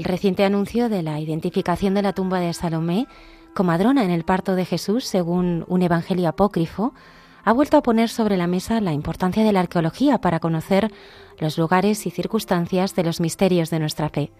El 0.00 0.04
reciente 0.04 0.44
anuncio 0.44 0.88
de 0.88 1.02
la 1.02 1.20
identificación 1.20 1.92
de 1.92 2.00
la 2.00 2.14
tumba 2.14 2.40
de 2.40 2.54
Salomé, 2.54 3.06
comadrona 3.54 4.02
en 4.02 4.10
el 4.10 4.24
parto 4.24 4.54
de 4.54 4.64
Jesús, 4.64 5.04
según 5.04 5.66
un 5.68 5.82
evangelio 5.82 6.26
apócrifo, 6.26 6.94
ha 7.44 7.52
vuelto 7.52 7.76
a 7.76 7.82
poner 7.82 8.08
sobre 8.08 8.38
la 8.38 8.46
mesa 8.46 8.80
la 8.80 8.94
importancia 8.94 9.44
de 9.44 9.52
la 9.52 9.60
arqueología 9.60 10.18
para 10.22 10.40
conocer 10.40 10.90
los 11.38 11.58
lugares 11.58 12.06
y 12.06 12.10
circunstancias 12.10 12.94
de 12.94 13.04
los 13.04 13.20
misterios 13.20 13.68
de 13.68 13.78
nuestra 13.78 14.08
fe. 14.08 14.32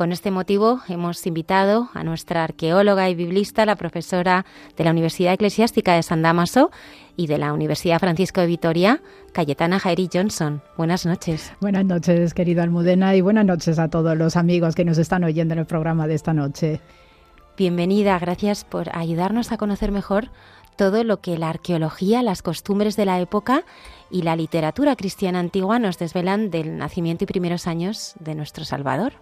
Con 0.00 0.12
este 0.12 0.30
motivo 0.30 0.80
hemos 0.88 1.26
invitado 1.26 1.90
a 1.92 2.02
nuestra 2.04 2.42
arqueóloga 2.42 3.10
y 3.10 3.14
biblista, 3.14 3.66
la 3.66 3.76
profesora 3.76 4.46
de 4.74 4.84
la 4.84 4.92
Universidad 4.92 5.34
Eclesiástica 5.34 5.92
de 5.92 6.02
San 6.02 6.22
Damaso 6.22 6.70
y 7.18 7.26
de 7.26 7.36
la 7.36 7.52
Universidad 7.52 7.98
Francisco 7.98 8.40
de 8.40 8.46
Vitoria, 8.46 9.02
Cayetana 9.34 9.78
Jairi 9.78 10.08
Johnson. 10.10 10.62
Buenas 10.78 11.04
noches. 11.04 11.52
Buenas 11.60 11.84
noches, 11.84 12.32
querido 12.32 12.62
Almudena, 12.62 13.14
y 13.14 13.20
buenas 13.20 13.44
noches 13.44 13.78
a 13.78 13.90
todos 13.90 14.16
los 14.16 14.36
amigos 14.36 14.74
que 14.74 14.86
nos 14.86 14.96
están 14.96 15.22
oyendo 15.22 15.52
en 15.52 15.60
el 15.60 15.66
programa 15.66 16.06
de 16.06 16.14
esta 16.14 16.32
noche. 16.32 16.80
Bienvenida, 17.58 18.18
gracias 18.18 18.64
por 18.64 18.96
ayudarnos 18.96 19.52
a 19.52 19.58
conocer 19.58 19.92
mejor 19.92 20.30
todo 20.76 21.04
lo 21.04 21.20
que 21.20 21.36
la 21.36 21.50
arqueología, 21.50 22.22
las 22.22 22.40
costumbres 22.40 22.96
de 22.96 23.04
la 23.04 23.20
época 23.20 23.64
y 24.10 24.22
la 24.22 24.36
literatura 24.36 24.96
cristiana 24.96 25.38
antigua 25.38 25.78
nos 25.78 25.98
desvelan 25.98 26.50
del 26.50 26.76
nacimiento 26.76 27.24
y 27.24 27.26
primeros 27.26 27.66
años 27.66 28.14
de 28.18 28.34
nuestro 28.34 28.64
Salvador. 28.64 29.12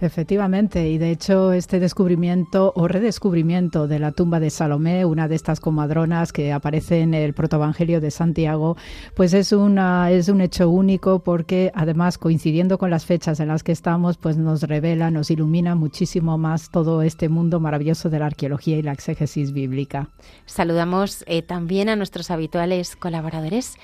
Efectivamente, 0.00 0.88
y 0.88 0.98
de 0.98 1.10
hecho 1.10 1.52
este 1.52 1.80
descubrimiento 1.80 2.72
o 2.74 2.88
redescubrimiento 2.88 3.86
de 3.86 3.98
la 3.98 4.12
tumba 4.12 4.40
de 4.40 4.50
Salomé, 4.50 5.04
una 5.04 5.28
de 5.28 5.34
estas 5.34 5.60
comadronas 5.60 6.32
que 6.32 6.52
aparece 6.52 7.00
en 7.00 7.14
el 7.14 7.34
protoevangelio 7.34 8.00
de 8.00 8.10
Santiago, 8.10 8.76
pues 9.14 9.34
es 9.34 9.52
una 9.52 10.10
es 10.10 10.28
un 10.28 10.40
hecho 10.40 10.68
único 10.70 11.20
porque 11.20 11.70
además 11.74 12.18
coincidiendo 12.18 12.78
con 12.78 12.90
las 12.90 13.06
fechas 13.06 13.40
en 13.40 13.48
las 13.48 13.62
que 13.62 13.72
estamos, 13.72 14.16
pues 14.16 14.36
nos 14.36 14.62
revela, 14.62 15.10
nos 15.10 15.30
ilumina 15.30 15.74
muchísimo 15.74 16.38
más 16.38 16.70
todo 16.70 17.02
este 17.02 17.28
mundo 17.28 17.60
maravilloso 17.60 18.10
de 18.10 18.18
la 18.18 18.26
arqueología 18.26 18.78
y 18.78 18.82
la 18.82 18.92
exégesis 18.92 19.52
bíblica. 19.52 20.08
Saludamos 20.46 21.24
eh, 21.26 21.42
también 21.42 21.88
a 21.88 21.96
nuestros 21.96 22.30
habituales 22.30 22.96
colaboradores 22.96 23.76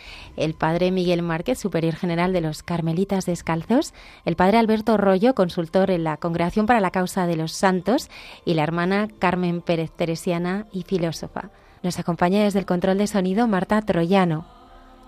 el 0.46 0.54
padre 0.54 0.90
Miguel 0.92 1.22
Márquez, 1.22 1.58
superior 1.58 1.94
general 1.94 2.32
de 2.32 2.40
los 2.40 2.62
Carmelitas 2.62 3.26
Descalzos, 3.26 3.92
el 4.24 4.36
padre 4.36 4.58
Alberto 4.58 4.96
Rollo, 4.96 5.34
consultor 5.34 5.90
en 5.90 6.04
la 6.04 6.16
Congregación 6.16 6.66
para 6.66 6.80
la 6.80 6.92
Causa 6.92 7.26
de 7.26 7.36
los 7.36 7.52
Santos, 7.52 8.08
y 8.44 8.54
la 8.54 8.62
hermana 8.62 9.08
Carmen 9.18 9.60
Pérez 9.60 9.90
Teresiana 9.90 10.66
y 10.72 10.84
filósofa. 10.84 11.50
Nos 11.82 11.98
acompaña 11.98 12.44
desde 12.44 12.60
el 12.60 12.66
control 12.66 12.96
de 12.96 13.08
sonido 13.08 13.48
Marta 13.48 13.82
Troyano. 13.82 14.55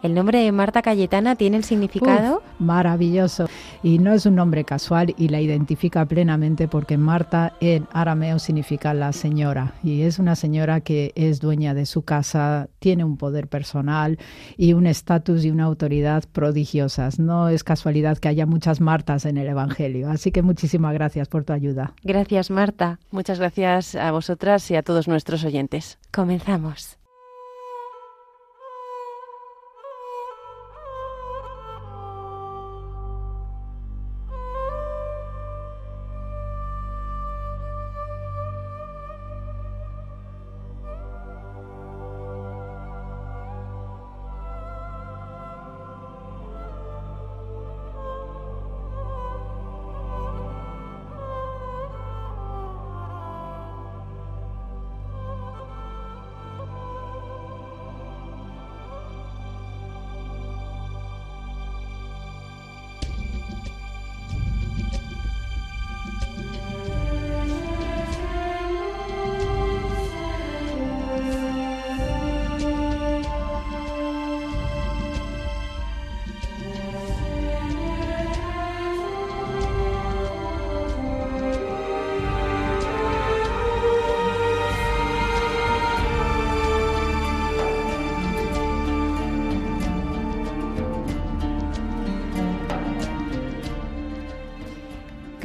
El 0.03 0.15
nombre 0.15 0.39
de 0.39 0.53
Marta 0.53 0.81
Cayetana 0.81 1.35
tiene 1.35 1.57
el 1.57 1.65
significado 1.65 2.43
maravilloso 2.61 3.49
y 3.83 3.99
no 3.99 4.13
es 4.13 4.27
un 4.27 4.37
nombre 4.37 4.65
casual 4.65 5.13
y 5.19 5.29
la 5.29 5.41
identifica 5.41 6.05
plenamente 6.05 6.69
porque 6.69 6.97
Marta 6.97 7.55
en 7.61 7.89
arameo 7.93 8.39
significa 8.39 8.95
la 8.95 9.13
señora 9.13 9.75
y 9.83 10.03
es 10.03 10.21
una 10.21 10.37
señora 10.37 10.81
que 10.81 11.13
es 11.17 11.41
dueña 11.41 11.75
de 11.75 11.85
su 11.85 12.03
casa, 12.03 12.69
tiene 12.79 13.03
un 13.03 13.17
poder 13.17 13.49
personal 13.49 14.19
y 14.57 14.73
un 14.73 14.87
estatus 14.87 15.45
y 15.45 15.51
una 15.51 15.65
autoridad 15.65 16.25
prodigiosas. 16.33 17.19
No 17.19 17.49
es 17.49 17.65
casualidad 17.65 18.19
que 18.19 18.29
haya 18.29 18.47
muchas 18.47 18.81
Martas 18.81 19.25
en 19.25 19.37
el 19.37 19.49
Evangelio, 19.49 20.11
así 20.11 20.31
que 20.31 20.43
muchísimas 20.43 20.95
gracias 20.95 21.29
por 21.29 21.45
tu 21.45 21.53
ayuda. 21.53 21.95
Gracias 22.05 22.51
Marta. 22.51 23.01
Muchas 23.11 23.41
gracias 23.41 23.97
a 23.97 24.13
vosotras 24.13 24.71
y 24.71 24.77
a 24.77 24.83
todos 24.83 25.09
nuestros 25.09 25.45
oyentes. 25.45 25.99
Comenzamos. 26.13 26.98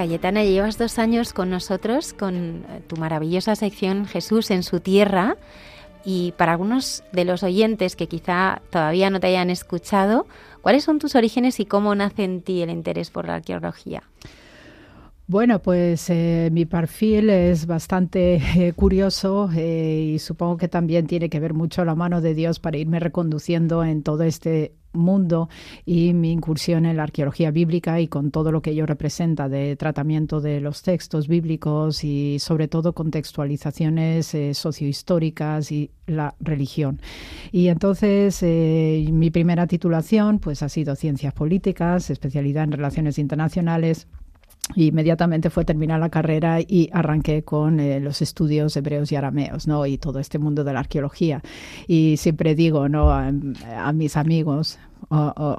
Cayetana, 0.04 0.44
llevas 0.44 0.78
dos 0.78 1.00
años 1.00 1.32
con 1.32 1.50
nosotros 1.50 2.12
con 2.12 2.66
eh, 2.68 2.82
tu 2.88 2.98
maravillosa 2.98 3.56
sección 3.56 4.06
Jesús 4.06 4.52
en 4.52 4.62
su 4.62 4.82
tierra. 4.82 5.38
Y 6.04 6.34
para 6.36 6.52
algunos 6.52 7.06
de 7.14 7.24
los 7.24 7.42
oyentes 7.42 7.96
que 7.96 8.10
quizá 8.10 8.62
todavía 8.70 9.10
no 9.10 9.22
te 9.22 9.28
hayan 9.28 9.50
escuchado, 9.50 10.28
¿cuáles 10.62 10.84
son 10.84 11.00
tus 11.00 11.16
orígenes 11.16 11.62
y 11.62 11.66
cómo 11.66 11.96
nace 11.96 12.26
en 12.26 12.42
ti 12.42 12.62
el 12.62 12.70
interés 12.70 13.12
por 13.12 13.28
la 13.28 13.36
arqueología? 13.36 14.04
Bueno, 15.26 15.62
pues 15.62 16.10
eh, 16.10 16.50
mi 16.52 16.66
perfil 16.66 17.30
es 17.30 17.66
bastante 17.66 18.42
eh, 18.58 18.74
curioso 18.74 19.50
eh, 19.56 20.12
y 20.16 20.20
supongo 20.20 20.58
que 20.58 20.68
también 20.68 21.08
tiene 21.08 21.30
que 21.30 21.40
ver 21.40 21.54
mucho 21.54 21.86
la 21.86 21.96
mano 21.96 22.20
de 22.20 22.36
Dios 22.36 22.60
para 22.60 22.76
irme 22.76 23.00
reconduciendo 23.00 23.86
en 23.86 24.04
todo 24.04 24.24
este 24.24 24.74
mundo 24.92 25.48
y 25.86 26.14
mi 26.14 26.34
incursión 26.34 26.86
en 26.86 26.98
la 26.98 27.04
arqueología 27.04 27.52
bíblica 27.52 28.02
y 28.02 28.10
con 28.10 28.32
todo 28.32 28.52
lo 28.52 28.62
que 28.62 28.72
ello 28.72 28.86
representa 28.86 29.48
de 29.48 29.78
tratamiento 29.78 30.42
de 30.42 30.60
los 30.60 30.82
textos 30.82 31.30
bíblicos 31.30 32.04
y 32.04 32.38
sobre 32.40 32.68
todo 32.68 32.92
contextualizaciones 32.94 34.36
sociohistóricas 34.52 35.72
y 35.72 35.90
la 36.06 36.36
religión. 36.42 37.00
Y 37.52 37.70
entonces 37.70 38.44
mi 38.44 39.32
primera 39.32 39.68
titulación 39.68 40.40
pues 40.40 40.62
ha 40.62 40.70
sido 40.70 40.96
Ciencias 40.96 41.34
Políticas, 41.34 42.10
especialidad 42.10 42.66
en 42.66 42.74
Relaciones 42.74 43.18
Internacionales 43.18 44.08
inmediatamente 44.76 45.50
fue 45.50 45.66
terminar 45.66 46.00
la 46.00 46.10
carrera 46.10 46.60
y 46.62 46.90
arranqué 46.94 47.44
con 47.44 47.80
eh, 47.80 48.00
los 48.00 48.22
estudios 48.22 48.76
hebreos 48.76 49.12
y 49.12 49.16
arameos, 49.16 49.68
¿no? 49.68 49.86
Y 49.86 49.98
todo 49.98 50.20
este 50.20 50.40
mundo 50.40 50.64
de 50.64 50.74
la 50.74 50.80
arqueología. 50.80 51.42
Y 51.88 52.18
siempre 52.18 52.56
digo, 52.56 52.90
¿no? 52.90 53.12
a 53.12 53.94
mis 53.94 54.18
amigos, 54.18 54.80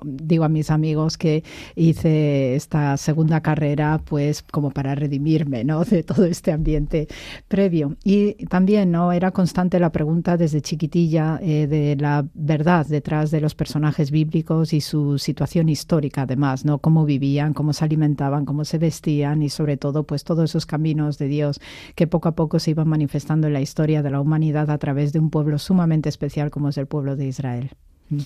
digo 0.05 0.45
a 0.45 0.49
mis 0.49 0.71
amigos 0.71 1.19
que 1.19 1.45
hice 1.77 2.55
esta 2.55 2.97
segunda 2.97 3.41
carrera 3.41 4.01
pues 4.05 4.43
como 4.43 4.71
para 4.71 4.95
redimirme 4.95 5.65
¿no? 5.65 5.85
de 5.85 6.03
todo 6.03 6.25
este 6.25 6.53
ambiente 6.53 7.09
previo. 7.49 7.97
Y 8.05 8.35
también 8.47 8.91
no 8.91 9.13
era 9.13 9.31
constante 9.31 9.79
la 9.79 9.93
pregunta 9.93 10.37
desde 10.37 10.61
chiquitilla 10.61 11.39
eh, 11.43 11.67
de 11.67 11.97
la 11.97 12.25
verdad 12.35 12.87
detrás 12.87 13.31
de 13.31 13.41
los 13.41 13.55
personajes 13.55 14.11
bíblicos 14.11 14.73
y 14.73 14.81
su 14.81 15.19
situación 15.19 15.69
histórica 15.69 16.23
además, 16.23 16.65
¿no? 16.65 16.79
cómo 16.79 17.05
vivían, 17.05 17.55
cómo 17.55 17.73
se 17.73 17.85
alimentaban, 17.85 18.45
cómo 18.45 18.65
se 18.65 18.79
vestían 18.79 19.43
y 19.43 19.49
sobre 19.49 19.77
todo 19.77 20.05
pues 20.05 20.25
todos 20.25 20.51
esos 20.51 20.67
caminos 20.67 21.19
de 21.19 21.29
Dios 21.29 21.61
que 21.95 22.07
poco 22.07 22.29
a 22.29 22.35
poco 22.35 22.59
se 22.59 22.71
iban 22.71 22.89
manifestando 22.89 23.47
en 23.47 23.53
la 23.53 23.61
historia 23.61 24.03
de 24.03 24.11
la 24.11 24.21
humanidad 24.21 24.71
a 24.71 24.79
través 24.79 25.13
de 25.13 25.19
un 25.19 25.31
pueblo 25.31 25.59
sumamente 25.59 26.09
especial 26.09 26.51
como 26.51 26.69
es 26.69 26.79
el 26.79 26.87
pueblo 26.87 27.17
de 27.17 27.27
Israel. 27.27 27.71
Mm 28.11 28.19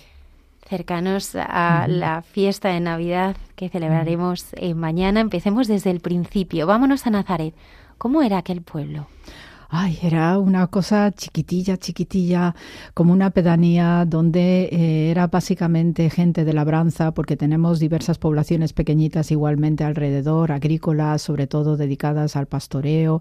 cercanos 0.67 1.35
a 1.35 1.87
la 1.89 2.23
fiesta 2.23 2.69
de 2.69 2.81
Navidad 2.81 3.37
que 3.57 3.69
celebraremos 3.69 4.47
eh, 4.53 4.75
mañana. 4.75 5.21
Empecemos 5.21 5.67
desde 5.67 5.91
el 5.91 6.01
principio. 6.01 6.67
Vámonos 6.67 7.07
a 7.07 7.11
Nazaret. 7.11 7.55
¿Cómo 7.97 8.23
era 8.23 8.39
aquel 8.39 8.63
pueblo? 8.63 9.07
Ay, 9.71 9.99
era 10.03 10.39
una 10.39 10.69
cosa 10.69 11.13
chiquitilla, 11.13 11.77
chiquitilla, 11.77 12.55
como 12.95 13.13
una 13.13 13.29
pedanía 13.29 14.07
donde 14.07 14.63
eh, 14.73 15.11
era 15.11 15.27
básicamente 15.27 16.09
gente 16.09 16.47
de 16.47 16.55
labranza, 16.55 17.13
porque 17.13 17.37
tenemos 17.37 17.79
diversas 17.79 18.17
poblaciones 18.17 18.73
pequeñitas 18.73 19.31
igualmente 19.31 19.85
alrededor, 19.85 20.53
agrícolas, 20.53 21.21
sobre 21.21 21.47
todo 21.47 21.77
dedicadas 21.77 22.35
al 22.35 22.47
pastoreo 22.47 23.21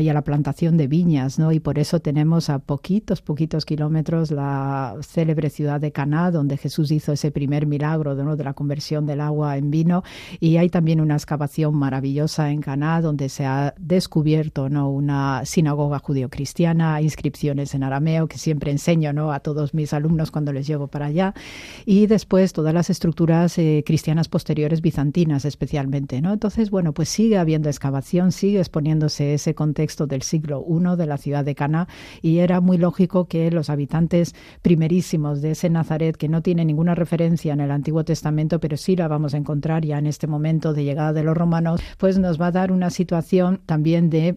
y 0.00 0.08
a 0.08 0.12
la 0.14 0.22
plantación 0.22 0.76
de 0.78 0.88
viñas, 0.88 1.38
¿no? 1.38 1.52
Y 1.52 1.60
por 1.60 1.78
eso 1.78 2.00
tenemos 2.00 2.50
a 2.50 2.58
poquitos, 2.58 3.22
poquitos 3.22 3.64
kilómetros 3.64 4.32
la 4.32 4.96
célebre 5.02 5.48
ciudad 5.48 5.80
de 5.80 5.92
Caná, 5.92 6.32
donde 6.32 6.56
Jesús 6.56 6.90
hizo 6.90 7.12
ese 7.12 7.30
primer 7.30 7.66
milagro 7.66 8.16
¿no? 8.16 8.34
de 8.34 8.42
la 8.42 8.54
conversión 8.54 9.06
del 9.06 9.20
agua 9.20 9.56
en 9.56 9.70
vino. 9.70 10.02
Y 10.40 10.56
hay 10.56 10.70
también 10.70 11.00
una 11.00 11.14
excavación 11.14 11.76
maravillosa 11.76 12.50
en 12.50 12.62
Caná, 12.62 13.00
donde 13.00 13.28
se 13.28 13.46
ha 13.46 13.74
descubierto 13.78 14.68
¿no? 14.68 14.90
una 14.90 15.42
sinagoga 15.44 15.67
judío-cristiana, 15.76 17.00
inscripciones 17.00 17.74
en 17.74 17.82
arameo, 17.82 18.28
que 18.28 18.38
siempre 18.38 18.70
enseño 18.70 19.12
¿no? 19.12 19.32
a 19.32 19.40
todos 19.40 19.74
mis 19.74 19.92
alumnos 19.92 20.30
cuando 20.30 20.52
les 20.52 20.66
llevo 20.66 20.88
para 20.88 21.06
allá, 21.06 21.34
y 21.84 22.06
después 22.06 22.52
todas 22.52 22.74
las 22.74 22.90
estructuras 22.90 23.58
eh, 23.58 23.82
cristianas 23.84 24.28
posteriores 24.28 24.80
bizantinas 24.80 25.44
especialmente. 25.44 26.20
¿no? 26.20 26.32
Entonces, 26.32 26.70
bueno, 26.70 26.92
pues 26.92 27.08
sigue 27.08 27.38
habiendo 27.38 27.68
excavación, 27.68 28.32
sigue 28.32 28.58
exponiéndose 28.58 29.34
ese 29.34 29.54
contexto 29.54 30.06
del 30.06 30.22
siglo 30.22 30.64
I 30.68 30.96
de 30.96 31.06
la 31.06 31.18
ciudad 31.18 31.44
de 31.44 31.54
Cana, 31.54 31.88
y 32.22 32.38
era 32.38 32.60
muy 32.60 32.78
lógico 32.78 33.26
que 33.26 33.50
los 33.50 33.70
habitantes 33.70 34.34
primerísimos 34.62 35.42
de 35.42 35.52
ese 35.52 35.70
Nazaret, 35.70 36.16
que 36.16 36.28
no 36.28 36.42
tiene 36.42 36.64
ninguna 36.64 36.94
referencia 36.94 37.52
en 37.52 37.60
el 37.60 37.70
Antiguo 37.70 38.04
Testamento, 38.04 38.60
pero 38.60 38.76
sí 38.76 38.96
la 38.96 39.08
vamos 39.08 39.34
a 39.34 39.36
encontrar 39.36 39.84
ya 39.84 39.98
en 39.98 40.06
este 40.06 40.26
momento 40.26 40.72
de 40.72 40.84
llegada 40.84 41.12
de 41.12 41.22
los 41.24 41.36
romanos, 41.36 41.80
pues 41.98 42.18
nos 42.18 42.40
va 42.40 42.46
a 42.46 42.52
dar 42.52 42.72
una 42.72 42.90
situación 42.90 43.60
también 43.66 44.10
de 44.10 44.36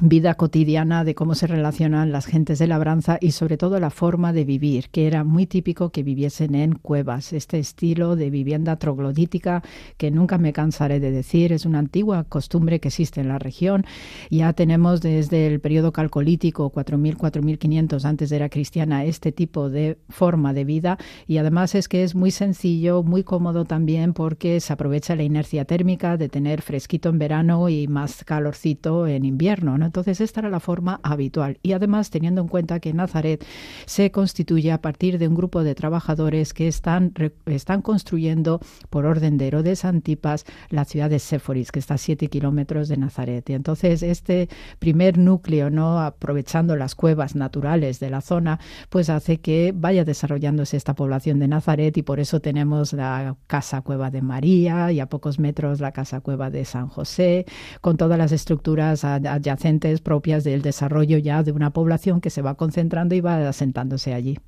vida 0.00 0.34
cotidiana 0.34 1.04
de 1.04 1.14
cómo 1.14 1.34
se 1.34 1.46
relacionan 1.46 2.12
las 2.12 2.26
gentes 2.26 2.58
de 2.58 2.66
labranza 2.66 3.18
y 3.20 3.32
sobre 3.32 3.56
todo 3.56 3.78
la 3.78 3.90
forma 3.90 4.32
de 4.32 4.44
vivir, 4.44 4.88
que 4.90 5.06
era 5.06 5.22
muy 5.22 5.46
típico 5.46 5.90
que 5.90 6.02
viviesen 6.02 6.54
en 6.54 6.74
cuevas. 6.74 7.32
Este 7.32 7.58
estilo 7.58 8.16
de 8.16 8.30
vivienda 8.30 8.76
troglodítica 8.76 9.62
que 9.98 10.10
nunca 10.10 10.38
me 10.38 10.52
cansaré 10.52 10.98
de 10.98 11.10
decir, 11.10 11.52
es 11.52 11.66
una 11.66 11.78
antigua 11.78 12.24
costumbre 12.24 12.80
que 12.80 12.88
existe 12.88 13.20
en 13.20 13.28
la 13.28 13.38
región. 13.38 13.84
Ya 14.30 14.52
tenemos 14.54 15.02
desde 15.02 15.46
el 15.46 15.60
periodo 15.60 15.92
calcolítico 15.92 16.72
4000-4500 16.72 18.04
antes 18.04 18.30
de 18.30 18.36
era 18.36 18.48
cristiana 18.48 19.04
este 19.04 19.30
tipo 19.30 19.70
de 19.70 19.98
forma 20.08 20.52
de 20.52 20.64
vida 20.64 20.98
y 21.26 21.36
además 21.36 21.74
es 21.74 21.88
que 21.88 22.02
es 22.02 22.14
muy 22.14 22.30
sencillo, 22.30 23.02
muy 23.02 23.24
cómodo 23.24 23.64
también 23.64 24.14
porque 24.14 24.60
se 24.60 24.72
aprovecha 24.72 25.16
la 25.16 25.22
inercia 25.22 25.64
térmica 25.64 26.16
de 26.16 26.28
tener 26.28 26.62
fresquito 26.62 27.10
en 27.10 27.18
verano 27.18 27.68
y 27.68 27.88
más 27.88 28.24
calorcito 28.24 29.06
en 29.06 29.24
invierno. 29.24 29.81
Entonces 29.84 30.20
esta 30.20 30.40
era 30.40 30.50
la 30.50 30.60
forma 30.60 31.00
habitual 31.02 31.58
y 31.62 31.72
además 31.72 32.10
teniendo 32.10 32.40
en 32.40 32.48
cuenta 32.48 32.80
que 32.80 32.92
Nazaret 32.92 33.44
se 33.86 34.10
constituye 34.10 34.72
a 34.72 34.80
partir 34.80 35.18
de 35.18 35.28
un 35.28 35.34
grupo 35.34 35.64
de 35.64 35.74
trabajadores 35.74 36.54
que 36.54 36.68
están, 36.68 37.12
están 37.46 37.82
construyendo 37.82 38.60
por 38.90 39.06
orden 39.06 39.38
de 39.38 39.48
Herodes 39.48 39.84
Antipas 39.84 40.44
la 40.70 40.84
ciudad 40.84 41.10
de 41.10 41.18
Séforis, 41.18 41.72
que 41.72 41.78
está 41.78 41.94
a 41.94 41.98
siete 41.98 42.28
kilómetros 42.28 42.88
de 42.88 42.96
Nazaret. 42.96 43.48
Y 43.50 43.54
entonces 43.54 44.02
este 44.02 44.48
primer 44.78 45.18
núcleo, 45.18 45.70
no 45.70 46.00
aprovechando 46.00 46.76
las 46.76 46.94
cuevas 46.94 47.34
naturales 47.34 48.00
de 48.00 48.10
la 48.10 48.20
zona, 48.20 48.60
pues 48.88 49.10
hace 49.10 49.40
que 49.40 49.72
vaya 49.74 50.04
desarrollándose 50.04 50.76
esta 50.76 50.94
población 50.94 51.38
de 51.38 51.48
Nazaret 51.48 51.96
y 51.96 52.02
por 52.02 52.20
eso 52.20 52.40
tenemos 52.40 52.92
la 52.92 53.36
casa 53.46 53.80
cueva 53.80 54.10
de 54.10 54.22
María 54.22 54.92
y 54.92 55.00
a 55.00 55.06
pocos 55.06 55.38
metros 55.38 55.80
la 55.80 55.92
casa 55.92 56.20
cueva 56.20 56.50
de 56.50 56.64
San 56.64 56.88
José, 56.88 57.46
con 57.80 57.96
todas 57.96 58.18
las 58.18 58.32
estructuras 58.32 59.04
adyacentes 59.04 59.71
propias 60.00 60.44
del 60.44 60.62
desarrollo 60.62 61.18
ya 61.18 61.42
de 61.42 61.52
una 61.52 61.70
población 61.70 62.20
que 62.20 62.30
se 62.30 62.42
va 62.42 62.54
concentrando 62.54 63.14
y 63.14 63.20
va 63.20 63.48
asentándose 63.48 64.14
allí. 64.14 64.38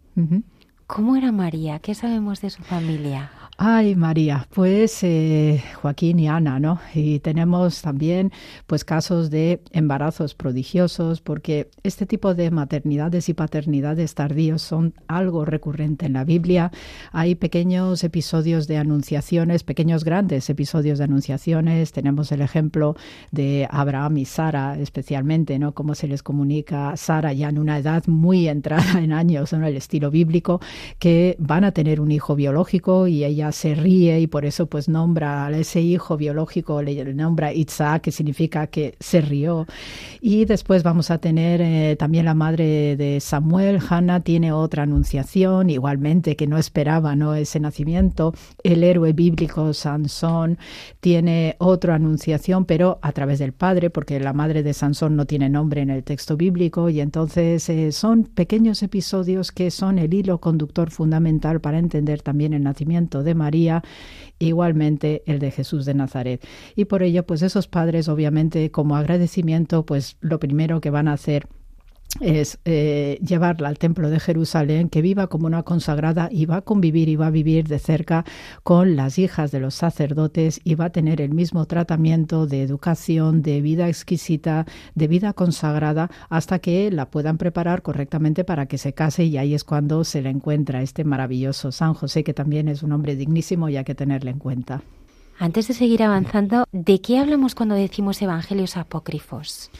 ¿Cómo 0.87 1.17
era 1.17 1.33
María? 1.33 1.79
¿Qué 1.79 1.95
sabemos 1.95 2.41
de 2.41 2.51
su 2.51 2.63
familia? 2.63 3.31
Ay, 3.57 3.95
María, 3.95 4.49
pues 4.53 5.05
eh, 5.05 5.63
Joaquín 5.81 6.19
y 6.19 6.27
Ana, 6.27 6.59
¿no? 6.59 6.81
Y 6.93 7.21
tenemos 7.21 7.83
también 7.83 8.33
pues 8.67 8.85
casos 8.85 9.31
de 9.31 9.63
embarazos 9.71 10.35
prodigiosos, 10.35 11.21
porque 11.21 11.71
este 11.85 12.05
tipo 12.05 12.35
de 12.35 12.51
maternidades 12.51 13.29
y 13.29 13.35
paternidades 13.35 14.17
tardíos 14.17 14.61
son 14.61 14.95
algo 15.07 15.45
recurrente 15.45 16.07
en 16.07 16.15
la 16.15 16.25
Biblia. 16.25 16.73
Hay 17.13 17.37
pequeños 17.37 18.03
episodios 18.03 18.67
de 18.67 18.79
anunciaciones, 18.79 19.63
pequeños 19.63 20.03
grandes 20.03 20.51
episodios 20.51 20.99
de 20.99 21.05
anunciaciones. 21.05 21.93
Tenemos 21.93 22.33
el 22.33 22.41
ejemplo 22.41 22.97
de 23.31 23.69
Abraham 23.71 24.19
y 24.19 24.25
Sara, 24.25 24.77
especialmente, 24.81 25.61
¿no? 25.61 25.75
Cómo 25.75 25.95
se 25.95 26.09
les 26.09 26.25
comunica 26.25 26.91
a 26.91 26.97
Sara 26.97 27.33
ya 27.33 27.51
en 27.51 27.61
una 27.61 27.79
edad 27.79 28.03
muy 28.09 28.49
entrada 28.49 28.99
en 29.01 29.13
años, 29.13 29.53
en 29.53 29.63
el 29.63 29.77
estilo 29.77 30.11
bíblico, 30.11 30.61
que 30.99 31.37
van 31.39 31.63
a 31.63 31.71
tener 31.71 32.01
un 32.01 32.11
hijo 32.11 32.35
biológico 32.35 33.07
y 33.07 33.23
ella 33.23 33.44
se 33.53 33.75
ríe 33.75 34.21
y 34.21 34.27
por 34.27 34.45
eso 34.45 34.67
pues 34.67 34.89
nombra 34.89 35.47
a 35.47 35.51
ese 35.51 35.81
hijo 35.81 36.17
biológico, 36.17 36.83
le 36.83 37.05
nombra 37.15 37.53
Isaac, 37.53 38.03
que 38.03 38.13
significa 38.13 38.67
que 38.67 38.97
se 39.01 39.21
rió. 39.21 39.67
Y 40.21 40.45
después 40.45 40.83
vamos 40.83 41.11
a 41.11 41.19
tener 41.19 41.61
eh, 41.61 41.97
también 41.99 42.25
la 42.25 42.35
madre 42.35 42.97
de 42.97 43.21
Samuel, 43.21 43.81
Hannah, 43.89 44.21
tiene 44.21 44.53
otra 44.53 44.85
anunciación, 44.85 45.71
igualmente 45.71 46.37
que 46.37 46.47
no 46.47 46.59
esperaba 46.59 47.17
¿no? 47.17 47.35
ese 47.35 47.61
nacimiento. 47.61 48.35
El 48.63 48.85
héroe 48.85 49.13
bíblico 49.13 49.73
Sansón 49.73 50.59
tiene 51.01 51.57
otra 51.59 51.97
anunciación, 51.97 52.65
pero 52.65 52.99
a 53.03 53.13
través 53.13 53.39
del 53.39 53.53
padre, 53.53 53.91
porque 53.91 54.19
la 54.21 54.33
madre 54.33 54.63
de 54.63 54.75
Sansón 54.75 55.17
no 55.17 55.27
tiene 55.27 55.49
nombre 55.51 55.83
en 55.83 55.91
el 55.91 56.05
texto 56.05 56.37
bíblico 56.37 56.89
y 56.89 57.01
entonces 57.01 57.69
eh, 57.69 57.93
son 57.93 58.25
pequeños 58.25 58.83
episodios 58.83 59.53
que 59.53 59.71
son 59.71 59.99
el 59.99 60.13
hilo 60.15 60.39
conductor 60.39 60.91
fundamental 60.91 61.61
para 61.61 61.79
entender 61.79 62.23
también 62.23 62.53
el 62.53 62.63
nacimiento 62.63 63.23
de 63.23 63.34
María, 63.35 63.83
igualmente 64.39 65.23
el 65.27 65.39
de 65.39 65.51
Jesús 65.51 65.85
de 65.85 65.95
Nazaret. 65.95 66.45
Y 66.75 66.87
por 66.87 67.03
ello, 67.03 67.25
pues 67.25 67.43
esos 67.43 67.69
padres, 67.69 68.09
obviamente, 68.09 68.71
como 68.71 68.97
agradecimiento, 68.97 69.85
pues 69.87 70.17
lo 70.21 70.39
primero 70.39 70.81
que 70.81 70.91
van 70.91 71.09
a 71.09 71.13
hacer 71.15 71.49
es 72.21 72.59
eh, 72.65 73.19
llevarla 73.27 73.69
al 73.69 73.79
templo 73.79 74.09
de 74.11 74.21
Jerusalén, 74.21 74.89
que 74.89 75.03
viva 75.03 75.27
como 75.27 75.47
una 75.47 75.63
consagrada 75.63 76.29
y 76.31 76.47
va 76.47 76.57
a 76.57 76.63
convivir 76.63 77.09
y 77.09 77.17
va 77.17 77.27
a 77.27 77.31
vivir 77.31 77.67
de 77.67 77.79
cerca 77.79 78.25
con 78.63 78.97
las 78.97 79.19
hijas 79.19 79.51
de 79.51 79.61
los 79.61 79.75
sacerdotes 79.75 80.61
y 80.65 80.75
va 80.75 80.87
a 80.87 80.91
tener 80.91 81.21
el 81.21 81.35
mismo 81.35 81.67
tratamiento 81.67 82.47
de 82.47 82.63
educación, 82.63 83.43
de 83.43 83.61
vida 83.61 83.89
exquisita, 83.89 84.67
de 84.95 85.09
vida 85.09 85.33
consagrada, 85.33 86.11
hasta 86.29 86.59
que 86.61 86.91
la 86.91 87.11
puedan 87.11 87.39
preparar 87.39 87.83
correctamente 87.83 88.45
para 88.45 88.67
que 88.67 88.79
se 88.79 88.93
case 88.93 89.25
y 89.25 89.37
ahí 89.37 89.55
es 89.55 89.65
cuando 89.65 90.05
se 90.05 90.23
le 90.23 90.31
encuentra 90.31 90.83
este 90.83 91.05
maravilloso 91.05 91.73
San 91.73 91.95
José, 91.95 92.23
que 92.23 92.35
también 92.35 92.69
es 92.69 92.83
un 92.83 92.93
hombre 92.93 93.17
dignísimo 93.17 93.69
y 93.69 93.77
hay 93.77 93.85
que 93.85 93.95
tenerle 93.95 94.31
en 94.31 94.39
cuenta. 94.39 94.83
Antes 95.39 95.67
de 95.67 95.75
seguir 95.75 96.03
avanzando, 96.05 96.65
¿de 96.71 97.01
qué 97.01 97.19
hablamos 97.19 97.57
cuando 97.57 97.75
decimos 97.75 98.23
evangelios 98.23 98.77
apócrifos? 98.77 99.71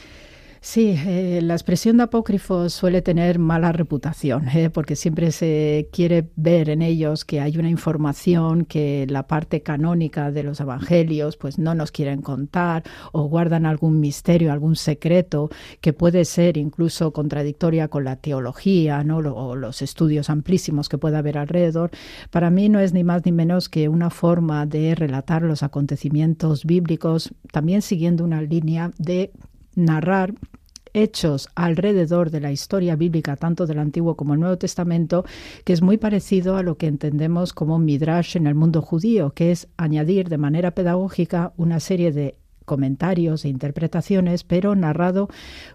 Sí, 0.67 0.95
eh, 0.97 1.41
la 1.43 1.53
expresión 1.53 1.97
de 1.97 2.03
apócrifos 2.03 2.73
suele 2.73 3.03
tener 3.03 3.37
mala 3.37 3.71
reputación, 3.71 4.47
eh, 4.49 4.71
porque 4.71 4.95
siempre 4.95 5.31
se 5.31 5.89
quiere 5.91 6.31
ver 6.35 6.71
en 6.71 6.81
ellos 6.81 7.23
que 7.23 7.39
hay 7.39 7.59
una 7.59 7.69
información 7.69 8.65
que 8.65 9.05
la 9.07 9.27
parte 9.27 9.61
canónica 9.61 10.31
de 10.31 10.41
los 10.41 10.59
evangelios 10.59 11.37
pues 11.37 11.59
no 11.59 11.75
nos 11.75 11.91
quieren 11.91 12.23
contar 12.23 12.81
o 13.11 13.25
guardan 13.25 13.67
algún 13.67 13.99
misterio, 13.99 14.51
algún 14.51 14.75
secreto 14.75 15.49
que 15.81 15.93
puede 15.93 16.25
ser 16.25 16.57
incluso 16.57 17.13
contradictoria 17.13 17.87
con 17.87 18.03
la 18.03 18.15
teología 18.15 19.03
¿no? 19.03 19.17
o 19.17 19.55
los 19.55 19.83
estudios 19.83 20.31
amplísimos 20.31 20.89
que 20.89 20.97
pueda 20.97 21.19
haber 21.19 21.37
alrededor. 21.37 21.91
Para 22.31 22.49
mí 22.49 22.69
no 22.69 22.79
es 22.79 22.91
ni 22.91 23.03
más 23.03 23.23
ni 23.23 23.31
menos 23.31 23.69
que 23.69 23.87
una 23.87 24.09
forma 24.09 24.65
de 24.65 24.95
relatar 24.95 25.43
los 25.43 25.61
acontecimientos 25.61 26.65
bíblicos, 26.65 27.35
también 27.51 27.83
siguiendo 27.83 28.23
una 28.23 28.41
línea 28.41 28.89
de 28.97 29.31
narrar 29.75 30.33
hechos 30.95 31.49
alrededor 31.55 32.31
de 32.31 32.39
la 32.39 32.51
historia 32.51 32.95
bíblica, 32.95 33.35
tanto 33.35 33.67
del 33.67 33.79
Antiguo 33.79 34.15
como 34.15 34.33
el 34.33 34.39
Nuevo 34.39 34.57
Testamento, 34.57 35.25
que 35.65 35.73
es 35.73 35.81
muy 35.81 35.97
parecido 35.97 36.57
a 36.57 36.63
lo 36.63 36.77
que 36.77 36.87
entendemos 36.87 37.53
como 37.53 37.77
midrash 37.77 38.37
en 38.37 38.47
el 38.47 38.55
mundo 38.55 38.81
judío, 38.81 39.31
que 39.31 39.51
es 39.51 39.67
añadir 39.77 40.29
de 40.29 40.37
manera 40.37 40.71
pedagógica 40.71 41.53
una 41.57 41.79
serie 41.79 42.11
de 42.11 42.37
comentarios 42.65 43.45
e 43.45 43.49
interpretaciones, 43.49 44.43
pero 44.43 44.75
narrado 44.75 45.29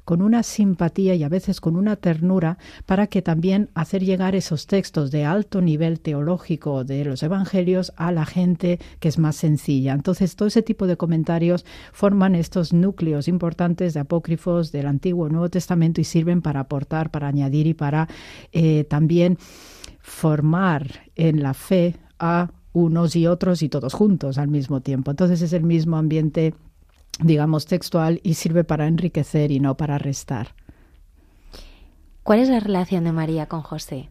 con 0.04 0.23
una 0.23 0.42
simpatía 0.42 1.14
y 1.14 1.23
a 1.23 1.28
veces 1.28 1.61
con 1.61 1.76
una 1.76 1.97
ternura 1.97 2.59
para 2.87 3.06
que 3.06 3.23
también 3.23 3.70
hacer 3.75 4.04
llegar 4.04 4.35
esos 4.35 4.66
textos 4.66 5.11
de 5.11 5.25
alto 5.25 5.61
nivel 5.62 6.00
teológico 6.00 6.85
de 6.85 7.04
los 7.04 7.23
evangelios 7.23 7.92
a 7.97 8.12
la 8.12 8.26
gente 8.26 8.78
que 8.99 9.09
es 9.09 9.18
más 9.18 9.37
sencilla. 9.37 9.92
Entonces, 9.92 10.37
todo 10.37 10.49
ese 10.49 10.62
tipo 10.62 10.87
de 10.87 10.97
comentarios 10.97 11.64
forman 11.92 12.35
estos 12.35 12.73
núcleos 12.73 13.28
importantes 13.28 13.94
de 13.94 14.00
apócrifos 14.00 14.73
del 14.73 14.87
Antiguo 14.87 15.28
y 15.28 15.30
Nuevo 15.30 15.49
Testamento 15.49 16.00
y 16.00 16.04
sirven 16.04 16.42
para 16.42 16.61
aportar, 16.61 17.11
para 17.11 17.28
añadir 17.28 17.66
y 17.66 17.75
para 17.75 18.09
eh, 18.52 18.85
también 18.85 19.38
formar 20.00 21.06
en 21.14 21.42
la 21.42 21.54
fe 21.54 21.97
a 22.18 22.50
unos 22.73 23.16
y 23.16 23.26
otros 23.26 23.62
y 23.62 23.68
todos 23.68 23.94
juntos 23.94 24.38
al 24.38 24.49
mismo 24.49 24.80
tiempo. 24.80 25.11
Entonces 25.11 25.42
es 25.42 25.52
el 25.52 25.64
mismo 25.64 25.97
ambiente 25.97 26.54
digamos, 27.23 27.67
textual 27.67 28.21
y 28.23 28.35
sirve 28.35 28.65
para 28.65 28.87
enriquecer 28.87 29.50
y 29.50 29.61
no 29.61 29.77
para 29.77 29.99
restar. 29.99 30.55
¿Cuál 32.23 32.41
es 32.41 32.49
la 32.49 32.61
relación 32.61 33.05
de 33.05 33.12
María 33.12 33.47
con 33.47 33.62
José? 33.62 34.09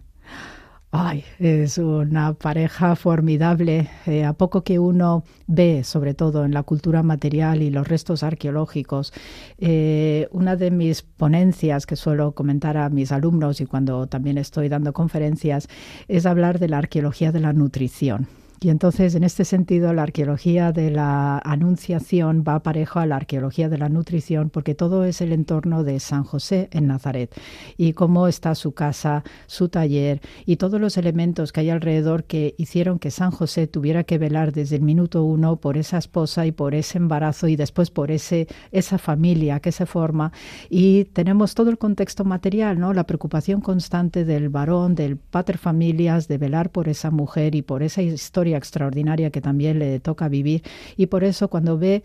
Ay, 0.91 1.23
es 1.37 1.77
una 1.77 2.33
pareja 2.33 2.95
formidable. 2.95 3.87
Eh, 4.07 4.25
a 4.25 4.33
poco 4.33 4.63
que 4.63 4.79
uno 4.79 5.23
ve, 5.45 5.83
sobre 5.83 6.15
todo 6.15 6.45
en 6.45 6.51
la 6.51 6.63
cultura 6.63 7.03
material 7.03 7.61
y 7.61 7.69
los 7.69 7.87
restos 7.87 8.23
arqueológicos, 8.23 9.13
eh, 9.59 10.27
una 10.31 10.55
de 10.55 10.71
mis 10.71 11.03
ponencias 11.03 11.85
que 11.85 11.95
suelo 11.95 12.31
comentar 12.31 12.75
a 12.75 12.89
mis 12.89 13.11
alumnos 13.11 13.61
y 13.61 13.67
cuando 13.67 14.07
también 14.07 14.39
estoy 14.39 14.67
dando 14.67 14.91
conferencias 14.91 15.67
es 16.07 16.25
hablar 16.25 16.57
de 16.57 16.69
la 16.69 16.79
arqueología 16.79 17.31
de 17.31 17.41
la 17.41 17.53
nutrición. 17.53 18.27
Y 18.61 18.69
entonces, 18.69 19.15
en 19.15 19.23
este 19.23 19.45
sentido, 19.45 19.93
la 19.93 20.03
arqueología 20.03 20.73
de 20.73 20.91
la 20.91 21.39
anunciación 21.45 22.43
va 22.45 22.61
parejo 22.61 22.99
a 22.99 23.05
la 23.05 23.15
arqueología 23.15 23.69
de 23.69 23.77
la 23.77 23.87
nutrición, 23.87 24.49
porque 24.49 24.75
todo 24.75 25.05
es 25.05 25.21
el 25.21 25.31
entorno 25.31 25.85
de 25.85 26.01
San 26.01 26.25
José 26.25 26.67
en 26.71 26.87
Nazaret 26.87 27.33
y 27.77 27.93
cómo 27.93 28.27
está 28.27 28.55
su 28.55 28.73
casa, 28.73 29.23
su 29.47 29.69
taller 29.69 30.19
y 30.45 30.57
todos 30.57 30.81
los 30.81 30.97
elementos 30.97 31.53
que 31.53 31.61
hay 31.61 31.69
alrededor 31.69 32.25
que 32.25 32.55
hicieron 32.57 32.99
que 32.99 33.11
San 33.11 33.31
José 33.31 33.67
tuviera 33.67 34.03
que 34.03 34.17
velar 34.17 34.51
desde 34.51 34.75
el 34.75 34.81
minuto 34.81 35.23
uno 35.23 35.55
por 35.55 35.77
esa 35.77 35.97
esposa 35.97 36.45
y 36.45 36.51
por 36.51 36.75
ese 36.75 36.97
embarazo 36.97 37.47
y 37.47 37.55
después 37.55 37.91
por 37.91 38.11
ese, 38.11 38.47
esa 38.73 38.97
familia 38.97 39.61
que 39.61 39.71
se 39.71 39.85
forma. 39.85 40.33
Y 40.69 41.05
tenemos 41.05 41.55
todo 41.55 41.69
el 41.69 41.77
contexto 41.77 42.25
material, 42.25 42.77
¿no? 42.77 42.93
La 42.93 43.05
preocupación 43.05 43.61
constante 43.61 44.25
del 44.25 44.49
varón, 44.49 44.95
del 44.95 45.15
pater 45.15 45.57
familias, 45.57 46.27
de 46.27 46.37
velar 46.37 46.71
por 46.71 46.89
esa 46.89 47.09
mujer 47.09 47.55
y 47.55 47.61
por 47.61 47.83
esa 47.83 48.01
historia 48.01 48.48
extraordinaria 48.57 49.29
que 49.31 49.41
también 49.41 49.79
le 49.79 49.99
toca 49.99 50.27
vivir. 50.27 50.63
Y 50.97 51.07
por 51.07 51.23
eso 51.23 51.47
cuando 51.47 51.77
ve 51.77 52.03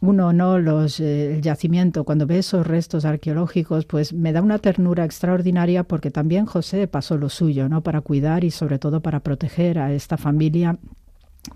uno 0.00 0.32
no 0.32 0.58
los 0.58 1.00
eh, 1.00 1.34
el 1.34 1.42
yacimiento 1.42 2.04
cuando 2.04 2.26
ve 2.26 2.38
esos 2.38 2.66
restos 2.66 3.04
arqueológicos 3.04 3.84
pues 3.84 4.12
me 4.12 4.32
da 4.32 4.42
una 4.42 4.58
ternura 4.58 5.04
extraordinaria 5.04 5.82
porque 5.82 6.12
también 6.12 6.46
José 6.46 6.86
pasó 6.86 7.16
lo 7.16 7.28
suyo 7.28 7.68
no 7.68 7.82
para 7.82 8.00
cuidar 8.00 8.44
y 8.44 8.52
sobre 8.52 8.78
todo 8.78 9.00
para 9.00 9.20
proteger 9.20 9.78
a 9.80 9.92
esta 9.92 10.16
familia 10.16 10.78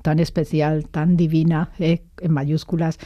tan 0.01 0.19
especial, 0.21 0.89
tan 0.89 1.17
divina, 1.17 1.71
eh, 1.79 2.03
en 2.21 2.33
mayúsculas, 2.33 2.99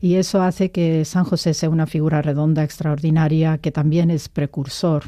y 0.00 0.16
eso 0.16 0.42
hace 0.42 0.72
que 0.72 1.04
San 1.04 1.24
José 1.24 1.54
sea 1.54 1.70
una 1.70 1.86
figura 1.86 2.20
redonda, 2.20 2.64
extraordinaria, 2.64 3.58
que 3.58 3.70
también 3.70 4.10
es 4.10 4.28
precursor 4.28 5.04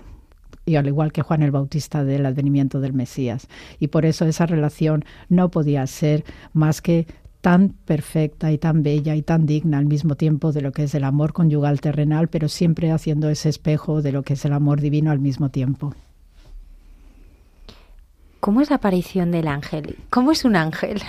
y 0.67 0.77
al 0.77 0.87
igual 0.87 1.13
que 1.13 1.23
Juan 1.23 1.43
el 1.43 1.51
Bautista 1.51 2.05
del 2.05 2.27
advenimiento 2.27 2.81
del 2.81 2.93
Mesías. 2.93 3.49
Y 3.79 3.89
por 3.89 4.05
eso 4.07 4.25
esa 4.25 4.47
relación 4.47 5.05
no 5.29 5.51
podía 5.51 5.87
ser 5.87 6.25
más 6.53 6.81
que 6.81 7.07
tan 7.41 7.71
perfecta 7.85 8.53
y 8.53 8.57
tan 8.59 8.83
bella 8.83 9.15
y 9.15 9.23
tan 9.23 9.45
digna 9.45 9.77
al 9.77 9.85
mismo 9.85 10.15
tiempo 10.15 10.53
de 10.53 10.63
lo 10.63 10.73
que 10.73 10.85
es 10.85 10.95
el 10.95 11.05
amor 11.05 11.35
conyugal 11.35 11.83
terrenal, 11.83 12.29
pero 12.29 12.49
siempre 12.49 12.91
haciendo 12.91 13.29
ese 13.29 13.51
espejo 13.51 14.01
de 14.01 14.13
lo 14.13 14.23
que 14.23 14.33
es 14.33 14.45
el 14.47 14.55
amor 14.55 14.81
divino 14.81 15.11
al 15.11 15.19
mismo 15.19 15.51
tiempo. 15.51 15.95
¿Cómo 18.41 18.63
es 18.63 18.71
la 18.71 18.77
aparición 18.77 19.31
del 19.31 19.49
ángel? 19.49 19.97
¿Cómo 20.09 20.33
es 20.33 20.45
un 20.45 20.57
ángel? 20.57 21.03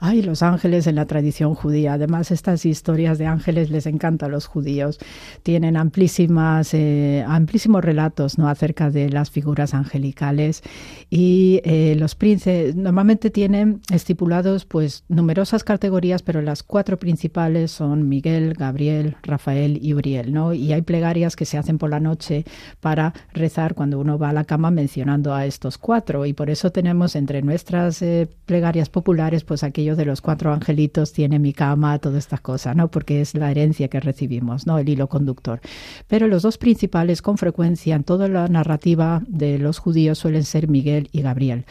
Ay, 0.00 0.22
los 0.22 0.42
ángeles 0.42 0.86
en 0.86 0.96
la 0.96 1.06
tradición 1.06 1.54
judía. 1.54 1.92
Además, 1.92 2.30
estas 2.30 2.64
historias 2.66 3.18
de 3.18 3.26
ángeles 3.26 3.70
les 3.70 3.86
encantan 3.86 4.30
a 4.30 4.32
los 4.32 4.46
judíos. 4.46 4.98
Tienen 5.42 5.76
amplísimas, 5.76 6.74
eh, 6.74 7.24
amplísimos 7.28 7.84
relatos 7.84 8.38
¿no? 8.38 8.48
acerca 8.48 8.90
de 8.90 9.10
las 9.10 9.30
figuras 9.30 9.74
angelicales 9.74 10.62
y 11.10 11.60
eh, 11.64 11.96
los 11.98 12.14
príncipes 12.14 12.74
normalmente 12.76 13.30
tienen 13.30 13.80
estipulados 13.92 14.64
pues 14.64 15.04
numerosas 15.08 15.64
categorías, 15.64 16.22
pero 16.22 16.40
las 16.40 16.62
cuatro 16.62 16.98
principales 16.98 17.70
son 17.70 18.08
Miguel, 18.08 18.54
Gabriel, 18.54 19.16
Rafael 19.22 19.78
y 19.82 19.94
Uriel, 19.94 20.32
¿no? 20.32 20.54
Y 20.54 20.72
hay 20.72 20.82
plegarias 20.82 21.36
que 21.36 21.44
se 21.44 21.58
hacen 21.58 21.78
por 21.78 21.90
la 21.90 22.00
noche 22.00 22.44
para 22.80 23.12
rezar 23.32 23.74
cuando 23.74 23.98
uno 23.98 24.18
va 24.18 24.30
a 24.30 24.32
la 24.32 24.44
cama 24.44 24.70
mencionando 24.70 25.34
a 25.34 25.44
estos 25.44 25.76
cuatro 25.76 26.24
y 26.24 26.32
por 26.32 26.50
eso 26.50 26.70
tenemos 26.72 27.16
entre 27.16 27.42
nuestras 27.42 28.00
eh, 28.02 28.28
plegarias 28.46 28.88
populares 28.88 29.44
pues 29.44 29.62
aquellos 29.62 29.89
de 29.96 30.04
los 30.04 30.20
cuatro 30.20 30.52
angelitos 30.52 31.12
tiene 31.12 31.38
mi 31.38 31.52
cama, 31.52 31.98
todas 31.98 32.18
estas 32.18 32.40
cosas, 32.40 32.76
¿no? 32.76 32.90
Porque 32.90 33.20
es 33.20 33.34
la 33.34 33.50
herencia 33.50 33.88
que 33.88 34.00
recibimos, 34.00 34.66
¿no? 34.66 34.78
El 34.78 34.88
hilo 34.88 35.08
conductor. 35.08 35.60
Pero 36.08 36.26
los 36.26 36.42
dos 36.42 36.58
principales 36.58 37.22
con 37.22 37.38
frecuencia 37.38 37.96
en 37.96 38.04
toda 38.04 38.28
la 38.28 38.48
narrativa 38.48 39.22
de 39.26 39.58
los 39.58 39.78
judíos 39.78 40.18
suelen 40.18 40.44
ser 40.44 40.68
Miguel 40.68 41.08
y 41.12 41.22
Gabriel. 41.22 41.64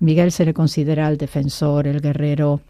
Miguel 0.00 0.32
se 0.32 0.44
le 0.44 0.54
considera 0.54 1.08
el 1.08 1.16
defensor, 1.16 1.86
el 1.86 2.00
guerrero, 2.00 2.60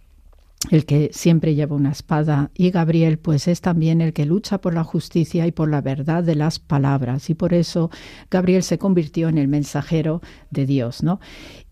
el 0.71 0.87
que 0.87 1.11
siempre 1.13 1.55
lleva 1.55 1.77
una 1.77 1.91
espada, 1.91 2.51
y 2.55 2.71
Gabriel 2.71 3.19
pues 3.19 3.49
es 3.49 3.61
también 3.61 4.01
el 4.01 4.13
que 4.13 4.27
lucha 4.27 4.61
por 4.61 4.75
la 4.75 4.85
justicia 4.85 5.47
y 5.47 5.53
por 5.53 5.69
la 5.69 5.81
verdad 5.81 6.23
de 6.23 6.35
las 6.35 6.59
palabras, 6.59 7.29
y 7.31 7.35
por 7.35 7.53
eso 7.53 7.91
Gabriel 8.31 8.63
se 8.63 8.79
convirtió 8.79 9.29
en 9.29 9.39
el 9.39 9.49
mensajero 9.49 10.23
de 10.51 10.67
Dios, 10.67 11.03
¿no? 11.03 11.21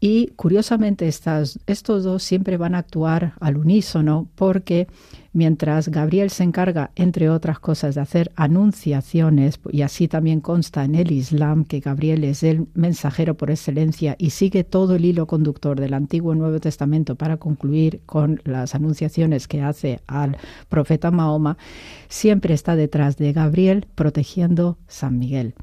Y 0.00 0.28
curiosamente 0.36 1.08
estas, 1.08 1.58
estos 1.66 2.04
dos 2.04 2.22
siempre 2.22 2.56
van 2.56 2.74
a 2.74 2.78
actuar 2.78 3.34
al 3.40 3.56
unísono 3.56 4.28
porque 4.34 4.88
mientras 5.32 5.88
Gabriel 5.88 6.30
se 6.30 6.42
encarga, 6.42 6.90
entre 6.96 7.30
otras 7.30 7.60
cosas, 7.60 7.94
de 7.94 8.00
hacer 8.00 8.32
anunciaciones, 8.36 9.60
y 9.70 9.82
así 9.82 10.08
también 10.08 10.40
consta 10.40 10.84
en 10.84 10.94
el 10.94 11.12
Islam 11.12 11.64
que 11.64 11.80
Gabriel 11.80 12.24
es 12.24 12.42
el 12.42 12.66
mensajero 12.74 13.36
por 13.36 13.50
excelencia 13.50 14.16
y 14.18 14.30
sigue 14.30 14.64
todo 14.64 14.96
el 14.96 15.04
hilo 15.04 15.26
conductor 15.26 15.78
del 15.78 15.94
Antiguo 15.94 16.34
y 16.34 16.38
Nuevo 16.38 16.60
Testamento 16.60 17.16
para 17.16 17.36
concluir 17.36 18.00
con 18.06 18.40
las 18.44 18.74
anunciaciones 18.74 19.48
que 19.48 19.62
hace 19.62 20.00
al 20.06 20.36
profeta 20.68 21.10
Mahoma, 21.10 21.56
siempre 22.08 22.54
está 22.54 22.76
detrás 22.76 23.16
de 23.16 23.32
Gabriel 23.32 23.86
protegiendo 23.94 24.78
San 24.88 25.18
Miguel. 25.18 25.54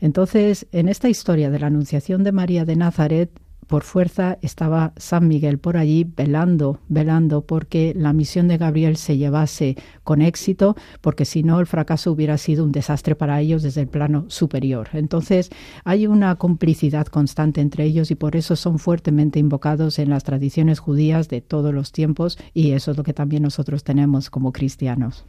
Entonces, 0.00 0.66
en 0.72 0.88
esta 0.88 1.08
historia 1.08 1.50
de 1.50 1.58
la 1.58 1.66
anunciación 1.66 2.24
de 2.24 2.32
María 2.32 2.64
de 2.64 2.76
Nazaret, 2.76 3.30
por 3.66 3.82
fuerza 3.82 4.38
estaba 4.42 4.92
San 4.96 5.28
Miguel 5.28 5.58
por 5.58 5.76
allí 5.76 6.04
velando, 6.16 6.80
velando 6.88 7.42
porque 7.42 7.94
la 7.96 8.12
misión 8.12 8.48
de 8.48 8.58
Gabriel 8.58 8.96
se 8.96 9.16
llevase 9.16 9.76
con 10.04 10.22
éxito, 10.22 10.76
porque 11.00 11.24
si 11.24 11.42
no 11.42 11.58
el 11.60 11.66
fracaso 11.66 12.12
hubiera 12.12 12.38
sido 12.38 12.64
un 12.64 12.72
desastre 12.72 13.14
para 13.14 13.40
ellos 13.40 13.62
desde 13.62 13.82
el 13.82 13.88
plano 13.88 14.24
superior. 14.28 14.88
Entonces 14.92 15.50
hay 15.84 16.06
una 16.06 16.36
complicidad 16.36 17.06
constante 17.06 17.60
entre 17.60 17.84
ellos 17.84 18.10
y 18.10 18.14
por 18.14 18.36
eso 18.36 18.56
son 18.56 18.78
fuertemente 18.78 19.38
invocados 19.38 19.98
en 19.98 20.10
las 20.10 20.24
tradiciones 20.24 20.78
judías 20.78 21.28
de 21.28 21.40
todos 21.40 21.74
los 21.74 21.92
tiempos 21.92 22.38
y 22.54 22.72
eso 22.72 22.90
es 22.90 22.96
lo 22.96 23.02
que 23.02 23.14
también 23.14 23.42
nosotros 23.42 23.84
tenemos 23.84 24.30
como 24.30 24.52
cristianos. 24.52 25.24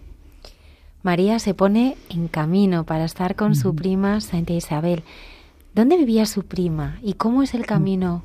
María 1.04 1.40
se 1.40 1.54
pone 1.54 1.96
en 2.10 2.28
camino 2.28 2.84
para 2.84 3.06
estar 3.06 3.36
con 3.36 3.56
su 3.56 3.76
prima 3.76 4.20
Santa 4.20 4.54
Isabel. 4.54 5.04
¿Dónde 5.78 5.96
vivía 5.96 6.26
su 6.26 6.42
prima 6.42 6.98
y 7.04 7.14
cómo 7.14 7.44
es 7.44 7.54
el 7.54 7.68
camino 7.68 8.24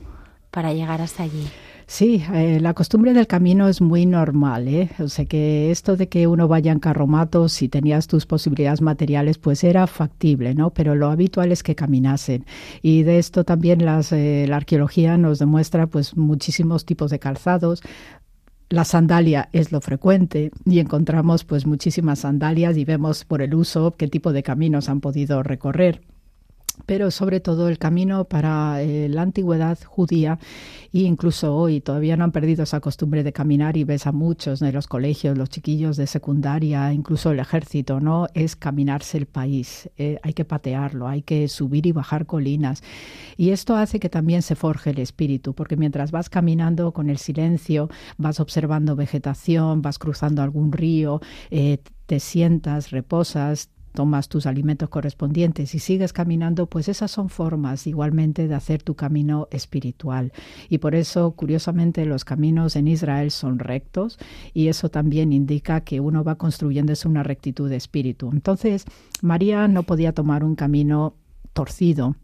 para 0.50 0.72
llegar 0.72 1.02
hasta 1.02 1.24
allí? 1.24 1.46
Sí, 1.86 2.24
eh, 2.32 2.60
la 2.62 2.72
costumbre 2.72 3.12
del 3.12 3.26
camino 3.26 3.68
es 3.68 3.82
muy 3.82 4.06
normal, 4.06 4.68
¿eh? 4.68 4.88
O 5.00 5.08
sea 5.08 5.26
que 5.26 5.70
esto 5.70 5.98
de 5.98 6.08
que 6.08 6.26
uno 6.26 6.48
vaya 6.48 6.72
en 6.72 6.78
carromato, 6.78 7.50
si 7.50 7.68
tenías 7.68 8.06
tus 8.06 8.24
posibilidades 8.24 8.80
materiales, 8.80 9.36
pues 9.36 9.64
era 9.64 9.86
factible, 9.86 10.54
¿no? 10.54 10.70
Pero 10.70 10.94
lo 10.94 11.10
habitual 11.10 11.52
es 11.52 11.62
que 11.62 11.74
caminasen. 11.74 12.46
Y 12.80 13.02
de 13.02 13.18
esto 13.18 13.44
también 13.44 13.84
las, 13.84 14.12
eh, 14.12 14.46
la 14.48 14.56
arqueología 14.56 15.18
nos 15.18 15.38
demuestra 15.38 15.86
pues 15.88 16.16
muchísimos 16.16 16.86
tipos 16.86 17.10
de 17.10 17.18
calzados, 17.18 17.82
la 18.70 18.86
sandalia 18.86 19.50
es 19.52 19.72
lo 19.72 19.82
frecuente 19.82 20.52
y 20.64 20.78
encontramos 20.78 21.44
pues 21.44 21.66
muchísimas 21.66 22.20
sandalias 22.20 22.78
y 22.78 22.86
vemos 22.86 23.26
por 23.26 23.42
el 23.42 23.54
uso 23.54 23.94
qué 23.98 24.08
tipo 24.08 24.32
de 24.32 24.42
caminos 24.42 24.88
han 24.88 25.02
podido 25.02 25.42
recorrer 25.42 26.00
pero 26.86 27.10
sobre 27.10 27.40
todo 27.40 27.68
el 27.68 27.78
camino 27.78 28.24
para 28.24 28.82
eh, 28.82 29.08
la 29.08 29.22
antigüedad 29.22 29.78
judía 29.84 30.38
e 30.92 31.00
incluso 31.00 31.54
hoy 31.56 31.80
todavía 31.80 32.16
no 32.16 32.24
han 32.24 32.32
perdido 32.32 32.64
esa 32.64 32.80
costumbre 32.80 33.22
de 33.22 33.32
caminar 33.32 33.76
y 33.76 33.84
ves 33.84 34.06
a 34.06 34.12
muchos 34.12 34.60
de 34.60 34.72
los 34.72 34.86
colegios, 34.86 35.38
los 35.38 35.48
chiquillos 35.48 35.96
de 35.96 36.06
secundaria, 36.06 36.92
incluso 36.92 37.30
el 37.30 37.38
ejército, 37.38 38.00
¿no? 38.00 38.26
Es 38.34 38.56
caminarse 38.56 39.18
el 39.18 39.26
país, 39.26 39.90
eh, 39.96 40.18
hay 40.22 40.34
que 40.34 40.44
patearlo, 40.44 41.08
hay 41.08 41.22
que 41.22 41.48
subir 41.48 41.86
y 41.86 41.92
bajar 41.92 42.26
colinas 42.26 42.82
y 43.36 43.50
esto 43.50 43.76
hace 43.76 44.00
que 44.00 44.08
también 44.08 44.42
se 44.42 44.54
forje 44.54 44.90
el 44.90 44.98
espíritu, 44.98 45.54
porque 45.54 45.76
mientras 45.76 46.10
vas 46.10 46.28
caminando 46.28 46.92
con 46.92 47.10
el 47.10 47.18
silencio, 47.18 47.88
vas 48.18 48.40
observando 48.40 48.96
vegetación, 48.96 49.82
vas 49.82 49.98
cruzando 49.98 50.42
algún 50.42 50.72
río, 50.72 51.20
eh, 51.50 51.78
te 52.06 52.20
sientas, 52.20 52.90
reposas, 52.90 53.70
tomas 53.92 54.28
tus 54.28 54.46
alimentos 54.46 54.88
correspondientes 54.88 55.74
y 55.74 55.78
sigues 55.78 56.12
caminando, 56.12 56.66
pues 56.66 56.88
esas 56.88 57.10
son 57.10 57.28
formas 57.28 57.86
igualmente 57.86 58.48
de 58.48 58.54
hacer 58.54 58.82
tu 58.82 58.94
camino 58.94 59.48
espiritual. 59.50 60.32
Y 60.68 60.78
por 60.78 60.94
eso, 60.94 61.32
curiosamente, 61.32 62.04
los 62.06 62.24
caminos 62.24 62.76
en 62.76 62.88
Israel 62.88 63.30
son 63.30 63.58
rectos 63.58 64.18
y 64.54 64.68
eso 64.68 64.88
también 64.88 65.32
indica 65.32 65.82
que 65.82 66.00
uno 66.00 66.24
va 66.24 66.36
construyéndose 66.36 67.08
una 67.08 67.22
rectitud 67.22 67.68
de 67.68 67.76
espíritu. 67.76 68.30
Entonces, 68.32 68.84
María 69.20 69.68
no 69.68 69.82
podía 69.84 70.12
tomar 70.12 70.44
un 70.44 70.54
camino 70.54 71.14
torcido 71.52 72.16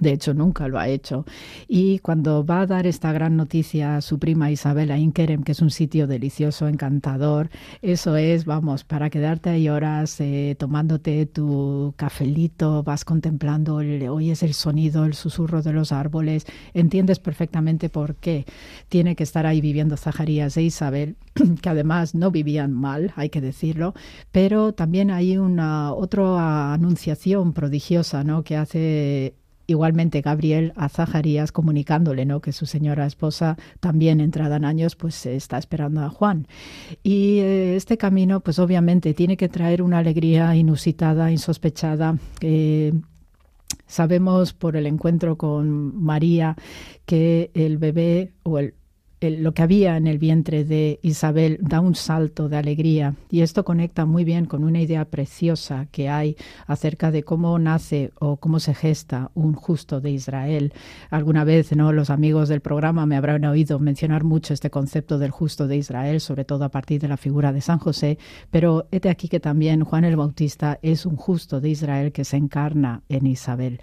de 0.00 0.12
hecho, 0.12 0.34
nunca 0.34 0.68
lo 0.68 0.78
ha 0.78 0.86
hecho. 0.86 1.24
Y 1.66 1.98
cuando 2.00 2.44
va 2.44 2.60
a 2.60 2.66
dar 2.66 2.86
esta 2.86 3.10
gran 3.10 3.36
noticia 3.36 3.96
a 3.96 4.00
su 4.02 4.18
prima 4.18 4.50
Isabel 4.50 4.90
a 4.90 4.98
Inkerem, 4.98 5.42
que 5.42 5.52
es 5.52 5.62
un 5.62 5.70
sitio 5.70 6.06
delicioso, 6.06 6.68
encantador, 6.68 7.48
eso 7.80 8.16
es, 8.16 8.44
vamos, 8.44 8.84
para 8.84 9.08
quedarte 9.08 9.48
ahí 9.50 9.68
horas 9.68 10.20
eh, 10.20 10.54
tomándote 10.58 11.24
tu 11.26 11.94
cafelito, 11.96 12.82
vas 12.82 13.04
contemplando, 13.04 13.76
oyes 13.76 14.42
el 14.42 14.54
sonido, 14.54 15.04
el 15.04 15.14
susurro 15.14 15.62
de 15.62 15.72
los 15.72 15.90
árboles, 15.90 16.46
entiendes 16.74 17.18
perfectamente 17.18 17.88
por 17.88 18.14
qué 18.16 18.44
tiene 18.90 19.16
que 19.16 19.24
estar 19.24 19.46
ahí 19.46 19.60
viviendo 19.60 19.96
Zacarías 19.96 20.56
e 20.58 20.62
Isabel, 20.62 21.16
que 21.62 21.68
además 21.68 22.14
no 22.14 22.30
vivían 22.30 22.72
mal, 22.72 23.12
hay 23.16 23.30
que 23.30 23.40
decirlo, 23.40 23.94
pero 24.32 24.74
también 24.74 25.10
hay 25.10 25.38
una 25.38 25.92
otra 25.94 26.74
anunciación 26.74 27.52
prodigiosa 27.54 28.22
¿no? 28.22 28.44
que 28.44 28.56
hace 28.56 29.34
igualmente 29.68 30.20
Gabriel 30.20 30.72
a 30.74 30.88
Zacarías 30.88 31.52
comunicándole 31.52 32.24
¿no? 32.24 32.40
que 32.40 32.52
su 32.52 32.66
señora 32.66 33.06
esposa 33.06 33.56
también 33.78 34.20
entrada 34.20 34.56
en 34.56 34.64
años 34.64 34.96
pues 34.96 35.24
está 35.26 35.58
esperando 35.58 36.00
a 36.00 36.08
Juan 36.08 36.48
y 37.04 37.38
eh, 37.38 37.76
este 37.76 37.96
camino 37.96 38.40
pues 38.40 38.58
obviamente 38.58 39.14
tiene 39.14 39.36
que 39.36 39.48
traer 39.48 39.82
una 39.82 39.98
alegría 39.98 40.56
inusitada 40.56 41.30
insospechada 41.30 42.16
sabemos 43.86 44.52
por 44.52 44.76
el 44.76 44.86
encuentro 44.86 45.36
con 45.36 45.96
María 46.02 46.56
que 47.06 47.50
el 47.54 47.78
bebé 47.78 48.32
o 48.42 48.58
el 48.58 48.74
lo 49.20 49.52
que 49.52 49.62
había 49.62 49.96
en 49.96 50.06
el 50.06 50.18
vientre 50.18 50.64
de 50.64 51.00
Isabel 51.02 51.58
da 51.60 51.80
un 51.80 51.94
salto 51.94 52.48
de 52.48 52.56
alegría 52.56 53.14
y 53.30 53.40
esto 53.40 53.64
conecta 53.64 54.06
muy 54.06 54.24
bien 54.24 54.44
con 54.44 54.62
una 54.62 54.80
idea 54.80 55.04
preciosa 55.06 55.86
que 55.90 56.08
hay 56.08 56.36
acerca 56.66 57.10
de 57.10 57.24
cómo 57.24 57.58
nace 57.58 58.12
o 58.20 58.36
cómo 58.36 58.60
se 58.60 58.74
gesta 58.74 59.30
un 59.34 59.54
justo 59.54 60.00
de 60.00 60.10
Israel. 60.10 60.72
Alguna 61.10 61.44
vez 61.44 61.74
no 61.74 61.92
los 61.92 62.10
amigos 62.10 62.48
del 62.48 62.60
programa 62.60 63.06
me 63.06 63.16
habrán 63.16 63.44
oído 63.44 63.78
mencionar 63.78 64.22
mucho 64.22 64.54
este 64.54 64.70
concepto 64.70 65.18
del 65.18 65.30
justo 65.30 65.66
de 65.66 65.76
Israel, 65.76 66.20
sobre 66.20 66.44
todo 66.44 66.64
a 66.64 66.70
partir 66.70 67.00
de 67.00 67.08
la 67.08 67.16
figura 67.16 67.52
de 67.52 67.60
San 67.60 67.78
José, 67.78 68.18
pero 68.50 68.86
de 68.90 69.10
aquí 69.10 69.28
que 69.28 69.40
también 69.40 69.84
Juan 69.84 70.04
el 70.04 70.16
Bautista 70.16 70.78
es 70.82 71.06
un 71.06 71.16
justo 71.16 71.60
de 71.60 71.70
Israel 71.70 72.12
que 72.12 72.24
se 72.24 72.36
encarna 72.36 73.02
en 73.08 73.26
Isabel. 73.26 73.80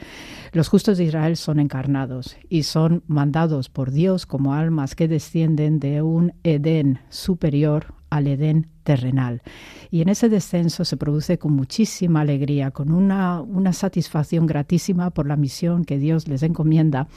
Los 0.53 0.69
justos 0.69 0.97
de 0.97 1.03
Israel 1.03 1.35
son 1.35 1.59
encarnados 1.59 2.37
y 2.47 2.63
son 2.63 3.03
mandados 3.07 3.69
por 3.69 3.91
Dios 3.91 4.25
como 4.25 4.53
almas 4.53 4.95
que 4.95 5.07
descienden 5.25 5.79
de 5.79 6.03
un 6.03 6.33
Edén 6.43 6.99
superior 7.09 7.95
al 8.11 8.27
Edén 8.27 8.67
terrenal. 8.83 9.41
Y 9.89 10.01
en 10.01 10.09
ese 10.09 10.29
descenso 10.29 10.85
se 10.85 10.97
produce 10.97 11.39
con 11.39 11.53
muchísima 11.53 12.21
alegría, 12.21 12.69
con 12.69 12.91
una, 12.91 13.41
una 13.41 13.73
satisfacción 13.73 14.45
gratísima 14.45 15.09
por 15.09 15.25
la 15.25 15.35
misión 15.35 15.83
que 15.83 15.97
Dios 15.97 16.27
les 16.27 16.43
encomienda. 16.43 17.07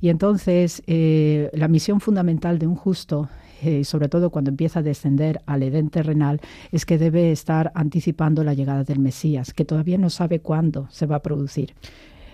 Y 0.00 0.08
entonces 0.08 0.82
eh, 0.86 1.50
la 1.52 1.68
misión 1.68 2.00
fundamental 2.00 2.58
de 2.58 2.66
un 2.66 2.76
justo 2.76 3.28
eh, 3.62 3.84
sobre 3.84 4.08
todo 4.08 4.30
cuando 4.30 4.48
empieza 4.48 4.78
a 4.78 4.82
descender 4.82 5.42
al 5.44 5.62
Edén 5.62 5.90
terrenal, 5.90 6.40
es 6.72 6.86
que 6.86 6.96
debe 6.96 7.30
estar 7.30 7.72
anticipando 7.74 8.42
la 8.42 8.54
llegada 8.54 8.84
del 8.84 9.00
Mesías, 9.00 9.52
que 9.52 9.66
todavía 9.66 9.98
no 9.98 10.08
sabe 10.08 10.40
cuándo 10.40 10.88
se 10.88 11.04
va 11.04 11.16
a 11.16 11.22
producir. 11.22 11.74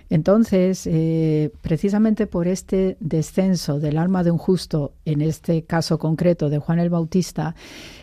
Entonces, 0.09 0.87
eh, 0.87 1.51
precisamente 1.63 2.27
por 2.27 2.49
este 2.49 2.97
descenso 3.01 3.81
del 3.81 3.99
alma 3.99 4.23
de 4.23 4.31
un 4.31 4.39
justo, 4.39 4.93
en 5.05 5.21
este 5.21 5.65
caso 5.65 5.99
concreto 5.99 6.49
de 6.49 6.59
Juan 6.59 6.79
el 6.79 6.91
Bautista, 6.91 7.55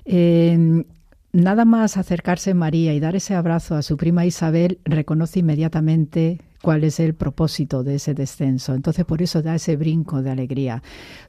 eh, 0.06 0.84
nada 1.32 1.66
más 1.66 1.98
acercarse 1.98 2.54
María 2.54 2.94
y 2.94 3.00
dar 3.00 3.16
ese 3.16 3.36
abrazo 3.36 3.76
a 3.76 3.82
su 3.82 3.98
prima 3.98 4.26
Isabel, 4.26 4.80
reconoce 4.86 5.40
inmediatamente 5.40 6.40
cuál 6.64 6.86
es 6.86 7.02
el 7.02 7.14
propósito 7.14 7.84
de 7.84 7.96
ese 7.96 8.14
descenso. 8.14 8.74
Entonces 8.74 9.04
por 9.04 9.22
eso 9.22 9.42
da 9.42 9.56
ese 9.56 9.76
brinco 9.76 10.22
de 10.22 10.32
alegría. 10.32 10.82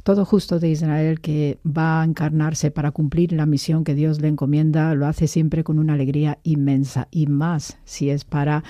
Todo 0.05 0.25
justo 0.25 0.61
de 0.61 0.69
Israel 0.69 1.21
que 1.21 1.59
va 1.67 2.03
a 2.03 2.05
encarnarse 2.05 2.71
para 2.71 2.93
cumplir 2.93 3.33
la 3.33 3.45
misión 3.45 3.83
que 3.83 3.97
Dios 3.97 4.21
le 4.21 4.29
encomienda, 4.29 4.95
lo 4.95 5.07
hace 5.07 5.27
siempre 5.27 5.65
con 5.65 5.81
una 5.81 5.95
alegría 5.95 6.39
inmensa 6.45 7.09
y 7.11 7.27
más 7.27 7.79
si 7.85 8.11
es 8.11 8.25
para 8.25 8.63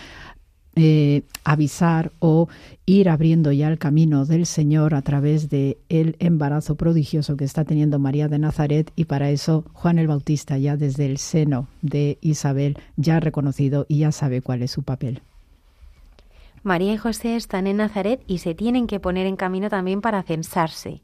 eh, 0.76 1.22
avisar 1.44 2.12
o 2.18 2.48
ir 2.86 3.08
abriendo 3.08 3.52
ya 3.52 3.68
el 3.68 3.78
camino 3.78 4.26
del 4.26 4.46
Señor 4.46 4.94
a 4.94 5.02
través 5.02 5.48
de 5.48 5.78
el 5.88 6.16
embarazo 6.18 6.74
prodigioso 6.74 7.36
que 7.36 7.44
está 7.44 7.64
teniendo 7.64 7.98
María 7.98 8.28
de 8.28 8.38
Nazaret 8.38 8.90
y 8.96 9.04
para 9.04 9.30
eso 9.30 9.64
Juan 9.72 9.98
el 9.98 10.08
Bautista 10.08 10.58
ya 10.58 10.76
desde 10.76 11.06
el 11.06 11.18
seno 11.18 11.68
de 11.82 12.18
Isabel 12.20 12.78
ya 12.96 13.16
ha 13.16 13.20
reconocido 13.20 13.86
y 13.88 13.98
ya 13.98 14.12
sabe 14.12 14.42
cuál 14.42 14.62
es 14.62 14.70
su 14.70 14.82
papel. 14.82 15.22
María 16.62 16.94
y 16.94 16.96
José 16.96 17.36
están 17.36 17.66
en 17.66 17.76
Nazaret 17.76 18.22
y 18.26 18.38
se 18.38 18.54
tienen 18.54 18.86
que 18.86 18.98
poner 18.98 19.26
en 19.26 19.36
camino 19.36 19.68
también 19.68 20.00
para 20.00 20.22
censarse. 20.22 21.02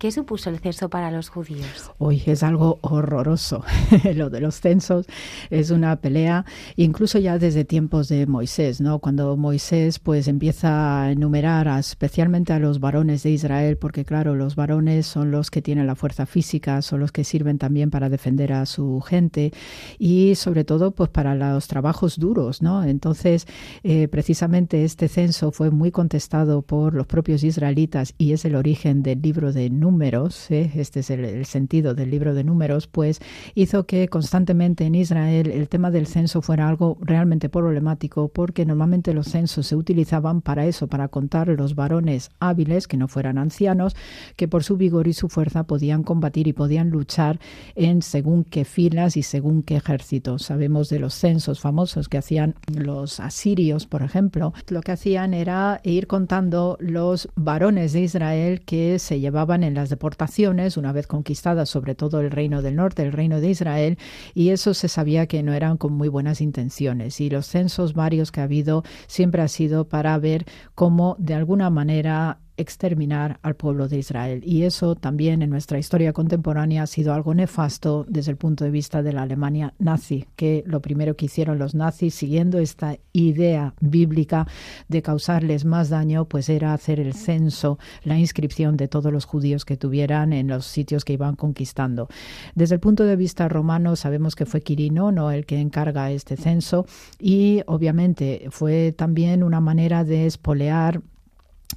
¿Qué 0.00 0.10
supuso 0.10 0.48
el 0.48 0.60
censo 0.60 0.88
para 0.88 1.10
los 1.10 1.28
judíos? 1.28 1.90
Hoy 1.98 2.22
es 2.24 2.42
algo 2.42 2.78
horroroso. 2.80 3.62
Lo 4.14 4.30
de 4.30 4.40
los 4.40 4.58
censos 4.58 5.04
es 5.50 5.70
una 5.70 5.94
pelea, 5.96 6.46
incluso 6.76 7.18
ya 7.18 7.38
desde 7.38 7.66
tiempos 7.66 8.08
de 8.08 8.26
Moisés, 8.26 8.80
¿no? 8.80 9.00
Cuando 9.00 9.36
Moisés 9.36 9.98
pues 9.98 10.26
empieza 10.26 11.02
a 11.02 11.12
enumerar 11.12 11.68
especialmente 11.78 12.54
a 12.54 12.58
los 12.58 12.80
varones 12.80 13.24
de 13.24 13.32
Israel, 13.32 13.76
porque 13.76 14.06
claro, 14.06 14.34
los 14.36 14.56
varones 14.56 15.04
son 15.04 15.30
los 15.30 15.50
que 15.50 15.60
tienen 15.60 15.86
la 15.86 15.96
fuerza 15.96 16.24
física, 16.24 16.80
son 16.80 17.00
los 17.00 17.12
que 17.12 17.22
sirven 17.22 17.58
también 17.58 17.90
para 17.90 18.08
defender 18.08 18.54
a 18.54 18.64
su 18.64 19.02
gente 19.02 19.52
y 19.98 20.34
sobre 20.34 20.64
todo 20.64 20.92
pues 20.92 21.10
para 21.10 21.34
los 21.34 21.68
trabajos 21.68 22.18
duros, 22.18 22.62
¿no? 22.62 22.84
Entonces, 22.84 23.46
eh, 23.82 24.08
precisamente 24.08 24.82
este 24.82 25.08
censo 25.08 25.52
fue 25.52 25.70
muy 25.70 25.90
contestado 25.90 26.62
por 26.62 26.94
los 26.94 27.06
propios 27.06 27.44
israelitas 27.44 28.14
y 28.16 28.32
es 28.32 28.46
el 28.46 28.54
origen 28.54 29.02
del 29.02 29.20
libro 29.20 29.52
de 29.52 29.68
Números 29.68 29.89
números, 29.90 30.50
¿eh? 30.52 30.70
este 30.76 31.00
es 31.00 31.10
el, 31.10 31.44
sentido 31.44 31.94
del 31.94 32.10
libro 32.10 32.32
de 32.32 32.44
números, 32.44 32.86
pues 32.86 33.20
hizo 33.56 33.86
que 33.86 34.06
constantemente 34.06 34.84
en 34.84 34.94
Israel 34.94 35.50
el 35.50 35.68
tema 35.68 35.90
del 35.90 36.06
censo 36.06 36.42
fuera 36.42 36.68
algo 36.68 36.96
realmente 37.00 37.48
problemático 37.48 38.28
porque 38.28 38.64
normalmente 38.64 39.12
los 39.14 39.26
censos 39.26 39.66
se 39.66 39.74
utilizaban 39.74 40.42
para 40.42 40.66
eso, 40.66 40.86
para 40.86 41.08
contar 41.08 41.48
los 41.48 41.74
varones 41.74 42.30
hábiles, 42.38 42.86
que 42.86 42.96
no 42.96 43.08
fueran 43.08 43.36
ancianos, 43.36 43.96
que 44.36 44.46
por 44.46 44.62
su 44.62 44.76
vigor 44.76 45.08
y 45.08 45.12
su 45.12 45.28
fuerza 45.28 45.64
podían 45.64 46.04
combatir 46.04 46.46
y 46.46 46.52
podían 46.52 46.90
luchar 46.90 47.40
en 47.74 48.02
según 48.02 48.44
qué 48.44 48.64
filas 48.64 49.16
y 49.16 49.24
según 49.24 49.64
qué 49.64 49.76
ejércitos. 49.76 50.42
Sabemos 50.42 50.88
de 50.88 51.00
los 51.00 51.14
censos 51.14 51.58
famosos 51.58 52.08
que 52.08 52.18
hacían 52.18 52.54
los 52.72 53.18
asirios, 53.18 53.86
por 53.86 54.02
ejemplo, 54.02 54.52
lo 54.68 54.82
que 54.82 54.92
hacían 54.92 55.34
era 55.34 55.80
ir 55.82 56.06
contando 56.06 56.76
los 56.80 57.28
varones 57.34 57.92
de 57.92 58.02
Israel 58.02 58.60
que 58.60 59.00
se 59.00 59.18
llevaban 59.18 59.64
en 59.64 59.74
la 59.74 59.79
las 59.80 59.90
deportaciones, 59.90 60.76
una 60.76 60.92
vez 60.92 61.06
conquistadas 61.06 61.68
sobre 61.68 61.94
todo 61.94 62.20
el 62.20 62.30
reino 62.30 62.62
del 62.62 62.76
norte, 62.76 63.02
el 63.02 63.12
reino 63.12 63.40
de 63.40 63.50
Israel, 63.50 63.98
y 64.34 64.50
eso 64.50 64.74
se 64.74 64.88
sabía 64.88 65.26
que 65.26 65.42
no 65.42 65.54
eran 65.54 65.76
con 65.78 65.94
muy 65.94 66.08
buenas 66.08 66.40
intenciones. 66.40 67.20
Y 67.20 67.30
los 67.30 67.46
censos 67.46 67.94
varios 67.94 68.30
que 68.30 68.40
ha 68.40 68.44
habido 68.44 68.84
siempre 69.06 69.42
ha 69.42 69.48
sido 69.48 69.88
para 69.88 70.16
ver 70.18 70.44
cómo 70.74 71.16
de 71.18 71.34
alguna 71.34 71.70
manera 71.70 72.38
exterminar 72.60 73.38
al 73.42 73.56
pueblo 73.56 73.88
de 73.88 73.98
Israel. 73.98 74.42
Y 74.44 74.62
eso 74.62 74.94
también 74.94 75.42
en 75.42 75.50
nuestra 75.50 75.78
historia 75.78 76.12
contemporánea 76.12 76.82
ha 76.82 76.86
sido 76.86 77.14
algo 77.14 77.34
nefasto 77.34 78.04
desde 78.08 78.30
el 78.30 78.36
punto 78.36 78.64
de 78.64 78.70
vista 78.70 79.02
de 79.02 79.12
la 79.12 79.22
Alemania 79.22 79.74
nazi, 79.78 80.26
que 80.36 80.62
lo 80.66 80.80
primero 80.80 81.16
que 81.16 81.26
hicieron 81.26 81.58
los 81.58 81.74
nazis, 81.74 82.14
siguiendo 82.14 82.58
esta 82.58 82.96
idea 83.12 83.74
bíblica 83.80 84.46
de 84.88 85.02
causarles 85.02 85.64
más 85.64 85.88
daño, 85.88 86.26
pues 86.26 86.48
era 86.48 86.72
hacer 86.72 87.00
el 87.00 87.14
censo, 87.14 87.78
la 88.04 88.18
inscripción 88.18 88.76
de 88.76 88.88
todos 88.88 89.12
los 89.12 89.24
judíos 89.24 89.64
que 89.64 89.76
tuvieran 89.76 90.32
en 90.32 90.48
los 90.48 90.66
sitios 90.66 91.04
que 91.04 91.14
iban 91.14 91.36
conquistando. 91.36 92.08
Desde 92.54 92.74
el 92.74 92.80
punto 92.80 93.04
de 93.04 93.16
vista 93.16 93.48
romano, 93.48 93.96
sabemos 93.96 94.34
que 94.34 94.46
fue 94.46 94.60
Quirino 94.60 95.12
¿no? 95.12 95.30
el 95.30 95.46
que 95.46 95.60
encarga 95.60 96.10
este 96.10 96.36
censo 96.36 96.86
y 97.18 97.62
obviamente 97.66 98.48
fue 98.50 98.92
también 98.92 99.42
una 99.42 99.60
manera 99.60 100.04
de 100.04 100.26
espolear 100.26 101.02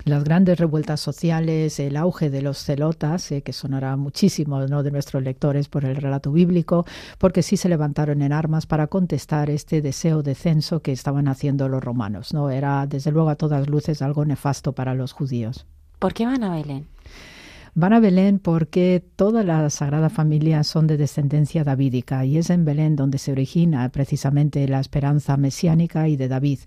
las 0.06 0.24
grandes 0.24 0.60
revueltas 0.60 1.00
sociales, 1.00 1.80
el 1.80 1.96
auge 1.96 2.30
de 2.30 2.42
los 2.42 2.64
celotas, 2.64 3.32
eh, 3.32 3.42
que 3.42 3.54
sonará 3.54 3.96
muchísimo 3.96 4.60
¿no? 4.68 4.84
de 4.84 4.92
nuestros 4.92 5.24
lectores 5.24 5.70
por 5.70 5.86
el 5.86 5.96
relato 5.96 6.32
bíblico, 6.32 6.86
porque 7.18 7.44
sí 7.44 7.58
se 7.58 7.70
levantaron 7.70 8.22
en 8.22 8.34
armas 8.34 8.66
para 8.66 8.88
contestar 8.88 9.50
este 9.50 9.82
deseo 9.82 10.24
de 10.24 10.36
censo 10.36 10.82
que 10.82 10.92
estaban 10.92 11.28
haciendo 11.28 11.70
los 11.70 11.84
romanos. 11.84 12.34
¿no? 12.34 12.50
Era, 12.50 12.86
desde 12.88 13.12
luego, 13.12 13.30
a 13.30 13.36
todas 13.36 13.68
luces 13.70 14.02
algo 14.02 14.26
nefasto 14.26 14.74
para 14.74 14.94
los 14.94 15.14
judíos. 15.14 15.66
¿Por 16.00 16.14
qué 16.14 16.26
van 16.26 16.44
a 16.44 16.56
Belén? 16.56 16.86
Van 17.76 17.92
a 17.92 18.00
Belén 18.00 18.38
porque 18.38 19.04
toda 19.16 19.44
la 19.44 19.68
Sagrada 19.72 20.12
Familia 20.12 20.64
son 20.64 20.86
de 20.86 20.96
descendencia 20.96 21.64
davídica 21.64 22.24
y 22.24 22.38
es 22.38 22.52
en 22.52 22.66
Belén 22.66 22.96
donde 22.96 23.18
se 23.18 23.32
origina 23.32 23.90
precisamente 23.90 24.68
la 24.68 24.80
esperanza 24.80 25.38
mesiánica 25.38 26.08
y 26.08 26.16
de 26.16 26.28
David. 26.28 26.60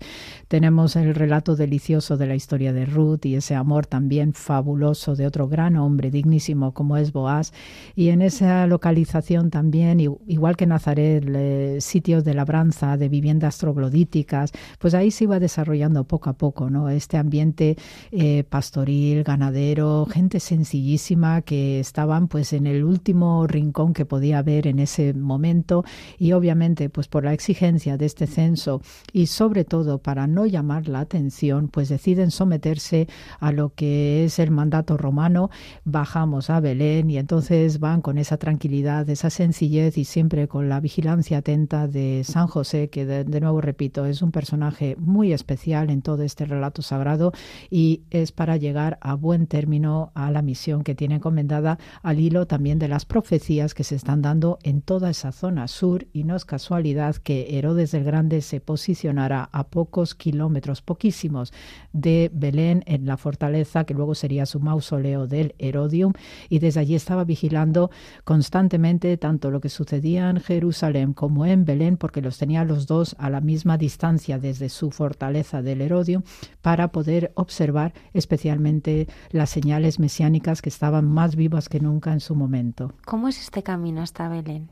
Tenemos 0.49 0.97
el 0.97 1.15
relato 1.15 1.55
delicioso 1.55 2.17
de 2.17 2.25
la 2.25 2.35
historia 2.35 2.73
de 2.73 2.85
Ruth 2.85 3.25
y 3.25 3.35
ese 3.35 3.55
amor 3.55 3.85
también 3.85 4.33
fabuloso 4.33 5.15
de 5.15 5.25
otro 5.27 5.47
gran 5.47 5.77
hombre 5.77 6.11
dignísimo 6.11 6.73
como 6.73 6.97
es 6.97 7.13
Boaz 7.13 7.53
y 7.95 8.09
en 8.09 8.21
esa 8.21 8.67
localización 8.67 9.49
también, 9.49 10.01
igual 10.01 10.57
que 10.57 10.65
Nazaret, 10.65 11.79
sitios 11.79 12.25
de 12.25 12.33
labranza, 12.33 12.97
de 12.97 13.07
viviendas 13.07 13.59
troglodíticas, 13.59 14.51
pues 14.77 14.93
ahí 14.93 15.11
se 15.11 15.23
iba 15.23 15.39
desarrollando 15.39 16.03
poco 16.03 16.29
a 16.29 16.33
poco, 16.33 16.69
¿no? 16.69 16.89
Este 16.89 17.15
ambiente 17.15 17.77
eh, 18.11 18.43
pastoril, 18.43 19.23
ganadero, 19.23 20.05
gente 20.05 20.41
sencillísima 20.41 20.96
que 21.45 21.79
estaban 21.79 22.27
pues 22.27 22.53
en 22.53 22.67
el 22.67 22.83
último 22.83 23.47
rincón 23.47 23.93
que 23.93 24.05
podía 24.05 24.39
haber 24.39 24.67
en 24.67 24.79
ese 24.79 25.13
momento. 25.13 25.83
Y 26.17 26.33
obviamente 26.33 26.89
pues 26.89 27.07
por 27.07 27.23
la 27.23 27.33
exigencia 27.33 27.97
de 27.97 28.05
este 28.05 28.27
censo 28.27 28.81
y 29.13 29.27
sobre 29.27 29.63
todo 29.63 29.99
para 29.99 30.27
no 30.27 30.45
llamar 30.45 30.87
la 30.87 30.99
atención 30.99 31.69
pues 31.69 31.89
deciden 31.89 32.31
someterse 32.31 33.07
a 33.39 33.51
lo 33.51 33.73
que 33.73 34.25
es 34.25 34.39
el 34.39 34.51
mandato 34.51 34.97
romano. 34.97 35.49
Bajamos 35.85 36.49
a 36.49 36.59
Belén 36.59 37.09
y 37.09 37.17
entonces 37.17 37.79
van 37.79 38.01
con 38.01 38.17
esa 38.17 38.37
tranquilidad 38.37 39.09
esa 39.09 39.29
sencillez 39.29 39.97
y 39.97 40.03
siempre 40.03 40.47
con 40.47 40.69
la 40.69 40.79
vigilancia 40.79 41.39
atenta 41.39 41.87
de 41.87 42.23
San 42.23 42.47
José 42.47 42.89
que 42.89 43.05
de, 43.05 43.23
de 43.23 43.41
nuevo 43.41 43.61
repito 43.61 44.05
es 44.05 44.21
un 44.21 44.31
personaje 44.31 44.95
muy 44.99 45.33
especial 45.33 45.89
en 45.89 46.01
todo 46.01 46.23
este 46.23 46.45
relato 46.45 46.81
sagrado 46.81 47.31
y 47.69 48.01
es 48.09 48.31
para 48.31 48.57
llegar 48.57 48.97
a 49.01 49.13
buen 49.15 49.47
término 49.47 50.11
a 50.13 50.31
la 50.31 50.41
misión 50.41 50.83
que 50.87 50.95
tiene 50.95 51.15
encomendada 51.15 51.79
al 52.01 52.17
hilo 52.17 52.47
también 52.47 52.79
de 52.79 52.87
las 52.87 53.03
profecías 53.03 53.73
que 53.73 53.83
se 53.83 53.93
están 53.93 54.21
dando 54.21 54.57
en 54.63 54.81
toda 54.81 55.09
esa 55.09 55.33
zona 55.33 55.67
sur 55.67 56.07
y 56.13 56.23
no 56.23 56.33
es 56.37 56.45
casualidad 56.45 57.17
que 57.17 57.57
Herodes 57.57 57.93
el 57.93 58.05
Grande 58.05 58.39
se 58.39 58.61
posicionara 58.61 59.49
a 59.51 59.67
pocos 59.67 60.15
kilómetros, 60.15 60.81
poquísimos, 60.81 61.51
de 61.91 62.31
Belén 62.33 62.85
en 62.85 63.05
la 63.05 63.17
fortaleza 63.17 63.83
que 63.83 63.93
luego 63.93 64.15
sería 64.15 64.45
su 64.45 64.61
mausoleo 64.61 65.27
del 65.27 65.55
Herodium 65.59 66.13
y 66.47 66.59
desde 66.59 66.79
allí 66.79 66.95
estaba 66.95 67.25
vigilando 67.25 67.91
constantemente 68.23 69.17
tanto 69.17 69.51
lo 69.51 69.59
que 69.59 69.67
sucedía 69.67 70.29
en 70.29 70.39
Jerusalén 70.39 71.11
como 71.11 71.45
en 71.45 71.65
Belén 71.65 71.97
porque 71.97 72.21
los 72.21 72.37
tenía 72.37 72.63
los 72.63 72.87
dos 72.87 73.13
a 73.19 73.29
la 73.29 73.41
misma 73.41 73.77
distancia 73.77 74.39
desde 74.39 74.69
su 74.69 74.91
fortaleza 74.91 75.61
del 75.61 75.81
Herodium 75.81 76.23
para 76.61 76.93
poder 76.93 77.33
observar 77.35 77.93
especialmente 78.13 79.09
las 79.31 79.49
señales 79.49 79.99
mesiánicas 79.99 80.61
que 80.61 80.76
estaban 80.77 81.05
más 81.05 81.35
vivas 81.35 81.69
que 81.69 81.79
nunca 81.79 82.13
en 82.13 82.19
su 82.19 82.35
momento. 82.35 82.93
¿Cómo 83.03 83.27
es 83.27 83.39
este 83.39 83.63
camino 83.63 84.03
hasta 84.03 84.29
Belén? 84.29 84.69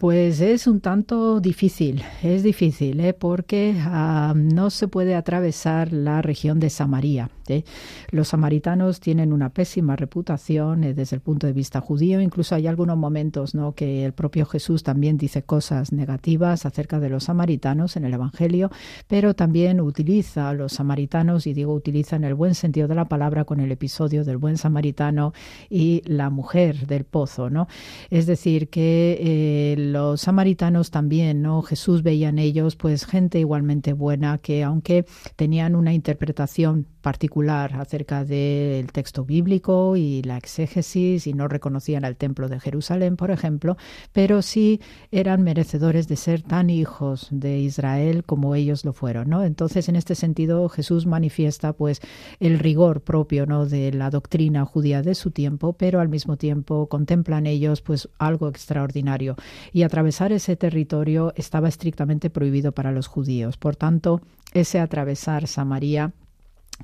Pues 0.00 0.40
es 0.40 0.66
un 0.66 0.80
tanto 0.80 1.40
difícil, 1.40 2.02
es 2.22 2.42
difícil, 2.42 3.00
¿eh? 3.00 3.12
porque 3.12 3.76
ah, 3.80 4.32
no 4.34 4.70
se 4.70 4.88
puede 4.88 5.14
atravesar 5.14 5.92
la 5.92 6.22
región 6.22 6.58
de 6.58 6.70
Samaria. 6.70 7.28
¿eh? 7.48 7.64
Los 8.10 8.28
samaritanos 8.28 8.98
tienen 9.00 9.30
una 9.30 9.50
pésima 9.50 9.96
reputación 9.96 10.84
eh, 10.84 10.94
desde 10.94 11.16
el 11.16 11.20
punto 11.20 11.46
de 11.46 11.52
vista 11.52 11.82
judío, 11.82 12.22
incluso 12.22 12.54
hay 12.54 12.66
algunos 12.66 12.96
momentos 12.96 13.54
¿no? 13.54 13.74
que 13.74 14.06
el 14.06 14.14
propio 14.14 14.46
Jesús 14.46 14.84
también 14.84 15.18
dice 15.18 15.42
cosas 15.42 15.92
negativas 15.92 16.64
acerca 16.64 16.98
de 16.98 17.10
los 17.10 17.24
samaritanos 17.24 17.96
en 17.96 18.06
el 18.06 18.14
Evangelio, 18.14 18.70
pero 19.06 19.34
también 19.34 19.82
utiliza 19.82 20.48
a 20.48 20.54
los 20.54 20.72
samaritanos, 20.72 21.46
y 21.46 21.52
digo 21.52 21.74
utiliza 21.74 22.16
en 22.16 22.24
el 22.24 22.32
buen 22.32 22.54
sentido 22.54 22.88
de 22.88 22.94
la 22.94 23.04
palabra 23.04 23.44
con 23.44 23.60
el 23.60 23.70
episodio 23.70 24.24
del 24.24 24.38
buen 24.38 24.56
samaritano 24.56 25.34
y 25.68 26.00
la 26.06 26.30
mujer 26.30 26.86
del 26.86 27.04
pozo. 27.04 27.50
¿no? 27.50 27.68
Es 28.08 28.24
decir, 28.24 28.70
que 28.70 29.89
los 29.92 30.22
samaritanos 30.22 30.90
también, 30.90 31.42
¿no? 31.42 31.62
Jesús 31.62 32.02
veía 32.02 32.28
en 32.28 32.38
ellos 32.38 32.76
pues 32.76 33.06
gente 33.06 33.38
igualmente 33.38 33.92
buena 33.92 34.38
que 34.38 34.62
aunque 34.64 35.04
tenían 35.36 35.74
una 35.74 35.92
interpretación 35.92 36.86
particular 37.00 37.74
acerca 37.74 38.24
del 38.24 38.92
texto 38.92 39.24
bíblico 39.24 39.96
y 39.96 40.22
la 40.22 40.36
exégesis 40.36 41.26
y 41.26 41.32
no 41.32 41.48
reconocían 41.48 42.04
al 42.04 42.16
templo 42.16 42.48
de 42.48 42.60
Jerusalén, 42.60 43.16
por 43.16 43.30
ejemplo, 43.30 43.76
pero 44.12 44.42
sí 44.42 44.80
eran 45.10 45.42
merecedores 45.42 46.08
de 46.08 46.16
ser 46.16 46.42
tan 46.42 46.70
hijos 46.70 47.28
de 47.30 47.58
Israel 47.58 48.24
como 48.24 48.54
ellos 48.54 48.84
lo 48.84 48.92
fueron, 48.92 49.30
¿no? 49.30 49.42
Entonces, 49.44 49.88
en 49.88 49.96
este 49.96 50.14
sentido, 50.14 50.68
Jesús 50.68 51.06
manifiesta 51.06 51.72
pues 51.72 52.00
el 52.38 52.58
rigor 52.58 53.00
propio, 53.02 53.46
¿no? 53.46 53.66
de 53.66 53.92
la 53.92 54.10
doctrina 54.10 54.64
judía 54.64 55.02
de 55.02 55.14
su 55.14 55.30
tiempo, 55.30 55.72
pero 55.72 56.00
al 56.00 56.08
mismo 56.08 56.36
tiempo 56.36 56.88
contemplan 56.88 57.46
ellos 57.46 57.80
pues 57.82 58.08
algo 58.18 58.48
extraordinario 58.48 59.36
y 59.72 59.82
atravesar 59.82 60.32
ese 60.32 60.56
territorio 60.56 61.32
estaba 61.36 61.68
estrictamente 61.68 62.30
prohibido 62.30 62.72
para 62.72 62.92
los 62.92 63.06
judíos. 63.06 63.56
Por 63.56 63.76
tanto, 63.76 64.20
ese 64.52 64.80
atravesar 64.80 65.46
Samaria 65.46 66.12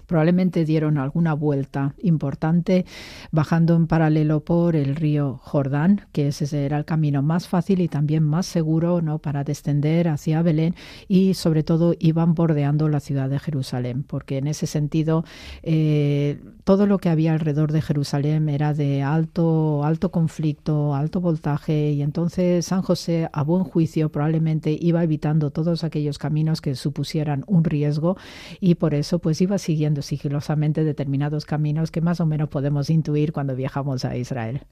Probablemente 0.06 0.64
dieron 0.64 0.98
alguna 0.98 1.35
vuelta 1.35 1.94
importante 2.02 2.85
bajando 3.30 3.74
en 3.74 3.87
paralelo 3.87 4.40
por 4.40 4.76
el 4.76 4.96
río 4.96 5.40
Jordán, 5.42 6.06
que 6.12 6.28
ese 6.28 6.64
era 6.64 6.78
el 6.78 6.85
camino 6.85 7.22
más 7.22 7.48
fácil 7.48 7.80
y 7.80 7.88
también 7.88 8.22
más 8.22 8.46
seguro 8.46 9.02
¿no? 9.02 9.18
para 9.18 9.44
descender 9.44 10.09
hacia 10.09 10.42
Belén 10.42 10.74
y 11.09 11.35
sobre 11.35 11.62
todo 11.62 11.94
iban 11.98 12.35
bordeando 12.35 12.88
la 12.88 13.00
ciudad 13.00 13.28
de 13.28 13.38
Jerusalén, 13.38 14.02
porque 14.02 14.38
en 14.38 14.46
ese 14.46 14.66
sentido 14.66 15.24
eh, 15.62 16.40
todo 16.66 16.88
lo 16.88 16.98
que 16.98 17.11
había 17.11 17.33
alrededor 17.33 17.70
de 17.70 17.81
Jerusalén 17.81 18.48
era 18.48 18.74
de 18.74 19.00
alto, 19.00 19.85
alto 19.85 20.11
conflicto, 20.11 20.96
alto 20.96 21.20
voltaje 21.20 21.92
y 21.92 22.02
entonces 22.02 22.66
San 22.66 22.83
José 22.83 23.31
a 23.33 23.44
buen 23.44 23.62
juicio 23.62 24.11
probablemente 24.11 24.76
iba 24.81 25.05
evitando 25.05 25.52
todos 25.52 25.85
aquellos 25.85 26.18
caminos 26.18 26.61
que 26.61 26.74
supusieran 26.74 27.44
un 27.46 27.62
riesgo 27.62 28.16
y 28.59 28.74
por 28.74 28.94
eso 28.94 29.20
pues 29.20 29.40
iba 29.40 29.59
siguiendo 29.59 30.02
sigilosamente 30.02 30.83
determinados 30.83 31.44
caminos 31.44 31.92
que 31.92 32.00
más 32.00 32.20
o 32.20 32.26
menos 32.26 32.48
podemos 32.48 32.90
intuir 32.90 33.33
cuando 33.33 33.55
viajamos 33.55 34.05
a 34.05 34.16
Israel. 34.16 34.62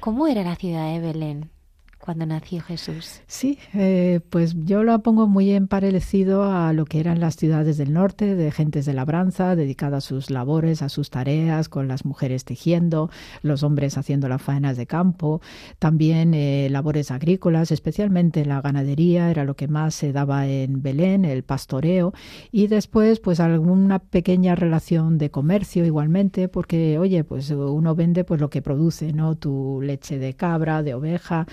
¿Cómo 0.00 0.26
era 0.26 0.42
la 0.42 0.56
ciudad 0.56 0.92
de 0.92 0.98
Belén? 0.98 1.55
Cuando 1.98 2.24
nació 2.24 2.60
Jesús. 2.62 3.22
Sí, 3.26 3.58
eh, 3.74 4.20
pues 4.30 4.54
yo 4.64 4.84
lo 4.84 4.96
pongo 5.02 5.26
muy 5.26 5.50
en 5.50 5.66
parecido 5.66 6.44
a 6.44 6.72
lo 6.72 6.84
que 6.84 7.00
eran 7.00 7.18
las 7.18 7.36
ciudades 7.36 7.78
del 7.78 7.92
norte, 7.92 8.36
de 8.36 8.52
gentes 8.52 8.86
de 8.86 8.92
labranza, 8.92 9.56
dedicadas 9.56 10.04
a 10.04 10.08
sus 10.08 10.30
labores, 10.30 10.82
a 10.82 10.88
sus 10.88 11.10
tareas, 11.10 11.68
con 11.68 11.88
las 11.88 12.04
mujeres 12.04 12.44
tejiendo, 12.44 13.10
los 13.42 13.62
hombres 13.62 13.98
haciendo 13.98 14.28
las 14.28 14.40
faenas 14.40 14.76
de 14.76 14.86
campo, 14.86 15.40
también 15.78 16.34
eh, 16.34 16.68
labores 16.70 17.10
agrícolas, 17.10 17.72
especialmente 17.72 18.44
la 18.44 18.60
ganadería, 18.60 19.30
era 19.30 19.44
lo 19.44 19.56
que 19.56 19.66
más 19.66 19.94
se 19.94 20.12
daba 20.12 20.46
en 20.46 20.82
Belén, 20.82 21.24
el 21.24 21.42
pastoreo, 21.42 22.12
y 22.52 22.68
después 22.68 23.20
pues 23.20 23.40
alguna 23.40 23.98
pequeña 23.98 24.54
relación 24.54 25.18
de 25.18 25.30
comercio 25.30 25.84
igualmente, 25.84 26.48
porque 26.48 26.98
oye, 26.98 27.24
pues 27.24 27.50
uno 27.50 27.94
vende 27.94 28.24
pues 28.24 28.40
lo 28.40 28.50
que 28.50 28.62
produce, 28.62 29.12
¿no? 29.12 29.36
Tu 29.36 29.80
leche 29.82 30.18
de 30.18 30.34
cabra, 30.34 30.82
de 30.82 30.94
oveja, 30.94 31.46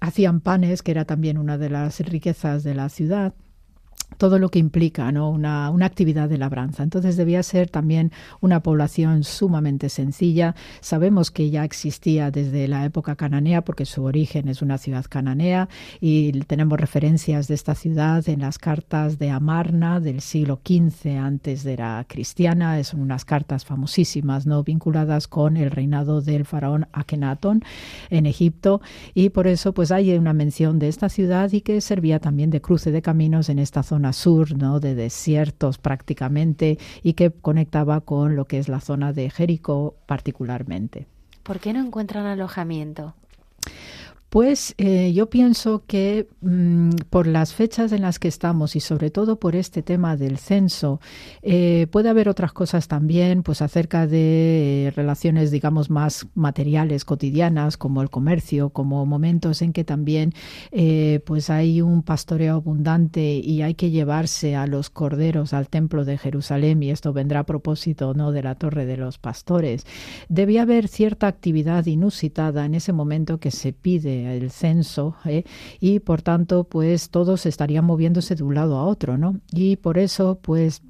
hacían 0.00 0.40
panes, 0.40 0.82
que 0.82 0.90
era 0.90 1.04
también 1.04 1.38
una 1.38 1.58
de 1.58 1.70
las 1.70 2.00
riquezas 2.00 2.64
de 2.64 2.74
la 2.74 2.88
ciudad 2.88 3.34
todo 4.16 4.38
lo 4.38 4.50
que 4.50 4.58
implica 4.58 5.12
¿no? 5.12 5.30
una, 5.30 5.66
actividad 5.86 6.28
de 6.28 6.38
labranza. 6.38 6.82
Entonces 6.82 7.16
debía 7.16 7.42
ser 7.42 7.70
también 7.70 8.12
una 8.40 8.60
población 8.60 9.24
sumamente 9.24 9.88
sencilla. 9.88 10.54
Sabemos 10.80 11.30
que 11.30 11.50
ya 11.50 11.64
existía 11.64 12.30
desde 12.30 12.66
la 12.66 12.84
época 12.84 13.14
cananea 13.14 13.62
porque 13.62 13.84
su 13.84 14.02
origen 14.02 14.48
es 14.48 14.62
una 14.62 14.78
ciudad 14.78 15.04
cananea 15.08 15.68
y 16.00 16.32
tenemos 16.40 16.80
referencias 16.80 17.46
de 17.48 17.54
esta 17.54 17.74
ciudad 17.74 18.28
en 18.28 18.40
las 18.40 18.58
cartas 18.58 19.18
de 19.18 19.30
Amarna 19.30 20.00
del 20.00 20.20
siglo 20.20 20.60
XV 20.64 21.18
antes 21.18 21.62
de 21.62 21.76
la 21.76 22.04
cristiana. 22.08 22.82
Son 22.82 23.00
unas 23.00 23.24
cartas 23.24 23.64
famosísimas 23.64 24.46
no 24.46 24.64
vinculadas 24.64 25.28
con 25.28 25.56
el 25.56 25.70
reinado 25.70 26.20
del 26.20 26.44
faraón 26.44 26.88
Akenatón 26.92 27.62
en 28.10 28.26
Egipto 28.26 28.80
y 29.14 29.30
por 29.30 29.46
eso 29.46 29.72
pues 29.72 29.92
hay 29.92 30.12
una 30.16 30.32
mención 30.32 30.78
de 30.78 30.88
esta 30.88 31.08
ciudad 31.08 31.52
y 31.52 31.60
que 31.60 31.80
servía 31.80 32.18
también 32.18 32.50
de 32.50 32.60
cruce 32.60 32.90
de 32.90 33.02
caminos 33.02 33.48
en 33.48 33.58
esta 33.58 33.82
zona 33.82 34.05
sur, 34.12 34.56
¿no? 34.56 34.80
de 34.80 34.94
desiertos 34.94 35.78
prácticamente, 35.78 36.78
y 37.02 37.14
que 37.14 37.30
conectaba 37.30 38.00
con 38.00 38.36
lo 38.36 38.46
que 38.46 38.58
es 38.58 38.68
la 38.68 38.80
zona 38.80 39.12
de 39.12 39.30
Jericó 39.30 39.96
particularmente. 40.06 41.06
¿Por 41.42 41.60
qué 41.60 41.72
no 41.72 41.80
encuentran 41.80 42.26
alojamiento? 42.26 43.14
Pues 44.28 44.74
eh, 44.76 45.12
yo 45.12 45.30
pienso 45.30 45.84
que 45.86 46.28
mm, 46.40 46.90
por 47.10 47.28
las 47.28 47.54
fechas 47.54 47.92
en 47.92 48.02
las 48.02 48.18
que 48.18 48.26
estamos 48.26 48.74
y 48.74 48.80
sobre 48.80 49.10
todo 49.10 49.38
por 49.38 49.54
este 49.54 49.82
tema 49.82 50.16
del 50.16 50.38
censo, 50.38 51.00
eh, 51.42 51.86
puede 51.92 52.08
haber 52.08 52.28
otras 52.28 52.52
cosas 52.52 52.88
también, 52.88 53.44
pues 53.44 53.62
acerca 53.62 54.08
de 54.08 54.92
relaciones, 54.96 55.52
digamos, 55.52 55.90
más 55.90 56.26
materiales, 56.34 57.04
cotidianas, 57.04 57.76
como 57.76 58.02
el 58.02 58.10
comercio, 58.10 58.70
como 58.70 59.06
momentos 59.06 59.62
en 59.62 59.72
que 59.72 59.84
también 59.84 60.32
eh, 60.72 61.20
pues 61.24 61.48
hay 61.48 61.80
un 61.80 62.02
pastoreo 62.02 62.56
abundante 62.56 63.40
y 63.42 63.62
hay 63.62 63.74
que 63.74 63.90
llevarse 63.90 64.56
a 64.56 64.66
los 64.66 64.90
corderos 64.90 65.52
al 65.52 65.68
templo 65.68 66.04
de 66.04 66.18
Jerusalén 66.18 66.82
y 66.82 66.90
esto 66.90 67.12
vendrá 67.12 67.40
a 67.40 67.46
propósito 67.46 68.12
no 68.12 68.32
de 68.32 68.42
la 68.42 68.56
torre 68.56 68.86
de 68.86 68.96
los 68.96 69.18
pastores. 69.18 69.86
Debía 70.28 70.62
haber 70.62 70.88
cierta 70.88 71.28
actividad 71.28 71.86
inusitada 71.86 72.64
en 72.64 72.74
ese 72.74 72.92
momento 72.92 73.38
que 73.38 73.52
se 73.52 73.72
pide 73.72 74.15
el 74.24 74.50
censo 74.50 75.16
¿eh? 75.24 75.44
y 75.80 76.00
por 76.00 76.22
tanto 76.22 76.64
pues 76.64 77.10
todos 77.10 77.46
estarían 77.46 77.84
moviéndose 77.84 78.34
de 78.34 78.42
un 78.42 78.54
lado 78.54 78.78
a 78.78 78.84
otro, 78.84 79.18
¿no? 79.18 79.40
Y 79.52 79.76
por 79.76 79.98
eso 79.98 80.38
pues 80.40 80.82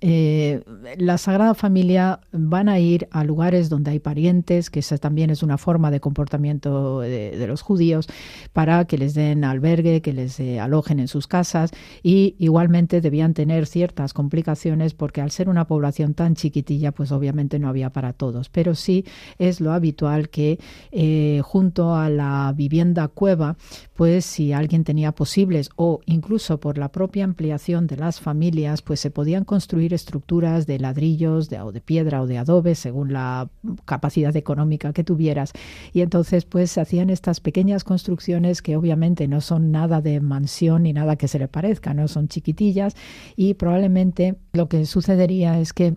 eh, 0.00 0.62
la 0.98 1.18
Sagrada 1.18 1.54
Familia 1.54 2.20
van 2.32 2.68
a 2.68 2.78
ir 2.78 3.08
a 3.10 3.24
lugares 3.24 3.68
donde 3.68 3.92
hay 3.92 3.98
parientes, 3.98 4.70
que 4.70 4.80
esa 4.80 4.98
también 4.98 5.30
es 5.30 5.42
una 5.42 5.58
forma 5.58 5.90
de 5.90 6.00
comportamiento 6.00 7.00
de, 7.00 7.46
los 7.46 7.62
judíos, 7.62 8.08
para 8.52 8.84
que 8.86 8.98
les 8.98 9.14
den 9.14 9.44
albergue, 9.44 10.02
que 10.02 10.12
les 10.12 10.40
eh, 10.40 10.58
alojen 10.60 10.98
en 10.98 11.08
sus 11.08 11.26
casas 11.26 11.70
y 12.02 12.34
igualmente 12.38 13.00
debían 13.00 13.34
tener 13.34 13.66
ciertas 13.66 14.12
complicaciones 14.12 14.94
porque 14.94 15.20
al 15.20 15.30
ser 15.30 15.48
una 15.48 15.66
población 15.66 16.14
tan 16.14 16.34
chiquitilla, 16.34 16.92
pues 16.92 17.12
obviamente 17.12 17.58
no 17.58 17.68
había 17.68 17.90
para 17.90 18.12
todos, 18.12 18.48
pero 18.48 18.74
sí 18.74 19.04
es 19.38 19.60
lo 19.60 19.72
habitual 19.72 20.28
que 20.28 20.58
eh, 20.90 21.40
junto 21.44 21.94
a 21.94 22.10
la 22.10 22.52
vivienda 22.56 23.08
cueva, 23.08 23.56
pues 23.94 24.24
si 24.24 24.52
alguien 24.52 24.84
tenía 24.84 25.12
posibles 25.12 25.70
o 25.76 26.00
incluso 26.06 26.58
por 26.58 26.78
la 26.78 26.90
propia 26.90 27.24
ampliación 27.24 27.86
de 27.86 27.96
las 27.96 28.20
familias, 28.20 28.82
pues 28.82 29.00
se 29.00 29.10
podían 29.10 29.44
construir 29.44 29.75
estructuras 29.80 30.66
de 30.66 30.78
ladrillos 30.78 31.50
o 31.52 31.72
de 31.72 31.80
piedra 31.80 32.22
o 32.22 32.26
de 32.26 32.38
adobe 32.38 32.74
según 32.74 33.12
la 33.12 33.48
capacidad 33.84 34.34
económica 34.36 34.92
que 34.92 35.04
tuvieras. 35.04 35.52
Y 35.92 36.00
entonces 36.00 36.44
pues 36.44 36.70
se 36.70 36.80
hacían 36.80 37.10
estas 37.10 37.40
pequeñas 37.40 37.84
construcciones 37.84 38.62
que 38.62 38.76
obviamente 38.76 39.28
no 39.28 39.40
son 39.40 39.70
nada 39.70 40.00
de 40.00 40.20
mansión 40.20 40.84
ni 40.84 40.92
nada 40.92 41.16
que 41.16 41.28
se 41.28 41.38
le 41.38 41.48
parezca, 41.48 41.94
no 41.94 42.08
son 42.08 42.28
chiquitillas 42.28 42.94
y 43.36 43.54
probablemente 43.54 44.36
lo 44.52 44.68
que 44.68 44.86
sucedería 44.86 45.60
es 45.60 45.72
que 45.72 45.96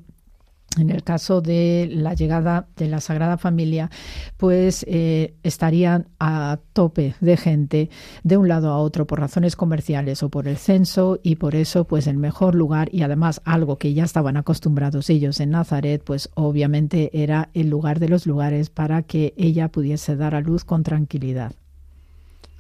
en 0.78 0.90
el 0.90 1.04
caso 1.04 1.42
de 1.42 1.90
la 1.92 2.14
llegada 2.14 2.68
de 2.78 2.88
la 2.88 3.02
Sagrada 3.02 3.38
Familia, 3.38 3.90
pues 4.38 4.86
eh, 4.88 5.34
estarían 5.44 6.08
a 6.20 6.60
tope 6.74 7.16
de 7.22 7.38
gente 7.38 7.90
de 8.24 8.38
un 8.38 8.48
lado 8.48 8.70
a 8.70 8.78
otro 8.78 9.08
por 9.08 9.20
razones 9.20 9.56
comerciales 9.56 10.22
o 10.22 10.30
por 10.30 10.48
el 10.48 10.58
censo 10.58 11.20
y 11.24 11.36
por 11.36 11.56
eso 11.56 11.86
pues 11.86 12.08
el 12.08 12.18
mejor 12.18 12.56
lugar 12.56 12.90
y 12.94 13.02
además 13.02 13.42
algo 13.46 13.78
que 13.78 13.94
ya 13.94 14.04
estaban 14.04 14.38
acostumbrados 14.38 15.10
ellos 15.10 15.40
en 15.40 15.52
Nazaret, 15.52 16.04
pues 16.04 16.30
obviamente 16.36 17.10
era 17.14 17.50
el 17.54 17.70
lugar 17.70 18.00
de 18.00 18.10
los 18.10 18.28
lugares 18.28 18.70
para 18.70 19.02
que 19.02 19.34
ella 19.38 19.70
pudiese 19.70 20.16
dar 20.16 20.36
a 20.36 20.42
luz 20.42 20.64
con 20.64 20.84
tranquilidad. 20.84 21.54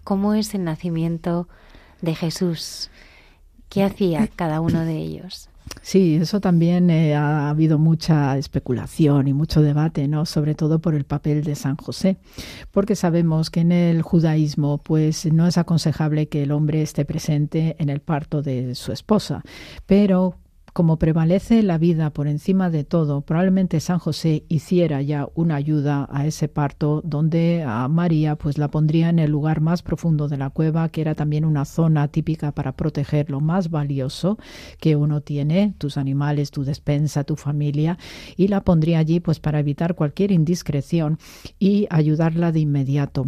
¿Cómo 0.03 0.33
es 0.33 0.55
el 0.55 0.63
nacimiento 0.63 1.47
de 2.01 2.15
Jesús? 2.15 2.89
¿Qué 3.69 3.83
hacía 3.83 4.27
cada 4.35 4.61
uno 4.61 4.83
de 4.83 4.97
ellos? 4.97 5.49
Sí, 5.81 6.15
eso 6.15 6.39
también 6.39 6.89
eh, 6.89 7.15
ha 7.15 7.49
habido 7.49 7.79
mucha 7.79 8.37
especulación 8.37 9.27
y 9.27 9.33
mucho 9.33 9.61
debate, 9.61 10.07
¿no? 10.07 10.25
Sobre 10.25 10.53
todo 10.53 10.79
por 10.79 10.93
el 10.93 11.05
papel 11.05 11.43
de 11.43 11.55
San 11.55 11.77
José, 11.77 12.17
porque 12.71 12.95
sabemos 12.95 13.49
que 13.49 13.61
en 13.61 13.71
el 13.71 14.01
judaísmo, 14.01 14.77
pues 14.79 15.25
no 15.31 15.47
es 15.47 15.57
aconsejable 15.57 16.27
que 16.27 16.43
el 16.43 16.51
hombre 16.51 16.81
esté 16.81 17.05
presente 17.05 17.75
en 17.79 17.89
el 17.89 18.01
parto 18.01 18.41
de 18.41 18.75
su 18.75 18.91
esposa, 18.91 19.41
pero 19.85 20.35
como 20.79 20.95
prevalece 20.95 21.61
la 21.61 21.77
vida 21.77 22.09
por 22.11 22.29
encima 22.29 22.69
de 22.69 22.85
todo, 22.85 23.19
probablemente 23.19 23.81
San 23.81 23.99
José 23.99 24.45
hiciera 24.47 25.01
ya 25.01 25.27
una 25.35 25.55
ayuda 25.55 26.07
a 26.09 26.25
ese 26.25 26.47
parto 26.47 27.01
donde 27.03 27.65
a 27.67 27.85
María 27.89 28.37
pues 28.37 28.57
la 28.57 28.69
pondría 28.69 29.09
en 29.09 29.19
el 29.19 29.29
lugar 29.29 29.59
más 29.59 29.81
profundo 29.83 30.29
de 30.29 30.37
la 30.37 30.51
cueva, 30.51 30.87
que 30.87 31.01
era 31.01 31.15
también 31.15 31.43
una 31.43 31.65
zona 31.65 32.07
típica 32.07 32.53
para 32.53 32.77
proteger 32.77 33.29
lo 33.29 33.41
más 33.41 33.69
valioso 33.69 34.37
que 34.79 34.95
uno 34.95 35.19
tiene, 35.19 35.75
tus 35.79 35.97
animales, 35.97 36.49
tu 36.49 36.63
despensa, 36.63 37.25
tu 37.25 37.35
familia, 37.35 37.97
y 38.37 38.47
la 38.47 38.61
pondría 38.61 38.99
allí 38.99 39.19
pues 39.19 39.41
para 39.41 39.59
evitar 39.59 39.95
cualquier 39.95 40.31
indiscreción 40.31 41.19
y 41.59 41.87
ayudarla 41.89 42.53
de 42.53 42.61
inmediato. 42.61 43.27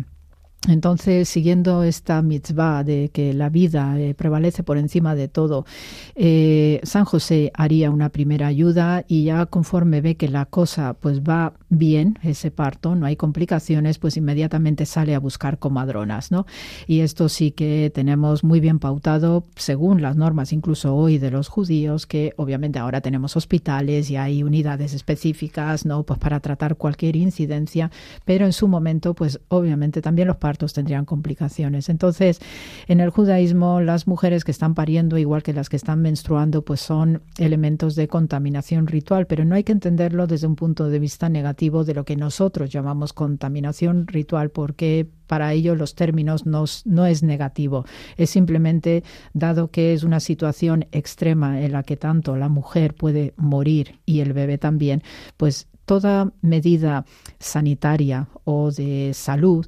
Entonces, 0.67 1.28
siguiendo 1.28 1.82
esta 1.82 2.21
mitzvah 2.21 2.84
de 2.84 3.10
que 3.12 3.34
la 3.34 3.50
vida 3.50 4.00
eh, 4.00 4.13
prevalece 4.13 4.62
por 4.62 4.78
encima 4.78 5.15
de 5.15 5.28
todo, 5.28 5.65
eh, 6.13 6.80
San 6.84 7.04
José 7.04 7.52
haría 7.56 7.89
una 7.89 8.10
primera 8.10 8.45
ayuda 8.45 9.04
y 9.08 9.24
ya 9.24 9.47
conforme 9.47 10.02
ve 10.02 10.17
que 10.17 10.28
la 10.28 10.45
cosa 10.45 10.93
pues 10.93 11.21
va 11.21 11.54
bien, 11.69 12.19
ese 12.21 12.52
parto, 12.52 12.93
no 12.95 13.08
hay 13.08 13.15
complicaciones, 13.15 13.97
pues 13.97 14.17
inmediatamente 14.17 14.86
sale 14.86 15.15
a 15.15 15.19
buscar 15.19 15.58
comadronas, 15.58 16.30
¿no? 16.30 16.45
Y 16.86 17.00
esto 17.00 17.28
sí 17.28 17.50
que 17.50 17.91
tenemos 17.91 18.43
muy 18.43 18.60
bien 18.60 18.78
pautado 18.78 19.45
según 19.56 20.04
las 20.04 20.15
normas, 20.15 20.54
incluso 20.54 20.95
hoy 20.95 21.17
de 21.17 21.32
los 21.32 21.47
judíos, 21.47 22.06
que 22.06 22.34
obviamente 22.38 22.78
ahora 22.78 23.02
tenemos 23.02 23.36
hospitales 23.36 24.12
y 24.12 24.15
hay 24.15 24.43
unidades 24.43 24.93
específicas, 24.93 25.88
¿no? 25.88 26.04
Pues 26.04 26.19
para 26.19 26.39
tratar 26.39 26.76
cualquier 26.76 27.15
incidencia, 27.15 27.89
pero 28.26 28.45
en 28.45 28.54
su 28.54 28.67
momento, 28.67 29.15
pues 29.15 29.39
obviamente 29.47 30.04
también 30.04 30.28
los 30.28 30.38
tendrían 30.57 31.05
complicaciones. 31.05 31.89
Entonces, 31.89 32.39
en 32.87 32.99
el 32.99 33.09
judaísmo, 33.09 33.81
las 33.81 34.07
mujeres 34.07 34.43
que 34.43 34.51
están 34.51 34.75
pariendo, 34.75 35.17
igual 35.17 35.43
que 35.43 35.53
las 35.53 35.69
que 35.69 35.75
están 35.75 36.01
menstruando, 36.01 36.63
pues 36.63 36.81
son 36.81 37.21
elementos 37.37 37.95
de 37.95 38.07
contaminación 38.07 38.87
ritual, 38.87 39.27
pero 39.27 39.45
no 39.45 39.55
hay 39.55 39.63
que 39.63 39.71
entenderlo 39.71 40.27
desde 40.27 40.47
un 40.47 40.55
punto 40.55 40.89
de 40.89 40.99
vista 40.99 41.29
negativo 41.29 41.83
de 41.83 41.93
lo 41.93 42.05
que 42.05 42.15
nosotros 42.15 42.69
llamamos 42.69 43.13
contaminación 43.13 44.07
ritual, 44.07 44.49
porque 44.49 45.07
para 45.27 45.53
ello 45.53 45.75
los 45.75 45.95
términos 45.95 46.45
no, 46.45 46.65
no 46.83 47.05
es 47.05 47.23
negativo, 47.23 47.85
es 48.17 48.29
simplemente 48.29 49.03
dado 49.33 49.71
que 49.71 49.93
es 49.93 50.03
una 50.03 50.19
situación 50.19 50.87
extrema 50.91 51.61
en 51.61 51.71
la 51.71 51.83
que 51.83 51.95
tanto 51.95 52.35
la 52.35 52.49
mujer 52.49 52.95
puede 52.95 53.33
morir 53.37 53.99
y 54.05 54.19
el 54.19 54.33
bebé 54.33 54.57
también, 54.57 55.03
pues 55.37 55.69
toda 55.85 56.31
medida 56.41 57.05
sanitaria 57.39 58.27
o 58.43 58.71
de 58.71 59.11
salud 59.13 59.65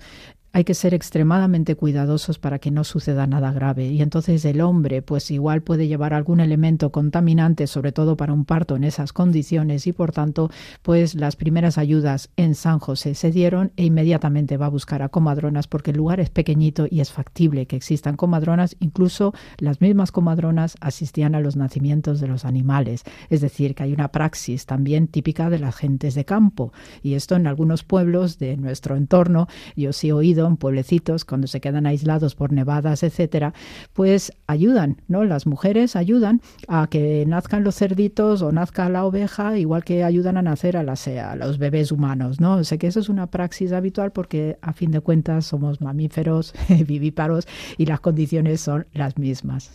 hay 0.55 0.63
que 0.65 0.75
ser 0.75 0.93
extremadamente 0.93 1.75
cuidadosos 1.75 2.37
para 2.37 2.59
que 2.59 2.69
no 2.69 2.83
suceda 2.83 3.25
nada 3.25 3.51
grave. 3.51 3.87
Y 3.87 4.03
entonces 4.03 4.45
el 4.45 4.61
hombre, 4.61 5.01
pues 5.01 5.31
igual 5.31 5.63
puede 5.63 5.87
llevar 5.87 6.13
algún 6.13 6.39
elemento 6.39 6.91
contaminante, 6.91 7.65
sobre 7.65 7.91
todo 7.91 8.15
para 8.17 8.33
un 8.33 8.45
parto 8.45 8.75
en 8.75 8.83
esas 8.83 9.13
condiciones, 9.13 9.87
y 9.87 9.93
por 9.93 10.11
tanto, 10.11 10.51
pues 10.83 11.15
las 11.15 11.35
primeras 11.35 11.79
ayudas 11.79 12.29
en 12.37 12.53
San 12.53 12.77
José 12.77 13.15
se 13.15 13.31
dieron 13.31 13.71
e 13.77 13.85
inmediatamente 13.85 14.57
va 14.57 14.67
a 14.67 14.69
buscar 14.69 15.01
a 15.01 15.09
comadronas 15.09 15.67
porque 15.67 15.89
el 15.89 15.97
lugar 15.97 16.19
es 16.19 16.29
pequeñito 16.29 16.85
y 16.87 16.99
es 16.99 17.11
factible 17.11 17.65
que 17.65 17.75
existan 17.75 18.15
comadronas. 18.15 18.75
Incluso 18.79 19.33
las 19.57 19.81
mismas 19.81 20.11
comadronas 20.11 20.77
asistían 20.81 21.33
a 21.33 21.39
los 21.39 21.55
nacimientos 21.55 22.19
de 22.19 22.27
los 22.27 22.45
animales. 22.45 23.05
Es 23.31 23.41
decir, 23.41 23.73
que 23.73 23.83
hay 23.83 23.93
una 23.93 24.11
praxis 24.11 24.67
también 24.67 25.07
típica 25.07 25.49
de 25.49 25.57
las 25.57 25.75
gentes 25.75 26.13
de 26.13 26.25
campo. 26.25 26.73
Y 27.01 27.15
esto 27.15 27.35
en 27.35 27.47
algunos 27.47 27.83
pueblos 27.83 28.37
de 28.37 28.55
nuestro 28.55 28.95
entorno, 28.95 29.47
yo 29.75 29.93
sí 29.93 30.09
he 30.09 30.13
oído 30.13 30.42
en 30.47 30.57
pueblecitos, 30.57 31.25
cuando 31.25 31.47
se 31.47 31.61
quedan 31.61 31.85
aislados 31.85 32.35
por 32.35 32.51
nevadas, 32.51 33.03
etcétera, 33.03 33.53
pues 33.93 34.31
ayudan, 34.47 35.01
¿no? 35.07 35.23
Las 35.23 35.45
mujeres 35.47 35.95
ayudan 35.95 36.41
a 36.67 36.87
que 36.87 37.25
nazcan 37.27 37.63
los 37.63 37.75
cerditos 37.75 38.41
o 38.41 38.51
nazca 38.51 38.89
la 38.89 39.05
oveja, 39.05 39.57
igual 39.57 39.83
que 39.83 40.03
ayudan 40.03 40.37
a 40.37 40.41
nacer 40.41 40.77
a, 40.77 40.83
las, 40.83 41.07
a 41.07 41.35
los 41.35 41.57
bebés 41.57 41.91
humanos, 41.91 42.39
¿no? 42.39 42.63
Sé 42.63 42.77
que 42.77 42.87
eso 42.87 42.99
es 42.99 43.09
una 43.09 43.27
praxis 43.27 43.71
habitual 43.71 44.11
porque 44.11 44.57
a 44.61 44.73
fin 44.73 44.91
de 44.91 45.01
cuentas 45.01 45.45
somos 45.45 45.81
mamíferos 45.81 46.53
vivíparos 46.87 47.47
y 47.77 47.85
las 47.85 47.99
condiciones 47.99 48.61
son 48.61 48.87
las 48.93 49.17
mismas. 49.17 49.71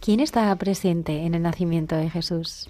¿Quién 0.00 0.20
está 0.20 0.54
presente 0.56 1.24
en 1.24 1.34
el 1.34 1.42
nacimiento 1.42 1.96
de 1.96 2.08
Jesús? 2.08 2.68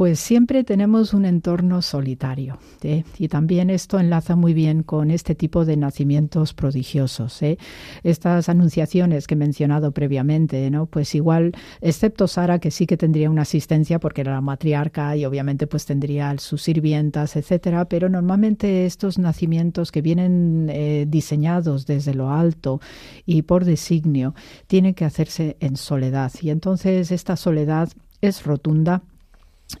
Pues 0.00 0.18
siempre 0.18 0.64
tenemos 0.64 1.12
un 1.12 1.26
entorno 1.26 1.82
solitario. 1.82 2.56
¿eh? 2.82 3.04
Y 3.18 3.28
también 3.28 3.68
esto 3.68 4.00
enlaza 4.00 4.34
muy 4.34 4.54
bien 4.54 4.82
con 4.82 5.10
este 5.10 5.34
tipo 5.34 5.66
de 5.66 5.76
nacimientos 5.76 6.54
prodigiosos. 6.54 7.42
¿eh? 7.42 7.58
Estas 8.02 8.48
anunciaciones 8.48 9.26
que 9.26 9.34
he 9.34 9.36
mencionado 9.36 9.92
previamente, 9.92 10.70
¿no? 10.70 10.86
pues 10.86 11.14
igual, 11.14 11.52
excepto 11.82 12.28
Sara, 12.28 12.60
que 12.60 12.70
sí 12.70 12.86
que 12.86 12.96
tendría 12.96 13.28
una 13.28 13.42
asistencia 13.42 14.00
porque 14.00 14.22
era 14.22 14.32
la 14.32 14.40
matriarca 14.40 15.14
y 15.18 15.26
obviamente 15.26 15.66
pues 15.66 15.84
tendría 15.84 16.34
sus 16.38 16.62
sirvientas, 16.62 17.36
etcétera, 17.36 17.84
pero 17.84 18.08
normalmente 18.08 18.86
estos 18.86 19.18
nacimientos 19.18 19.92
que 19.92 20.00
vienen 20.00 20.70
eh, 20.70 21.04
diseñados 21.10 21.84
desde 21.84 22.14
lo 22.14 22.30
alto 22.30 22.80
y 23.26 23.42
por 23.42 23.66
designio 23.66 24.34
tienen 24.66 24.94
que 24.94 25.04
hacerse 25.04 25.58
en 25.60 25.76
soledad. 25.76 26.32
Y 26.40 26.48
entonces 26.48 27.10
esta 27.10 27.36
soledad 27.36 27.90
es 28.22 28.44
rotunda 28.44 29.02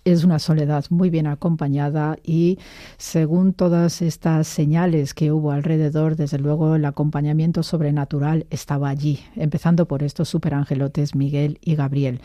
es 0.04 0.24
una 0.24 0.38
soledad 0.38 0.84
muy 0.90 1.10
bien 1.10 1.26
acompañada 1.26 2.16
y 2.22 2.58
según 2.98 3.52
todas 3.52 4.02
estas 4.02 4.46
señales 4.46 5.14
que 5.14 5.32
hubo 5.32 5.52
alrededor, 5.52 6.16
desde 6.16 6.38
luego 6.38 6.76
el 6.76 6.84
acompañamiento 6.84 7.62
sobrenatural 7.62 8.46
estaba 8.50 8.88
allí, 8.88 9.20
empezando 9.36 9.86
por 9.86 10.02
estos 10.02 10.28
superangelotes 10.28 11.14
Miguel 11.14 11.58
y 11.62 11.74
Gabriel. 11.74 12.20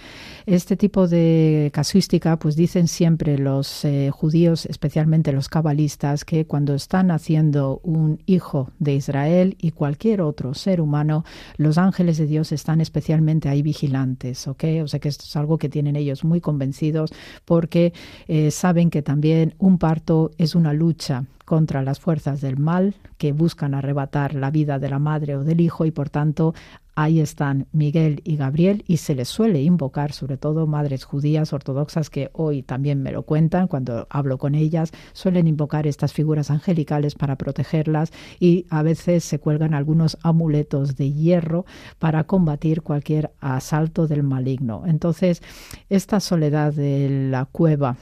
Este 0.45 0.75
tipo 0.75 1.07
de 1.07 1.71
casuística, 1.73 2.37
pues 2.37 2.55
dicen 2.55 2.87
siempre 2.87 3.37
los 3.37 3.85
eh, 3.85 4.09
judíos, 4.11 4.65
especialmente 4.65 5.31
los 5.31 5.49
cabalistas, 5.49 6.25
que 6.25 6.45
cuando 6.45 6.73
están 6.73 7.11
haciendo 7.11 7.79
un 7.83 8.21
hijo 8.25 8.71
de 8.79 8.95
Israel 8.95 9.55
y 9.59 9.71
cualquier 9.71 10.21
otro 10.21 10.53
ser 10.53 10.81
humano, 10.81 11.23
los 11.57 11.77
ángeles 11.77 12.17
de 12.17 12.25
Dios 12.25 12.51
están 12.51 12.81
especialmente 12.81 13.49
ahí 13.49 13.61
vigilantes, 13.61 14.47
¿ok? 14.47 14.63
O 14.83 14.87
sea 14.87 14.99
que 14.99 15.09
esto 15.09 15.25
es 15.25 15.35
algo 15.35 15.57
que 15.57 15.69
tienen 15.69 15.95
ellos 15.95 16.23
muy 16.23 16.41
convencidos 16.41 17.11
porque 17.55 17.93
eh, 18.27 18.51
saben 18.51 18.89
que 18.89 19.01
también 19.01 19.53
un 19.59 19.77
parto 19.77 20.31
es 20.37 20.55
una 20.55 20.73
lucha 20.73 21.23
contra 21.45 21.83
las 21.83 22.01
fuerzas 22.01 22.41
del 22.41 22.57
mal 22.57 22.95
que 23.17 23.31
buscan 23.31 23.73
arrebatar 23.73 24.35
la 24.35 24.51
vida 24.51 24.77
de 24.77 24.89
la 24.89 24.99
madre 24.99 25.37
o 25.37 25.45
del 25.45 25.61
hijo 25.61 25.85
y 25.85 25.91
por 25.91 26.09
tanto 26.09 26.53
ahí 26.95 27.19
están 27.19 27.67
Miguel 27.71 28.21
y 28.23 28.37
Gabriel 28.37 28.83
y 28.87 28.97
se 28.97 29.15
les 29.15 29.27
suele 29.27 29.61
invocar 29.61 30.13
sobre 30.13 30.37
todo 30.37 30.65
madres 30.65 31.03
judías 31.03 31.53
ortodoxas 31.53 32.09
que 32.09 32.29
hoy 32.33 32.63
también 32.63 33.03
me 33.03 33.11
lo 33.11 33.23
cuentan 33.23 33.67
cuando 33.67 34.07
hablo 34.09 34.37
con 34.37 34.55
ellas, 34.55 34.91
suelen 35.13 35.47
invocar 35.47 35.87
estas 35.87 36.13
figuras 36.13 36.49
angelicales 36.51 37.15
para 37.15 37.35
protegerlas 37.35 38.11
y 38.39 38.65
a 38.69 38.81
veces 38.81 39.23
se 39.23 39.39
cuelgan 39.39 39.73
algunos 39.73 40.17
amuletos 40.23 40.95
de 40.95 41.11
hierro 41.11 41.65
para 41.99 42.23
combatir 42.23 42.81
cualquier 42.81 43.31
asalto 43.39 44.07
del 44.07 44.23
maligno. 44.23 44.83
Entonces, 44.85 45.41
esta 45.89 46.19
soledad 46.19 46.73
de 46.73 47.29
la 47.29 47.45
cueva 47.45 47.97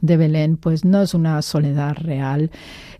de 0.00 0.16
Belén, 0.16 0.56
pues 0.56 0.84
no 0.84 1.02
es 1.02 1.14
una 1.14 1.40
soledad 1.42 1.96
real, 1.96 2.50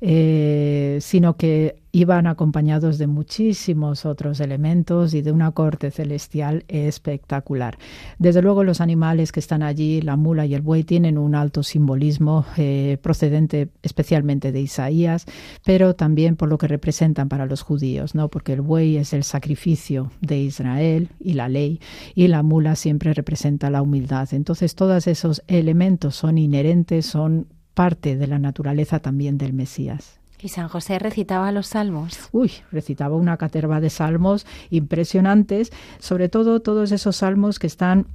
eh, 0.00 0.98
sino 1.00 1.36
que 1.36 1.76
iban 1.96 2.26
acompañados 2.26 2.98
de 2.98 3.06
muchísimos 3.06 4.04
otros 4.04 4.40
elementos 4.40 5.14
y 5.14 5.22
de 5.22 5.32
una 5.32 5.52
corte 5.52 5.90
celestial 5.90 6.66
espectacular. 6.68 7.78
Desde 8.18 8.42
luego 8.42 8.64
los 8.64 8.82
animales 8.82 9.32
que 9.32 9.40
están 9.40 9.62
allí, 9.62 10.02
la 10.02 10.16
mula 10.16 10.44
y 10.44 10.52
el 10.52 10.60
buey, 10.60 10.84
tienen 10.84 11.16
un 11.16 11.34
alto 11.34 11.62
simbolismo 11.62 12.44
eh, 12.58 12.98
procedente 13.00 13.70
especialmente 13.82 14.52
de 14.52 14.60
Isaías, 14.60 15.24
pero 15.64 15.94
también 15.94 16.36
por 16.36 16.50
lo 16.50 16.58
que 16.58 16.68
representan 16.68 17.30
para 17.30 17.46
los 17.46 17.62
judíos, 17.62 18.14
¿no? 18.14 18.28
porque 18.28 18.52
el 18.52 18.60
buey 18.60 18.98
es 18.98 19.14
el 19.14 19.24
sacrificio 19.24 20.12
de 20.20 20.38
Israel 20.38 21.08
y 21.18 21.32
la 21.32 21.48
ley, 21.48 21.80
y 22.14 22.28
la 22.28 22.42
mula 22.42 22.76
siempre 22.76 23.14
representa 23.14 23.70
la 23.70 23.80
humildad. 23.80 24.28
Entonces 24.32 24.74
todos 24.74 25.06
esos 25.06 25.42
elementos 25.46 26.14
son 26.14 26.36
inherentes, 26.36 27.06
son 27.06 27.46
parte 27.72 28.18
de 28.18 28.26
la 28.26 28.38
naturaleza 28.38 29.00
también 29.00 29.38
del 29.38 29.54
Mesías. 29.54 30.20
¿Y 30.40 30.48
San 30.48 30.68
José 30.68 30.98
recitaba 30.98 31.50
los 31.52 31.68
salmos? 31.68 32.28
Uy, 32.32 32.52
recitaba 32.70 33.16
una 33.16 33.36
caterva 33.36 33.80
de 33.80 33.90
salmos 33.90 34.46
impresionantes, 34.70 35.72
sobre 35.98 36.28
todo 36.28 36.60
todos 36.60 36.92
esos 36.92 37.16
salmos 37.16 37.58
que 37.58 37.66
están 37.66 38.06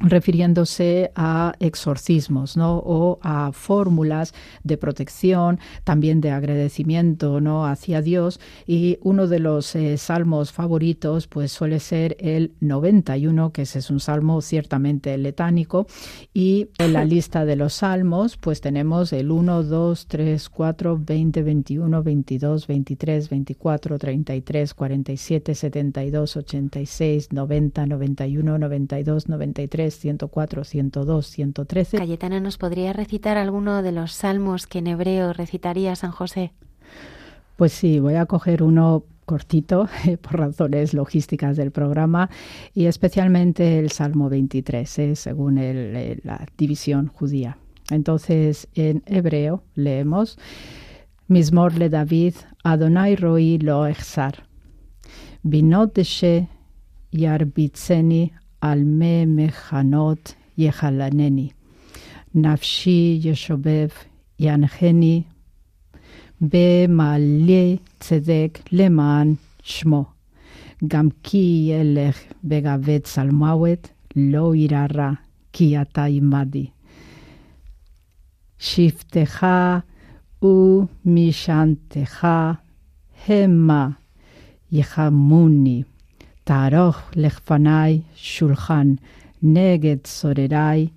refiriéndose 0.00 1.12
a 1.14 1.54
exorcismos, 1.60 2.56
¿no? 2.56 2.78
O 2.78 3.18
a 3.22 3.52
fórmulas 3.52 4.34
de 4.62 4.76
protección, 4.76 5.60
también 5.84 6.20
de 6.20 6.30
agradecimiento, 6.30 7.40
¿no? 7.40 7.66
Hacia 7.66 8.02
Dios. 8.02 8.40
Y 8.66 8.98
uno 9.02 9.26
de 9.28 9.38
los 9.38 9.74
eh, 9.76 9.96
salmos 9.96 10.52
favoritos, 10.52 11.26
pues 11.28 11.52
suele 11.52 11.78
ser 11.80 12.16
el 12.18 12.52
91, 12.60 13.52
que 13.52 13.62
ese 13.62 13.78
es 13.78 13.90
un 13.90 14.00
salmo 14.00 14.40
ciertamente 14.40 15.16
letánico. 15.16 15.86
Y 16.32 16.68
en 16.78 16.92
la 16.92 17.04
lista 17.04 17.44
de 17.44 17.56
los 17.56 17.74
salmos, 17.74 18.36
pues 18.36 18.60
tenemos 18.60 19.12
el 19.12 19.30
1, 19.30 19.62
2, 19.62 20.06
3, 20.08 20.48
4, 20.48 21.00
20, 21.04 21.42
21, 21.42 22.02
22, 22.02 22.66
23, 22.66 23.28
24, 23.30 23.98
33, 23.98 24.74
47, 24.74 25.54
72, 25.54 26.36
86, 26.36 27.32
90, 27.32 27.86
91, 27.86 28.58
92, 28.58 29.28
93, 29.28 29.83
104, 29.90 30.64
102, 30.64 31.26
113. 31.26 31.98
Cayetana, 31.98 32.40
¿nos 32.40 32.58
podría 32.58 32.92
recitar 32.92 33.36
alguno 33.36 33.82
de 33.82 33.92
los 33.92 34.12
salmos 34.12 34.66
que 34.66 34.78
en 34.78 34.86
hebreo 34.88 35.32
recitaría 35.32 35.96
San 35.96 36.10
José? 36.10 36.52
Pues 37.56 37.72
sí, 37.72 38.00
voy 38.00 38.14
a 38.14 38.26
coger 38.26 38.62
uno 38.62 39.04
cortito 39.24 39.88
por 40.22 40.38
razones 40.38 40.94
logísticas 40.94 41.56
del 41.56 41.70
programa 41.70 42.30
y 42.74 42.86
especialmente 42.86 43.78
el 43.78 43.90
Salmo 43.90 44.28
23, 44.28 44.98
¿eh? 44.98 45.16
según 45.16 45.56
la 46.24 46.46
división 46.56 47.08
judía. 47.08 47.58
Entonces, 47.90 48.68
en 48.74 49.02
hebreo 49.06 49.62
leemos 49.74 50.38
Mismor 51.26 51.78
le 51.78 51.88
David, 51.88 52.34
Adonai 52.64 53.16
roi 53.16 53.58
lo 53.58 53.86
echsar. 53.86 54.46
Binot 55.42 55.94
deshe 55.94 56.48
yarbitzeni 57.12 58.32
על 58.64 58.82
מי 58.84 59.24
מחנות 59.26 60.34
יחלנני. 60.58 61.48
נפשי 62.34 63.20
ישובב 63.22 63.88
ינחני 64.40 65.22
במעלה 66.40 67.74
צדק 68.00 68.58
למען 68.72 69.34
שמו. 69.62 70.04
גם 70.88 71.08
כי 71.22 71.70
ילך 71.70 72.18
בגבי 72.44 72.98
צלמוות, 72.98 73.88
לא 74.16 74.54
ירא 74.54 74.86
רע, 74.94 75.12
כי 75.52 75.80
אתה 75.80 76.04
עמדי. 76.04 76.66
שבטך 78.58 79.46
ומשענתך 80.42 82.26
המה 83.28 83.88
יחמוני. 84.72 85.82
Taroch 86.46 87.00
lechfanai 87.14 88.04
shulchan 88.14 88.98
neged 89.42 90.02
sorerai 90.04 90.90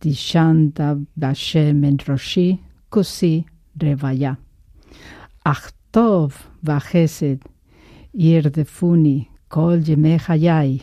dishanta 0.00 1.06
bashem 1.18 1.84
en 1.86 1.96
roshi 1.98 2.58
kusi 2.90 3.44
revaya. 3.78 4.36
Achtov 5.46 6.32
vahesed 6.62 7.40
irdefuni 8.14 9.28
kol 9.48 9.78
yemehayai 9.80 10.82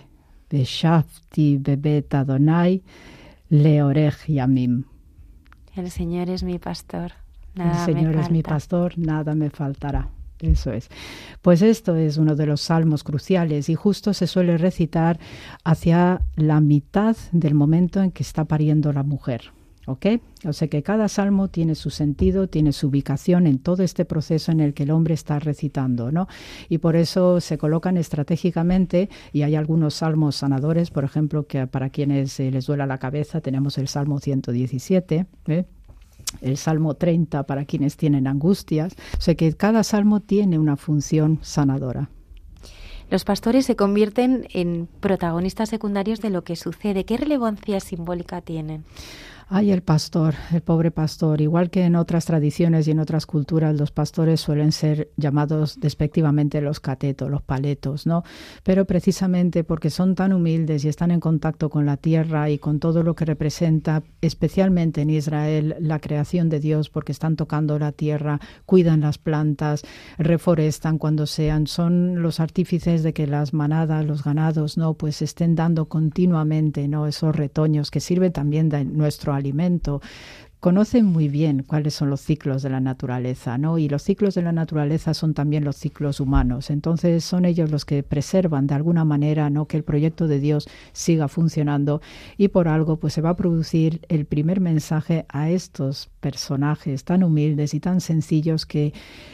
beshafti 0.50 1.60
bebet 1.60 2.14
adonai 2.14 2.82
leorej 3.52 4.18
yamim. 4.28 4.86
El 5.76 5.90
Señor 5.92 6.30
es 6.30 6.44
mi 6.44 6.58
pastor. 6.58 7.12
El 7.56 7.76
Señor 7.86 8.16
me 8.16 8.22
es 8.22 8.32
mi 8.32 8.42
pastor, 8.42 8.98
nada 8.98 9.36
me 9.36 9.50
faltará. 9.50 10.08
Eso 10.40 10.74
es. 10.74 10.90
Pues 11.42 11.62
esto 11.62 11.96
es 11.96 12.18
uno 12.18 12.36
de 12.36 12.46
los 12.46 12.62
salmos 12.62 13.04
cruciales 13.04 13.70
y 13.70 13.76
justo 13.76 14.14
se 14.14 14.28
suele 14.28 14.58
recitar 14.58 15.20
hacia 15.64 16.22
la 16.36 16.60
mitad 16.60 17.16
del 17.32 17.54
momento 17.54 18.02
en 18.02 18.12
que 18.12 18.24
está 18.24 18.46
pariendo 18.46 18.92
la 18.92 19.04
mujer. 19.04 19.52
¿Ok? 19.86 20.06
O 20.46 20.54
sea 20.54 20.70
que 20.70 20.82
cada 20.82 21.10
salmo 21.10 21.50
tiene 21.50 21.76
su 21.76 21.90
sentido, 21.90 22.48
tiene 22.48 22.72
su 22.72 22.88
ubicación 22.88 23.48
en 23.48 23.60
todo 23.60 23.84
este 23.84 24.06
proceso 24.06 24.52
en 24.54 24.62
el 24.62 24.74
que 24.74 24.84
el 24.84 24.92
hombre 24.92 25.14
está 25.14 25.40
recitando, 25.40 26.10
¿no? 26.10 26.30
Y 26.70 26.78
por 26.78 26.96
eso 26.96 27.42
se 27.42 27.58
colocan 27.58 27.98
estratégicamente 27.98 29.10
y 29.34 29.42
hay 29.42 29.56
algunos 29.56 29.96
salmos 29.96 30.38
sanadores, 30.38 30.90
por 30.90 31.04
ejemplo, 31.04 31.48
que 31.48 31.68
para 31.68 31.90
quienes 31.90 32.40
les 32.40 32.66
duela 32.66 32.86
la 32.86 32.98
cabeza 32.98 33.42
tenemos 33.42 33.78
el 33.78 33.90
Salmo 33.90 34.20
117, 34.20 35.26
¿eh? 35.48 35.66
El 36.42 36.58
Salmo 36.58 36.96
30 36.96 37.44
para 37.44 37.66
quienes 37.66 37.98
tienen 37.98 38.28
angustias. 38.28 38.96
O 39.18 39.22
sea 39.22 39.36
que 39.36 39.54
cada 39.54 39.84
salmo 39.84 40.20
tiene 40.20 40.60
una 40.60 40.76
función 40.76 41.40
sanadora. 41.42 42.10
Los 43.10 43.26
pastores 43.26 43.66
se 43.66 43.76
convierten 43.76 44.48
en 44.54 44.88
protagonistas 45.00 45.70
secundarios 45.70 46.20
de 46.22 46.30
lo 46.32 46.44
que 46.44 46.56
sucede. 46.56 47.06
¿Qué 47.06 47.18
relevancia 47.18 47.80
simbólica 47.80 48.42
tienen? 48.42 48.86
Ay, 49.56 49.70
el 49.70 49.84
pastor, 49.84 50.34
el 50.52 50.62
pobre 50.62 50.90
pastor. 50.90 51.40
Igual 51.40 51.70
que 51.70 51.84
en 51.84 51.96
otras 51.96 52.26
tradiciones 52.26 52.88
y 52.88 52.92
en 52.92 52.98
otras 52.98 53.28
culturas, 53.28 53.76
los 53.76 53.92
pastores 53.92 54.42
suelen 54.42 54.72
ser 54.72 55.12
llamados 55.16 55.80
despectivamente 55.80 56.60
los 56.60 56.80
catetos, 56.80 57.30
los 57.30 57.44
paletos, 57.44 58.08
¿no? 58.08 58.24
Pero 58.64 58.86
precisamente 58.86 59.64
porque 59.64 59.92
son 59.92 60.16
tan 60.16 60.34
humildes 60.34 60.84
y 60.86 60.88
están 60.88 61.12
en 61.12 61.20
contacto 61.20 61.70
con 61.70 61.86
la 61.86 61.98
tierra 61.98 62.50
y 62.50 62.58
con 62.58 62.80
todo 62.80 63.04
lo 63.04 63.14
que 63.14 63.26
representa, 63.26 64.02
especialmente 64.22 65.02
en 65.02 65.12
Israel, 65.12 65.76
la 65.80 66.00
creación 66.00 66.50
de 66.50 66.60
Dios, 66.60 66.90
porque 66.90 67.12
están 67.12 67.36
tocando 67.36 67.78
la 67.78 67.92
tierra, 67.92 68.40
cuidan 68.66 69.02
las 69.02 69.20
plantas, 69.20 69.84
reforestan 70.18 70.98
cuando 70.98 71.28
sean, 71.28 71.68
son 71.68 72.24
los 72.24 72.40
artífices 72.40 73.04
de 73.04 73.14
que 73.14 73.28
las 73.28 73.54
manadas, 73.54 74.04
los 74.04 74.24
ganados, 74.24 74.80
¿no? 74.80 74.96
Pues 74.96 75.22
estén 75.22 75.54
dando 75.54 75.90
continuamente, 75.90 76.88
¿no? 76.88 77.06
Esos 77.06 77.36
retoños 77.36 77.92
que 77.92 78.00
sirven 78.00 78.32
también 78.32 78.70
de 78.70 78.84
nuestro 78.84 79.43
alimento, 79.44 80.02
conocen 80.64 81.06
muy 81.06 81.28
bien 81.28 81.64
cuáles 81.68 81.94
son 81.94 82.10
los 82.10 82.22
ciclos 82.22 82.64
de 82.64 82.70
la 82.70 82.80
naturaleza, 82.80 83.58
¿no? 83.58 83.78
Y 83.78 83.90
los 83.90 84.02
ciclos 84.02 84.34
de 84.34 84.44
la 84.44 84.54
naturaleza 84.54 85.14
son 85.14 85.34
también 85.34 85.66
los 85.66 85.76
ciclos 85.76 86.22
humanos. 86.22 86.70
Entonces 86.70 87.26
son 87.26 87.44
ellos 87.44 87.70
los 87.70 87.84
que 87.84 88.02
preservan 88.02 88.66
de 88.66 88.76
alguna 88.76 89.04
manera, 89.04 89.50
¿no? 89.50 89.66
Que 89.66 89.76
el 89.76 89.84
proyecto 89.84 90.26
de 90.30 90.40
Dios 90.40 90.70
siga 90.94 91.28
funcionando 91.28 92.02
y 92.38 92.48
por 92.48 92.70
algo 92.70 92.96
pues 92.96 93.12
se 93.12 93.20
va 93.20 93.32
a 93.32 93.36
producir 93.36 94.00
el 94.08 94.26
primer 94.26 94.62
mensaje 94.62 95.26
a 95.28 95.50
estos 95.50 96.10
personajes 96.22 97.04
tan 97.04 97.24
humildes 97.24 97.74
y 97.74 97.82
tan 97.82 98.00
sencillos 98.00 98.66
que 98.66 98.94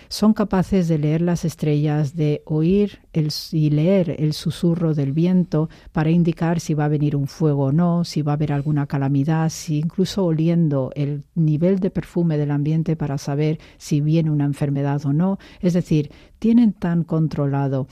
son 0.09 0.33
capaces 0.33 0.87
de 0.87 0.97
leer 0.97 1.21
las 1.21 1.45
estrellas, 1.45 2.15
de 2.15 2.41
oír 2.45 2.99
el, 3.13 3.31
y 3.51 3.69
leer 3.69 4.15
el 4.19 4.33
susurro 4.33 4.93
del 4.95 5.13
viento 5.13 5.69
para 5.91 6.09
indicar 6.09 6.59
si 6.59 6.73
va 6.73 6.85
a 6.85 6.89
venir 6.89 7.15
un 7.15 7.27
fuego 7.27 7.65
o 7.65 7.71
no, 7.71 8.03
si 8.03 8.23
va 8.23 8.33
a 8.33 8.35
haber 8.35 8.51
alguna 8.51 8.87
calamidad, 8.87 9.49
si 9.49 9.77
incluso 9.77 10.25
oliendo 10.25 10.91
el 10.95 11.23
nivel 11.35 11.79
de 11.79 11.91
perfume 11.91 12.37
del 12.37 12.51
ambiente 12.51 12.95
para 12.95 13.17
saber 13.17 13.59
si 13.77 14.01
viene 14.01 14.31
una 14.31 14.45
enfermedad 14.45 15.05
o 15.05 15.13
no. 15.13 15.37
Es 15.61 15.73
decir, 15.73 16.11
tienen 16.39 16.73
tan 16.73 17.03
controlado 17.03 17.87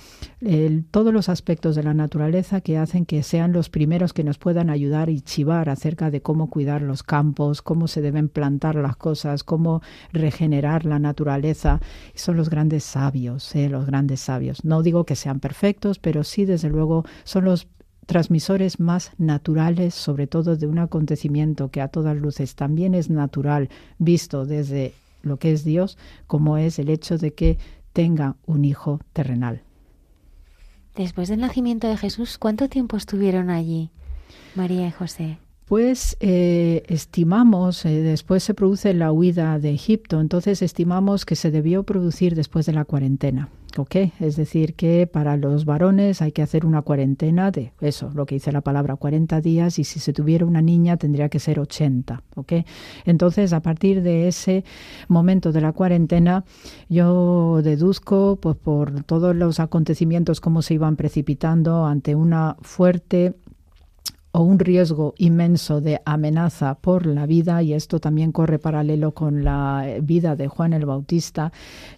todos 0.91 1.13
los 1.13 1.29
aspectos 1.29 1.75
de 1.75 1.83
la 1.83 1.93
naturaleza 1.93 2.61
que 2.61 2.77
hacen 2.77 3.05
que 3.05 3.21
sean 3.21 3.51
los 3.51 3.69
primeros 3.69 4.13
que 4.13 4.23
nos 4.23 4.37
puedan 4.37 4.69
ayudar 4.69 5.09
y 5.09 5.21
chivar 5.21 5.69
acerca 5.69 6.09
de 6.09 6.21
cómo 6.21 6.49
cuidar 6.49 6.81
los 6.81 7.03
campos, 7.03 7.61
cómo 7.61 7.87
se 7.87 8.01
deben 8.01 8.29
plantar 8.29 8.75
las 8.75 8.95
cosas, 8.95 9.43
cómo 9.43 9.81
regenerar 10.13 10.85
la 10.85 10.97
naturaleza. 10.97 11.81
Son 12.15 12.37
los 12.37 12.49
grandes 12.49 12.83
sabios, 12.83 13.55
¿eh? 13.55 13.69
los 13.69 13.85
grandes 13.85 14.21
sabios. 14.21 14.63
No 14.63 14.83
digo 14.83 15.05
que 15.05 15.15
sean 15.15 15.39
perfectos, 15.39 15.99
pero 15.99 16.23
sí, 16.23 16.45
desde 16.45 16.69
luego, 16.69 17.05
son 17.23 17.45
los 17.45 17.67
transmisores 18.05 18.79
más 18.79 19.11
naturales, 19.17 19.93
sobre 19.93 20.27
todo 20.27 20.55
de 20.55 20.65
un 20.65 20.79
acontecimiento 20.79 21.69
que 21.69 21.81
a 21.81 21.89
todas 21.89 22.15
luces 22.15 22.55
también 22.55 22.95
es 22.95 23.09
natural, 23.09 23.69
visto 23.99 24.45
desde 24.45 24.93
lo 25.21 25.37
que 25.37 25.51
es 25.51 25.63
Dios, 25.63 25.97
como 26.25 26.57
es 26.57 26.79
el 26.79 26.89
hecho 26.89 27.17
de 27.17 27.33
que 27.33 27.57
tenga 27.93 28.35
un 28.45 28.63
hijo 28.63 29.01
terrenal. 29.13 29.61
Después 30.95 31.27
del 31.29 31.41
nacimiento 31.41 31.87
de 31.87 31.97
Jesús, 31.97 32.37
¿cuánto 32.37 32.69
tiempo 32.69 32.97
estuvieron 32.97 33.49
allí 33.49 33.91
María 34.55 34.87
y 34.87 34.91
José? 34.91 35.37
Pues 35.67 36.15
eh, 36.21 36.83
estimamos, 36.87 37.83
eh, 37.83 38.01
después 38.01 38.41
se 38.41 38.53
produce 38.53 38.93
la 38.93 39.11
huida 39.11 39.59
de 39.59 39.71
Egipto, 39.71 40.21
entonces 40.21 40.61
estimamos 40.61 41.25
que 41.25 41.35
se 41.35 41.51
debió 41.51 41.83
producir 41.83 42.35
después 42.35 42.65
de 42.65 42.71
la 42.71 42.85
cuarentena. 42.85 43.49
¿ok? 43.75 43.95
Es 44.21 44.37
decir, 44.37 44.75
que 44.75 45.07
para 45.07 45.35
los 45.35 45.65
varones 45.65 46.21
hay 46.21 46.31
que 46.31 46.41
hacer 46.41 46.65
una 46.65 46.83
cuarentena 46.83 47.51
de 47.51 47.73
eso, 47.81 48.09
lo 48.13 48.25
que 48.25 48.35
dice 48.35 48.53
la 48.53 48.61
palabra 48.61 48.95
40 48.95 49.41
días, 49.41 49.77
y 49.77 49.83
si 49.83 49.99
se 49.99 50.13
tuviera 50.13 50.45
una 50.45 50.61
niña 50.61 50.95
tendría 50.95 51.27
que 51.27 51.39
ser 51.39 51.59
80. 51.59 52.23
¿ok? 52.35 52.53
Entonces, 53.03 53.51
a 53.51 53.61
partir 53.61 54.03
de 54.03 54.29
ese 54.29 54.63
momento 55.09 55.51
de 55.51 55.59
la 55.59 55.73
cuarentena, 55.73 56.45
yo 56.87 57.61
deduzco, 57.61 58.37
pues 58.41 58.55
por 58.55 59.03
todos 59.03 59.35
los 59.35 59.59
acontecimientos, 59.59 60.39
cómo 60.39 60.61
se 60.61 60.75
iban 60.75 60.95
precipitando 60.95 61.85
ante 61.85 62.15
una 62.15 62.55
fuerte 62.61 63.35
o 64.31 64.41
un 64.41 64.59
riesgo 64.59 65.13
inmenso 65.17 65.81
de 65.81 66.01
amenaza 66.05 66.75
por 66.75 67.05
la 67.05 67.25
vida, 67.25 67.63
y 67.63 67.73
esto 67.73 67.99
también 67.99 68.31
corre 68.31 68.59
paralelo 68.59 69.13
con 69.13 69.43
la 69.43 69.97
vida 70.01 70.35
de 70.35 70.47
Juan 70.47 70.73
el 70.73 70.85
Bautista, 70.85 71.51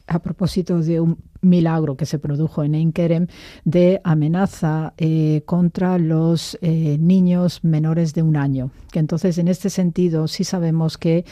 a 0.08 0.20
propósito 0.20 0.80
de 0.80 1.00
un 1.02 1.18
milagro 1.42 1.96
que 1.96 2.06
se 2.06 2.20
produjo 2.20 2.64
en 2.64 2.76
Einkerem 2.76 3.28
de 3.64 4.02
amenaza 4.04 4.94
eh, 4.98 5.44
contra 5.46 5.98
los 5.98 6.58
eh, 6.62 6.98
niños 7.00 7.64
menores 7.64 8.14
de 8.14 8.22
un 8.24 8.38
año. 8.38 8.72
Que 8.92 9.00
entonces, 9.00 9.38
en 9.38 9.48
este 9.48 9.70
sentido, 9.70 10.28
sí 10.28 10.44
sabemos 10.44 10.98
que, 10.98 11.26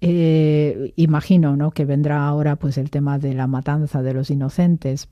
eh, 0.00 0.92
imagino, 0.96 1.56
¿no? 1.56 1.70
que 1.70 1.84
vendrá 1.84 2.26
ahora 2.26 2.56
pues 2.56 2.78
el 2.78 2.90
tema 2.90 3.18
de 3.18 3.34
la 3.34 3.46
matanza 3.46 4.02
de 4.02 4.14
los 4.14 4.30
inocentes. 4.30 5.08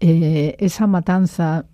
esa 0.00 0.86
matanza 0.86 1.66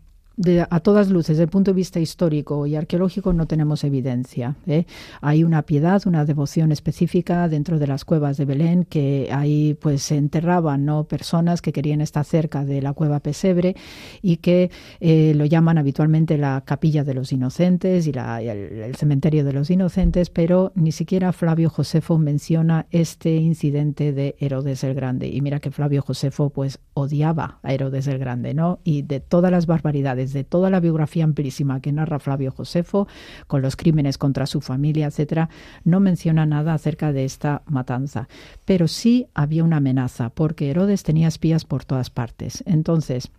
a 0.69 0.81
todas 0.81 1.11
luces, 1.11 1.35
desde 1.35 1.45
el 1.45 1.49
punto 1.49 1.71
de 1.71 1.77
vista 1.77 2.01
histórico 2.01 2.67
y 2.67 2.75
arqueológico, 2.75 3.33
no 3.33 3.47
tenemos 3.47 3.85
evidencia. 3.85 4.57
¿eh? 4.67 4.85
Hay 5.21 5.45
una 5.45 5.63
piedad, 5.63 6.03
una 6.07 6.25
devoción 6.25 6.73
específica 6.73 7.49
dentro 7.49 7.79
de 7.79 7.87
las 7.87 8.05
cuevas 8.05 8.37
de 8.37 8.45
Belén, 8.45 8.85
que 8.85 9.29
ahí 9.33 9.75
pues 9.81 10.03
se 10.03 10.17
enterraban 10.17 10.85
¿no? 10.85 11.05
personas 11.05 11.63
que 11.63 11.73
querían 11.73 12.01
estar 12.01 12.25
cerca 12.25 12.65
de 12.65 12.83
la 12.83 12.93
cueva 12.93 13.21
Pesebre 13.21 13.77
y 14.23 14.39
que 14.39 14.71
eh, 15.01 15.35
lo 15.37 15.45
llaman 15.45 15.79
habitualmente 15.79 16.37
la 16.37 16.63
capilla 16.65 17.05
de 17.05 17.15
los 17.15 17.33
inocentes 17.33 18.07
y, 18.07 18.11
el, 18.11 18.95
cementerio 18.97 19.45
de 19.45 19.53
los 19.53 19.71
inocentes, 19.71 20.31
pero 20.31 20.73
ni 20.75 20.93
siquiera 20.93 21.33
Flavio 21.33 21.71
Josefo 21.71 22.19
menciona 22.19 22.87
este 22.91 23.37
incidente 23.37 24.13
de 24.13 24.35
Herodes 24.39 24.83
el 24.85 24.95
Grande. 24.95 25.29
Y 25.29 25.41
mira 25.41 25.61
que 25.61 25.71
Flavio 25.71 26.03
Josefo 26.03 26.51
pues 26.51 26.81
odiaba 26.95 27.59
a 27.63 27.73
Herodes 27.73 28.07
el 28.07 28.19
Grande, 28.19 28.55
¿no? 28.55 28.81
Y 28.85 29.03
de 29.03 29.21
todas 29.21 29.51
las 29.51 29.67
barbaridades 29.67 30.24
de 30.33 30.45
toda 30.45 30.71
la 30.71 30.81
biografía 30.81 31.25
amplísima 31.25 31.81
que 31.81 31.93
narra 31.93 32.19
Flavio 32.19 32.51
Josefo, 32.51 33.07
con 33.47 33.63
los 33.63 33.77
crímenes 33.77 34.19
contra 34.19 34.47
su 34.47 34.61
familia, 34.61 35.07
etcétera, 35.07 35.49
no 35.85 36.01
menciona 36.01 36.47
nada 36.47 36.75
acerca 36.75 37.13
de 37.13 37.25
esta 37.25 37.63
matanza. 37.67 38.29
Pero 38.65 38.89
sí 38.89 39.27
había 39.35 39.65
una 39.65 39.77
amenaza, 39.77 40.31
porque 40.31 40.71
Herodes 40.71 41.03
tenía 41.03 41.29
espías 41.29 41.65
por 41.65 41.85
todas 41.85 42.11
partes. 42.11 42.63
Entonces, 42.67 43.31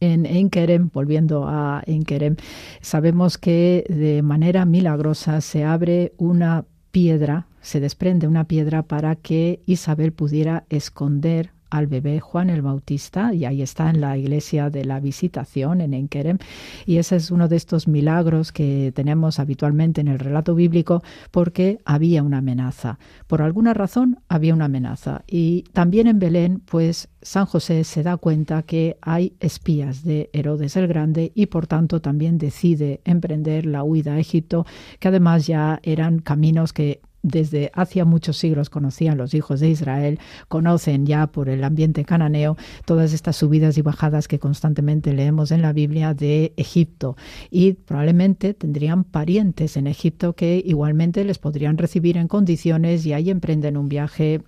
en 0.00 0.26
Enkerem, 0.26 0.90
volviendo 0.92 1.46
a 1.46 1.82
Enkerem, 1.86 2.36
sabemos 2.80 3.38
que 3.38 3.84
de 3.88 4.22
manera 4.22 4.64
milagrosa 4.64 5.40
se 5.40 5.64
abre 5.64 6.12
una 6.16 6.64
piedra, 6.90 7.46
se 7.60 7.80
desprende 7.80 8.26
una 8.26 8.44
piedra 8.44 8.82
para 8.82 9.16
que 9.16 9.60
Isabel 9.66 10.12
pudiera 10.12 10.64
esconder 10.70 11.52
al 11.70 11.86
bebé 11.86 12.20
Juan 12.20 12.50
el 12.50 12.62
Bautista 12.62 13.32
y 13.32 13.44
ahí 13.44 13.62
está 13.62 13.90
en 13.90 14.00
la 14.00 14.16
iglesia 14.18 14.70
de 14.70 14.84
la 14.84 15.00
visitación 15.00 15.80
en 15.80 15.94
Enkerem 15.94 16.38
y 16.86 16.98
ese 16.98 17.16
es 17.16 17.30
uno 17.30 17.48
de 17.48 17.56
estos 17.56 17.88
milagros 17.88 18.52
que 18.52 18.92
tenemos 18.94 19.38
habitualmente 19.38 20.00
en 20.00 20.08
el 20.08 20.18
relato 20.18 20.54
bíblico 20.54 21.02
porque 21.30 21.78
había 21.84 22.22
una 22.22 22.38
amenaza. 22.38 22.98
Por 23.26 23.42
alguna 23.42 23.74
razón 23.74 24.20
había 24.28 24.54
una 24.54 24.66
amenaza 24.66 25.22
y 25.26 25.62
también 25.72 26.06
en 26.06 26.18
Belén 26.18 26.62
pues 26.64 27.08
San 27.22 27.46
José 27.46 27.84
se 27.84 28.02
da 28.02 28.16
cuenta 28.16 28.62
que 28.62 28.96
hay 29.00 29.34
espías 29.40 30.04
de 30.04 30.30
Herodes 30.32 30.76
el 30.76 30.86
Grande 30.86 31.32
y 31.34 31.46
por 31.46 31.66
tanto 31.66 32.00
también 32.00 32.38
decide 32.38 33.00
emprender 33.04 33.66
la 33.66 33.84
huida 33.84 34.14
a 34.14 34.18
Egipto 34.18 34.66
que 34.98 35.08
además 35.08 35.46
ya 35.46 35.80
eran 35.82 36.20
caminos 36.20 36.72
que 36.72 37.00
desde 37.22 37.70
hacía 37.74 38.04
muchos 38.04 38.36
siglos 38.36 38.70
conocían 38.70 39.18
los 39.18 39.34
hijos 39.34 39.60
de 39.60 39.68
Israel, 39.68 40.18
conocen 40.48 41.06
ya 41.06 41.26
por 41.26 41.48
el 41.48 41.64
ambiente 41.64 42.04
cananeo 42.04 42.56
todas 42.84 43.12
estas 43.12 43.36
subidas 43.36 43.78
y 43.78 43.82
bajadas 43.82 44.28
que 44.28 44.38
constantemente 44.38 45.12
leemos 45.12 45.50
en 45.50 45.62
la 45.62 45.72
Biblia 45.72 46.14
de 46.14 46.52
Egipto. 46.56 47.16
Y 47.50 47.74
probablemente 47.74 48.54
tendrían 48.54 49.04
parientes 49.04 49.76
en 49.76 49.86
Egipto 49.86 50.34
que 50.34 50.62
igualmente 50.64 51.24
les 51.24 51.38
podrían 51.38 51.78
recibir 51.78 52.16
en 52.16 52.28
condiciones 52.28 53.04
y 53.06 53.12
ahí 53.12 53.30
emprenden 53.30 53.76
un 53.76 53.88
viaje 53.88 54.42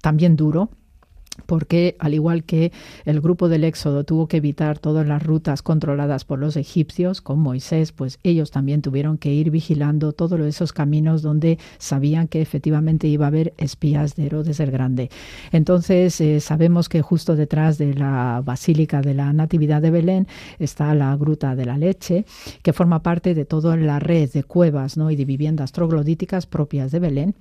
también 0.00 0.36
duro 0.36 0.70
porque 1.46 1.96
al 1.98 2.14
igual 2.14 2.44
que 2.44 2.72
el 3.04 3.20
grupo 3.20 3.48
del 3.48 3.64
Éxodo 3.64 4.04
tuvo 4.04 4.28
que 4.28 4.38
evitar 4.38 4.78
todas 4.78 5.06
las 5.06 5.22
rutas 5.22 5.62
controladas 5.62 6.24
por 6.24 6.38
los 6.38 6.56
egipcios 6.56 7.20
con 7.20 7.38
Moisés, 7.38 7.92
pues 7.92 8.18
ellos 8.22 8.50
también 8.50 8.82
tuvieron 8.82 9.18
que 9.18 9.32
ir 9.32 9.50
vigilando 9.50 10.12
todos 10.12 10.38
esos 10.40 10.72
caminos 10.72 11.22
donde 11.22 11.58
sabían 11.78 12.28
que 12.28 12.42
efectivamente 12.42 13.08
iba 13.08 13.26
a 13.26 13.28
haber 13.28 13.54
espías 13.56 14.14
de 14.14 14.26
Herodes 14.26 14.60
el 14.60 14.70
Grande. 14.70 15.10
Entonces 15.52 16.20
eh, 16.20 16.40
sabemos 16.40 16.88
que 16.88 17.02
justo 17.02 17.36
detrás 17.36 17.78
de 17.78 17.94
la 17.94 18.42
Basílica 18.44 19.00
de 19.00 19.14
la 19.14 19.32
Natividad 19.32 19.82
de 19.82 19.90
Belén 19.90 20.26
está 20.58 20.94
la 20.94 21.16
Gruta 21.16 21.56
de 21.56 21.64
la 21.64 21.78
Leche, 21.78 22.24
que 22.62 22.72
forma 22.72 23.02
parte 23.02 23.34
de 23.34 23.44
toda 23.44 23.76
la 23.76 23.98
red 23.98 24.30
de 24.30 24.44
cuevas 24.44 24.96
¿no? 24.96 25.10
y 25.10 25.16
de 25.16 25.24
viviendas 25.24 25.72
troglodíticas 25.72 26.46
propias 26.46 26.90
de 26.92 26.98
Belén 26.98 27.34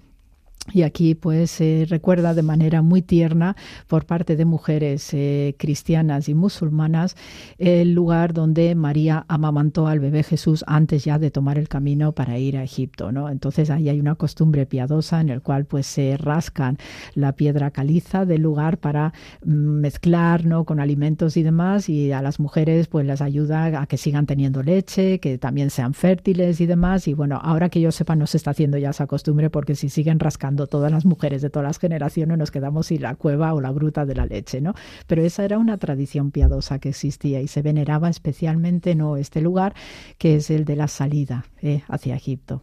y 0.73 0.81
aquí 0.81 1.15
pues 1.15 1.51
se 1.51 1.85
recuerda 1.89 2.33
de 2.33 2.43
manera 2.43 2.81
muy 2.81 3.01
tierna 3.01 3.55
por 3.87 4.05
parte 4.05 4.35
de 4.35 4.45
mujeres 4.45 5.13
eh, 5.13 5.55
cristianas 5.57 6.27
y 6.27 6.33
musulmanas 6.33 7.15
el 7.57 7.93
lugar 7.93 8.33
donde 8.33 8.75
María 8.75 9.25
amamantó 9.27 9.87
al 9.87 9.99
bebé 9.99 10.23
Jesús 10.23 10.63
antes 10.67 11.05
ya 11.05 11.19
de 11.19 11.31
tomar 11.31 11.57
el 11.57 11.69
camino 11.69 12.11
para 12.11 12.37
ir 12.37 12.57
a 12.57 12.63
Egipto, 12.63 13.11
¿no? 13.11 13.29
Entonces 13.29 13.69
ahí 13.69 13.89
hay 13.89 13.99
una 13.99 14.15
costumbre 14.15 14.65
piadosa 14.65 15.21
en 15.21 15.29
el 15.29 15.41
cual 15.41 15.65
pues 15.65 15.87
se 15.87 16.17
rascan 16.17 16.77
la 17.13 17.33
piedra 17.33 17.71
caliza 17.71 18.25
del 18.25 18.41
lugar 18.41 18.77
para 18.77 19.13
mm, 19.45 19.51
mezclar, 19.51 20.45
¿no? 20.45 20.65
con 20.65 20.79
alimentos 20.79 21.37
y 21.37 21.43
demás 21.43 21.89
y 21.89 22.11
a 22.11 22.21
las 22.21 22.39
mujeres 22.39 22.87
pues 22.87 23.05
les 23.05 23.21
ayuda 23.21 23.81
a 23.81 23.87
que 23.87 23.97
sigan 23.97 24.25
teniendo 24.25 24.63
leche, 24.63 25.19
que 25.19 25.37
también 25.37 25.69
sean 25.69 25.93
fértiles 25.93 26.59
y 26.59 26.65
demás 26.65 27.07
y 27.07 27.13
bueno, 27.13 27.39
ahora 27.41 27.69
que 27.69 27.79
yo 27.79 27.91
sepa 27.91 28.15
no 28.15 28.27
se 28.27 28.37
está 28.37 28.51
haciendo 28.51 28.77
ya 28.77 28.89
esa 28.89 29.07
costumbre 29.07 29.49
porque 29.49 29.75
si 29.75 29.89
siguen 29.89 30.19
rascando 30.19 30.56
todas 30.65 30.91
las 30.91 31.05
mujeres 31.05 31.43
de 31.43 31.51
todas 31.51 31.67
las 31.67 31.77
generaciones 31.77 32.39
nos 32.39 32.49
quedamos 32.49 32.87
sin 32.87 33.03
la 33.03 33.13
cueva 33.13 33.53
o 33.53 33.61
la 33.61 33.71
gruta 33.71 34.07
de 34.07 34.15
la 34.15 34.25
leche, 34.25 34.61
¿no? 34.61 34.73
Pero 35.05 35.21
esa 35.21 35.45
era 35.45 35.59
una 35.59 35.77
tradición 35.77 36.31
piadosa 36.31 36.79
que 36.79 36.89
existía 36.89 37.41
y 37.41 37.47
se 37.47 37.61
veneraba 37.61 38.09
especialmente 38.09 38.95
no 38.95 39.17
este 39.17 39.41
lugar 39.41 39.75
que 40.17 40.37
es 40.37 40.49
el 40.49 40.65
de 40.65 40.75
la 40.75 40.87
salida 40.87 41.45
¿eh? 41.61 41.83
hacia 41.87 42.15
Egipto. 42.15 42.61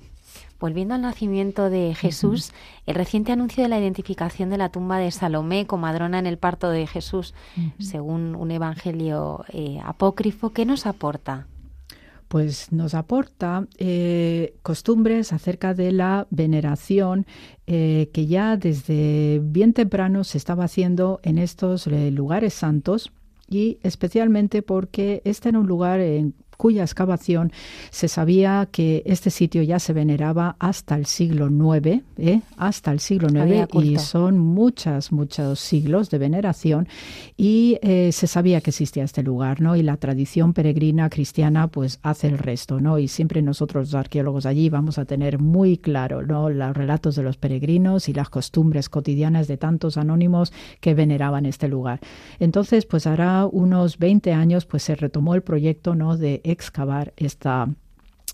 Volviendo 0.59 0.95
al 0.95 1.03
nacimiento 1.03 1.69
de 1.69 1.95
Jesús, 1.95 2.53
el 2.87 2.95
reciente 2.95 3.33
anuncio 3.33 3.63
de 3.63 3.69
la 3.69 3.79
identificación 3.79 4.51
de 4.51 4.57
la 4.57 4.71
tumba 4.71 4.99
de 4.99 5.11
Salomé, 5.11 5.67
comadrona 5.67 6.19
en 6.19 6.27
el 6.27 6.39
parto 6.39 6.71
de 6.71 6.87
Jesús, 6.87 7.35
según 7.79 8.35
un 8.35 8.51
evangelio 8.51 9.45
eh, 9.49 9.79
apócrifo, 9.85 10.51
¿qué 10.51 10.65
nos 10.65 10.87
aporta? 10.87 11.47
pues 12.29 12.73
nos 12.73 12.95
aporta 12.95 13.67
eh, 13.79 14.57
costumbres 14.63 15.33
acerca 15.33 15.73
de 15.73 15.93
la 15.93 16.27
veneración 16.31 17.27
eh, 17.67 18.11
que 18.13 18.27
ya 18.27 18.57
desde 18.57 19.41
bien 19.43 19.73
temprano 19.73 20.25
se 20.25 20.37
estaba 20.39 20.65
haciendo 20.65 21.21
en 21.23 21.39
estos 21.39 21.87
eh, 21.87 22.11
lugares 22.11 22.53
santos 22.53 23.11
y 23.49 23.79
especialmente 23.83 24.63
porque 24.63 25.23
este 25.25 25.49
era 25.49 25.59
un 25.59 25.67
lugar 25.67 26.01
en 26.01 26.35
cuya 26.57 26.83
excavación 26.83 27.53
se 27.91 28.09
sabía 28.09 28.69
que 28.71 29.03
este 29.07 29.31
sitio 29.31 29.63
ya 29.63 29.79
se 29.79 29.93
veneraba 29.93 30.57
hasta 30.59 30.97
el 30.97 31.07
siglo 31.07 31.49
IX, 31.49 32.03
¿eh? 32.19 32.41
hasta 32.57 32.93
el 32.93 33.01
siglo 33.01 33.29
IX, 33.29 33.69
y 33.85 33.99
son 33.99 34.39
muchas, 34.39 35.13
muchos 35.13 35.61
siglos 35.61 36.11
de 36.11 36.19
veneración, 36.19 36.89
y 37.37 37.79
eh, 37.83 38.13
se 38.13 38.27
sabía 38.27 38.61
que 38.61 38.71
existía 38.71 39.05
este 39.05 39.23
lugar, 39.23 39.61
¿no? 39.61 39.77
Y 39.77 39.83
la 39.83 39.97
tradición 39.97 40.53
peregrina 40.53 41.11
cristiana, 41.11 41.69
pues, 41.69 41.99
hace 42.03 42.29
el 42.29 42.39
resto, 42.39 42.81
¿no? 42.81 42.99
Y 42.99 43.09
siempre 43.09 43.43
nosotros, 43.43 43.89
los 43.89 43.95
arqueólogos 43.95 44.47
allí, 44.47 44.69
vamos 44.69 44.99
a 44.99 45.05
tener 45.05 45.39
muy 45.39 45.77
claro, 45.79 46.23
¿no? 46.23 46.51
Los 46.51 46.77
relatos 46.77 47.17
de 47.17 47.23
los 47.23 47.37
peregrinos 47.37 48.09
y 48.09 48.13
las 48.13 48.31
costumbres 48.31 48.89
cotidianas 48.89 49.49
de 49.49 49.57
tantos 49.57 49.97
anónimos 49.97 50.53
que 50.81 50.95
veneraban 50.95 51.47
este 51.47 51.69
lugar. 51.69 52.01
Entonces, 52.39 52.87
pues, 52.87 53.07
hará 53.07 53.47
unos 53.47 53.99
20 53.99 54.33
años, 54.33 54.67
pues, 54.67 54.83
se 54.83 54.95
retomó 54.95 55.35
el 55.35 55.43
proyecto, 55.43 55.95
¿no? 55.95 56.17
De 56.17 56.41
excavar 56.45 57.13
esta 57.17 57.69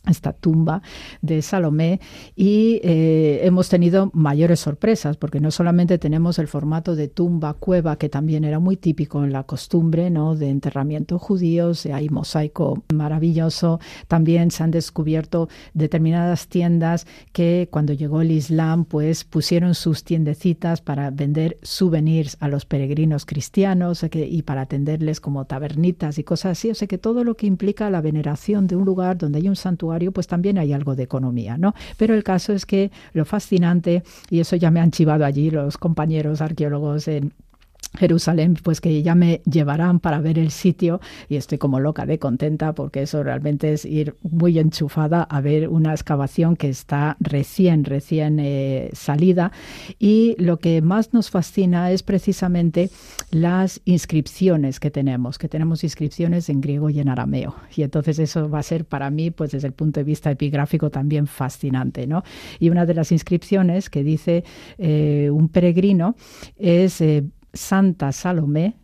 esta 0.07 0.33
tumba 0.33 0.83
de 1.21 1.43
Salomé 1.43 2.01
y 2.35 2.81
eh, 2.83 3.41
hemos 3.43 3.69
tenido 3.69 4.11
mayores 4.15 4.61
sorpresas 4.61 5.17
porque 5.17 5.41
no 5.41 5.51
solamente 5.51 5.99
tenemos 5.99 6.39
el 6.39 6.49
formato 6.49 6.97
de 6.97 7.09
tumba 7.09 7.55
cueva 7.55 7.97
que 7.97 8.09
también 8.09 8.45
era 8.45 8.59
muy 8.59 8.77
típico 8.77 9.23
en 9.25 9.33
la 9.33 9.45
costumbre 9.45 10.11
no 10.11 10.37
de 10.37 10.49
enterramiento 10.49 11.19
judíos 11.19 11.87
hay 11.93 12.09
mosaico 12.09 12.83
maravilloso. 12.93 13.81
También 14.09 14.51
se 14.51 14.63
han 14.63 14.71
descubierto 14.71 15.49
determinadas 15.75 16.49
tiendas 16.49 17.07
que 17.33 17.69
cuando 17.71 17.93
llegó 17.93 18.23
el 18.23 18.31
Islam 18.31 18.85
pues 18.85 19.25
pusieron 19.25 19.75
sus 19.75 20.05
tiendecitas 20.05 20.81
para 20.81 21.11
vender 21.11 21.59
souvenirs 21.63 22.37
a 22.41 22.49
los 22.49 22.65
peregrinos 22.65 23.27
cristianos 23.27 24.05
y 24.13 24.43
para 24.43 24.63
atenderles 24.63 25.21
como 25.21 25.45
tabernitas 25.45 26.19
y 26.19 26.25
cosas 26.25 26.53
así. 26.53 26.71
O 26.71 26.75
sea 26.75 26.89
que 26.89 26.99
todo 26.99 27.25
lo 27.25 27.37
que 27.37 27.47
implica 27.47 27.91
la 27.91 28.01
veneración 28.01 28.67
de 28.67 28.77
un 28.77 28.85
lugar 28.85 29.19
donde 29.19 29.39
hay 29.39 29.49
un 29.49 29.57
santuario 29.57 29.90
pues 30.13 30.27
también 30.27 30.59
hay 30.59 30.73
algo 30.73 30.95
de 30.97 31.03
economía, 31.03 31.59
¿no? 31.59 31.75
Pero 31.97 32.15
el 32.15 32.25
caso 32.25 32.53
es 32.53 32.67
que 32.67 32.91
lo 33.13 33.25
fascinante, 33.25 34.03
y 34.31 34.41
eso 34.41 34.57
ya 34.57 34.71
me 34.71 34.81
han 34.81 34.91
chivado 34.91 35.25
allí 35.25 35.51
los 35.51 35.79
compañeros 35.79 36.41
arqueólogos 36.41 37.09
en 37.09 37.33
Jerusalén, 37.99 38.57
pues 38.63 38.81
que 38.81 39.03
ya 39.03 39.15
me 39.15 39.43
llevarán 39.51 39.99
para 39.99 40.21
ver 40.21 40.39
el 40.39 40.51
sitio 40.51 41.01
y 41.29 41.37
estoy 41.37 41.59
como 41.59 41.81
loca 41.81 42.07
de 42.07 42.19
contenta 42.19 42.73
porque 42.73 43.03
eso 43.03 43.23
realmente 43.23 43.73
es 43.73 43.85
ir 43.85 44.17
muy 44.23 44.59
enchufada 44.59 45.25
a 45.25 45.41
ver 45.41 45.69
una 45.69 45.93
excavación 45.93 46.55
que 46.57 46.69
está 46.69 47.17
recién, 47.19 47.85
recién 47.85 48.39
eh, 48.39 48.91
salida 48.93 49.51
y 49.99 50.37
lo 50.39 50.59
que 50.59 50.83
más 50.83 51.13
nos 51.13 51.31
fascina 51.31 51.91
es 51.91 52.05
precisamente 52.05 52.91
las 53.33 53.81
inscripciones 53.85 54.79
que 54.79 54.91
tenemos, 54.91 55.39
que 55.39 55.49
tenemos 55.49 55.83
inscripciones 55.83 56.49
en 56.49 56.61
griego 56.61 56.91
y 56.91 57.01
en 57.01 57.09
arameo 57.09 57.57
y 57.75 57.83
entonces 57.83 58.21
eso 58.21 58.49
va 58.49 58.61
a 58.61 58.63
ser 58.63 58.85
para 58.85 59.11
mí 59.11 59.33
pues 59.33 59.51
desde 59.51 59.67
el 59.67 59.75
punto 59.75 59.99
de 59.99 60.05
vista 60.05 60.31
epigráfico 60.31 60.91
también 60.91 61.27
fascinante, 61.27 62.07
¿no? 62.07 62.23
Y 62.61 62.71
una 62.71 62.87
de 62.87 62.95
las 62.95 63.11
inscripciones 63.11 63.91
que 63.91 64.05
dice 64.05 64.45
eh, 64.79 65.29
un 65.33 65.49
peregrino 65.49 66.15
es 66.57 67.01
eh, 67.01 67.25
Santa 67.53 68.13
Salomé, 68.13 68.77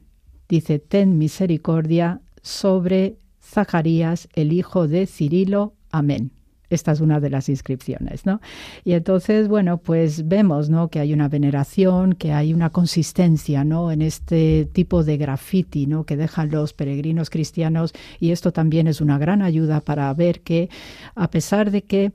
dice, 0.49 0.79
ten 0.79 1.19
misericordia 1.19 2.21
sobre 2.43 3.19
Zacarías, 3.43 4.29
el 4.35 4.53
hijo 4.53 4.89
de 4.89 5.07
Cirilo. 5.07 5.75
Amén. 5.91 6.33
Esta 6.69 6.91
es 6.91 7.01
una 7.01 7.21
de 7.21 7.31
las 7.31 7.49
inscripciones, 7.49 8.27
¿no? 8.27 8.41
Y 8.83 8.95
entonces, 8.95 9.47
bueno, 9.47 9.79
pues 9.79 10.27
vemos, 10.27 10.69
¿no? 10.69 10.89
Que 10.89 10.99
hay 10.99 11.13
una 11.13 11.29
veneración, 11.29 12.15
que 12.15 12.33
hay 12.33 12.53
una 12.53 12.71
consistencia, 12.71 13.63
¿no? 13.63 13.93
En 13.93 14.03
este 14.03 14.69
tipo 14.73 15.05
de 15.05 15.17
graffiti, 15.17 15.87
¿no? 15.87 16.05
Que 16.05 16.17
dejan 16.17 16.51
los 16.51 16.73
peregrinos 16.73 17.31
cristianos 17.31 17.93
y 18.19 18.33
esto 18.33 18.53
también 18.53 18.89
es 18.89 19.01
una 19.01 19.17
gran 19.17 19.43
ayuda 19.43 19.81
para 19.81 20.13
ver 20.13 20.41
que, 20.41 20.69
a 21.15 21.31
pesar 21.31 21.71
de 21.71 21.83
que 21.83 22.13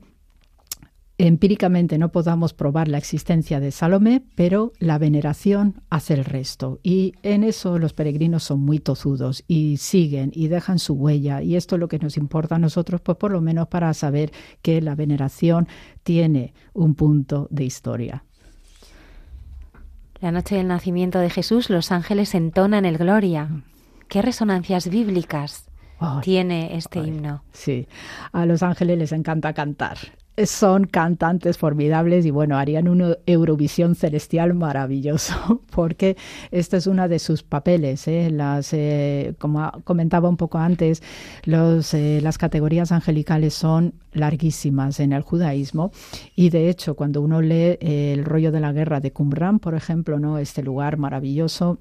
empíricamente 1.26 1.98
no 1.98 2.10
podamos 2.10 2.52
probar 2.52 2.88
la 2.88 2.98
existencia 2.98 3.60
de 3.60 3.70
Salomé, 3.70 4.24
pero 4.34 4.72
la 4.80 4.98
veneración 4.98 5.80
hace 5.88 6.14
el 6.14 6.24
resto. 6.24 6.80
Y 6.82 7.14
en 7.22 7.44
eso 7.44 7.78
los 7.78 7.92
peregrinos 7.92 8.42
son 8.42 8.58
muy 8.58 8.80
tozudos 8.80 9.44
y 9.46 9.76
siguen 9.76 10.32
y 10.34 10.48
dejan 10.48 10.80
su 10.80 10.94
huella. 10.94 11.40
Y 11.40 11.54
esto 11.54 11.76
es 11.76 11.80
lo 11.80 11.86
que 11.86 12.00
nos 12.00 12.16
importa 12.16 12.56
a 12.56 12.58
nosotros, 12.58 13.00
pues 13.00 13.18
por 13.18 13.30
lo 13.30 13.40
menos 13.40 13.68
para 13.68 13.94
saber 13.94 14.32
que 14.62 14.82
la 14.82 14.96
veneración 14.96 15.68
tiene 16.02 16.54
un 16.72 16.96
punto 16.96 17.46
de 17.52 17.64
historia. 17.64 18.24
La 20.20 20.32
noche 20.32 20.56
del 20.56 20.66
nacimiento 20.66 21.20
de 21.20 21.30
Jesús, 21.30 21.70
los 21.70 21.92
ángeles 21.92 22.34
entonan 22.34 22.84
el 22.84 22.98
Gloria. 22.98 23.48
¿Qué 24.08 24.22
resonancias 24.22 24.88
bíblicas 24.88 25.68
tiene 26.22 26.76
este 26.76 26.98
himno? 26.98 27.44
Sí, 27.52 27.86
a 28.32 28.44
los 28.44 28.64
ángeles 28.64 28.98
les 28.98 29.12
encanta 29.12 29.52
cantar 29.52 29.98
son 30.46 30.86
cantantes 30.86 31.58
formidables 31.58 32.24
y 32.24 32.30
bueno, 32.30 32.56
harían 32.56 32.88
una 32.88 33.16
Eurovisión 33.26 33.94
celestial 33.94 34.54
maravilloso 34.54 35.60
porque 35.70 36.16
este 36.50 36.78
es 36.78 36.86
uno 36.86 37.08
de 37.08 37.18
sus 37.18 37.42
papeles. 37.42 38.08
¿eh? 38.08 38.30
Las, 38.30 38.72
eh, 38.72 39.34
como 39.38 39.70
comentaba 39.84 40.28
un 40.28 40.36
poco 40.36 40.58
antes, 40.58 41.02
los, 41.44 41.92
eh, 41.94 42.20
las 42.22 42.38
categorías 42.38 42.92
angelicales 42.92 43.54
son 43.54 43.94
larguísimas 44.12 45.00
en 45.00 45.12
el 45.12 45.22
judaísmo 45.22 45.90
y 46.34 46.50
de 46.50 46.68
hecho 46.68 46.94
cuando 46.94 47.20
uno 47.22 47.40
lee 47.40 47.78
el 47.80 48.24
rollo 48.24 48.52
de 48.52 48.60
la 48.60 48.72
guerra 48.72 49.00
de 49.00 49.12
Qumran, 49.12 49.58
por 49.58 49.74
ejemplo, 49.74 50.18
no 50.18 50.38
este 50.38 50.62
lugar 50.62 50.96
maravilloso 50.96 51.78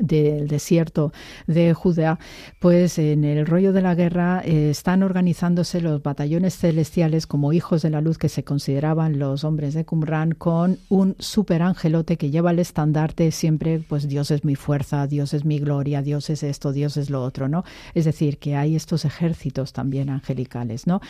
del 0.00 0.48
desierto 0.48 1.12
de 1.46 1.74
Judea, 1.74 2.18
pues 2.58 2.98
en 2.98 3.24
el 3.24 3.46
rollo 3.46 3.72
de 3.72 3.82
la 3.82 3.94
guerra 3.94 4.42
eh, 4.44 4.70
están 4.70 5.02
organizándose 5.02 5.80
los 5.80 6.02
batallones 6.02 6.56
celestiales 6.56 7.26
como 7.26 7.52
hijos 7.52 7.82
de 7.82 7.90
la 7.90 8.00
luz 8.00 8.18
que 8.18 8.28
se 8.28 8.44
consideraban 8.44 9.18
los 9.18 9.44
hombres 9.44 9.74
de 9.74 9.84
Qumran 9.84 10.32
con 10.32 10.78
un 10.88 11.16
superangelote 11.18 12.16
que 12.16 12.30
lleva 12.30 12.50
el 12.50 12.58
estandarte 12.58 13.30
siempre, 13.30 13.80
pues 13.88 14.08
Dios 14.08 14.30
es 14.30 14.44
mi 14.44 14.56
fuerza, 14.56 15.06
Dios 15.06 15.34
es 15.34 15.44
mi 15.44 15.58
gloria, 15.58 16.02
Dios 16.02 16.30
es 16.30 16.42
esto, 16.42 16.72
Dios 16.72 16.96
es 16.96 17.10
lo 17.10 17.22
otro, 17.22 17.48
¿no? 17.48 17.64
Es 17.94 18.04
decir, 18.04 18.38
que 18.38 18.56
hay 18.56 18.76
estos 18.76 19.04
ejércitos 19.04 19.72
también 19.72 20.10
angelicales, 20.10 20.86
¿no? 20.86 21.00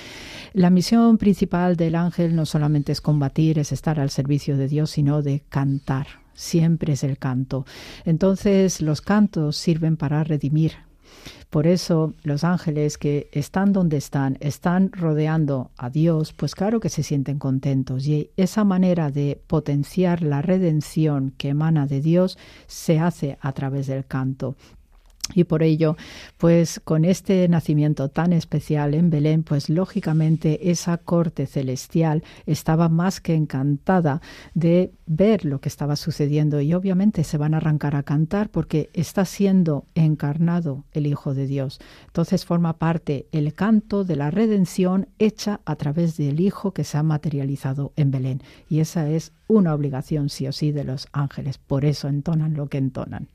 La 0.52 0.70
misión 0.70 1.18
principal 1.18 1.76
del 1.76 1.94
ángel 1.94 2.34
no 2.34 2.46
solamente 2.46 2.92
es 2.92 3.00
combatir, 3.00 3.58
es 3.58 3.72
estar 3.72 4.00
al 4.00 4.10
servicio 4.10 4.56
de 4.56 4.68
Dios, 4.68 4.90
sino 4.90 5.22
de 5.22 5.42
cantar, 5.48 6.06
siempre 6.34 6.94
es 6.94 7.04
el 7.04 7.18
canto. 7.18 7.66
Entonces 8.04 8.80
los 8.80 9.00
cantos 9.00 9.56
sirven 9.56 9.96
para 9.96 10.24
redimir. 10.24 10.72
Por 11.50 11.66
eso 11.66 12.14
los 12.22 12.44
ángeles 12.44 12.96
que 12.96 13.28
están 13.32 13.74
donde 13.74 13.98
están, 13.98 14.38
están 14.40 14.90
rodeando 14.90 15.70
a 15.76 15.90
Dios, 15.90 16.32
pues 16.32 16.54
claro 16.54 16.80
que 16.80 16.88
se 16.88 17.02
sienten 17.02 17.38
contentos. 17.38 18.06
Y 18.06 18.30
esa 18.38 18.64
manera 18.64 19.10
de 19.10 19.38
potenciar 19.46 20.22
la 20.22 20.40
redención 20.40 21.34
que 21.36 21.50
emana 21.50 21.86
de 21.86 22.00
Dios 22.00 22.38
se 22.66 22.98
hace 22.98 23.36
a 23.42 23.52
través 23.52 23.86
del 23.86 24.06
canto. 24.06 24.56
Y 25.34 25.44
por 25.44 25.62
ello, 25.62 25.96
pues 26.38 26.80
con 26.80 27.04
este 27.04 27.48
nacimiento 27.48 28.08
tan 28.08 28.32
especial 28.32 28.94
en 28.94 29.10
Belén, 29.10 29.42
pues 29.42 29.68
lógicamente 29.68 30.70
esa 30.70 30.98
corte 30.98 31.46
celestial 31.46 32.22
estaba 32.46 32.88
más 32.88 33.20
que 33.20 33.34
encantada 33.34 34.20
de 34.54 34.92
ver 35.06 35.44
lo 35.44 35.60
que 35.60 35.68
estaba 35.68 35.96
sucediendo 35.96 36.60
y 36.60 36.74
obviamente 36.74 37.24
se 37.24 37.38
van 37.38 37.54
a 37.54 37.58
arrancar 37.58 37.96
a 37.96 38.02
cantar 38.02 38.50
porque 38.50 38.90
está 38.92 39.24
siendo 39.24 39.86
encarnado 39.94 40.84
el 40.92 41.06
Hijo 41.06 41.34
de 41.34 41.46
Dios. 41.46 41.80
Entonces 42.06 42.44
forma 42.44 42.78
parte 42.78 43.26
el 43.32 43.54
canto 43.54 44.04
de 44.04 44.16
la 44.16 44.30
redención 44.30 45.08
hecha 45.18 45.60
a 45.64 45.76
través 45.76 46.16
del 46.16 46.40
Hijo 46.40 46.72
que 46.72 46.84
se 46.84 46.98
ha 46.98 47.02
materializado 47.02 47.92
en 47.96 48.10
Belén. 48.10 48.42
Y 48.68 48.80
esa 48.80 49.08
es 49.08 49.32
una 49.48 49.74
obligación 49.74 50.28
sí 50.28 50.46
o 50.46 50.52
sí 50.52 50.72
de 50.72 50.84
los 50.84 51.08
ángeles. 51.12 51.58
Por 51.58 51.84
eso 51.84 52.08
entonan 52.08 52.54
lo 52.54 52.68
que 52.68 52.78
entonan. 52.78 53.28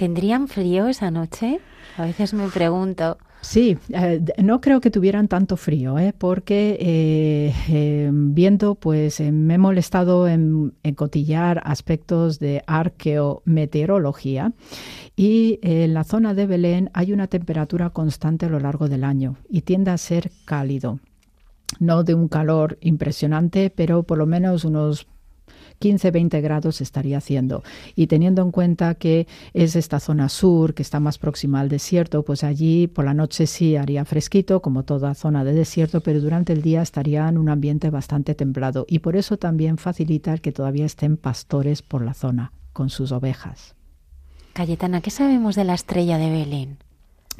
¿Tendrían 0.00 0.48
frío 0.48 0.88
esa 0.88 1.10
noche? 1.10 1.60
A 1.98 2.06
veces 2.06 2.32
me 2.32 2.48
pregunto. 2.48 3.18
Sí, 3.42 3.76
eh, 3.90 4.24
no 4.42 4.62
creo 4.62 4.80
que 4.80 4.90
tuvieran 4.90 5.28
tanto 5.28 5.58
frío, 5.58 5.98
¿eh? 5.98 6.14
porque 6.16 6.78
eh, 6.80 7.54
em, 7.68 8.32
viendo, 8.32 8.76
pues 8.76 9.20
me 9.20 9.56
he 9.56 9.58
molestado 9.58 10.26
en, 10.26 10.72
en, 10.84 10.94
cotillar 10.94 11.60
aspectos 11.66 12.38
de 12.38 12.62
arqueometeorología 12.66 14.54
y 15.16 15.58
en 15.60 15.92
la 15.92 16.04
zona 16.04 16.32
de 16.32 16.46
Belén 16.46 16.88
hay 16.94 17.12
una 17.12 17.26
temperatura 17.26 17.90
constante 17.90 18.46
a 18.46 18.48
lo 18.48 18.58
largo 18.58 18.88
del 18.88 19.04
año 19.04 19.36
y 19.50 19.60
tiende 19.60 19.90
a 19.90 19.98
ser 19.98 20.30
cálido. 20.46 20.98
No 21.78 22.04
de 22.04 22.14
un 22.14 22.28
calor 22.28 22.78
impresionante, 22.80 23.68
pero 23.68 24.04
por 24.04 24.16
lo 24.16 24.24
menos 24.24 24.64
unos 24.64 25.08
15-20 25.80 26.40
grados 26.42 26.80
estaría 26.80 27.18
haciendo. 27.18 27.62
Y 27.96 28.06
teniendo 28.06 28.42
en 28.42 28.50
cuenta 28.50 28.94
que 28.94 29.26
es 29.54 29.76
esta 29.76 29.98
zona 29.98 30.28
sur, 30.28 30.74
que 30.74 30.82
está 30.82 31.00
más 31.00 31.18
próxima 31.18 31.60
al 31.60 31.68
desierto, 31.68 32.22
pues 32.22 32.44
allí 32.44 32.86
por 32.86 33.04
la 33.04 33.14
noche 33.14 33.46
sí 33.46 33.76
haría 33.76 34.04
fresquito, 34.04 34.60
como 34.60 34.84
toda 34.84 35.14
zona 35.14 35.44
de 35.44 35.52
desierto, 35.52 36.00
pero 36.00 36.20
durante 36.20 36.52
el 36.52 36.62
día 36.62 36.82
estaría 36.82 37.28
en 37.28 37.38
un 37.38 37.48
ambiente 37.48 37.90
bastante 37.90 38.34
templado. 38.34 38.84
Y 38.88 39.00
por 39.00 39.16
eso 39.16 39.38
también 39.38 39.78
facilita 39.78 40.38
que 40.38 40.52
todavía 40.52 40.86
estén 40.86 41.16
pastores 41.16 41.82
por 41.82 42.02
la 42.02 42.14
zona 42.14 42.52
con 42.72 42.90
sus 42.90 43.12
ovejas. 43.12 43.74
Cayetana, 44.52 45.00
¿qué 45.00 45.10
sabemos 45.10 45.56
de 45.56 45.64
la 45.64 45.74
estrella 45.74 46.18
de 46.18 46.30
Belén? 46.30 46.78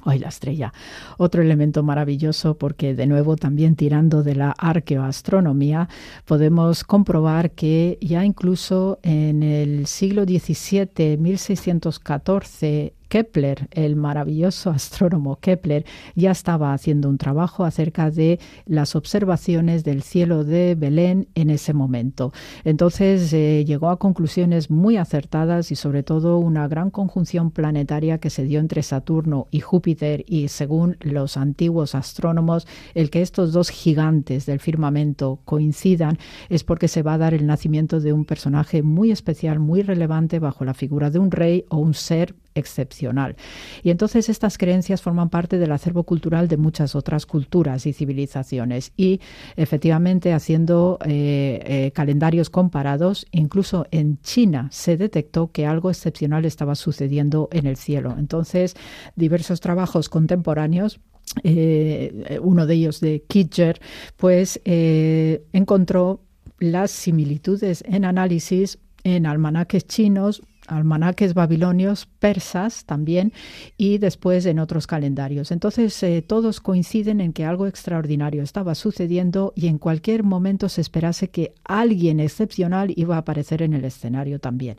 Hoy 0.05 0.19
la 0.19 0.29
estrella. 0.29 0.73
Otro 1.19 1.43
elemento 1.43 1.83
maravilloso 1.83 2.57
porque 2.57 2.95
de 2.95 3.07
nuevo 3.07 3.37
también 3.37 3.77
tirando 3.77 4.23
de 4.23 4.35
la 4.35 4.53
arqueoastronomía 4.57 5.89
podemos 6.25 6.85
comprobar 6.85 7.53
que 7.53 7.99
ya 8.01 8.25
incluso 8.25 8.99
en 9.03 9.43
el 9.43 9.87
siglo 9.87 10.25
XVII, 10.25 11.17
1614, 11.17 12.95
Kepler, 13.11 13.69
el 13.73 13.97
maravilloso 13.97 14.71
astrónomo 14.71 15.41
Kepler, 15.41 15.85
ya 16.15 16.31
estaba 16.31 16.73
haciendo 16.73 17.09
un 17.09 17.19
trabajo 17.19 17.65
acerca 17.65 18.11
de 18.11 18.39
las 18.67 18.95
observaciones 18.95 19.83
del 19.85 20.03
cielo 20.03 20.45
de 20.45 20.77
Belén 20.77 21.29
en 21.35 21.51
ese 21.51 21.75
momento. 21.75 22.33
Entonces 22.65 23.33
eh, 23.33 23.65
llegó 23.67 23.91
a 23.91 23.99
conclusiones 23.99 24.71
muy 24.71 24.97
acertadas 24.97 25.73
y 25.73 25.77
sobre 25.77 26.05
todo 26.05 26.39
una 26.39 26.69
gran 26.69 26.91
conjunción 26.91 27.51
planetaria 27.51 28.19
que 28.19 28.31
se 28.31 28.45
dio 28.45 28.61
entre 28.61 28.85
Saturno 28.85 29.49
y 29.51 29.59
Júpiter 29.59 30.25
y 30.29 30.47
según 30.47 30.97
los 31.01 31.37
antiguos 31.37 31.97
astrónomos, 31.97 32.69
el 32.95 33.11
que 33.11 33.23
estos 33.23 33.53
dos 33.53 33.71
gigantes 33.71 34.47
del 34.47 34.61
firmamento 34.61 35.41
coincidan 35.45 36.17
es 36.49 36.63
porque 36.63 36.87
se 36.87 37.03
va 37.03 37.15
a 37.15 37.19
dar 37.19 37.35
el 37.35 37.47
nacimiento 37.47 37.99
de 37.99 38.13
un 38.13 38.25
personaje 38.25 38.85
muy 38.85 39.11
especial, 39.11 39.59
muy 39.59 39.83
relevante 39.83 40.39
bajo 40.39 40.65
la 40.65 40.75
figura 40.75 41.11
de 41.11 41.19
un 41.19 41.33
rey 41.33 41.65
o 41.71 41.79
un 41.79 41.95
ser 41.95 42.37
excepcional. 42.61 43.37
Y 43.83 43.91
entonces 43.91 44.29
estas 44.29 44.57
creencias 44.59 45.03
forman 45.03 45.31
parte 45.31 45.59
del 45.59 45.73
acervo 45.73 46.05
cultural 46.05 46.47
de 46.47 46.57
muchas 46.57 46.95
otras 46.95 47.27
culturas 47.27 47.87
y 47.87 47.93
civilizaciones. 47.93 48.93
Y 48.97 49.21
efectivamente, 49.57 50.33
haciendo 50.33 50.99
eh, 51.05 51.61
eh, 51.65 51.91
calendarios 51.93 52.51
comparados, 52.51 53.27
incluso 53.33 53.87
en 53.91 54.21
China 54.23 54.69
se 54.71 54.97
detectó 54.97 55.51
que 55.51 55.67
algo 55.67 55.91
excepcional 55.91 56.45
estaba 56.45 56.75
sucediendo 56.75 57.49
en 57.53 57.67
el 57.67 57.77
cielo. 57.77 58.15
Entonces, 58.19 58.77
diversos 59.17 59.61
trabajos 59.61 60.09
contemporáneos 60.09 61.01
eh, 61.45 62.41
uno 62.43 62.67
de 62.67 62.75
ellos 62.75 63.01
de 63.01 63.23
Kitcher, 63.29 63.81
pues 64.17 64.61
encontró 64.65 66.23
las 66.59 66.91
similitudes 66.91 67.85
en 67.87 68.05
análisis 68.05 68.79
en 69.05 69.27
almanaques 69.27 69.87
chinos, 69.87 70.43
almanaques 70.71 71.35
babilonios, 71.35 72.07
persas 72.19 72.85
también, 72.85 73.33
y 73.77 73.99
después 73.99 74.47
en 74.47 74.59
otros 74.59 74.87
calendarios. 74.87 75.51
Entonces, 75.51 76.03
eh, 76.03 76.23
todos 76.23 76.61
coinciden 76.61 77.21
en 77.21 77.33
que 77.33 77.45
algo 77.45 77.67
extraordinario 77.67 78.43
estaba 78.43 78.75
sucediendo 78.75 79.53
y 79.57 79.67
en 79.67 79.79
cualquier 79.79 80.23
momento 80.23 80.69
se 80.69 80.81
esperase 80.81 81.29
que 81.29 81.53
alguien 81.65 82.21
excepcional 82.21 82.93
iba 82.97 83.17
a 83.17 83.19
aparecer 83.19 83.63
en 83.63 83.75
el 83.75 83.85
escenario 83.85 84.39
también. 84.39 84.77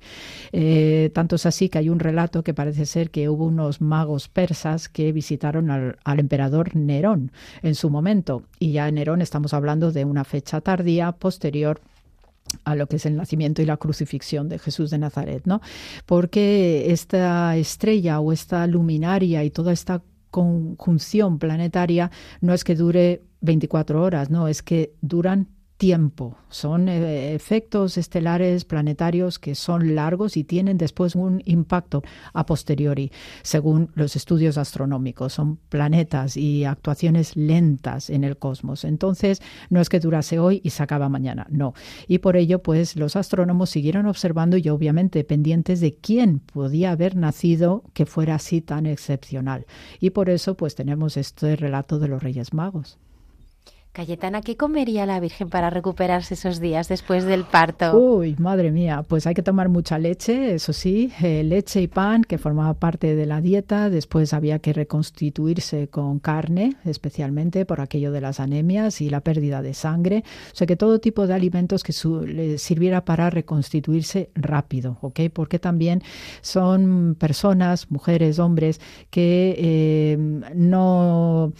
Eh, 0.51 1.11
tanto 1.13 1.35
es 1.35 1.45
así 1.45 1.69
que 1.69 1.77
hay 1.77 1.89
un 1.89 1.99
relato 1.99 2.43
que 2.43 2.53
parece 2.53 2.85
ser 2.85 3.11
que 3.11 3.29
hubo 3.29 3.45
unos 3.45 3.81
magos 3.81 4.27
persas 4.27 4.89
que 4.89 5.11
visitaron 5.11 5.69
al, 5.69 5.97
al 6.03 6.19
emperador 6.19 6.75
Nerón 6.75 7.31
en 7.61 7.75
su 7.75 7.89
momento, 7.89 8.43
y 8.59 8.71
ya 8.71 8.87
en 8.87 8.95
Nerón 8.95 9.21
estamos 9.21 9.53
hablando 9.53 9.91
de 9.91 10.05
una 10.05 10.23
fecha 10.23 10.61
tardía 10.61 11.11
posterior 11.11 11.81
a 12.63 12.75
lo 12.75 12.87
que 12.87 12.97
es 12.97 13.05
el 13.05 13.15
nacimiento 13.15 13.61
y 13.61 13.65
la 13.65 13.77
crucifixión 13.77 14.49
de 14.49 14.59
Jesús 14.59 14.89
de 14.89 14.97
Nazaret, 14.97 15.43
¿no? 15.45 15.61
Porque 16.05 16.91
esta 16.91 17.55
estrella 17.57 18.19
o 18.19 18.31
esta 18.31 18.67
luminaria 18.67 19.43
y 19.43 19.49
toda 19.49 19.73
esta 19.73 20.01
conjunción 20.29 21.39
planetaria 21.39 22.11
no 22.39 22.53
es 22.53 22.63
que 22.63 22.75
dure 22.75 23.23
24 23.41 24.01
horas, 24.01 24.29
no, 24.29 24.47
es 24.47 24.61
que 24.61 24.93
duran 25.01 25.47
tiempo. 25.81 26.37
Son 26.49 26.89
eh, 26.89 27.33
efectos 27.33 27.97
estelares 27.97 28.65
planetarios 28.65 29.39
que 29.39 29.55
son 29.55 29.95
largos 29.95 30.37
y 30.37 30.43
tienen 30.43 30.77
después 30.77 31.15
un 31.15 31.41
impacto 31.43 32.03
a 32.33 32.45
posteriori, 32.45 33.11
según 33.41 33.89
los 33.95 34.15
estudios 34.15 34.59
astronómicos. 34.59 35.33
Son 35.33 35.57
planetas 35.69 36.37
y 36.37 36.65
actuaciones 36.65 37.35
lentas 37.35 38.11
en 38.11 38.23
el 38.23 38.37
cosmos. 38.37 38.83
Entonces, 38.83 39.41
no 39.71 39.81
es 39.81 39.89
que 39.89 39.99
durase 39.99 40.37
hoy 40.37 40.61
y 40.63 40.69
se 40.69 40.83
acaba 40.83 41.09
mañana, 41.09 41.47
no. 41.49 41.73
Y 42.07 42.19
por 42.19 42.37
ello, 42.37 42.61
pues 42.61 42.95
los 42.95 43.15
astrónomos 43.15 43.71
siguieron 43.71 44.05
observando 44.05 44.57
y 44.57 44.69
obviamente 44.69 45.23
pendientes 45.23 45.79
de 45.79 45.95
quién 45.95 46.41
podía 46.41 46.91
haber 46.91 47.15
nacido 47.15 47.85
que 47.95 48.05
fuera 48.05 48.35
así 48.35 48.61
tan 48.61 48.85
excepcional. 48.85 49.65
Y 49.99 50.11
por 50.11 50.29
eso, 50.29 50.55
pues 50.55 50.75
tenemos 50.75 51.17
este 51.17 51.55
relato 51.55 51.97
de 51.97 52.07
los 52.07 52.21
Reyes 52.21 52.53
Magos. 52.53 52.99
Cayetana, 53.93 54.39
¿qué 54.41 54.55
comería 54.55 55.05
la 55.05 55.19
Virgen 55.19 55.49
para 55.49 55.69
recuperarse 55.69 56.35
esos 56.35 56.61
días 56.61 56.87
después 56.87 57.25
del 57.25 57.43
parto? 57.43 57.97
Uy, 57.97 58.37
madre 58.39 58.71
mía, 58.71 59.03
pues 59.05 59.27
hay 59.27 59.33
que 59.33 59.43
tomar 59.43 59.67
mucha 59.67 59.99
leche, 59.99 60.55
eso 60.55 60.71
sí, 60.71 61.11
eh, 61.21 61.43
leche 61.43 61.81
y 61.81 61.89
pan, 61.89 62.23
que 62.23 62.37
formaba 62.37 62.73
parte 62.75 63.15
de 63.17 63.25
la 63.25 63.41
dieta. 63.41 63.89
Después 63.89 64.33
había 64.33 64.59
que 64.59 64.71
reconstituirse 64.71 65.89
con 65.89 66.19
carne, 66.19 66.77
especialmente 66.85 67.65
por 67.65 67.81
aquello 67.81 68.13
de 68.13 68.21
las 68.21 68.39
anemias 68.39 69.01
y 69.01 69.09
la 69.09 69.19
pérdida 69.19 69.61
de 69.61 69.73
sangre. 69.73 70.23
O 70.53 70.55
sea 70.55 70.65
que 70.67 70.77
todo 70.77 70.99
tipo 70.99 71.27
de 71.27 71.33
alimentos 71.33 71.83
que 71.83 71.93
le 72.27 72.59
sirviera 72.59 73.03
para 73.03 73.29
reconstituirse 73.29 74.29
rápido, 74.35 74.99
¿ok? 75.01 75.19
Porque 75.33 75.59
también 75.59 76.01
son 76.39 77.17
personas, 77.19 77.91
mujeres, 77.91 78.39
hombres, 78.39 78.79
que 79.09 79.53
eh, 79.57 80.17
no 80.55 81.51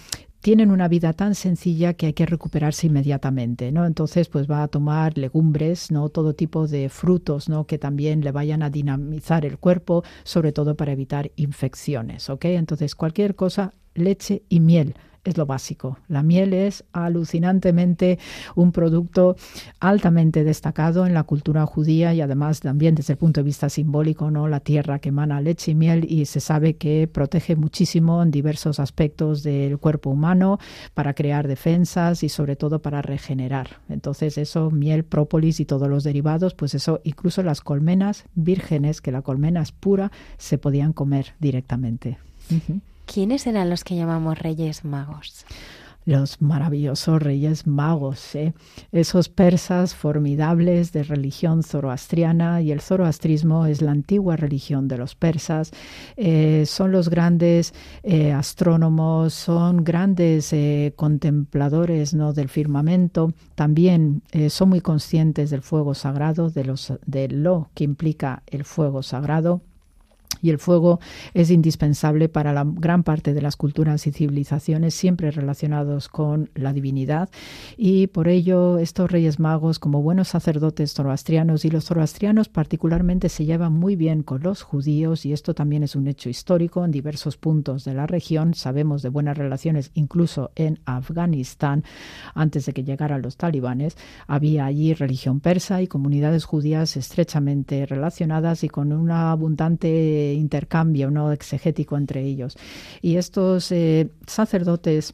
tienen 0.41 0.71
una 0.71 0.87
vida 0.87 1.13
tan 1.13 1.35
sencilla 1.35 1.93
que 1.93 2.07
hay 2.07 2.13
que 2.13 2.25
recuperarse 2.25 2.87
inmediatamente, 2.87 3.71
¿no? 3.71 3.85
Entonces, 3.85 4.27
pues 4.27 4.49
va 4.49 4.63
a 4.63 4.67
tomar 4.67 5.17
legumbres, 5.17 5.91
¿no? 5.91 6.09
Todo 6.09 6.33
tipo 6.33 6.67
de 6.67 6.89
frutos, 6.89 7.47
¿no? 7.47 7.65
Que 7.65 7.77
también 7.77 8.21
le 8.21 8.31
vayan 8.31 8.63
a 8.63 8.69
dinamizar 8.69 9.45
el 9.45 9.59
cuerpo, 9.59 10.03
sobre 10.23 10.51
todo 10.51 10.75
para 10.75 10.91
evitar 10.91 11.31
infecciones, 11.35 12.29
¿ok? 12.29 12.45
Entonces, 12.45 12.95
cualquier 12.95 13.35
cosa, 13.35 13.73
leche 13.93 14.43
y 14.49 14.59
miel 14.59 14.95
es 15.23 15.37
lo 15.37 15.45
básico. 15.45 15.99
La 16.07 16.23
miel 16.23 16.53
es 16.53 16.83
alucinantemente 16.93 18.19
un 18.55 18.71
producto 18.71 19.35
altamente 19.79 20.43
destacado 20.43 21.05
en 21.05 21.13
la 21.13 21.23
cultura 21.23 21.65
judía 21.65 22.13
y 22.13 22.21
además 22.21 22.61
también 22.61 22.95
desde 22.95 23.13
el 23.13 23.19
punto 23.19 23.41
de 23.41 23.45
vista 23.45 23.69
simbólico, 23.69 24.31
¿no? 24.31 24.47
La 24.47 24.59
tierra 24.59 24.99
que 24.99 25.09
emana 25.09 25.41
leche 25.41 25.71
y 25.71 25.75
miel 25.75 26.05
y 26.09 26.25
se 26.25 26.39
sabe 26.39 26.75
que 26.75 27.07
protege 27.11 27.55
muchísimo 27.55 28.23
en 28.23 28.31
diversos 28.31 28.79
aspectos 28.79 29.43
del 29.43 29.77
cuerpo 29.77 30.09
humano 30.09 30.59
para 30.93 31.13
crear 31.13 31.47
defensas 31.47 32.23
y 32.23 32.29
sobre 32.29 32.55
todo 32.55 32.81
para 32.81 33.01
regenerar. 33.01 33.79
Entonces 33.89 34.37
eso, 34.37 34.71
miel, 34.71 35.03
própolis 35.03 35.59
y 35.59 35.65
todos 35.65 35.87
los 35.87 36.03
derivados, 36.03 36.53
pues 36.55 36.73
eso, 36.73 36.99
incluso 37.03 37.43
las 37.43 37.61
colmenas 37.61 38.25
vírgenes, 38.33 39.01
que 39.01 39.11
la 39.11 39.21
colmena 39.21 39.61
es 39.61 39.71
pura, 39.71 40.11
se 40.37 40.57
podían 40.57 40.93
comer 40.93 41.33
directamente. 41.39 42.17
¿Quiénes 43.13 43.45
eran 43.45 43.69
los 43.69 43.83
que 43.83 43.97
llamamos 43.97 44.39
Reyes 44.39 44.85
Magos? 44.85 45.45
los 46.03 46.41
maravillosos 46.41 47.21
reyes 47.21 47.67
magos, 47.67 48.33
¿eh? 48.33 48.55
esos 48.91 49.29
persas 49.29 49.93
formidables 49.93 50.91
de 50.93 51.03
religión 51.03 51.61
zoroastriana 51.61 52.59
y 52.61 52.71
el 52.71 52.81
zoroastrismo 52.81 53.67
es 53.67 53.83
la 53.83 53.91
antigua 53.91 54.35
religión 54.35 54.87
de 54.87 54.97
los 54.97 55.13
persas, 55.13 55.71
eh, 56.17 56.63
son 56.65 56.91
los 56.91 57.09
grandes 57.09 57.75
eh, 58.01 58.31
astrónomos, 58.31 59.35
son 59.35 59.83
grandes 59.83 60.55
contempladores 60.95 62.15
¿no? 62.15 62.33
del 62.33 62.49
firmamento, 62.49 63.33
también 63.53 64.23
son 64.49 64.69
muy 64.69 64.81
conscientes 64.81 65.51
del 65.51 65.61
fuego 65.61 65.93
sagrado, 65.93 66.49
de, 66.49 66.63
los, 66.63 66.93
de 67.05 67.27
lo 67.27 67.69
que 67.75 67.83
implica 67.83 68.41
el 68.47 68.65
fuego 68.65 69.03
sagrado 69.03 69.61
y 70.41 70.49
el 70.49 70.59
fuego 70.59 70.99
es 71.33 71.51
indispensable 71.51 72.29
para 72.29 72.53
la 72.53 72.65
gran 72.65 73.03
parte 73.03 73.33
de 73.33 73.41
las 73.41 73.55
culturas 73.55 74.07
y 74.07 74.11
civilizaciones 74.11 74.93
siempre 74.93 75.31
relacionados 75.31 76.09
con 76.09 76.49
la 76.55 76.73
divinidad. 76.73 77.29
Y 77.77 78.07
por 78.07 78.27
ello 78.27 78.77
estos 78.77 79.11
reyes 79.11 79.39
magos 79.39 79.79
como 79.79 80.01
buenos 80.01 80.29
sacerdotes 80.29 80.93
zoroastrianos 80.93 81.65
y 81.65 81.69
los 81.69 81.85
zoroastrianos 81.85 82.49
particularmente 82.49 83.29
se 83.29 83.45
llevan 83.45 83.73
muy 83.73 83.95
bien 83.95 84.23
con 84.23 84.41
los 84.41 84.61
judíos 84.61 85.25
y 85.25 85.33
esto 85.33 85.53
también 85.53 85.83
es 85.83 85.95
un 85.95 86.07
hecho 86.07 86.29
histórico 86.29 86.83
en 86.85 86.91
diversos 86.91 87.37
puntos 87.37 87.83
de 87.83 87.93
la 87.93 88.07
región. 88.07 88.53
Sabemos 88.53 89.01
de 89.01 89.09
buenas 89.09 89.37
relaciones 89.37 89.91
incluso 89.93 90.51
en 90.55 90.79
Afganistán. 90.85 91.83
Antes 92.33 92.65
de 92.65 92.73
que 92.73 92.83
llegaran 92.83 93.21
los 93.21 93.37
talibanes 93.37 93.97
había 94.27 94.65
allí 94.65 94.93
religión 94.93 95.39
persa 95.39 95.81
y 95.81 95.87
comunidades 95.87 96.45
judías 96.45 96.97
estrechamente 96.97 97.85
relacionadas 97.85 98.63
y 98.63 98.69
con 98.69 98.91
una 98.91 99.31
abundante 99.31 100.30
intercambio 100.33 101.11
no 101.11 101.31
exegético 101.31 101.97
entre 101.97 102.21
ellos. 102.21 102.57
Y 103.01 103.17
estos 103.17 103.71
eh, 103.71 104.09
sacerdotes 104.27 105.13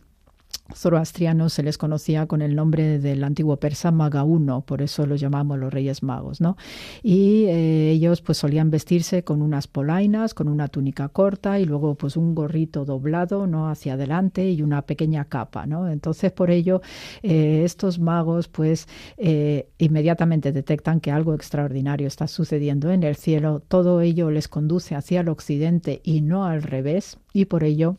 zoroastrianos 0.73 1.53
se 1.53 1.63
les 1.63 1.77
conocía 1.77 2.27
con 2.27 2.41
el 2.41 2.55
nombre 2.55 2.99
del 2.99 3.23
antiguo 3.23 3.57
persa 3.57 3.91
Magauno, 3.91 4.61
por 4.61 4.81
eso 4.81 5.05
los 5.05 5.19
llamamos 5.19 5.57
los 5.59 5.73
Reyes 5.73 6.03
Magos, 6.03 6.41
¿no? 6.41 6.57
Y 7.03 7.45
eh, 7.45 7.91
ellos 7.91 8.21
pues 8.21 8.37
solían 8.37 8.69
vestirse 8.69 9.23
con 9.23 9.41
unas 9.41 9.67
polainas, 9.67 10.33
con 10.33 10.47
una 10.47 10.67
túnica 10.67 11.09
corta 11.09 11.59
y 11.59 11.65
luego 11.65 11.95
pues 11.95 12.17
un 12.17 12.35
gorrito 12.35 12.85
doblado, 12.85 13.47
¿no? 13.47 13.69
Hacia 13.69 13.93
adelante 13.93 14.49
y 14.51 14.61
una 14.61 14.81
pequeña 14.83 15.25
capa, 15.25 15.65
¿no? 15.65 15.89
Entonces 15.89 16.31
por 16.31 16.51
ello 16.51 16.81
eh, 17.23 17.61
estos 17.63 17.99
magos 17.99 18.47
pues 18.47 18.87
eh, 19.17 19.69
inmediatamente 19.77 20.51
detectan 20.51 20.99
que 20.99 21.11
algo 21.11 21.33
extraordinario 21.33 22.07
está 22.07 22.27
sucediendo 22.27 22.91
en 22.91 23.03
el 23.03 23.15
cielo, 23.15 23.61
todo 23.67 24.01
ello 24.01 24.31
les 24.31 24.47
conduce 24.47 24.95
hacia 24.95 25.21
el 25.21 25.29
occidente 25.29 26.01
y 26.03 26.21
no 26.21 26.45
al 26.45 26.63
revés 26.63 27.17
y 27.33 27.45
por 27.45 27.63
ello 27.63 27.97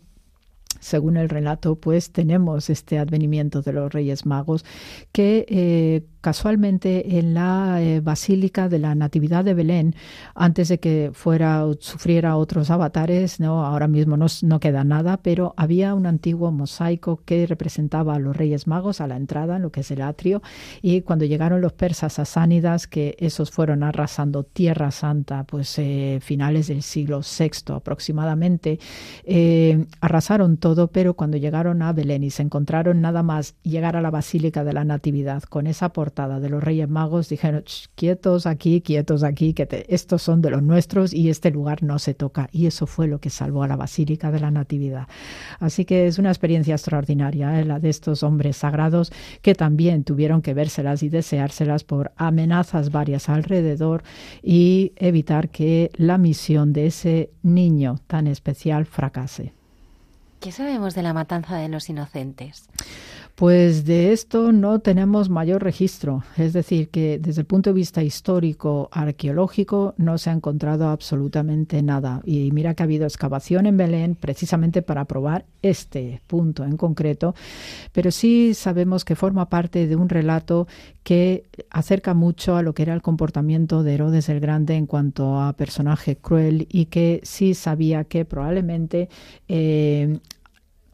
según 0.81 1.17
el 1.17 1.29
relato, 1.29 1.77
pues 1.77 2.11
tenemos 2.13 2.71
este 2.71 2.99
advenimiento 2.99 3.63
de 3.63 3.73
los 3.73 3.93
Reyes 3.93 4.27
Magos 4.27 4.65
que 5.13 5.47
eh, 5.49 6.05
casualmente 6.29 7.19
en 7.19 7.33
la 7.33 7.81
eh, 7.81 8.01
Basílica 8.01 8.69
de 8.69 8.79
la 8.79 8.95
Natividad 8.95 9.47
de 9.47 9.55
Belén, 9.55 9.95
antes 10.35 10.69
de 10.69 10.79
que 10.79 11.11
fuera 11.15 11.65
sufriera 11.79 12.37
otros 12.37 12.71
avatares, 12.71 13.41
no 13.41 13.65
ahora 13.65 13.89
mismo 13.89 14.19
no, 14.19 14.27
no 14.43 14.61
queda 14.61 14.85
nada, 14.85 15.17
pero 15.23 15.55
había 15.57 15.95
un 15.95 16.05
antiguo 16.05 16.53
mosaico 16.53 17.23
que 17.25 17.47
representaba 17.47 18.17
a 18.17 18.19
los 18.19 18.37
Reyes 18.37 18.67
Magos 18.67 19.01
a 19.01 19.07
la 19.07 19.17
entrada 19.17 19.57
en 19.57 19.63
lo 19.63 19.73
que 19.73 19.81
es 19.81 19.91
el 19.91 20.03
atrio 20.03 20.43
y 20.83 21.01
cuando 21.01 21.25
llegaron 21.25 21.63
los 21.63 21.73
persas 21.73 22.19
asánidas, 22.19 22.87
que 22.87 23.17
esos 23.19 23.51
fueron 23.51 23.83
arrasando 23.83 24.43
Tierra 24.43 24.91
Santa, 24.91 25.45
pues 25.45 25.79
eh, 25.79 26.19
finales 26.21 26.67
del 26.67 26.83
siglo 26.83 27.23
VI 27.23 27.73
aproximadamente, 27.73 28.79
eh, 29.25 29.87
arrasaron 30.03 30.59
todo, 30.59 30.89
pero 30.89 31.15
cuando 31.15 31.39
llegaron 31.39 31.81
a 31.81 31.95
Belén 31.95 32.23
y 32.23 32.29
se 32.29 32.43
encontraron 32.43 33.01
nada 33.01 33.23
más 33.23 33.55
llegar 33.63 33.97
a 33.97 34.03
la 34.03 34.11
Basílica 34.11 34.63
de 34.63 34.75
la 34.75 34.85
Natividad 34.85 35.45
con 35.45 35.67
esa 35.67 35.95
de 36.27 36.49
los 36.49 36.63
Reyes 36.63 36.89
Magos, 36.89 37.29
dijeron, 37.29 37.63
quietos 37.95 38.47
aquí, 38.47 38.81
quietos 38.81 39.23
aquí, 39.23 39.55
que 39.55 39.87
estos 39.89 40.23
son 40.23 40.43
de 40.43 40.51
los 40.51 40.63
nuestros 40.63 41.15
y 41.15 41.31
este 41.31 41.51
lugar 41.51 41.83
no 41.85 41.99
se 42.01 42.15
toca. 42.15 42.49
Y 42.51 42.67
eso 42.67 42.87
fue 42.87 43.07
lo 43.07 43.21
que 43.21 43.31
salvó 43.31 43.63
a 43.63 43.69
la 43.69 43.77
Basílica 43.77 44.33
de 44.33 44.41
la 44.41 44.51
Natividad. 44.51 45.07
Así 45.61 45.85
que 45.85 46.07
es 46.09 46.19
una 46.19 46.31
experiencia 46.31 46.75
extraordinaria, 46.75 47.61
¿eh? 47.61 47.65
la 47.65 47.79
de 47.79 47.91
estos 47.91 48.23
hombres 48.25 48.57
sagrados 48.57 49.13
que 49.43 49.55
también 49.55 50.03
tuvieron 50.03 50.43
que 50.43 50.55
vérselas 50.55 51.03
y 51.05 51.09
deseárselas 51.09 51.85
por 51.85 52.11
amenazas 52.17 52.91
varias 52.91 53.29
alrededor 53.29 54.03
y 54.43 54.93
evitar 54.97 55.51
que 55.51 55.91
la 55.95 56.19
misión 56.19 56.73
de 56.73 56.87
ese 56.87 57.31
niño 57.43 58.01
tan 58.09 58.27
especial 58.27 58.87
fracase. 58.87 59.53
¿Qué 60.41 60.53
sabemos 60.53 60.95
de 60.95 61.03
la 61.03 61.13
matanza 61.13 61.57
de 61.57 61.69
los 61.69 61.89
inocentes? 61.89 62.69
Pues 63.39 63.85
de 63.85 64.13
esto 64.13 64.51
no 64.51 64.81
tenemos 64.81 65.29
mayor 65.29 65.63
registro, 65.63 66.25
es 66.37 66.53
decir, 66.53 66.89
que 66.89 67.21
desde 67.21 67.43
el 67.43 67.47
punto 67.47 67.71
de 67.71 67.75
vista 67.75 68.03
histórico, 68.03 68.89
arqueológico, 68.91 69.95
no 69.97 70.19
se 70.19 70.31
ha 70.31 70.33
encontrado 70.33 70.89
absolutamente 70.89 71.81
nada. 71.81 72.21
Y 72.25 72.51
mira 72.51 72.75
que 72.75 72.83
ha 72.83 72.87
habido 72.87 73.05
excavación 73.05 73.67
en 73.67 73.77
Belén 73.77 74.17
precisamente 74.17 74.83
para 74.83 75.05
probar 75.05 75.45
este 75.63 76.21
punto 76.27 76.65
en 76.65 76.77
concreto, 76.77 77.37
pero 77.93 78.11
sí 78.11 78.55
sabemos 78.55 79.05
que 79.05 79.15
forma 79.15 79.49
parte 79.49 79.87
de 79.87 79.95
un 79.95 80.09
relato 80.09 80.67
que 81.05 81.45
acerca 81.71 82.15
mucho 82.15 82.57
a 82.57 82.63
lo 82.63 82.75
que 82.75 82.83
era 82.83 82.93
el 82.93 83.03
comportamiento 83.03 83.85
de 83.85 83.95
Herodes 83.95 84.29
el 84.31 84.41
Grande 84.41 84.75
en 84.75 84.87
cuanto 84.87 85.41
a 85.41 85.53
personaje 85.53 86.17
cruel 86.17 86.67
y 86.73 86.87
que 86.87 87.21
sí 87.23 87.55
sabía 87.55 88.03
que 88.03 88.25
probablemente 88.25 89.09
eh, 89.47 90.19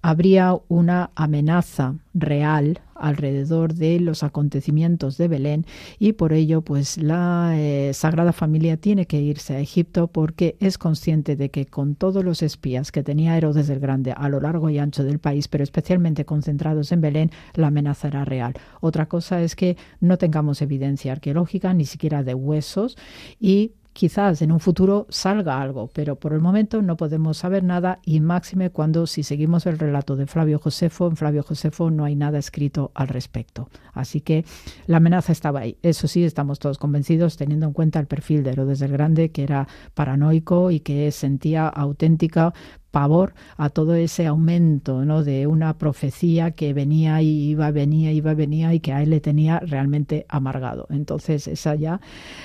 habría 0.05 0.55
una 0.69 1.13
amenaza 1.15 1.95
real 2.13 2.81
alrededor 2.95 3.73
de 3.73 3.99
los 4.01 4.23
acontecimientos 4.23 5.17
de 5.17 5.29
Belén 5.29 5.65
y 5.99 6.13
por 6.13 6.35
ello 6.35 6.61
pues 6.61 6.99
la 6.99 7.55
eh, 7.57 7.91
Sagrada 7.95 8.35
Familia 8.35 8.77
tiene 8.77 9.07
que 9.07 9.23
irse 9.23 9.55
a 9.55 9.61
Egipto 9.61 10.09
porque 10.09 10.57
es 10.61 10.77
consciente 10.77 11.37
de 11.37 11.49
que 11.49 11.65
con 11.65 11.95
todos 11.95 12.23
los 12.23 12.43
espías 12.43 12.93
que 12.93 13.03
tenía 13.03 13.35
Herodes 13.39 13.71
el 13.71 13.81
Grande 13.81 14.13
a 14.15 14.29
lo 14.29 14.43
largo 14.43 14.69
y 14.69 14.79
ancho 14.79 15.05
del 15.05 15.21
país, 15.21 15.49
pero 15.49 15.65
especialmente 15.65 16.27
concentrados 16.27 16.93
en 16.93 17.01
Belén, 17.01 17.31
la 17.55 17.69
amenaza 17.69 18.09
era 18.09 18.27
real. 18.27 18.53
Otra 18.83 19.07
cosa 19.07 19.41
es 19.41 19.57
que 19.57 19.79
no 20.01 20.19
tengamos 20.19 20.61
evidencia 20.61 21.13
arqueológica, 21.13 21.73
ni 21.73 21.87
siquiera 21.87 22.23
de 22.23 22.35
huesos 22.35 22.99
y 23.41 23.73
quizás 23.95 24.43
en 24.43 24.53
un 24.53 24.61
futuro 24.61 25.07
salga 25.09 25.63
algo, 25.63 25.89
pero 25.95 26.17
por 26.17 26.35
el 26.35 26.41
momento 26.41 26.83
no 26.83 26.97
podemos 26.97 27.39
saber 27.39 27.63
nada 27.63 28.01
y 28.05 28.21
máxime 28.21 28.71
cuando 28.71 29.07
si 29.07 29.23
seguimos 29.23 29.67
el 29.67 29.79
relato 29.79 30.17
de 30.17 30.27
Flavio 30.27 30.59
Josefo, 30.59 31.07
en 31.07 31.17
Flavio 31.17 31.43
Josefo 31.43 31.91
no 31.91 32.05
hay 32.05 32.17
nada 32.17 32.39
escrito 32.39 32.91
al 32.95 33.09
respecto. 33.09 33.71
Así 33.93 34.21
que 34.21 34.45
la 34.87 34.99
amenaza 34.99 35.33
estaba 35.33 35.61
ahí. 35.61 35.79
Eso 35.83 36.09
sí, 36.09 36.25
estamos 36.25 36.59
todos 36.59 36.77
convencidos 36.77 37.37
teniendo 37.37 37.67
en 37.67 37.73
cuenta 37.73 38.01
el 38.01 38.07
perfil 38.07 38.43
de 38.43 38.51
Herodes 38.51 38.83
el 38.83 38.93
Grande, 38.93 39.31
que 39.31 39.45
era 39.45 39.69
paranoico 39.95 40.73
y 40.73 40.81
que 40.81 41.11
sentía 41.13 41.69
auténtica 41.69 42.53
pavor 42.95 43.35
a 43.57 43.71
todo 43.71 43.97
ese 43.97 44.25
aumento 44.25 45.05
¿no? 45.05 45.25
de 45.25 45.49
una 45.49 45.77
profecía 45.79 46.53
que 46.53 46.73
venía 46.73 47.21
y 47.23 47.51
iba, 47.51 47.73
venía, 47.73 48.13
iba, 48.13 48.35
venía 48.35 48.73
y 48.73 48.79
que 48.79 48.93
a 48.93 49.03
él 49.03 49.11
le 49.11 49.21
tenía 49.21 49.59
realmente 49.59 50.27
amargado. 50.29 50.87
Entonces, 50.91 51.49
esa 51.49 51.75
ya, 51.75 52.01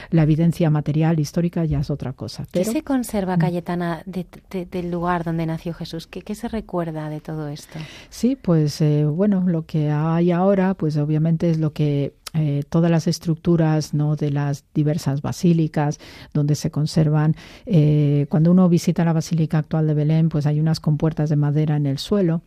la 0.09 0.23
evidencia 0.23 0.71
material 0.71 1.19
histórica 1.19 1.65
ya 1.65 1.81
es 1.81 1.91
otra 1.91 2.13
cosa. 2.13 2.47
¿Qué 2.51 2.65
se 2.65 2.81
conserva, 2.81 3.37
mm. 3.37 3.39
Cayetana, 3.39 4.03
del 4.07 4.89
lugar 4.89 5.23
donde 5.23 5.45
nació 5.45 5.75
Jesús? 5.75 6.07
¿Qué, 6.07 6.23
¿Qué, 6.23 6.33
se 6.33 6.47
recuerda 6.47 7.09
de 7.09 7.21
todo 7.21 7.47
esto? 7.47 7.77
Sí, 8.09 8.35
pues 8.35 8.81
eh, 8.81 9.05
bueno, 9.05 9.43
lo 9.45 9.67
que 9.67 9.91
hay 9.91 10.31
ahora, 10.31 10.73
pues 10.73 10.97
obviamente 10.97 11.51
es 11.51 11.59
lo 11.59 11.73
que 11.73 12.15
eh, 12.34 12.63
todas 12.69 12.91
las 12.91 13.07
estructuras 13.07 13.93
¿no? 13.93 14.15
de 14.15 14.32
las 14.32 14.63
diversas 14.73 15.21
basílicas 15.21 15.99
donde 16.34 16.55
se 16.55 16.71
conservan. 16.71 17.36
Eh, 17.65 18.27
cuando 18.30 18.51
uno 18.51 18.69
visita 18.69 19.03
la 19.05 19.13
basílica 19.13 19.57
actual 19.57 19.88
de 19.88 19.93
Belén, 19.93 20.30
pues 20.30 20.45
hay 20.45 20.59
unas 20.59 20.80
compuertas 20.80 21.30
de 21.30 21.36
madera 21.36 21.75
en 21.75 21.86
el 21.86 21.97
suelo. 21.97 22.41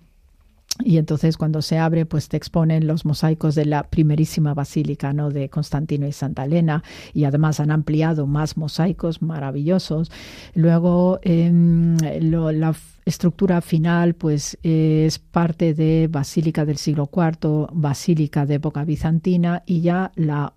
Y 0.81 0.99
entonces 0.99 1.37
cuando 1.37 1.63
se 1.63 1.79
abre, 1.79 2.07
pues 2.07 2.29
te 2.29 2.37
exponen 2.37 2.87
los 2.87 3.05
mosaicos 3.05 3.55
de 3.55 3.67
la 3.67 3.85
primerísima 3.85 4.55
basílica, 4.55 5.13
¿no? 5.13 5.31
De 5.31 5.49
Constantino 5.49 6.07
y 6.07 6.13
Santa 6.13 6.45
Elena. 6.45 6.83
Y 7.13 7.25
además 7.25 7.61
han 7.61 7.71
ampliado 7.71 8.27
más 8.27 8.57
mosaicos 8.57 9.23
maravillosos. 9.23 10.11
Luego 10.55 11.21
em, 11.23 11.97
la 11.99 12.75
estructura 13.05 13.61
final 13.61 14.15
pues 14.15 14.59
es 14.63 15.19
parte 15.19 15.75
de 15.75 16.09
Basílica 16.11 16.65
del 16.65 16.79
siglo 16.79 17.11
IV, 17.13 17.69
Basílica 17.73 18.47
de 18.47 18.55
época 18.55 18.85
bizantina 18.85 19.63
y 19.67 19.81
ya 19.81 20.13
la 20.15 20.55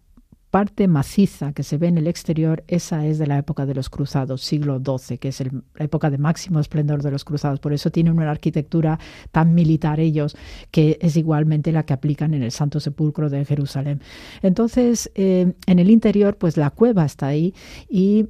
parte 0.56 0.88
maciza 0.88 1.52
que 1.52 1.64
se 1.64 1.78
ve 1.78 1.88
en 1.88 1.98
el 1.98 2.08
exterior, 2.08 2.64
esa 2.70 3.06
es 3.06 3.20
de 3.20 3.28
la 3.28 3.38
época 3.38 3.66
de 3.66 3.76
los 3.76 3.90
cruzados, 3.90 4.42
siglo 4.42 4.80
XII, 4.80 5.18
que 5.18 5.28
es 5.28 5.42
la 5.42 5.84
época 5.84 6.10
de 6.10 6.18
máximo 6.18 6.62
esplendor 6.62 7.04
de 7.04 7.12
los 7.12 7.26
cruzados. 7.26 7.60
Por 7.60 7.74
eso 7.74 7.92
tienen 7.92 8.14
una 8.14 8.32
arquitectura 8.32 8.98
tan 9.34 9.54
militar 9.54 10.00
ellos, 10.00 10.38
que 10.72 10.98
es 11.02 11.18
igualmente 11.18 11.74
la 11.74 11.84
que 11.84 11.92
aplican 11.92 12.34
en 12.34 12.42
el 12.42 12.52
Santo 12.52 12.80
Sepulcro 12.80 13.30
de 13.30 13.44
Jerusalén. 13.44 14.02
Entonces, 14.44 15.12
eh, 15.16 15.52
en 15.68 15.80
el 15.80 15.92
interior, 15.92 16.38
pues 16.38 16.56
la 16.56 16.70
cueva 16.70 17.04
está 17.04 17.28
ahí 17.28 17.54
y 17.90 18.28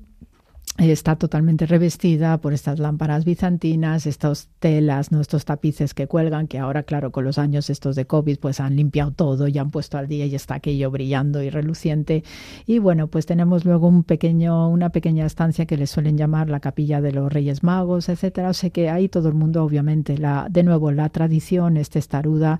está 0.77 1.15
totalmente 1.15 1.65
revestida 1.65 2.37
por 2.39 2.53
estas 2.53 2.79
lámparas 2.79 3.23
bizantinas, 3.23 4.05
estas 4.05 4.49
telas, 4.59 5.11
¿no? 5.11 5.21
estos 5.21 5.45
tapices 5.45 5.93
que 5.93 6.07
cuelgan, 6.07 6.47
que 6.47 6.59
ahora, 6.59 6.83
claro, 6.83 7.11
con 7.11 7.23
los 7.23 7.37
años 7.37 7.69
estos 7.69 7.95
de 7.95 8.05
COVID, 8.05 8.39
pues 8.39 8.59
han 8.59 8.75
limpiado 8.75 9.11
todo 9.11 9.47
y 9.47 9.57
han 9.57 9.71
puesto 9.71 9.97
al 9.97 10.09
día 10.09 10.25
y 10.25 10.35
está 10.35 10.55
aquello 10.55 10.91
brillando 10.91 11.41
y 11.41 11.49
reluciente. 11.49 12.25
Y 12.65 12.79
bueno, 12.79 13.07
pues 13.07 13.25
tenemos 13.25 13.63
luego 13.63 13.87
un 13.87 14.03
pequeño, 14.03 14.69
una 14.69 14.89
pequeña 14.89 15.25
estancia 15.25 15.65
que 15.65 15.77
le 15.77 15.87
suelen 15.87 16.17
llamar 16.17 16.49
la 16.49 16.59
capilla 16.59 16.99
de 16.99 17.13
los 17.13 17.31
Reyes 17.31 17.63
Magos, 17.63 18.09
etcétera. 18.09 18.49
O 18.49 18.53
sea 18.53 18.69
que 18.69 18.89
ahí 18.89 19.07
todo 19.07 19.29
el 19.29 19.35
mundo, 19.35 19.63
obviamente, 19.63 20.17
la, 20.17 20.47
de 20.49 20.63
nuevo, 20.63 20.91
la 20.91 21.07
tradición 21.07 21.77
es 21.77 21.89
testaruda 21.89 22.59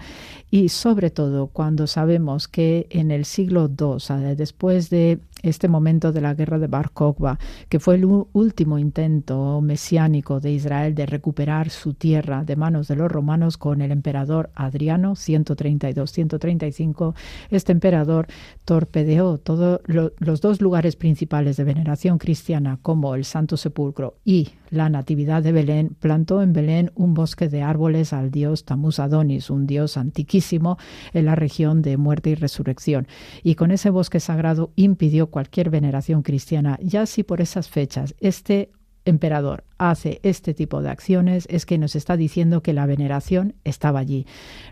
y 0.49 0.70
sobre 0.70 1.09
todo 1.09 1.47
cuando 1.47 1.86
sabemos 1.86 2.47
que 2.47 2.88
en 2.91 3.11
el 3.11 3.26
siglo 3.26 3.70
II, 3.70 4.36
después 4.36 4.89
de 4.89 5.20
este 5.45 5.67
momento 5.67 6.11
de 6.11 6.21
la 6.21 6.33
guerra 6.33 6.59
de 6.59 6.67
Bar 6.67 6.91
Kokhba, 6.91 7.39
que 7.69 7.79
fue 7.79 7.95
el 7.95 8.05
último 8.05 8.79
intento 8.79 9.61
mesiánico 9.61 10.39
de 10.39 10.51
Israel 10.51 10.95
de 10.95 11.05
recuperar 11.05 11.69
su 11.69 11.93
tierra 11.93 12.43
de 12.43 12.55
manos 12.55 12.87
de 12.87 12.95
los 12.95 13.11
romanos 13.11 13.57
con 13.57 13.81
el 13.81 13.91
emperador 13.91 14.49
Adriano, 14.55 15.13
132-135. 15.13 17.13
Este 17.49 17.71
emperador 17.71 18.27
torpedeó 18.65 19.37
todos 19.37 19.81
los 19.85 20.41
dos 20.41 20.61
lugares 20.61 20.95
principales 20.95 21.57
de 21.57 21.63
veneración 21.63 22.17
cristiana, 22.17 22.79
como 22.81 23.15
el 23.15 23.25
Santo 23.25 23.57
Sepulcro 23.57 24.15
y 24.23 24.49
la 24.69 24.89
Natividad 24.89 25.43
de 25.43 25.51
Belén, 25.51 25.95
plantó 25.99 26.41
en 26.41 26.53
Belén 26.53 26.91
un 26.95 27.13
bosque 27.13 27.49
de 27.49 27.61
árboles 27.61 28.13
al 28.13 28.31
dios 28.31 28.65
Tamuz 28.65 28.99
Adonis, 28.99 29.49
un 29.49 29.67
dios 29.67 29.97
antiquísimo 29.97 30.77
en 31.13 31.25
la 31.25 31.35
región 31.35 31.81
de 31.81 31.97
muerte 31.97 32.31
y 32.31 32.35
resurrección. 32.35 33.07
Y 33.43 33.55
con 33.55 33.71
ese 33.71 33.89
bosque 33.89 34.19
sagrado 34.19 34.71
impidió 34.75 35.29
cualquier 35.36 35.69
veneración 35.69 36.21
cristiana. 36.21 36.79
Ya 36.81 37.05
si 37.05 37.23
por 37.23 37.41
esas 37.41 37.67
fechas 37.67 38.15
este 38.21 38.69
emperador 39.03 39.65
hace 39.77 40.21
este 40.23 40.53
tipo 40.53 40.81
de 40.81 40.88
acciones 40.89 41.45
es 41.49 41.65
que 41.65 41.77
nos 41.77 41.97
está 41.97 42.15
diciendo 42.15 42.63
que 42.63 42.71
la 42.71 42.86
veneración 42.86 43.53
estaba 43.65 43.99
allí. 43.99 44.25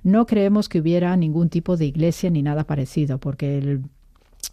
No 0.04 0.26
creemos 0.26 0.70
que 0.70 0.80
hubiera 0.80 1.18
ningún 1.18 1.50
tipo 1.50 1.76
de 1.76 1.88
iglesia 1.88 2.30
ni 2.30 2.42
nada 2.44 2.64
parecido, 2.64 3.20
porque 3.20 3.58
el 3.58 3.82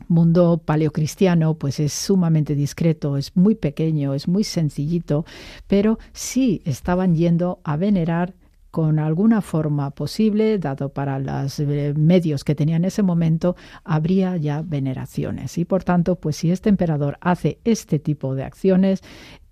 mundo 0.08 0.60
paleocristiano 0.64 1.54
pues 1.54 1.78
es 1.78 1.92
sumamente 1.92 2.56
discreto, 2.56 3.16
es 3.16 3.36
muy 3.36 3.54
pequeño, 3.54 4.12
es 4.12 4.26
muy 4.26 4.42
sencillito, 4.42 5.24
pero 5.68 6.00
sí 6.12 6.60
estaban 6.64 7.14
yendo 7.14 7.60
a 7.62 7.76
venerar 7.76 8.34
con 8.70 8.98
alguna 8.98 9.40
forma 9.40 9.90
posible, 9.90 10.58
dado 10.58 10.90
para 10.90 11.18
los 11.18 11.58
eh, 11.60 11.94
medios 11.96 12.44
que 12.44 12.54
tenía 12.54 12.76
en 12.76 12.84
ese 12.84 13.02
momento, 13.02 13.56
habría 13.84 14.36
ya 14.36 14.62
veneraciones. 14.62 15.58
Y 15.58 15.64
por 15.64 15.84
tanto, 15.84 16.16
pues 16.16 16.36
si 16.36 16.50
este 16.50 16.68
emperador 16.68 17.18
hace 17.20 17.58
este 17.64 17.98
tipo 17.98 18.34
de 18.34 18.44
acciones, 18.44 19.02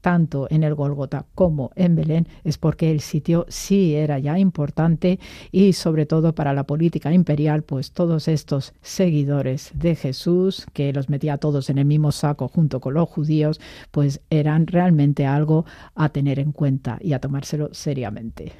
tanto 0.00 0.46
en 0.50 0.62
el 0.62 0.74
Golgota 0.74 1.26
como 1.34 1.70
en 1.74 1.96
Belén, 1.96 2.28
es 2.44 2.58
porque 2.58 2.90
el 2.90 3.00
sitio 3.00 3.46
sí 3.48 3.94
era 3.94 4.18
ya 4.18 4.38
importante 4.38 5.18
y 5.50 5.72
sobre 5.72 6.06
todo 6.06 6.34
para 6.34 6.52
la 6.52 6.64
política 6.64 7.12
imperial, 7.12 7.62
pues 7.62 7.92
todos 7.92 8.28
estos 8.28 8.74
seguidores 8.80 9.72
de 9.74 9.96
Jesús, 9.96 10.66
que 10.72 10.92
los 10.92 11.08
metía 11.08 11.34
a 11.34 11.38
todos 11.38 11.70
en 11.70 11.78
el 11.78 11.84
mismo 11.84 12.12
saco 12.12 12.48
junto 12.48 12.80
con 12.80 12.94
los 12.94 13.08
judíos, 13.08 13.60
pues 13.90 14.20
eran 14.30 14.66
realmente 14.66 15.26
algo 15.26 15.64
a 15.94 16.08
tener 16.10 16.38
en 16.38 16.52
cuenta 16.52 16.98
y 17.00 17.12
a 17.12 17.20
tomárselo 17.20 17.70
seriamente. 17.72 18.52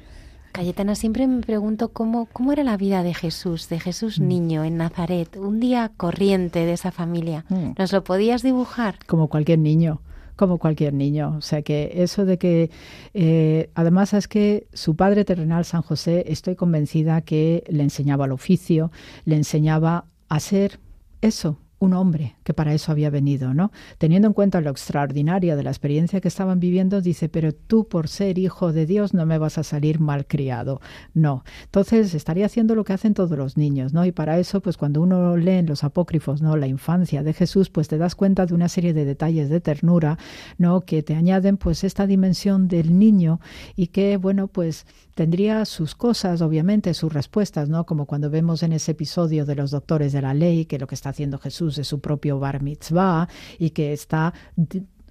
Cayetana, 0.51 0.95
siempre 0.95 1.27
me 1.27 1.41
pregunto 1.41 1.89
cómo, 1.89 2.27
cómo 2.31 2.51
era 2.51 2.63
la 2.63 2.77
vida 2.77 3.03
de 3.03 3.13
Jesús, 3.13 3.69
de 3.69 3.79
Jesús 3.79 4.19
mm. 4.19 4.27
niño 4.27 4.63
en 4.63 4.77
Nazaret, 4.77 5.35
un 5.37 5.59
día 5.59 5.91
corriente 5.95 6.65
de 6.65 6.73
esa 6.73 6.91
familia. 6.91 7.45
Mm. 7.49 7.71
¿Nos 7.77 7.91
lo 7.93 8.03
podías 8.03 8.43
dibujar? 8.43 8.99
Como 9.05 9.27
cualquier 9.27 9.59
niño 9.59 10.01
como 10.35 10.57
cualquier 10.57 10.93
niño. 10.93 11.35
O 11.37 11.41
sea 11.41 11.63
que 11.63 11.91
eso 11.95 12.23
de 12.23 12.37
que, 12.37 12.71
eh, 13.13 13.71
además 13.75 14.13
es 14.13 14.29
que 14.29 14.67
su 14.71 14.95
padre 14.95 15.25
terrenal, 15.25 15.65
San 15.65 15.81
José, 15.81 16.23
estoy 16.29 16.55
convencida 16.55 17.19
que 17.19 17.65
le 17.67 17.83
enseñaba 17.83 18.23
el 18.23 18.31
oficio, 18.31 18.89
le 19.25 19.35
enseñaba 19.35 20.05
a 20.29 20.39
ser 20.39 20.79
eso, 21.19 21.57
un 21.79 21.93
hombre 21.93 22.35
que 22.43 22.53
para 22.53 22.73
eso 22.73 22.91
había 22.91 23.09
venido, 23.09 23.53
¿no? 23.53 23.71
Teniendo 23.97 24.27
en 24.27 24.33
cuenta 24.33 24.61
lo 24.61 24.69
extraordinario 24.69 25.55
de 25.55 25.63
la 25.63 25.69
experiencia 25.69 26.19
que 26.19 26.27
estaban 26.27 26.59
viviendo, 26.59 27.01
dice, 27.01 27.29
pero 27.29 27.53
tú 27.53 27.87
por 27.87 28.09
ser 28.09 28.37
hijo 28.37 28.73
de 28.73 28.85
Dios 28.85 29.13
no 29.13 29.25
me 29.25 29.37
vas 29.37 29.57
a 29.57 29.63
salir 29.63 29.99
malcriado. 29.99 30.81
No. 31.13 31.43
Entonces 31.63 32.13
estaría 32.13 32.45
haciendo 32.45 32.75
lo 32.75 32.83
que 32.83 32.93
hacen 32.93 33.13
todos 33.13 33.37
los 33.37 33.57
niños, 33.57 33.93
¿no? 33.93 34.05
Y 34.05 34.11
para 34.11 34.39
eso, 34.39 34.61
pues 34.61 34.77
cuando 34.77 35.01
uno 35.01 35.37
lee 35.37 35.51
en 35.51 35.67
los 35.67 35.83
apócrifos, 35.83 36.41
¿no? 36.41 36.57
La 36.57 36.67
infancia 36.67 37.23
de 37.23 37.33
Jesús, 37.33 37.69
pues 37.69 37.87
te 37.87 37.97
das 37.97 38.15
cuenta 38.15 38.45
de 38.45 38.53
una 38.53 38.67
serie 38.67 38.93
de 38.93 39.05
detalles 39.05 39.49
de 39.49 39.61
ternura, 39.61 40.17
¿no? 40.57 40.81
Que 40.81 41.01
te 41.01 41.15
añaden 41.15 41.57
pues 41.57 41.83
esta 41.83 42.07
dimensión 42.07 42.67
del 42.67 42.99
niño 42.99 43.39
y 43.75 43.87
que, 43.87 44.17
bueno, 44.17 44.47
pues 44.47 44.85
tendría 45.15 45.65
sus 45.65 45.95
cosas, 45.95 46.41
obviamente, 46.41 46.93
sus 46.93 47.11
respuestas, 47.13 47.69
¿no? 47.69 47.85
Como 47.85 48.05
cuando 48.05 48.29
vemos 48.29 48.63
en 48.63 48.73
ese 48.73 48.91
episodio 48.91 49.45
de 49.45 49.55
los 49.55 49.71
doctores 49.71 50.13
de 50.13 50.21
la 50.21 50.33
ley, 50.33 50.65
que 50.65 50.79
lo 50.79 50.87
que 50.87 50.95
está 50.95 51.09
haciendo 51.09 51.39
Jesús 51.39 51.68
es 51.77 51.87
su 51.87 51.99
propio 51.99 52.39
bar 52.39 52.61
mitzvah 52.61 53.27
y 53.57 53.71
que 53.71 53.93
está 53.93 54.33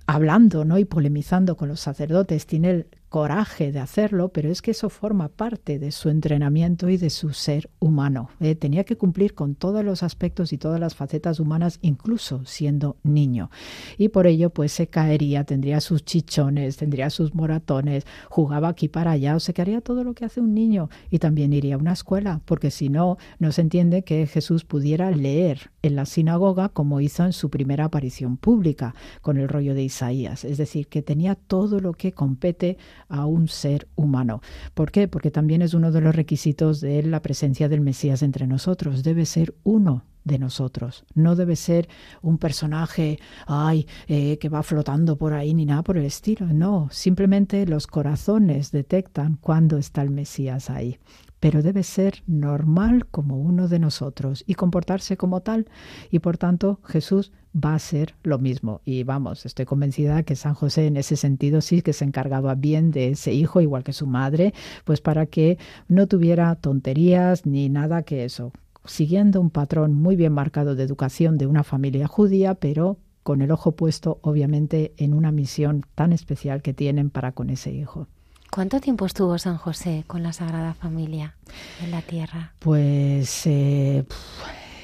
hablando 0.06 0.64
¿no? 0.64 0.78
y 0.78 0.84
polemizando 0.84 1.56
con 1.56 1.68
los 1.68 1.80
sacerdotes, 1.80 2.46
tiene 2.46 2.86
coraje 3.08 3.72
de 3.72 3.80
hacerlo, 3.80 4.28
pero 4.28 4.50
es 4.50 4.62
que 4.62 4.72
eso 4.72 4.90
forma 4.90 5.28
parte 5.28 5.78
de 5.78 5.92
su 5.92 6.08
entrenamiento 6.08 6.88
y 6.88 6.96
de 6.96 7.10
su 7.10 7.32
ser 7.32 7.70
humano. 7.78 8.30
¿eh? 8.40 8.54
tenía 8.54 8.84
que 8.84 8.96
cumplir 8.96 9.34
con 9.34 9.54
todos 9.54 9.84
los 9.84 10.02
aspectos 10.02 10.52
y 10.52 10.58
todas 10.58 10.80
las 10.80 10.94
facetas 10.94 11.40
humanas, 11.40 11.78
incluso 11.82 12.44
siendo 12.44 12.96
niño. 13.02 13.50
Y 13.96 14.08
por 14.08 14.26
ello, 14.26 14.50
pues 14.50 14.72
se 14.72 14.88
caería, 14.88 15.44
tendría 15.44 15.80
sus 15.80 16.04
chichones, 16.04 16.76
tendría 16.76 17.10
sus 17.10 17.34
moratones, 17.34 18.06
jugaba 18.28 18.68
aquí 18.68 18.88
para 18.88 19.12
allá, 19.12 19.36
o 19.36 19.40
se 19.40 19.54
que 19.54 19.62
haría 19.62 19.80
todo 19.80 20.04
lo 20.04 20.14
que 20.14 20.24
hace 20.24 20.40
un 20.40 20.54
niño 20.54 20.90
y 21.10 21.18
también 21.18 21.52
iría 21.52 21.76
a 21.76 21.78
una 21.78 21.92
escuela, 21.92 22.42
porque 22.44 22.70
si 22.70 22.88
no, 22.88 23.16
no 23.38 23.52
se 23.52 23.62
entiende 23.62 24.04
que 24.04 24.26
Jesús 24.26 24.64
pudiera 24.64 25.10
leer 25.10 25.70
en 25.82 25.96
la 25.96 26.06
sinagoga 26.06 26.68
como 26.68 27.00
hizo 27.00 27.24
en 27.24 27.32
su 27.32 27.50
primera 27.50 27.86
aparición 27.86 28.36
pública 28.36 28.94
con 29.22 29.38
el 29.38 29.48
rollo 29.48 29.74
de 29.74 29.82
Isaías. 29.82 30.44
Es 30.44 30.58
decir, 30.58 30.88
que 30.88 31.02
tenía 31.02 31.34
todo 31.34 31.80
lo 31.80 31.92
que 31.92 32.12
compete 32.12 32.76
a 33.08 33.26
un 33.26 33.48
ser 33.48 33.88
humano. 33.96 34.40
¿Por 34.74 34.90
qué? 34.90 35.08
Porque 35.08 35.30
también 35.30 35.62
es 35.62 35.74
uno 35.74 35.92
de 35.92 36.00
los 36.00 36.14
requisitos 36.14 36.80
de 36.80 37.02
la 37.02 37.22
presencia 37.22 37.68
del 37.68 37.80
Mesías 37.80 38.22
entre 38.22 38.46
nosotros. 38.46 39.02
Debe 39.02 39.26
ser 39.26 39.54
uno 39.64 40.04
de 40.24 40.38
nosotros. 40.38 41.04
No 41.14 41.34
debe 41.34 41.56
ser 41.56 41.88
un 42.22 42.38
personaje, 42.38 43.18
ay, 43.46 43.86
eh, 44.06 44.38
que 44.38 44.48
va 44.48 44.62
flotando 44.62 45.16
por 45.16 45.32
ahí 45.32 45.54
ni 45.54 45.64
nada 45.64 45.82
por 45.82 45.96
el 45.96 46.04
estilo. 46.04 46.46
No, 46.46 46.88
simplemente 46.90 47.66
los 47.66 47.86
corazones 47.86 48.70
detectan 48.70 49.38
cuando 49.40 49.78
está 49.78 50.02
el 50.02 50.10
Mesías 50.10 50.70
ahí 50.70 50.98
pero 51.40 51.62
debe 51.62 51.82
ser 51.82 52.22
normal 52.26 53.06
como 53.06 53.38
uno 53.38 53.68
de 53.68 53.78
nosotros 53.78 54.44
y 54.46 54.54
comportarse 54.54 55.16
como 55.16 55.40
tal. 55.40 55.68
Y 56.10 56.18
por 56.18 56.38
tanto, 56.38 56.80
Jesús 56.84 57.32
va 57.54 57.74
a 57.74 57.78
ser 57.78 58.14
lo 58.22 58.38
mismo. 58.38 58.80
Y 58.84 59.04
vamos, 59.04 59.46
estoy 59.46 59.64
convencida 59.64 60.22
que 60.22 60.36
San 60.36 60.54
José 60.54 60.86
en 60.86 60.96
ese 60.96 61.16
sentido 61.16 61.60
sí 61.60 61.82
que 61.82 61.92
se 61.92 62.04
encargaba 62.04 62.54
bien 62.54 62.90
de 62.90 63.08
ese 63.10 63.32
hijo, 63.32 63.60
igual 63.60 63.84
que 63.84 63.92
su 63.92 64.06
madre, 64.06 64.54
pues 64.84 65.00
para 65.00 65.26
que 65.26 65.58
no 65.88 66.06
tuviera 66.06 66.54
tonterías 66.56 67.46
ni 67.46 67.68
nada 67.68 68.02
que 68.02 68.24
eso, 68.24 68.52
siguiendo 68.84 69.40
un 69.40 69.50
patrón 69.50 69.94
muy 69.94 70.16
bien 70.16 70.32
marcado 70.32 70.74
de 70.74 70.82
educación 70.82 71.38
de 71.38 71.46
una 71.46 71.64
familia 71.64 72.06
judía, 72.06 72.54
pero 72.54 72.98
con 73.22 73.42
el 73.42 73.50
ojo 73.50 73.72
puesto 73.72 74.18
obviamente 74.22 74.94
en 74.96 75.12
una 75.12 75.32
misión 75.32 75.84
tan 75.94 76.12
especial 76.12 76.62
que 76.62 76.72
tienen 76.72 77.10
para 77.10 77.32
con 77.32 77.50
ese 77.50 77.70
hijo. 77.72 78.08
¿Cuánto 78.50 78.80
tiempo 78.80 79.06
estuvo 79.06 79.38
San 79.38 79.56
José 79.56 80.04
con 80.06 80.22
la 80.22 80.32
Sagrada 80.32 80.74
Familia 80.74 81.34
en 81.82 81.90
la 81.90 82.02
tierra? 82.02 82.52
Pues 82.58 83.46
eh, 83.46 84.04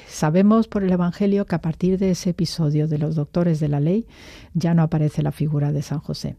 sabemos 0.07 0.67
por 0.67 0.83
el 0.83 0.91
Evangelio 0.91 1.45
que 1.45 1.55
a 1.55 1.61
partir 1.61 1.97
de 1.97 2.11
ese 2.11 2.29
episodio 2.29 2.87
de 2.87 2.99
los 2.99 3.15
doctores 3.15 3.59
de 3.59 3.67
la 3.67 3.79
ley 3.79 4.07
ya 4.53 4.73
no 4.73 4.83
aparece 4.83 5.23
la 5.23 5.31
figura 5.31 5.71
de 5.71 5.81
San 5.81 5.99
José. 5.99 6.37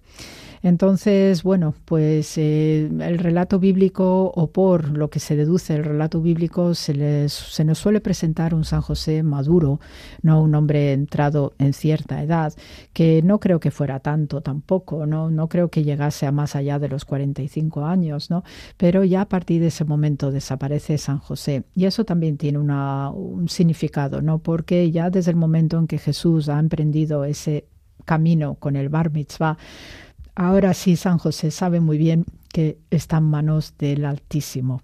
Entonces, 0.62 1.42
bueno, 1.42 1.74
pues 1.84 2.36
eh, 2.38 2.88
el 3.00 3.18
relato 3.18 3.58
bíblico, 3.58 4.32
o 4.34 4.50
por 4.50 4.96
lo 4.96 5.10
que 5.10 5.20
se 5.20 5.36
deduce 5.36 5.74
el 5.74 5.84
relato 5.84 6.20
bíblico, 6.20 6.74
se, 6.74 6.94
les, 6.94 7.32
se 7.32 7.64
nos 7.64 7.78
suele 7.78 8.00
presentar 8.00 8.54
un 8.54 8.64
San 8.64 8.80
José 8.80 9.22
maduro, 9.22 9.80
no 10.22 10.42
un 10.42 10.54
hombre 10.54 10.92
entrado 10.92 11.54
en 11.58 11.72
cierta 11.72 12.22
edad, 12.22 12.52
que 12.92 13.22
no 13.22 13.40
creo 13.40 13.60
que 13.60 13.70
fuera 13.70 14.00
tanto 14.00 14.40
tampoco, 14.40 15.06
no, 15.06 15.30
no 15.30 15.48
creo 15.48 15.68
que 15.68 15.84
llegase 15.84 16.26
a 16.26 16.32
más 16.32 16.56
allá 16.56 16.78
de 16.78 16.88
los 16.88 17.04
45 17.04 17.84
años, 17.84 18.30
¿no? 18.30 18.44
Pero 18.76 19.04
ya 19.04 19.22
a 19.22 19.28
partir 19.28 19.60
de 19.60 19.68
ese 19.68 19.84
momento 19.84 20.30
desaparece 20.30 20.98
San 20.98 21.18
José. 21.18 21.64
Y 21.74 21.84
eso 21.84 22.04
también 22.04 22.36
tiene 22.36 22.58
una, 22.58 23.10
un 23.10 23.48
significado, 23.48 24.22
¿no? 24.22 24.38
Porque 24.38 24.90
ya 24.90 25.10
desde 25.10 25.30
el 25.30 25.36
momento 25.36 25.78
en 25.78 25.86
que 25.86 25.98
Jesús 25.98 26.48
ha 26.48 26.58
emprendido 26.58 27.24
ese 27.24 27.66
camino 28.04 28.54
con 28.54 28.76
el 28.76 28.88
bar 28.88 29.10
mitzvah, 29.10 29.58
Ahora 30.36 30.74
sí, 30.74 30.96
San 30.96 31.16
José 31.16 31.50
sabe 31.50 31.80
muy 31.80 31.96
bien 31.96 32.26
que 32.52 32.78
está 32.90 33.16
en 33.16 33.24
manos 33.24 33.74
del 33.78 34.04
Altísimo. 34.04 34.82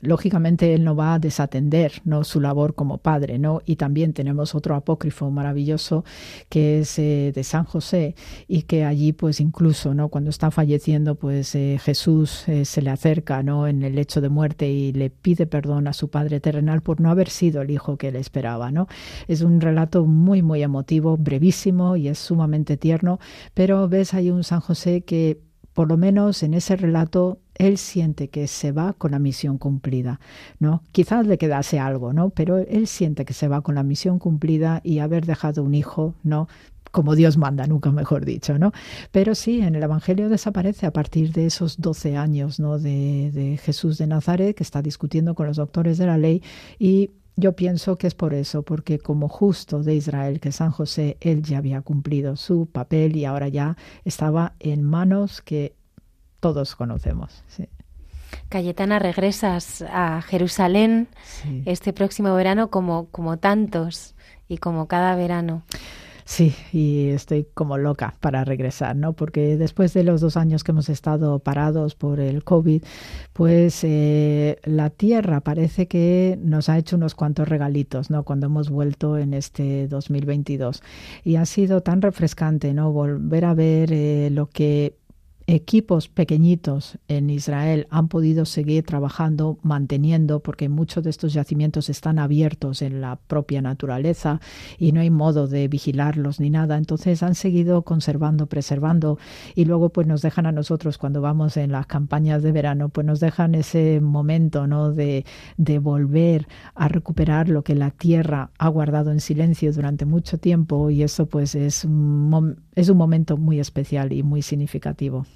Lógicamente 0.00 0.74
él 0.74 0.84
no 0.84 0.96
va 0.96 1.14
a 1.14 1.18
desatender 1.18 1.92
¿no? 2.04 2.24
su 2.24 2.40
labor 2.40 2.74
como 2.74 2.98
padre, 2.98 3.38
¿no? 3.38 3.60
Y 3.64 3.76
también 3.76 4.12
tenemos 4.12 4.54
otro 4.54 4.74
apócrifo 4.74 5.30
maravilloso 5.30 6.04
que 6.48 6.80
es 6.80 6.98
eh, 6.98 7.32
de 7.34 7.44
San 7.44 7.64
José 7.64 8.14
y 8.48 8.62
que 8.62 8.84
allí 8.84 9.12
pues 9.12 9.40
incluso, 9.40 9.94
¿no? 9.94 10.08
Cuando 10.08 10.30
está 10.30 10.50
falleciendo 10.50 11.14
pues 11.14 11.54
eh, 11.54 11.78
Jesús 11.82 12.48
eh, 12.48 12.64
se 12.64 12.82
le 12.82 12.90
acerca, 12.90 13.42
¿no? 13.42 13.66
En 13.66 13.82
el 13.82 13.94
lecho 13.94 14.20
de 14.20 14.28
muerte 14.28 14.70
y 14.70 14.92
le 14.92 15.10
pide 15.10 15.46
perdón 15.46 15.86
a 15.86 15.92
su 15.92 16.10
padre 16.10 16.40
terrenal 16.40 16.82
por 16.82 17.00
no 17.00 17.10
haber 17.10 17.28
sido 17.28 17.62
el 17.62 17.70
hijo 17.70 17.96
que 17.96 18.08
él 18.08 18.16
esperaba, 18.16 18.70
¿no? 18.70 18.86
Es 19.28 19.42
un 19.42 19.60
relato 19.60 20.06
muy 20.06 20.42
muy 20.42 20.62
emotivo, 20.62 21.16
brevísimo 21.16 21.96
y 21.96 22.08
es 22.08 22.18
sumamente 22.18 22.76
tierno, 22.76 23.18
pero 23.54 23.88
ves 23.88 24.14
hay 24.14 24.30
un 24.30 24.44
San 24.44 24.60
José 24.60 25.02
que 25.02 25.40
por 25.72 25.88
lo 25.88 25.96
menos 25.96 26.42
en 26.42 26.54
ese 26.54 26.76
relato 26.76 27.38
él 27.60 27.76
siente 27.76 28.28
que 28.28 28.46
se 28.46 28.72
va 28.72 28.94
con 28.94 29.10
la 29.10 29.18
misión 29.18 29.58
cumplida, 29.58 30.18
¿no? 30.58 30.82
Quizás 30.92 31.26
le 31.26 31.36
quedase 31.36 31.78
algo, 31.78 32.14
¿no? 32.14 32.30
Pero 32.30 32.56
él 32.56 32.86
siente 32.86 33.26
que 33.26 33.34
se 33.34 33.48
va 33.48 33.60
con 33.60 33.74
la 33.74 33.82
misión 33.82 34.18
cumplida 34.18 34.80
y 34.82 35.00
haber 35.00 35.26
dejado 35.26 35.62
un 35.62 35.74
hijo, 35.74 36.14
¿no? 36.22 36.48
como 36.90 37.14
Dios 37.14 37.36
manda, 37.36 37.68
nunca 37.68 37.92
mejor 37.92 38.24
dicho, 38.24 38.58
¿no? 38.58 38.72
Pero 39.12 39.36
sí, 39.36 39.60
en 39.60 39.76
el 39.76 39.82
Evangelio 39.84 40.28
desaparece 40.28 40.86
a 40.86 40.92
partir 40.92 41.30
de 41.30 41.46
esos 41.46 41.80
12 41.80 42.16
años, 42.16 42.58
¿no? 42.58 42.80
De, 42.80 43.30
de 43.30 43.58
Jesús 43.58 43.96
de 43.96 44.08
Nazaret, 44.08 44.56
que 44.56 44.64
está 44.64 44.82
discutiendo 44.82 45.36
con 45.36 45.46
los 45.46 45.58
doctores 45.58 45.98
de 45.98 46.06
la 46.06 46.18
ley 46.18 46.42
y 46.80 47.10
yo 47.36 47.54
pienso 47.54 47.96
que 47.96 48.06
es 48.06 48.14
por 48.14 48.34
eso, 48.34 48.62
porque 48.62 48.98
como 48.98 49.28
justo 49.28 49.82
de 49.82 49.94
Israel, 49.94 50.40
que 50.40 50.50
San 50.50 50.72
José, 50.72 51.16
él 51.20 51.42
ya 51.42 51.58
había 51.58 51.80
cumplido 51.80 52.36
su 52.36 52.66
papel 52.66 53.16
y 53.16 53.24
ahora 53.24 53.48
ya 53.48 53.76
estaba 54.04 54.54
en 54.58 54.82
manos 54.82 55.40
que 55.40 55.74
todos 56.40 56.74
conocemos. 56.74 57.44
Cayetana, 58.48 58.98
regresas 58.98 59.82
a 59.82 60.22
Jerusalén 60.22 61.08
este 61.66 61.92
próximo 61.92 62.34
verano 62.34 62.70
como, 62.70 63.06
como 63.10 63.38
tantos 63.38 64.14
y 64.48 64.58
como 64.58 64.88
cada 64.88 65.14
verano. 65.14 65.62
Sí, 66.30 66.54
y 66.72 67.08
estoy 67.08 67.48
como 67.54 67.76
loca 67.76 68.14
para 68.20 68.44
regresar, 68.44 68.94
¿no? 68.94 69.14
Porque 69.14 69.56
después 69.56 69.92
de 69.94 70.04
los 70.04 70.20
dos 70.20 70.36
años 70.36 70.62
que 70.62 70.70
hemos 70.70 70.88
estado 70.88 71.40
parados 71.40 71.96
por 71.96 72.20
el 72.20 72.44
COVID, 72.44 72.84
pues 73.32 73.82
eh, 73.82 74.60
la 74.62 74.90
tierra 74.90 75.40
parece 75.40 75.88
que 75.88 76.38
nos 76.40 76.68
ha 76.68 76.78
hecho 76.78 76.94
unos 76.94 77.16
cuantos 77.16 77.48
regalitos, 77.48 78.10
¿no? 78.10 78.22
Cuando 78.22 78.46
hemos 78.46 78.70
vuelto 78.70 79.18
en 79.18 79.34
este 79.34 79.88
2022. 79.88 80.84
Y 81.24 81.34
ha 81.34 81.46
sido 81.46 81.80
tan 81.80 82.00
refrescante, 82.00 82.74
¿no? 82.74 82.92
Volver 82.92 83.44
a 83.44 83.54
ver 83.54 83.92
eh, 83.92 84.30
lo 84.30 84.46
que 84.46 84.99
equipos 85.50 86.08
pequeñitos 86.08 86.98
en 87.08 87.28
Israel 87.28 87.88
han 87.90 88.06
podido 88.06 88.44
seguir 88.44 88.84
trabajando, 88.84 89.58
manteniendo, 89.62 90.40
porque 90.40 90.68
muchos 90.68 91.02
de 91.02 91.10
estos 91.10 91.32
yacimientos 91.32 91.88
están 91.88 92.20
abiertos 92.20 92.82
en 92.82 93.00
la 93.00 93.16
propia 93.16 93.60
naturaleza 93.60 94.40
y 94.78 94.92
no 94.92 95.00
hay 95.00 95.10
modo 95.10 95.48
de 95.48 95.66
vigilarlos 95.66 96.38
ni 96.38 96.50
nada. 96.50 96.76
Entonces 96.76 97.24
han 97.24 97.34
seguido 97.34 97.82
conservando, 97.82 98.46
preservando 98.46 99.18
y 99.56 99.64
luego 99.64 99.88
pues 99.88 100.06
nos 100.06 100.22
dejan 100.22 100.46
a 100.46 100.52
nosotros 100.52 100.98
cuando 100.98 101.20
vamos 101.20 101.56
en 101.56 101.72
las 101.72 101.86
campañas 101.86 102.44
de 102.44 102.52
verano, 102.52 102.88
pues 102.88 103.04
nos 103.04 103.18
dejan 103.18 103.56
ese 103.56 104.00
momento 104.00 104.68
¿no? 104.68 104.92
de, 104.92 105.24
de 105.56 105.80
volver 105.80 106.46
a 106.76 106.86
recuperar 106.86 107.48
lo 107.48 107.64
que 107.64 107.74
la 107.74 107.90
tierra 107.90 108.50
ha 108.56 108.68
guardado 108.68 109.10
en 109.10 109.20
silencio 109.20 109.72
durante 109.72 110.04
mucho 110.04 110.38
tiempo 110.38 110.90
y 110.90 111.02
eso 111.02 111.26
pues 111.26 111.56
es 111.56 111.84
un, 111.84 112.60
es 112.74 112.88
un 112.88 112.96
momento 112.96 113.36
muy 113.36 113.60
especial 113.60 114.12
y 114.12 114.22
muy 114.22 114.42
significativo. 114.42 115.26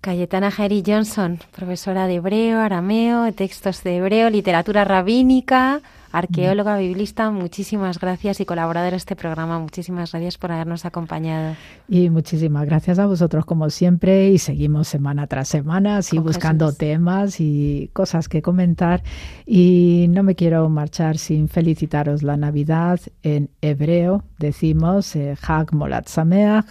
Cayetana 0.00 0.50
Jerry 0.50 0.82
Johnson, 0.86 1.38
profesora 1.52 2.06
de 2.06 2.14
hebreo, 2.16 2.60
arameo, 2.60 3.30
textos 3.32 3.82
de 3.82 3.96
hebreo, 3.96 4.30
literatura 4.30 4.84
rabínica, 4.84 5.82
arqueóloga, 6.12 6.76
biblista, 6.78 7.30
muchísimas 7.30 7.98
gracias 7.98 8.40
y 8.40 8.44
colaboradora 8.44 8.90
de 8.90 8.96
este 8.96 9.16
programa. 9.16 9.58
Muchísimas 9.58 10.12
gracias 10.12 10.38
por 10.38 10.52
habernos 10.52 10.84
acompañado. 10.84 11.54
Y 11.88 12.10
muchísimas 12.10 12.66
gracias 12.66 12.98
a 12.98 13.06
vosotros 13.06 13.44
como 13.44 13.70
siempre 13.70 14.30
y 14.30 14.38
seguimos 14.38 14.88
semana 14.88 15.26
tras 15.26 15.48
semana 15.48 15.98
así 15.98 16.18
buscando 16.18 16.72
temas 16.72 17.40
y 17.40 17.90
cosas 17.92 18.28
que 18.28 18.42
comentar 18.42 19.02
y 19.46 20.06
no 20.10 20.22
me 20.22 20.34
quiero 20.34 20.68
marchar 20.68 21.18
sin 21.18 21.48
felicitaros 21.48 22.22
la 22.22 22.36
Navidad 22.36 23.00
en 23.22 23.50
hebreo 23.60 24.24
decimos 24.40 25.14
eh, 25.14 25.36
Hag 25.40 25.72
Molat 25.74 26.08
Sameach 26.08 26.66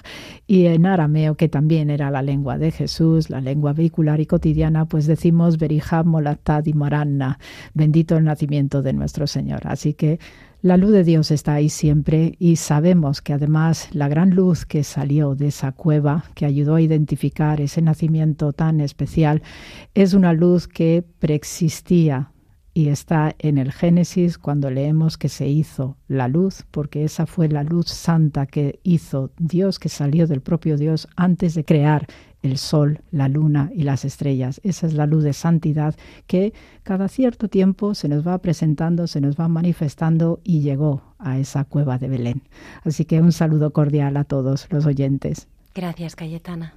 y 0.48 0.66
en 0.66 0.86
arameo 0.86 1.36
que 1.36 1.48
también 1.48 1.90
era 1.90 2.10
la 2.12 2.22
lengua 2.22 2.58
de 2.58 2.72
Jesús, 2.72 3.30
la 3.30 3.40
lengua 3.40 3.74
vehicular 3.74 4.20
y 4.20 4.26
cotidiana, 4.26 4.86
pues 4.86 5.06
decimos 5.06 5.58
Berihab 5.58 6.06
Molatad 6.06 6.66
y 6.66 6.74
Moranna, 6.74 7.40
bendito 7.74 8.18
el 8.18 8.24
nacimiento 8.26 8.82
de 8.82 8.94
nuestro 8.94 9.28
Señor. 9.30 9.62
Así 9.66 9.94
que 9.94 10.20
la 10.62 10.76
luz 10.76 10.92
de 10.92 11.06
Dios 11.06 11.32
está 11.32 11.54
ahí 11.54 11.70
siempre 11.70 12.36
y 12.38 12.58
sabemos 12.58 13.22
que 13.22 13.32
además 13.32 13.88
la 13.94 14.10
gran 14.10 14.32
luz 14.32 14.66
que 14.66 14.84
salió 14.84 15.34
de 15.34 15.48
esa 15.48 15.72
cueva, 15.72 16.26
que 16.36 16.46
ayudó 16.46 16.76
a 16.76 16.82
identificar 16.82 17.62
ese 17.62 17.82
nacimiento 17.82 18.52
tan 18.52 18.82
especial, 18.82 19.42
es 19.94 20.14
una 20.14 20.34
luz 20.34 20.68
que 20.68 21.06
preexistía 21.20 22.34
y 22.74 22.90
está 22.90 23.36
en 23.40 23.58
el 23.58 23.72
Génesis 23.72 24.38
cuando 24.38 24.70
leemos 24.70 25.18
que 25.18 25.30
se 25.30 25.48
hizo 25.48 25.98
la 26.08 26.28
luz, 26.28 26.66
porque 26.72 27.04
esa 27.04 27.26
fue 27.26 27.48
la 27.48 27.64
luz 27.64 27.88
santa 27.88 28.46
que 28.46 28.80
hizo 28.84 29.32
Dios, 29.38 29.80
que 29.80 29.90
salió 29.90 30.28
del 30.28 30.42
propio 30.42 30.78
Dios 30.78 31.08
antes 31.16 31.56
de 31.56 31.66
crear 31.66 32.08
el 32.42 32.58
sol, 32.58 33.02
la 33.12 33.28
luna 33.28 33.70
y 33.74 33.84
las 33.84 34.06
estrellas. 34.06 34.62
Esa 34.64 34.88
es 34.88 34.94
la 34.94 35.06
luz 35.06 35.24
de 35.24 35.34
santidad 35.34 35.96
que 36.28 36.54
cada 36.84 37.08
cierto 37.08 37.48
tiempo 37.48 37.96
se 37.96 38.08
nos 38.08 38.26
va 38.28 38.38
presentando, 38.38 39.08
se 39.08 39.22
nos 39.22 39.40
va 39.40 39.48
manifestando 39.48 40.40
y 40.44 40.62
llegó 40.62 41.02
a 41.18 41.38
esa 41.38 41.66
cueva 41.66 41.98
de 41.98 42.08
Belén. 42.08 42.44
Así 42.84 43.06
que 43.06 43.22
un 43.22 43.32
saludo 43.32 43.72
cordial 43.72 44.18
a 44.18 44.24
todos 44.24 44.68
los 44.70 44.86
oyentes. 44.86 45.48
Gracias, 45.74 46.16
Cayetana. 46.16 46.76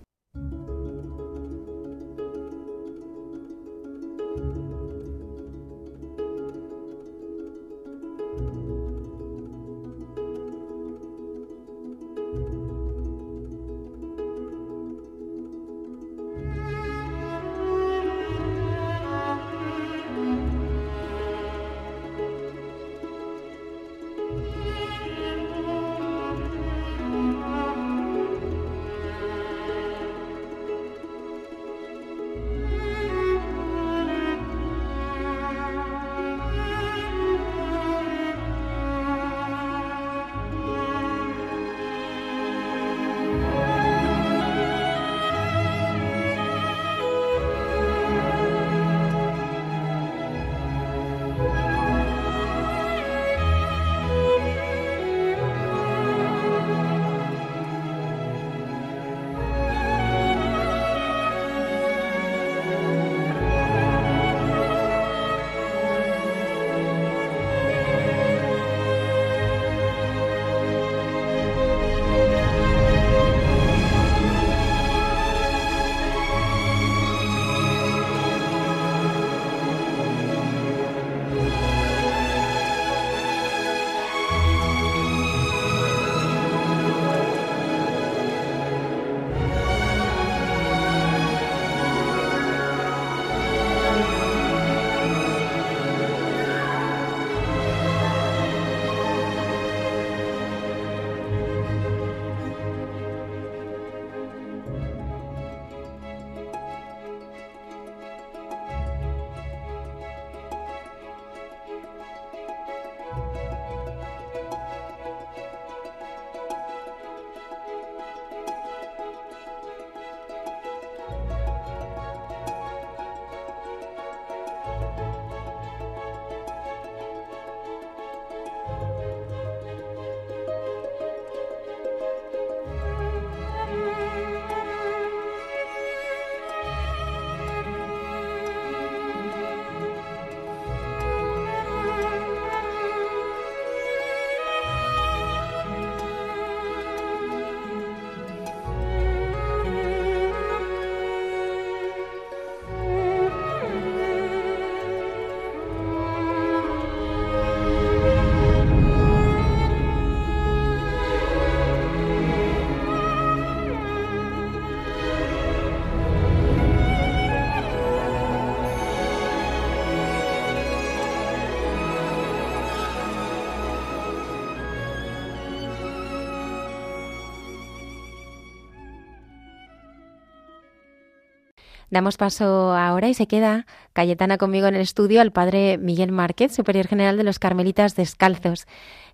Damos 181.92 182.16
paso 182.16 182.72
ahora 182.72 183.10
y 183.10 183.14
se 183.14 183.26
queda 183.26 183.66
Cayetana 183.92 184.38
conmigo 184.38 184.66
en 184.66 184.74
el 184.74 184.80
estudio 184.80 185.20
al 185.20 185.30
padre 185.30 185.76
Miguel 185.76 186.10
Márquez, 186.10 186.54
superior 186.54 186.86
general 186.86 187.18
de 187.18 187.22
los 187.22 187.38
Carmelitas 187.38 187.96
Descalzos. 187.96 188.66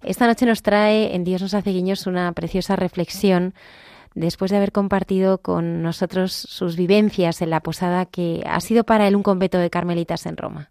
Esta 0.05 0.29
noche 0.29 0.47
nos 0.47 0.63
trae 0.63 1.17
en 1.17 1.25
Dios 1.25 1.43
nos 1.43 1.55
hace 1.55 1.71
guiños 1.71 2.07
una 2.07 2.31
preciosa 2.35 2.77
reflexión 2.77 3.53
después 4.15 4.53
de 4.53 4.59
haber 4.59 4.71
compartido 4.71 5.39
con 5.39 5.83
nosotros 5.83 6.33
sus 6.33 6.77
vivencias 6.77 7.43
en 7.43 7.51
la 7.51 7.65
posada 7.65 8.07
que 8.07 8.45
ha 8.47 8.61
sido 8.61 8.85
para 8.85 9.09
él 9.09 9.17
un 9.17 9.25
convento 9.25 9.59
de 9.59 9.71
carmelitas 9.71 10.25
en 10.27 10.37
Roma. 10.37 10.71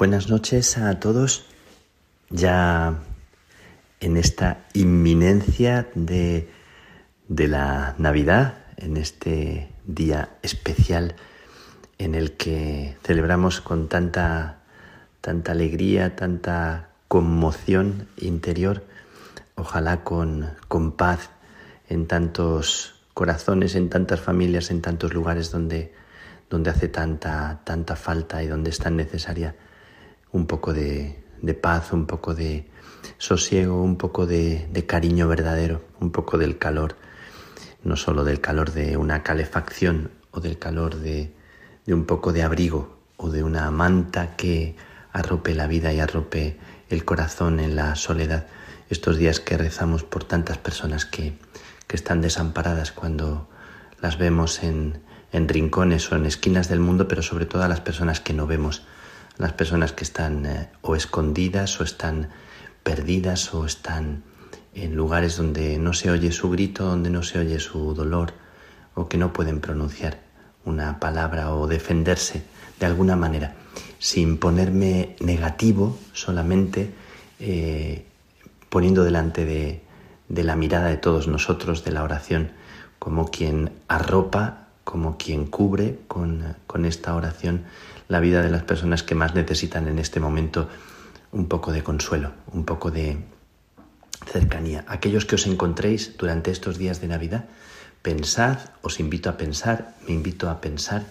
Buenas 0.00 0.30
noches 0.30 0.78
a 0.78 0.98
todos. 0.98 1.44
Ya 2.30 3.00
en 4.00 4.16
esta 4.16 4.64
inminencia 4.72 5.90
de, 5.94 6.48
de, 7.28 7.48
la 7.48 7.96
Navidad, 7.98 8.54
en 8.78 8.96
este 8.96 9.68
día 9.84 10.30
especial 10.40 11.16
en 11.98 12.14
el 12.14 12.32
que 12.38 12.96
celebramos 13.04 13.60
con 13.60 13.90
tanta, 13.90 14.62
tanta 15.20 15.52
alegría, 15.52 16.16
tanta 16.16 16.88
conmoción 17.06 18.08
interior, 18.16 18.86
ojalá 19.54 20.02
con, 20.02 20.48
con 20.68 20.92
paz 20.92 21.28
en 21.90 22.06
tantos 22.06 22.94
corazones, 23.12 23.74
en 23.74 23.90
tantas 23.90 24.20
familias, 24.20 24.70
en 24.70 24.80
tantos 24.80 25.12
lugares 25.12 25.50
donde, 25.50 25.92
donde 26.48 26.70
hace 26.70 26.88
tanta, 26.88 27.60
tanta 27.64 27.96
falta 27.96 28.42
y 28.42 28.46
donde 28.46 28.70
es 28.70 28.78
tan 28.78 28.96
necesaria 28.96 29.56
un 30.32 30.46
poco 30.46 30.72
de, 30.72 31.22
paz, 31.60 31.92
un 31.92 32.06
poco 32.06 32.34
de 32.34 32.66
sosiego, 33.18 33.82
un 33.82 33.96
poco 33.96 34.26
de, 34.26 34.84
cariño 34.86 35.28
verdadero, 35.28 35.82
un 36.00 36.10
poco 36.10 36.38
del 36.38 36.58
calor, 36.58 36.96
no 37.82 37.96
solo 37.96 38.24
del 38.24 38.40
calor 38.40 38.72
de 38.72 38.96
una 38.96 39.22
calefacción 39.22 40.10
o 40.30 40.40
del 40.40 40.58
calor 40.58 40.96
de, 40.96 41.32
un 41.88 42.04
poco 42.04 42.32
de 42.32 42.42
abrigo 42.42 42.98
o 43.16 43.30
de 43.30 43.42
una 43.42 43.70
manta 43.70 44.36
que 44.36 44.76
arrope 45.12 45.54
la 45.54 45.66
vida 45.66 45.92
y 45.92 46.00
arrope 46.00 46.56
el 46.88 47.04
corazón 47.04 47.60
en 47.60 47.76
la 47.76 47.96
soledad. 47.96 48.46
Estos 48.88 49.16
días 49.16 49.40
que 49.40 49.56
rezamos 49.56 50.04
por 50.04 50.24
tantas 50.24 50.58
personas 50.58 51.04
que, 51.04 51.34
que 51.86 51.96
están 51.96 52.20
desamparadas 52.20 52.92
cuando 52.92 53.48
las 54.00 54.18
vemos 54.18 54.62
en, 54.62 55.02
en 55.32 55.48
rincones 55.48 56.10
o 56.10 56.16
en 56.16 56.26
esquinas 56.26 56.68
del 56.68 56.80
mundo, 56.80 57.08
pero 57.08 57.22
sobre 57.22 57.46
todo 57.46 57.62
a 57.62 57.68
las 57.68 57.80
personas 57.80 58.20
que 58.20 58.32
no 58.32 58.46
vemos 58.46 58.82
las 59.40 59.54
personas 59.54 59.92
que 59.92 60.04
están 60.04 60.44
eh, 60.44 60.68
o 60.82 60.94
escondidas 60.94 61.80
o 61.80 61.84
están 61.84 62.28
perdidas 62.82 63.54
o 63.54 63.64
están 63.64 64.22
en 64.74 64.94
lugares 64.94 65.38
donde 65.38 65.78
no 65.78 65.94
se 65.94 66.10
oye 66.10 66.30
su 66.30 66.50
grito, 66.50 66.84
donde 66.84 67.08
no 67.08 67.22
se 67.22 67.38
oye 67.38 67.58
su 67.58 67.94
dolor 67.94 68.34
o 68.94 69.08
que 69.08 69.16
no 69.16 69.32
pueden 69.32 69.60
pronunciar 69.60 70.20
una 70.66 71.00
palabra 71.00 71.54
o 71.54 71.66
defenderse 71.66 72.42
de 72.78 72.86
alguna 72.86 73.16
manera, 73.16 73.54
sin 73.98 74.36
ponerme 74.36 75.16
negativo 75.20 75.98
solamente, 76.12 76.92
eh, 77.38 78.04
poniendo 78.68 79.04
delante 79.04 79.46
de, 79.46 79.82
de 80.28 80.44
la 80.44 80.54
mirada 80.54 80.88
de 80.88 80.98
todos 80.98 81.28
nosotros, 81.28 81.82
de 81.82 81.92
la 81.92 82.02
oración, 82.02 82.52
como 82.98 83.30
quien 83.30 83.72
arropa, 83.88 84.68
como 84.84 85.16
quien 85.16 85.46
cubre 85.46 85.98
con, 86.08 86.56
con 86.66 86.84
esta 86.84 87.14
oración 87.14 87.64
la 88.10 88.18
vida 88.18 88.42
de 88.42 88.50
las 88.50 88.64
personas 88.64 89.04
que 89.04 89.14
más 89.14 89.34
necesitan 89.36 89.86
en 89.86 90.00
este 90.00 90.18
momento 90.18 90.68
un 91.30 91.46
poco 91.46 91.70
de 91.70 91.84
consuelo, 91.84 92.32
un 92.52 92.64
poco 92.64 92.90
de 92.90 93.18
cercanía. 94.26 94.84
Aquellos 94.88 95.24
que 95.24 95.36
os 95.36 95.46
encontréis 95.46 96.18
durante 96.18 96.50
estos 96.50 96.76
días 96.76 97.00
de 97.00 97.06
Navidad, 97.06 97.44
pensad, 98.02 98.58
os 98.82 98.98
invito 98.98 99.30
a 99.30 99.36
pensar, 99.36 99.94
me 100.08 100.12
invito 100.12 100.50
a 100.50 100.60
pensar 100.60 101.04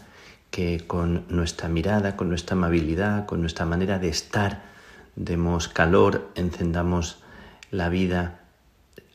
que 0.51 0.83
con 0.85 1.23
nuestra 1.29 1.69
mirada, 1.69 2.17
con 2.17 2.27
nuestra 2.27 2.55
amabilidad, 2.55 3.25
con 3.25 3.39
nuestra 3.39 3.65
manera 3.65 3.97
de 3.97 4.09
estar, 4.09 4.61
demos 5.15 5.69
calor, 5.69 6.29
encendamos 6.35 7.23
la 7.71 7.87
vida, 7.87 8.41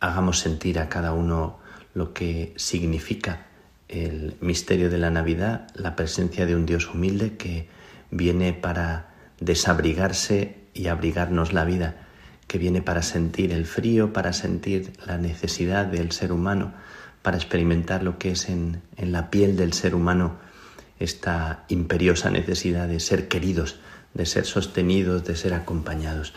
hagamos 0.01 0.39
sentir 0.39 0.79
a 0.79 0.89
cada 0.89 1.13
uno 1.13 1.59
lo 1.93 2.15
que 2.15 2.55
significa 2.57 3.47
el 3.89 4.37
misterio 4.41 4.89
de 4.89 4.97
la 4.97 5.11
Navidad, 5.11 5.69
la 5.75 5.97
presencia 5.97 6.47
de 6.47 6.57
un 6.57 6.65
Dios 6.65 6.89
humilde 6.89 7.37
que 7.37 7.74
viene 8.15 8.53
para 8.53 9.13
desabrigarse 9.41 10.57
y 10.73 10.87
abrigarnos 10.87 11.53
la 11.53 11.65
vida, 11.65 11.97
que 12.47 12.59
viene 12.59 12.81
para 12.81 13.03
sentir 13.03 13.53
el 13.53 13.67
frío, 13.67 14.13
para 14.13 14.33
sentir 14.33 14.93
la 15.05 15.19
necesidad 15.19 15.87
del 15.87 16.13
ser 16.13 16.33
humano, 16.33 16.73
para 17.23 17.37
experimentar 17.37 18.03
lo 18.03 18.19
que 18.19 18.31
es 18.33 18.49
en, 18.49 18.83
en 18.97 19.13
la 19.13 19.31
piel 19.31 19.57
del 19.57 19.73
ser 19.73 19.95
humano 19.95 20.39
esta 21.01 21.65
imperiosa 21.69 22.31
necesidad 22.31 22.87
de 22.87 23.01
ser 23.01 23.27
queridos, 23.27 23.81
de 24.15 24.27
ser 24.27 24.47
sostenidos, 24.47 25.25
de 25.25 25.35
ser 25.35 25.53
acompañados. 25.53 26.35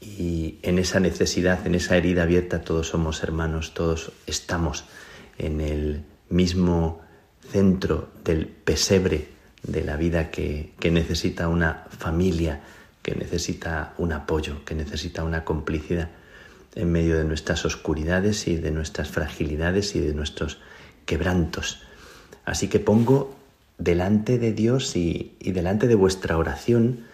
Y 0.00 0.58
en 0.62 0.78
esa 0.78 1.00
necesidad, 1.00 1.66
en 1.66 1.74
esa 1.74 1.96
herida 1.96 2.22
abierta, 2.22 2.62
todos 2.62 2.88
somos 2.88 3.22
hermanos, 3.24 3.74
todos 3.74 4.12
estamos 4.26 4.84
en 5.38 5.60
el 5.60 6.04
mismo 6.28 7.00
centro 7.50 8.10
del 8.22 8.46
pesebre 8.46 9.39
de 9.62 9.84
la 9.84 9.96
vida 9.96 10.30
que, 10.30 10.72
necesita 10.90 11.48
una 11.48 11.84
familia, 11.90 12.60
que 13.02 13.14
necesita 13.14 13.94
un 13.98 14.12
apoyo, 14.12 14.64
que 14.64 14.74
necesita 14.74 15.24
una 15.24 15.44
complicidad 15.44 16.10
en 16.74 16.92
medio 16.92 17.18
de 17.18 17.24
nuestras 17.24 17.64
oscuridades 17.64 18.46
y 18.46 18.56
de 18.56 18.70
nuestras 18.70 19.08
fragilidades 19.08 19.94
y 19.96 20.00
de 20.00 20.14
nuestros 20.14 20.58
quebrantos. 21.04 21.82
Así 22.44 22.68
que 22.68 22.78
pongo 22.78 23.34
delante 23.78 24.38
de 24.38 24.52
Dios 24.52 24.96
y, 24.96 25.36
y, 25.40 25.52
delante 25.52 25.88
de 25.88 25.94
vuestra 25.94 26.36
oración 26.36 27.06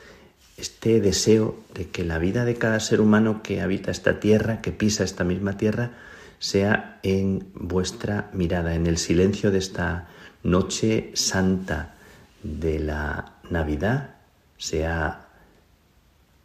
este 0.56 1.00
deseo 1.00 1.58
de 1.74 1.88
que 1.88 2.04
la 2.04 2.18
vida 2.18 2.44
de 2.44 2.54
cada 2.54 2.80
ser 2.80 3.00
humano 3.00 3.42
que 3.42 3.60
habita 3.60 3.90
esta 3.90 4.20
tierra, 4.20 4.62
que 4.62 4.72
pisa 4.72 5.04
esta 5.04 5.22
misma 5.22 5.56
tierra, 5.56 5.92
sea 6.38 6.98
en 7.02 7.46
vuestra 7.54 8.30
mirada, 8.32 8.74
en 8.74 8.86
el 8.86 8.98
silencio 8.98 9.50
de 9.50 9.58
esta 9.58 10.08
noche 10.42 11.10
santa 11.14 11.95
de 12.42 12.78
la 12.78 13.32
Navidad 13.50 14.16
sea 14.58 15.28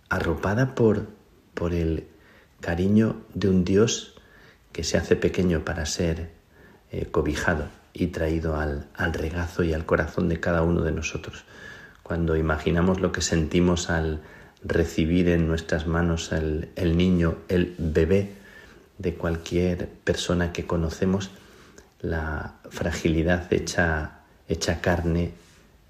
arropada 0.10 0.76
por, 0.76 1.08
por 1.54 1.74
el 1.74 2.08
cariño 2.60 3.22
de 3.34 3.50
un 3.50 3.64
Dios 3.64 4.16
que 4.72 4.84
se 4.84 4.98
hace 4.98 5.16
pequeño 5.16 5.64
para 5.66 5.86
ser 5.86 6.32
eh, 6.92 7.06
cobijado 7.06 7.66
y 7.94 8.08
traído 8.08 8.58
al, 8.58 8.88
al, 8.96 9.14
regazo 9.14 9.64
y 9.64 9.74
al 9.74 9.86
corazón 9.86 10.30
de 10.30 10.40
cada 10.40 10.62
uno 10.62 10.82
de 10.82 10.92
nosotros. 10.92 11.44
Cuando 12.04 12.36
imaginamos 12.36 13.00
lo 13.00 13.12
que 13.12 13.22
sentimos 13.22 13.90
al 13.90 14.22
recibir 14.64 15.30
en 15.30 15.48
nuestras 15.48 15.88
manos 15.88 16.32
el, 16.32 16.70
el 16.76 16.98
niño, 16.98 17.38
el 17.48 17.76
bebé 17.78 18.34
de 18.98 19.16
cualquier 19.16 19.90
persona 19.90 20.54
que 20.54 20.66
conocemos, 20.68 21.32
la 22.02 22.56
fragilidad 22.70 23.52
hecha, 23.52 24.20
hecha 24.48 24.82
carne, 24.82 25.34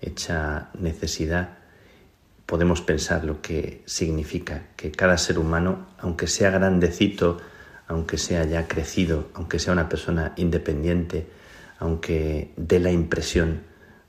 hecha 0.02 0.70
necesidad, 0.78 1.58
podemos 2.46 2.82
pensar 2.82 3.24
lo 3.24 3.42
que 3.42 3.82
significa 3.86 4.64
que 4.76 4.92
cada 4.92 5.18
ser 5.18 5.40
humano, 5.40 5.88
aunque 6.00 6.28
sea 6.28 6.50
grandecito, 6.50 7.38
aunque 7.88 8.18
sea 8.18 8.44
ya 8.46 8.68
crecido, 8.68 9.30
aunque 9.34 9.60
sea 9.60 9.74
una 9.74 9.88
persona 9.88 10.34
independiente, 10.36 11.28
aunque 11.80 12.52
dé 12.58 12.80
la 12.80 12.92
impresión 12.92 13.62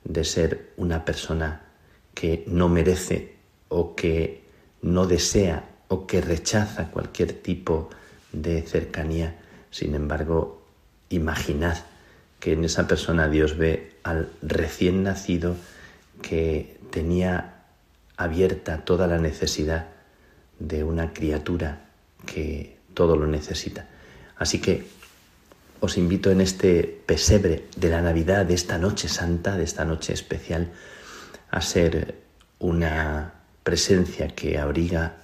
de 0.04 0.24
ser 0.24 0.72
una 0.76 1.04
persona 1.04 1.62
que 2.14 2.44
no 2.46 2.68
merece 2.68 3.36
o 3.68 3.94
que 3.94 4.42
no 4.82 5.06
desea 5.06 5.68
o 5.88 6.06
que 6.06 6.20
rechaza 6.20 6.90
cualquier 6.90 7.32
tipo 7.32 7.90
de 8.32 8.62
cercanía, 8.62 9.36
sin 9.70 9.94
embargo, 9.94 10.62
imaginad 11.10 11.76
que 12.40 12.52
en 12.52 12.64
esa 12.64 12.88
persona 12.88 13.28
Dios 13.28 13.56
ve 13.56 13.92
al 14.02 14.30
recién 14.42 15.04
nacido 15.04 15.54
que 16.22 16.78
tenía 16.90 17.64
abierta 18.16 18.84
toda 18.84 19.06
la 19.06 19.18
necesidad 19.18 19.88
de 20.58 20.84
una 20.84 21.12
criatura 21.12 21.86
que 22.24 22.78
todo 22.94 23.16
lo 23.16 23.26
necesita. 23.26 23.88
Así 24.36 24.60
que 24.60 24.86
os 25.80 25.98
invito 25.98 26.30
en 26.30 26.40
este 26.40 26.84
pesebre 27.06 27.64
de 27.76 27.88
la 27.88 28.00
Navidad, 28.00 28.46
de 28.46 28.54
esta 28.54 28.78
noche 28.78 29.08
santa, 29.08 29.56
de 29.56 29.64
esta 29.64 29.84
noche 29.84 30.12
especial, 30.12 30.70
a 31.50 31.60
ser 31.60 32.14
una 32.60 33.34
presencia 33.64 34.28
que 34.28 34.58
abriga 34.58 35.16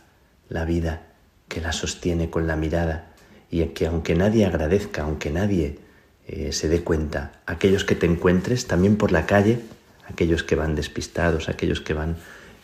la 0.48 0.64
vida, 0.64 1.02
que 1.48 1.60
la 1.60 1.72
sostiene 1.72 2.30
con 2.30 2.46
la 2.46 2.56
mirada 2.56 3.14
y 3.50 3.64
que 3.66 3.86
aunque 3.86 4.14
nadie 4.14 4.44
agradezca, 4.44 5.02
aunque 5.02 5.30
nadie 5.30 5.78
eh, 6.26 6.52
se 6.52 6.68
dé 6.68 6.82
cuenta, 6.82 7.40
aquellos 7.46 7.84
que 7.84 7.94
te 7.94 8.06
encuentres 8.06 8.66
también 8.66 8.96
por 8.96 9.12
la 9.12 9.26
calle, 9.26 9.60
aquellos 10.08 10.42
que 10.42 10.56
van 10.56 10.74
despistados, 10.74 11.48
aquellos 11.48 11.80
que 11.80 11.94
van 11.94 12.16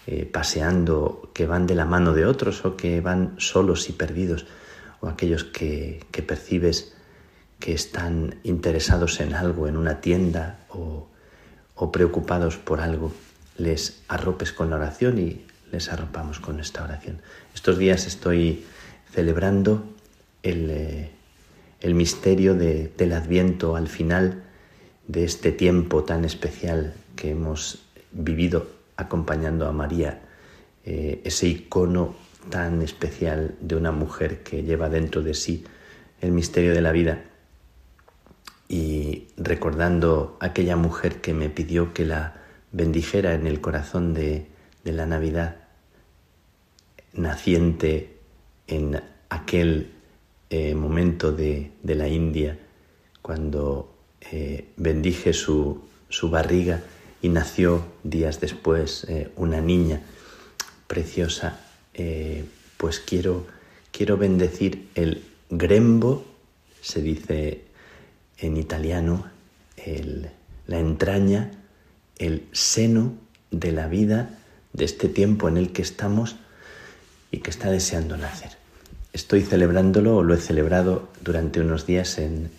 eh, 0.06 0.26
paseando, 0.26 1.30
que 1.34 1.46
van 1.46 1.66
de 1.66 1.74
la 1.74 1.84
mano 1.84 2.12
de 2.12 2.26
otros 2.26 2.64
o 2.64 2.76
que 2.76 3.00
van 3.00 3.34
solos 3.38 3.88
y 3.88 3.92
perdidos, 3.92 4.46
o 5.00 5.08
aquellos 5.08 5.44
que, 5.44 6.04
que 6.10 6.22
percibes 6.22 6.94
que 7.58 7.72
están 7.72 8.36
interesados 8.42 9.20
en 9.20 9.34
algo, 9.34 9.68
en 9.68 9.76
una 9.76 10.00
tienda 10.00 10.58
o, 10.68 11.08
o 11.74 11.92
preocupados 11.92 12.56
por 12.56 12.80
algo, 12.80 13.12
les 13.56 14.02
arropes 14.08 14.52
con 14.52 14.70
la 14.70 14.76
oración 14.76 15.18
y 15.18 15.44
les 15.70 15.92
arropamos 15.92 16.40
con 16.40 16.60
esta 16.60 16.84
oración. 16.84 17.20
Estos 17.54 17.78
días 17.78 18.06
estoy 18.06 18.64
celebrando 19.12 19.84
el, 20.42 20.70
eh, 20.70 21.10
el 21.80 21.94
misterio 21.94 22.54
de, 22.54 22.92
del 22.96 23.12
adviento 23.12 23.76
al 23.76 23.88
final 23.88 24.42
de 25.06 25.24
este 25.24 25.52
tiempo 25.52 26.04
tan 26.04 26.24
especial 26.24 26.94
que 27.16 27.30
hemos 27.30 27.84
vivido 28.12 28.66
acompañando 28.96 29.66
a 29.66 29.72
María, 29.72 30.22
eh, 30.84 31.20
ese 31.24 31.48
icono 31.48 32.14
tan 32.50 32.82
especial 32.82 33.54
de 33.60 33.76
una 33.76 33.92
mujer 33.92 34.42
que 34.42 34.62
lleva 34.62 34.88
dentro 34.88 35.22
de 35.22 35.34
sí 35.34 35.64
el 36.20 36.32
misterio 36.32 36.72
de 36.74 36.80
la 36.80 36.92
vida. 36.92 37.24
Y 38.68 39.28
recordando 39.36 40.36
aquella 40.40 40.76
mujer 40.76 41.20
que 41.20 41.34
me 41.34 41.48
pidió 41.48 41.92
que 41.92 42.04
la 42.04 42.40
bendijera 42.72 43.34
en 43.34 43.46
el 43.46 43.60
corazón 43.60 44.14
de, 44.14 44.46
de 44.84 44.92
la 44.92 45.06
Navidad, 45.06 45.56
naciente 47.12 48.16
en 48.66 49.00
aquel 49.28 49.92
eh, 50.50 50.74
momento 50.74 51.32
de, 51.32 51.72
de, 51.82 51.94
la 51.94 52.08
India, 52.08 52.58
cuando 53.22 53.94
eh, 54.32 54.68
bendije 54.76 55.32
su, 55.32 55.82
su, 56.08 56.30
barriga 56.30 56.80
y 57.24 57.30
nació 57.30 57.82
días 58.02 58.38
después 58.38 59.06
eh, 59.08 59.30
una 59.36 59.62
niña 59.62 60.02
preciosa, 60.86 61.58
eh, 61.94 62.44
pues 62.76 63.00
quiero, 63.00 63.46
quiero 63.92 64.18
bendecir 64.18 64.90
el 64.94 65.24
grembo, 65.48 66.26
se 66.82 67.00
dice 67.00 67.62
en 68.36 68.58
italiano, 68.58 69.24
el, 69.78 70.28
la 70.66 70.78
entraña, 70.78 71.50
el 72.18 72.46
seno 72.52 73.14
de 73.50 73.72
la 73.72 73.88
vida 73.88 74.28
de 74.74 74.84
este 74.84 75.08
tiempo 75.08 75.48
en 75.48 75.56
el 75.56 75.72
que 75.72 75.80
estamos 75.80 76.36
y 77.30 77.38
que 77.38 77.48
está 77.48 77.70
deseando 77.70 78.18
nacer. 78.18 78.50
Estoy 79.14 79.40
celebrándolo 79.40 80.18
o 80.18 80.22
lo 80.22 80.34
he 80.34 80.38
celebrado 80.38 81.08
durante 81.22 81.62
unos 81.62 81.86
días 81.86 82.18
en, 82.18 82.50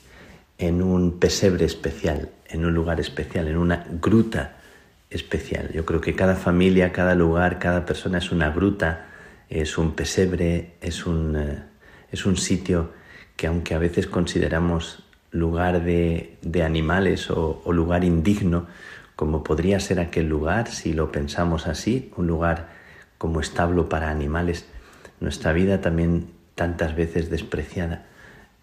en 0.57 0.81
un 0.81 1.19
pesebre 1.19 1.65
especial, 1.65 2.31
en 2.47 2.65
un 2.65 2.73
lugar 2.73 2.99
especial, 2.99 3.47
en 3.47 3.57
una 3.57 3.85
gruta 4.01 4.54
especial. 5.15 5.71
Yo 5.71 5.85
creo 5.85 6.01
que 6.01 6.15
cada 6.15 6.35
familia, 6.35 6.91
cada 6.91 7.15
lugar, 7.15 7.57
cada 7.59 7.85
persona 7.85 8.17
es 8.19 8.31
una 8.31 8.51
gruta, 8.51 9.07
es 9.49 9.77
un 9.77 9.93
pesebre, 9.93 10.73
es 10.81 11.05
un, 11.05 11.35
eh, 11.35 11.63
es 12.11 12.25
un 12.25 12.37
sitio 12.37 12.91
que 13.35 13.47
aunque 13.47 13.75
a 13.75 13.79
veces 13.79 14.07
consideramos 14.07 15.03
lugar 15.31 15.83
de, 15.83 16.37
de 16.41 16.63
animales 16.63 17.29
o, 17.29 17.61
o, 17.63 17.73
lugar 17.73 18.03
indigno, 18.03 18.67
como 19.15 19.43
podría 19.43 19.79
ser 19.79 19.99
aquel 19.99 20.27
lugar, 20.27 20.69
si 20.69 20.93
lo 20.93 21.11
pensamos 21.11 21.67
así, 21.67 22.11
un 22.15 22.27
lugar 22.27 22.69
como 23.17 23.39
establo 23.39 23.89
para 23.89 24.09
animales, 24.09 24.65
nuestra 25.19 25.53
vida 25.53 25.81
también 25.81 26.31
tantas 26.55 26.95
veces 26.95 27.29
despreciada 27.29 28.05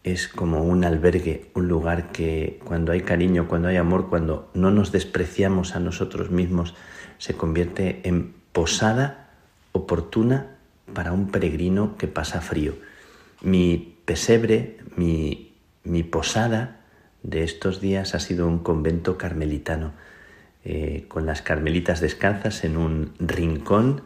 es 0.04 0.28
como 0.28 0.64
un 0.64 0.84
albergue, 0.84 1.50
un 1.54 1.68
lugar 1.68 2.10
que 2.10 2.60
cuando 2.64 2.92
hay 2.92 3.02
cariño, 3.02 3.46
cuando 3.46 3.68
hay 3.68 3.76
amor, 3.76 4.08
cuando 4.08 4.50
no 4.54 4.70
nos 4.70 4.90
despreciamos 4.90 5.76
a 5.76 5.80
nosotros 5.80 6.30
mismos, 6.30 6.74
se 7.18 7.34
convierte 7.34 8.00
en 8.04 8.34
posada 8.52 9.30
oportuna 9.72 10.56
para 10.92 11.12
un 11.12 11.30
peregrino 11.30 11.96
que 11.96 12.08
pasa 12.08 12.40
frío. 12.40 12.74
Mi 13.40 13.96
pesebre, 14.04 14.78
mi, 14.96 15.54
mi 15.84 16.02
posada 16.02 16.80
de 17.22 17.44
estos 17.44 17.80
días 17.80 18.14
ha 18.14 18.20
sido 18.20 18.46
un 18.46 18.58
convento 18.58 19.16
carmelitano, 19.16 19.92
eh, 20.64 21.06
con 21.08 21.26
las 21.26 21.42
carmelitas 21.42 22.00
descalzas 22.00 22.64
en 22.64 22.76
un 22.76 23.14
rincón 23.18 24.02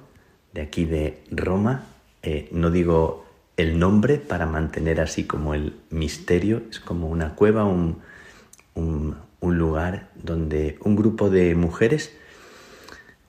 de 0.52 0.62
aquí 0.62 0.84
de 0.84 1.22
Roma. 1.30 1.84
Eh, 2.22 2.48
no 2.50 2.70
digo 2.70 3.25
el 3.56 3.78
nombre 3.78 4.18
para 4.18 4.46
mantener 4.46 5.00
así 5.00 5.24
como 5.24 5.54
el 5.54 5.74
misterio. 5.90 6.62
Es 6.70 6.80
como 6.80 7.08
una 7.08 7.34
cueva, 7.34 7.64
un, 7.64 7.98
un, 8.74 9.16
lugar 9.40 10.10
donde 10.16 10.76
un 10.82 10.96
grupo 10.96 11.30
de 11.30 11.54
mujeres, 11.54 12.12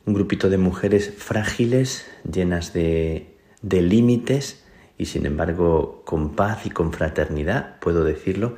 un 0.06 0.14
grupito 0.14 0.49
de 0.49 0.58
mujeres 0.58 1.14
frágiles, 1.16 2.08
llenas 2.30 2.74
de, 2.74 3.38
de 3.62 3.82
límites 3.82 4.64
y 4.98 5.06
sin 5.06 5.28
embargo 5.28 6.02
con 6.06 6.36
paz 6.36 6.66
y 6.66 6.72
con 6.72 6.91
fraternidad, 6.91 7.80
puedo 7.80 8.04
decirlo, 8.04 8.58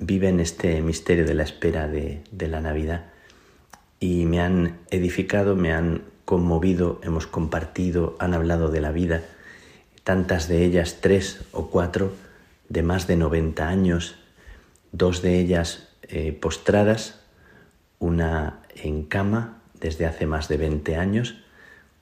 viven 0.00 0.40
este 0.40 0.82
misterio 0.82 1.24
de 1.24 1.34
la 1.34 1.44
espera 1.44 1.86
de, 1.86 2.22
de 2.32 2.48
la 2.48 2.60
Navidad. 2.60 3.06
Y 4.00 4.26
me 4.26 4.40
han 4.40 4.78
edificado, 4.90 5.54
me 5.54 5.72
han 5.72 6.02
conmovido, 6.24 7.00
hemos 7.04 7.26
compartido, 7.26 8.16
han 8.18 8.34
hablado 8.34 8.68
de 8.68 8.80
la 8.80 8.90
vida 8.90 9.22
tantas 10.10 10.48
de 10.48 10.64
ellas 10.64 10.98
tres 11.00 11.40
o 11.52 11.70
cuatro 11.70 12.12
de 12.68 12.82
más 12.82 13.06
de 13.06 13.14
90 13.14 13.68
años, 13.68 14.16
dos 14.90 15.22
de 15.22 15.38
ellas 15.38 15.86
eh, 16.02 16.32
postradas, 16.32 17.20
una 18.00 18.62
en 18.74 19.04
cama 19.04 19.62
desde 19.74 20.06
hace 20.06 20.26
más 20.26 20.48
de 20.48 20.56
20 20.56 20.96
años, 20.96 21.36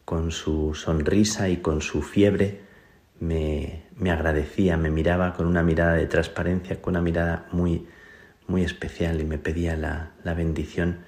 con 0.06 0.30
su 0.30 0.72
sonrisa 0.74 1.51
y 1.51 1.59
con 1.59 1.82
su 1.82 2.01
fiebre, 2.01 2.62
me, 3.20 3.82
me, 3.94 4.10
agradecía, 4.10 4.78
me 4.78 4.89
miraba 4.89 5.35
con 5.35 5.47
una 5.47 5.62
mirada 5.62 5.93
de 5.93 6.06
transparencia, 6.06 6.80
con 6.80 6.93
una 6.93 7.02
mirada 7.02 7.47
muy, 7.52 7.86
muy 8.47 8.64
especial 8.64 9.20
y 9.20 9.26
me 9.26 9.36
pedía 9.36 9.76
la, 9.76 10.12
la 10.24 10.32
bendición 10.32 11.01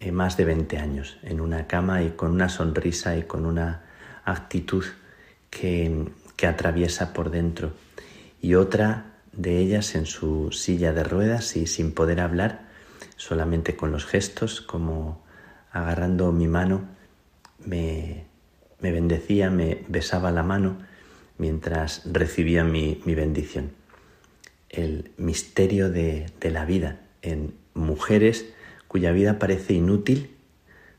eh, 0.00 0.12
más 0.12 0.38
de 0.38 0.46
20 0.46 0.78
años 0.78 1.18
en 1.24 1.42
una 1.42 1.66
cama 1.66 2.02
y 2.02 2.12
con 2.12 2.30
una 2.30 2.48
sonrisa 2.48 3.18
y 3.18 3.24
con 3.24 3.44
una 3.44 3.82
actitud 4.24 4.86
que, 5.50 6.06
que 6.42 6.48
atraviesa 6.48 7.12
por 7.12 7.30
dentro 7.30 7.72
y 8.40 8.56
otra 8.56 9.12
de 9.30 9.58
ellas 9.58 9.94
en 9.94 10.06
su 10.06 10.50
silla 10.50 10.92
de 10.92 11.04
ruedas 11.04 11.54
y 11.54 11.68
sin 11.68 11.92
poder 11.92 12.18
hablar, 12.18 12.66
solamente 13.14 13.76
con 13.76 13.92
los 13.92 14.06
gestos, 14.06 14.60
como 14.60 15.22
agarrando 15.70 16.32
mi 16.32 16.48
mano, 16.48 16.88
me, 17.64 18.24
me 18.80 18.90
bendecía, 18.90 19.50
me 19.50 19.84
besaba 19.86 20.32
la 20.32 20.42
mano 20.42 20.78
mientras 21.38 22.02
recibía 22.06 22.64
mi, 22.64 23.00
mi 23.04 23.14
bendición. 23.14 23.70
El 24.68 25.12
misterio 25.18 25.90
de, 25.90 26.26
de 26.40 26.50
la 26.50 26.64
vida 26.64 27.02
en 27.22 27.54
mujeres 27.72 28.46
cuya 28.88 29.12
vida 29.12 29.38
parece 29.38 29.74
inútil, 29.74 30.34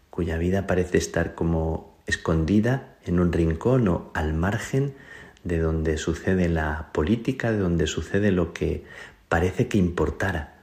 cuya 0.09 0.37
vida 0.37 0.67
parece 0.67 0.99
estar 0.99 1.35
como 1.35 1.97
escondida 2.07 2.95
en 3.03 3.19
un 3.19 3.33
rincón 3.33 3.89
o 3.89 4.09
al 4.13 4.33
margen 4.33 4.95
de 5.43 5.59
donde 5.59 5.97
sucede 5.97 6.49
la 6.49 6.89
política, 6.93 7.51
de 7.51 7.59
donde 7.59 7.87
sucede 7.87 8.31
lo 8.31 8.53
que 8.53 8.83
parece 9.29 9.67
que 9.67 9.77
importara 9.77 10.55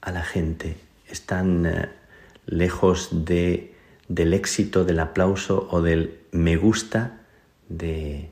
a 0.00 0.12
la 0.12 0.22
gente, 0.22 0.76
están 1.08 1.66
eh, 1.66 1.88
lejos 2.46 3.24
de, 3.24 3.74
del 4.08 4.34
éxito, 4.34 4.84
del 4.84 5.00
aplauso 5.00 5.68
o 5.70 5.82
del 5.82 6.18
me 6.30 6.56
gusta 6.56 7.20
de, 7.68 8.30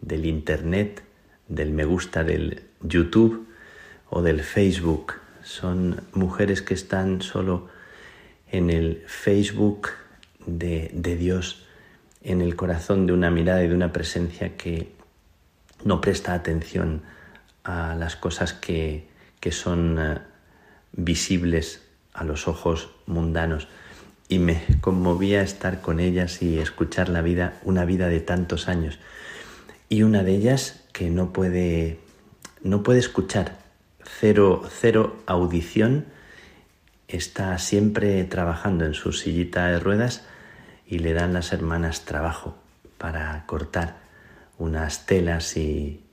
del 0.00 0.26
Internet, 0.26 1.02
del 1.48 1.72
me 1.72 1.84
gusta 1.84 2.24
del 2.24 2.62
YouTube 2.82 3.46
o 4.10 4.22
del 4.22 4.42
Facebook. 4.42 5.14
Son 5.42 6.02
mujeres 6.12 6.60
que 6.60 6.74
están 6.74 7.22
solo 7.22 7.68
en 8.50 8.70
el 8.70 9.02
Facebook 9.06 9.88
de, 10.46 10.90
de 10.92 11.16
Dios, 11.16 11.64
en 12.22 12.42
el 12.42 12.56
corazón 12.56 13.06
de 13.06 13.12
una 13.12 13.30
mirada 13.30 13.64
y 13.64 13.68
de 13.68 13.74
una 13.74 13.92
presencia 13.92 14.56
que 14.56 14.97
no 15.84 16.00
presta 16.00 16.34
atención 16.34 17.02
a 17.64 17.94
las 17.94 18.16
cosas 18.16 18.52
que, 18.52 19.08
que 19.40 19.52
son 19.52 19.98
eh, 19.98 20.18
visibles 20.92 21.82
a 22.12 22.24
los 22.24 22.48
ojos 22.48 22.90
mundanos. 23.06 23.68
Y 24.28 24.38
me 24.38 24.62
conmovía 24.80 25.42
estar 25.42 25.80
con 25.80 26.00
ellas 26.00 26.42
y 26.42 26.58
escuchar 26.58 27.08
la 27.08 27.22
vida, 27.22 27.58
una 27.62 27.84
vida 27.84 28.08
de 28.08 28.20
tantos 28.20 28.68
años. 28.68 28.98
Y 29.88 30.02
una 30.02 30.22
de 30.22 30.34
ellas 30.34 30.84
que 30.92 31.10
no 31.10 31.32
puede, 31.32 31.98
no 32.62 32.82
puede 32.82 32.98
escuchar, 32.98 33.58
cero, 34.02 34.62
cero 34.68 35.16
audición, 35.26 36.06
está 37.06 37.56
siempre 37.58 38.22
trabajando 38.24 38.84
en 38.84 38.94
su 38.94 39.12
sillita 39.12 39.68
de 39.68 39.80
ruedas 39.80 40.24
y 40.86 40.98
le 40.98 41.14
dan 41.14 41.32
las 41.32 41.52
hermanas 41.52 42.04
trabajo 42.04 42.58
para 42.98 43.44
cortar 43.46 44.07
unas 44.58 45.06
telas 45.06 45.56
y, 45.56 46.04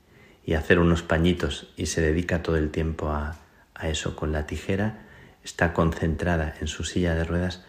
y 0.44 0.54
hacer 0.54 0.78
unos 0.78 1.02
pañitos 1.02 1.72
y 1.76 1.86
se 1.86 2.00
dedica 2.00 2.42
todo 2.42 2.56
el 2.56 2.70
tiempo 2.70 3.10
a, 3.10 3.36
a 3.74 3.88
eso 3.88 4.16
con 4.16 4.32
la 4.32 4.46
tijera, 4.46 5.02
está 5.44 5.72
concentrada 5.72 6.54
en 6.60 6.66
su 6.66 6.84
silla 6.84 7.14
de 7.14 7.24
ruedas 7.24 7.64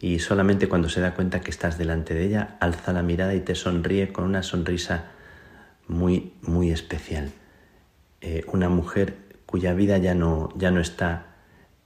y 0.00 0.18
solamente 0.18 0.68
cuando 0.68 0.88
se 0.88 1.00
da 1.00 1.14
cuenta 1.14 1.40
que 1.40 1.50
estás 1.50 1.78
delante 1.78 2.14
de 2.14 2.24
ella, 2.24 2.56
alza 2.60 2.92
la 2.92 3.02
mirada 3.02 3.34
y 3.34 3.40
te 3.40 3.54
sonríe 3.54 4.12
con 4.12 4.24
una 4.24 4.42
sonrisa 4.42 5.12
muy, 5.88 6.34
muy 6.42 6.70
especial. 6.70 7.30
Eh, 8.20 8.44
una 8.48 8.68
mujer 8.68 9.14
cuya 9.46 9.72
vida 9.72 9.98
ya 9.98 10.14
no, 10.14 10.52
ya 10.56 10.70
no 10.70 10.80
está 10.80 11.36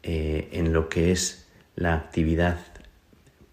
eh, 0.02 0.48
en 0.52 0.73
lo 0.73 0.89
que 0.89 1.12
es 1.12 1.47
la 1.77 1.94
actividad 1.94 2.59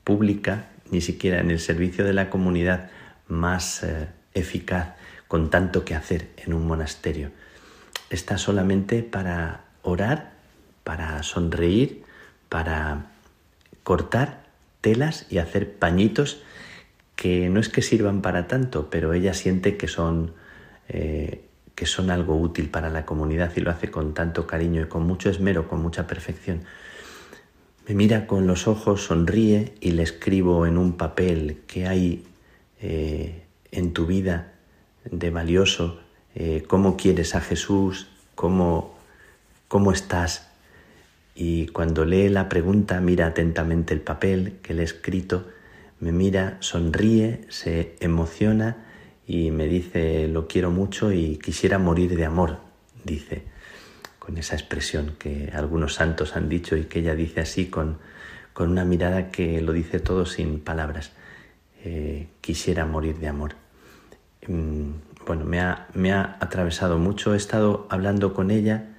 pública, 0.04 0.70
ni 0.90 1.02
siquiera 1.02 1.40
en 1.40 1.52
el 1.52 1.60
servicio 1.60 2.06
de 2.06 2.14
la 2.14 2.30
comunidad 2.30 2.90
más 3.28 3.84
eh, 3.84 4.08
eficaz, 4.40 4.96
con 5.28 5.50
tanto 5.50 5.84
que 5.86 5.96
hacer 5.96 6.30
en 6.38 6.54
un 6.54 6.68
monasterio. 6.68 7.32
Está 8.10 8.38
solamente 8.38 9.04
para 9.04 9.66
orar, 9.82 10.32
para 10.84 11.22
sonreír, 11.24 12.04
para 12.50 13.08
cortar 13.84 14.44
telas 14.82 15.26
y 15.30 15.40
hacer 15.40 15.74
pañitos 15.74 16.42
que 17.16 17.50
no 17.50 17.60
es 17.60 17.68
que 17.68 17.82
sirvan 17.82 18.22
para 18.22 18.48
tanto, 18.48 18.90
pero 18.90 19.12
ella 19.14 19.34
siente 19.34 19.76
que 19.76 19.88
son, 19.88 20.34
eh, 20.88 21.44
que 21.74 21.86
son 21.88 22.12
algo 22.12 22.40
útil 22.40 22.70
para 22.70 22.90
la 22.90 23.06
comunidad 23.06 23.52
y 23.56 23.62
lo 23.62 23.72
hace 23.72 23.90
con 23.90 24.14
tanto 24.14 24.46
cariño 24.46 24.84
y 24.84 24.86
con 24.86 25.04
mucho 25.04 25.30
esmero, 25.30 25.68
con 25.68 25.82
mucha 25.82 26.06
perfección. 26.06 26.62
Me 27.88 27.96
mira 27.96 28.28
con 28.28 28.46
los 28.46 28.68
ojos, 28.68 29.06
sonríe 29.06 29.74
y 29.82 29.92
le 29.92 30.04
escribo 30.04 30.68
en 30.68 30.78
un 30.78 30.96
papel 30.96 31.64
que 31.66 31.88
hay 31.88 32.28
eh, 32.82 33.47
en 33.72 33.94
tu 33.94 34.06
vida 34.06 34.54
de 35.06 35.30
valioso, 35.30 36.00
eh, 36.36 36.64
cómo 36.68 36.98
quieres 36.98 37.36
a 37.36 37.42
Jesús, 37.42 38.08
cómo 38.36 38.98
¿Cómo 39.68 39.92
estás? 39.92 40.48
Y 41.36 41.68
cuando 41.68 42.06
lee 42.06 42.30
la 42.30 42.48
pregunta, 42.48 43.02
mira 43.02 43.28
atentamente 43.28 43.94
el 43.94 44.00
papel 44.00 44.60
que 44.64 44.74
le 44.74 44.84
he 44.84 44.86
escrito, 44.86 45.46
me 46.00 46.14
mira, 46.14 46.56
sonríe, 46.62 47.42
se 47.50 47.98
emociona 48.00 48.86
y 49.28 49.52
me 49.52 49.68
dice, 49.68 50.30
lo 50.30 50.48
quiero 50.48 50.72
mucho 50.72 51.12
y 51.12 51.36
quisiera 51.38 51.80
morir 51.80 52.16
de 52.16 52.24
amor, 52.24 52.60
dice, 53.04 53.44
con 54.20 54.38
esa 54.38 54.56
expresión 54.56 55.16
que 55.20 55.52
algunos 55.54 55.96
santos 55.96 56.38
han 56.38 56.48
dicho 56.48 56.78
y 56.78 56.86
que 56.86 57.00
ella 57.00 57.14
dice 57.14 57.42
así 57.42 57.66
con, 57.66 57.98
con 58.54 58.72
una 58.72 58.86
mirada 58.86 59.32
que 59.32 59.62
lo 59.62 59.74
dice 59.74 60.00
todo 60.00 60.26
sin 60.26 60.62
palabras. 60.62 61.12
Eh, 61.90 62.28
quisiera 62.42 62.86
morir 62.86 63.18
de 63.18 63.30
amor. 63.30 63.56
Mm, 64.46 64.90
bueno, 65.26 65.46
me 65.46 65.62
ha, 65.62 65.88
me 65.94 66.12
ha 66.12 66.36
atravesado 66.42 66.98
mucho, 66.98 67.34
he 67.34 67.38
estado 67.38 67.88
hablando 67.90 68.34
con 68.34 68.52
ella 68.52 68.90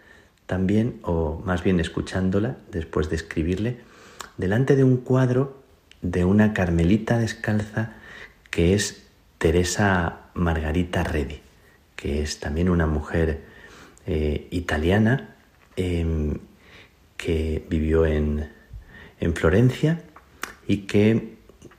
también, 0.46 0.98
o 1.02 1.42
más 1.44 1.62
bien 1.62 1.80
escuchándola 1.80 2.56
después 2.70 3.10
de 3.10 3.16
escribirle, 3.16 3.76
delante 4.38 4.74
de 4.74 4.84
un 4.84 4.96
cuadro 4.96 5.62
de 6.00 6.24
una 6.24 6.54
carmelita 6.54 7.18
descalza 7.18 7.92
que 8.50 8.72
es 8.72 9.06
Teresa 9.36 10.20
Margarita 10.32 11.04
Redi, 11.04 11.42
que 11.94 12.22
es 12.22 12.40
también 12.40 12.70
una 12.70 12.86
mujer 12.86 13.42
eh, 14.06 14.48
italiana 14.50 15.36
em, 15.76 16.38
que 17.18 17.66
vivió 17.68 18.06
en, 18.06 18.48
en, 19.20 19.34
Florencia 19.34 20.00
y 20.66 20.86
que 20.86 21.37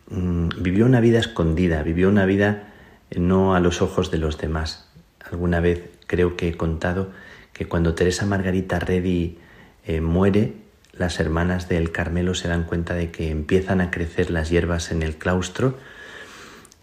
mm, 0.09 0.49
vivió 0.61 0.85
una 0.85 0.99
vida 0.99 1.19
escondida, 1.19 1.83
vivió 1.83 2.09
una 2.09 2.25
vida 2.25 2.73
no 3.15 3.55
a 3.55 3.59
los 3.59 3.81
ojos 3.81 4.11
de 4.11 4.17
los 4.17 4.37
demás. 4.37 4.87
Alguna 5.19 5.59
vez 5.59 5.89
creo 6.07 6.35
que 6.35 6.49
he 6.49 6.57
contado 6.57 7.11
que 7.53 7.67
cuando 7.67 7.95
Teresa 7.95 8.25
Margarita 8.25 8.79
Reddy 8.79 9.37
eh, 9.85 10.01
muere, 10.01 10.53
las 10.93 11.19
hermanas 11.19 11.69
del 11.69 11.91
Carmelo 11.91 12.33
se 12.33 12.47
dan 12.47 12.63
cuenta 12.63 12.93
de 12.93 13.11
que 13.11 13.31
empiezan 13.31 13.81
a 13.81 13.91
crecer 13.91 14.31
las 14.31 14.49
hierbas 14.49 14.91
en 14.91 15.01
el 15.01 15.15
claustro. 15.15 15.77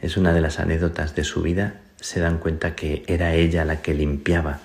Es 0.00 0.16
una 0.16 0.32
de 0.32 0.40
las 0.40 0.58
anécdotas 0.58 1.14
de 1.14 1.24
su 1.24 1.42
vida. 1.42 1.80
Se 2.00 2.20
dan 2.20 2.38
cuenta 2.38 2.74
que 2.74 3.04
era 3.06 3.34
ella 3.34 3.64
la 3.64 3.82
que 3.82 3.94
limpiaba 3.94 4.60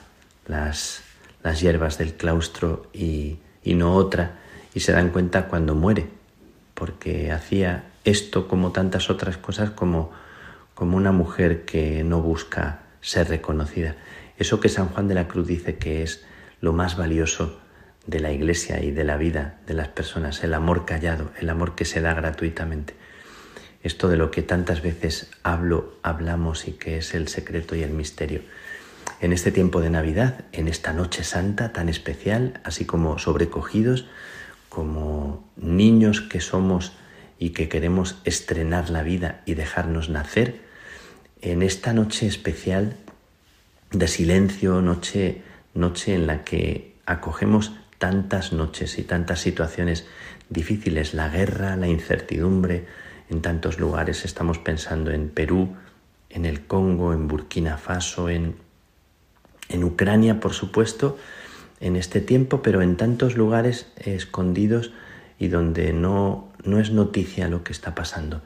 las, 0.48 1.04
las 1.44 1.60
hierbas 1.60 1.98
del 1.98 2.14
claustro 2.14 2.90
y, 2.94 3.40
y 3.64 3.74
no 3.74 3.94
otra. 3.94 4.40
Y 4.74 4.82
se 4.82 4.94
dan 4.94 5.10
cuenta 5.10 5.48
cuando 5.48 5.76
muere, 5.76 6.08
porque 6.74 7.32
hacía 7.32 7.91
esto 8.04 8.48
como 8.48 8.72
tantas 8.72 9.10
otras 9.10 9.38
cosas 9.38 9.72
como, 9.72 10.12
como 10.74 10.98
una 10.98 11.12
mujer 11.12 11.66
que 11.66 12.04
no 12.04 12.22
busca 12.22 12.84
ser 13.02 13.30
reconocida. 13.30 13.96
Eso 14.38 14.60
que 14.60 14.70
San 14.70 14.90
Juan 14.90 15.08
de 15.08 15.16
la 15.16 15.28
Cruz 15.28 15.48
dice 15.48 15.78
que 15.78 16.04
es 16.04 16.26
lo 16.62 16.74
más 16.74 16.98
valioso 16.98 17.60
de 18.08 18.20
la 18.20 18.32
iglesia 18.32 18.84
y 18.84 18.92
de 18.92 19.04
la 19.04 19.18
vida 19.18 19.60
de 19.68 19.74
las 19.74 19.90
personas, 19.90 20.44
el 20.44 20.54
amor 20.54 20.86
callado, 20.86 21.32
el 21.40 21.50
amor 21.50 21.76
que 21.76 21.86
se 21.86 22.02
da 22.02 22.14
gratuitamente. 22.14 22.96
Esto 23.84 24.08
de 24.08 24.18
lo 24.18 24.32
que 24.32 24.44
tantas 24.44 24.82
veces 24.82 25.32
hablo, 25.44 25.96
hablamos 26.04 26.68
y 26.68 26.74
que 26.74 26.98
es 26.98 27.14
el 27.14 27.28
secreto 27.28 27.76
y 27.76 27.84
el 27.84 27.92
misterio. 27.92 28.42
En 29.20 29.34
este 29.34 29.52
tiempo 29.52 29.82
de 29.82 29.90
Navidad, 29.90 30.46
en 30.52 30.68
esta 30.68 30.94
noche 30.94 31.24
santa 31.24 31.74
tan 31.74 31.90
especial, 31.90 32.60
así 32.64 32.86
como 32.86 33.18
sobrecogidos, 33.18 34.08
como 34.70 35.48
niños 35.58 36.22
que 36.22 36.40
somos 36.40 36.94
y 37.42 37.50
que 37.50 37.68
queremos 37.68 38.22
estrenar 38.24 38.92
la 38.92 39.02
vida 39.02 39.42
y 39.48 39.56
dejarnos 39.56 40.10
nacer, 40.10 40.62
en 41.42 41.64
esta 41.64 41.92
noche 41.92 42.28
especial 42.28 42.98
de 43.90 44.08
silencio, 44.08 44.80
noche, 44.84 45.42
noche 45.74 46.14
en 46.14 46.28
la 46.28 46.44
que 46.44 46.94
acogemos 47.08 47.72
tantas 47.98 48.54
noches 48.54 49.00
y 49.00 49.02
tantas 49.02 49.40
situaciones 49.40 50.06
difíciles, 50.50 51.16
la 51.16 51.30
guerra, 51.30 51.76
la 51.78 51.88
incertidumbre, 51.88 52.86
en 53.32 53.42
tantos 53.42 53.80
lugares 53.80 54.24
estamos 54.24 54.60
pensando 54.60 55.10
en 55.10 55.28
Perú, 55.28 55.76
en 56.30 56.46
el 56.46 56.68
Congo, 56.68 57.12
en 57.12 57.28
Burkina 57.28 57.80
Faso, 57.80 58.30
en, 58.30 58.56
en 59.68 59.84
Ucrania, 59.84 60.40
por 60.40 60.54
supuesto, 60.54 61.18
en 61.80 61.96
este 61.96 62.22
tiempo, 62.22 62.62
pero 62.62 62.84
en 62.84 62.98
tantos 62.98 63.36
lugares 63.36 63.88
escondidos 63.98 64.94
y 65.40 65.48
donde 65.48 65.92
no, 65.92 66.51
no 66.64 66.80
es 66.80 66.92
noticia 66.92 67.48
lo 67.48 67.64
que 67.64 67.74
está 67.74 67.96
pasando. 67.96 68.42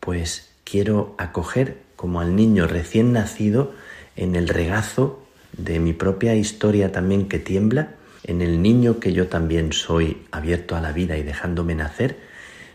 Pues 0.00 0.50
quiero 0.64 1.14
acoger 1.18 1.78
como 1.96 2.20
al 2.20 2.34
niño 2.34 2.66
recién 2.66 3.12
nacido, 3.12 3.72
en 4.16 4.36
el 4.36 4.48
regazo 4.48 5.22
de 5.56 5.78
mi 5.78 5.92
propia 5.92 6.34
historia 6.34 6.92
también 6.92 7.28
que 7.28 7.38
tiembla, 7.38 7.94
en 8.24 8.40
el 8.40 8.62
niño 8.62 9.00
que 9.00 9.12
yo 9.12 9.28
también 9.28 9.72
soy 9.72 10.22
abierto 10.30 10.76
a 10.76 10.80
la 10.80 10.92
vida 10.92 11.16
y 11.16 11.22
dejándome 11.22 11.74
nacer, 11.74 12.18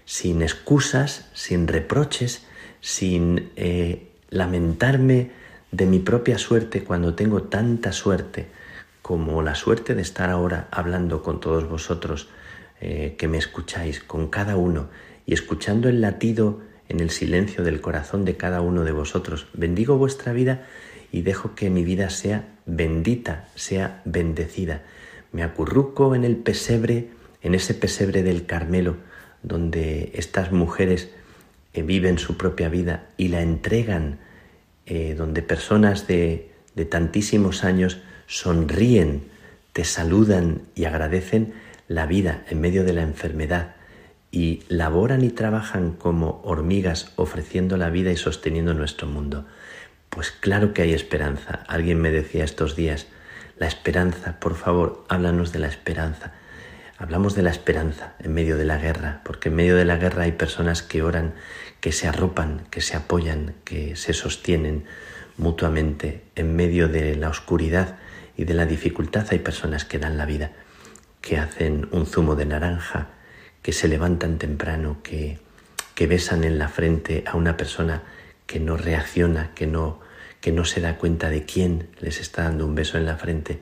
sin 0.05 0.41
excusas, 0.41 1.29
sin 1.33 1.67
reproches, 1.67 2.45
sin 2.81 3.49
eh, 3.55 4.07
lamentarme 4.29 5.31
de 5.71 5.85
mi 5.85 5.99
propia 5.99 6.37
suerte 6.37 6.83
cuando 6.83 7.13
tengo 7.13 7.43
tanta 7.43 7.91
suerte 7.91 8.47
como 9.01 9.41
la 9.41 9.55
suerte 9.55 9.95
de 9.95 10.01
estar 10.01 10.29
ahora 10.29 10.67
hablando 10.71 11.23
con 11.23 11.39
todos 11.39 11.67
vosotros 11.67 12.29
eh, 12.81 13.15
que 13.17 13.27
me 13.27 13.37
escucháis, 13.37 14.01
con 14.01 14.29
cada 14.29 14.57
uno, 14.57 14.89
y 15.25 15.33
escuchando 15.33 15.89
el 15.89 16.01
latido 16.01 16.61
en 16.89 16.99
el 16.99 17.09
silencio 17.09 17.63
del 17.63 17.81
corazón 17.81 18.25
de 18.25 18.37
cada 18.37 18.61
uno 18.61 18.83
de 18.83 18.91
vosotros. 18.91 19.47
Bendigo 19.53 19.97
vuestra 19.97 20.33
vida 20.33 20.65
y 21.11 21.21
dejo 21.21 21.55
que 21.55 21.69
mi 21.69 21.83
vida 21.83 22.09
sea 22.09 22.47
bendita, 22.65 23.47
sea 23.55 24.01
bendecida. 24.05 24.83
Me 25.31 25.43
acurruco 25.43 26.15
en 26.15 26.23
el 26.23 26.37
pesebre 26.37 27.09
en 27.41 27.55
ese 27.55 27.73
pesebre 27.73 28.23
del 28.23 28.45
Carmelo, 28.45 28.97
donde 29.43 30.11
estas 30.15 30.51
mujeres 30.51 31.09
eh, 31.73 31.81
viven 31.81 32.17
su 32.17 32.37
propia 32.37 32.69
vida 32.69 33.07
y 33.17 33.29
la 33.29 33.41
entregan, 33.41 34.19
eh, 34.85 35.15
donde 35.17 35.41
personas 35.41 36.07
de, 36.07 36.51
de 36.75 36.85
tantísimos 36.85 37.63
años 37.63 37.99
sonríen, 38.25 39.29
te 39.73 39.83
saludan 39.83 40.63
y 40.75 40.85
agradecen 40.85 41.53
la 41.87 42.05
vida 42.05 42.43
en 42.49 42.61
medio 42.61 42.83
de 42.83 42.93
la 42.93 43.01
enfermedad 43.01 43.75
y 44.31 44.63
laboran 44.67 45.23
y 45.23 45.29
trabajan 45.29 45.93
como 45.93 46.41
hormigas 46.43 47.13
ofreciendo 47.15 47.77
la 47.77 47.89
vida 47.89 48.11
y 48.11 48.17
sosteniendo 48.17 48.73
nuestro 48.73 49.07
mundo. 49.07 49.45
Pues 50.09 50.31
claro 50.31 50.73
que 50.73 50.81
hay 50.81 50.93
esperanza. 50.93 51.63
Alguien 51.67 52.01
me 52.01 52.11
decía 52.11 52.43
estos 52.43 52.75
días, 52.75 53.07
la 53.57 53.67
esperanza, 53.67 54.39
por 54.39 54.55
favor, 54.55 55.05
háblanos 55.09 55.51
de 55.51 55.59
la 55.59 55.67
esperanza. 55.67 56.33
Hablamos 56.97 57.35
de 57.35 57.43
la 57.43 57.51
esperanza 57.51 58.15
en 58.19 58.33
medio 58.33 58.57
de 58.57 58.65
la 58.65 58.77
guerra, 58.77 59.21
porque 59.23 59.49
en 59.49 59.55
medio 59.55 59.75
de 59.75 59.85
la 59.85 59.97
guerra 59.97 60.23
hay 60.23 60.31
personas 60.31 60.81
que 60.81 61.03
oran, 61.03 61.33
que 61.79 61.91
se 61.91 62.07
arropan, 62.07 62.65
que 62.71 62.81
se 62.81 62.97
apoyan, 62.97 63.53
que 63.63 63.95
se 63.95 64.13
sostienen 64.13 64.85
mutuamente. 65.37 66.23
En 66.35 66.55
medio 66.55 66.87
de 66.87 67.15
la 67.15 67.29
oscuridad 67.29 67.97
y 68.35 68.45
de 68.45 68.53
la 68.55 68.65
dificultad 68.65 69.27
hay 69.31 69.39
personas 69.39 69.85
que 69.85 69.99
dan 69.99 70.17
la 70.17 70.25
vida, 70.25 70.51
que 71.27 71.37
hacen 71.37 71.89
un 71.91 72.05
zumo 72.05 72.37
de 72.37 72.45
naranja, 72.45 73.09
que 73.61 73.73
se 73.73 73.89
levantan 73.89 74.37
temprano, 74.37 75.01
que, 75.03 75.39
que 75.93 76.07
besan 76.07 76.45
en 76.45 76.57
la 76.57 76.69
frente 76.69 77.25
a 77.27 77.35
una 77.35 77.57
persona 77.57 78.03
que 78.45 78.61
no 78.61 78.77
reacciona, 78.77 79.51
que 79.53 79.67
no, 79.67 79.99
que 80.39 80.53
no 80.53 80.63
se 80.63 80.79
da 80.79 80.97
cuenta 80.97 81.29
de 81.29 81.43
quién 81.43 81.89
les 81.99 82.21
está 82.21 82.43
dando 82.43 82.65
un 82.65 82.75
beso 82.75 82.97
en 82.97 83.05
la 83.05 83.17
frente, 83.17 83.59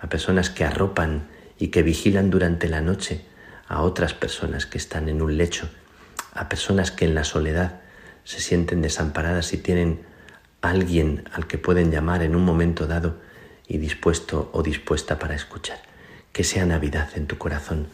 a 0.00 0.08
personas 0.08 0.48
que 0.48 0.64
arropan 0.64 1.28
y 1.58 1.68
que 1.68 1.82
vigilan 1.82 2.30
durante 2.30 2.66
la 2.66 2.80
noche 2.80 3.26
a 3.68 3.82
otras 3.82 4.14
personas 4.14 4.64
que 4.64 4.78
están 4.78 5.10
en 5.10 5.20
un 5.20 5.36
lecho, 5.36 5.68
a 6.32 6.48
personas 6.48 6.92
que 6.92 7.04
en 7.04 7.14
la 7.14 7.24
soledad 7.24 7.82
se 8.24 8.40
sienten 8.40 8.80
desamparadas 8.80 9.52
y 9.52 9.58
tienen 9.58 10.00
alguien 10.62 11.28
al 11.34 11.46
que 11.46 11.58
pueden 11.58 11.90
llamar 11.90 12.22
en 12.22 12.34
un 12.34 12.42
momento 12.46 12.86
dado 12.86 13.20
y 13.68 13.76
dispuesto 13.76 14.48
o 14.54 14.62
dispuesta 14.62 15.18
para 15.18 15.34
escuchar. 15.34 15.91
Que 16.32 16.44
sea 16.44 16.66
Navidad 16.66 17.10
en 17.14 17.26
tu 17.26 17.38
corazón 17.38 17.88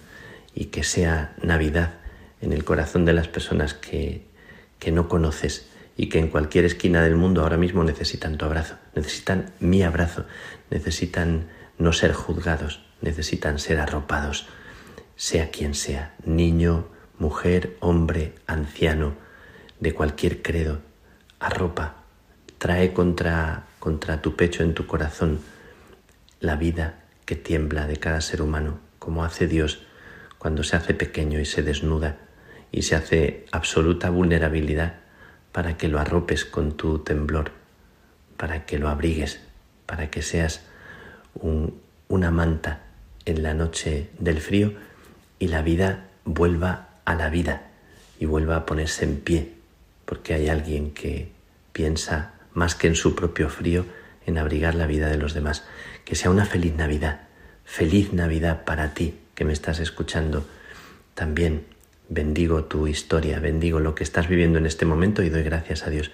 y 0.55 0.67
que 0.67 0.85
sea 0.85 1.35
Navidad 1.43 1.95
en 2.41 2.53
el 2.53 2.65
corazón 2.65 3.05
de 3.05 3.13
las 3.13 3.29
personas 3.29 3.75
que, 3.75 4.27
que 4.79 4.93
no 4.93 5.09
conoces 5.09 5.69
y 5.97 6.09
que 6.09 6.21
en 6.21 6.29
cualquier 6.29 6.65
esquina 6.65 7.03
del 7.03 7.17
mundo 7.17 7.43
ahora 7.43 7.57
mismo 7.57 7.83
necesitan 7.83 8.39
tu 8.39 8.45
abrazo, 8.45 8.77
necesitan 8.95 9.51
mi 9.59 9.83
abrazo, 9.83 10.25
necesitan 10.71 11.49
no 11.79 11.93
ser 11.93 12.13
juzgados, 12.13 12.81
necesitan 13.03 13.59
ser 13.59 13.81
arropados, 13.81 14.47
sea 15.17 15.51
quien 15.51 15.75
sea, 15.75 16.15
niño, 16.25 16.87
mujer, 17.19 17.77
hombre, 17.81 18.35
anciano, 18.47 19.15
de 19.81 19.93
cualquier 19.93 20.43
credo, 20.43 20.81
arropa, 21.41 21.97
trae 22.59 22.93
contra, 22.93 23.67
contra 23.81 24.23
tu 24.23 24.37
pecho 24.37 24.63
en 24.63 24.75
tu 24.75 24.87
corazón 24.87 25.41
la 26.41 26.57
vida 26.57 27.01
que 27.29 27.37
tiembla 27.37 27.87
de 27.87 27.99
cada 27.99 28.23
ser 28.23 28.41
humano, 28.41 28.81
como 28.99 29.23
hace 29.23 29.47
Dios 29.47 29.83
cuando 30.39 30.65
se 30.65 30.77
hace 30.77 30.95
pequeño 30.95 31.39
y 31.39 31.45
se 31.45 31.63
desnuda 31.63 32.17
y 32.73 32.83
se 32.83 32.95
hace 32.95 33.45
absoluta 33.53 34.09
vulnerabilidad 34.09 34.95
para 35.53 35.77
que 35.77 35.89
lo 35.89 36.01
arropes 36.01 36.47
con 36.47 36.79
tu 36.79 37.01
temblor, 37.01 37.51
para 38.39 38.65
que 38.65 38.79
lo 38.79 38.89
abrigues, 38.89 39.41
para 39.85 40.11
que 40.11 40.23
seas 40.23 40.63
una 42.09 42.31
manta 42.31 42.85
en 43.27 43.43
la 43.43 43.53
noche 43.53 44.09
del 44.19 44.41
frío 44.41 44.73
y 45.39 45.49
la 45.49 45.61
vida 45.61 46.09
vuelva 46.25 46.89
a 47.05 47.15
la 47.15 47.29
vida 47.29 47.73
y 48.19 48.25
vuelva 48.25 48.57
a 48.57 48.65
ponerse 48.65 49.05
en 49.05 49.21
pie, 49.21 49.53
porque 50.07 50.33
hay 50.33 50.49
alguien 50.49 50.93
que 50.93 51.31
piensa 51.75 52.33
más 52.55 52.75
que 52.75 52.87
en 52.87 52.95
su 52.95 53.15
propio 53.15 53.51
frío, 53.51 53.85
en 54.25 54.39
abrigar 54.39 54.75
la 54.75 54.87
vida 54.87 55.09
de 55.09 55.19
los 55.19 55.35
demás. 55.35 55.65
Que 56.09 56.15
sea 56.15 56.31
una 56.31 56.47
feliz 56.47 56.75
Navidad, 56.75 57.21
feliz 57.67 58.15
Navidad 58.15 58.65
para 58.65 58.95
ti 58.95 59.19
que 59.35 59.45
me 59.45 59.53
estás 59.53 59.79
escuchando 59.79 60.49
también 61.13 61.67
Bendigo 62.09 62.65
tu 62.65 62.87
historia, 62.87 63.41
bendigo 63.41 63.79
lo 63.79 63.95
que 63.95 64.05
estás 64.05 64.27
viviendo 64.27 64.57
en 64.57 64.65
este 64.65 64.87
momento 64.87 65.23
y 65.23 65.29
doy 65.29 65.43
gracias 65.43 65.87
a 65.87 65.91
Dios 65.91 66.11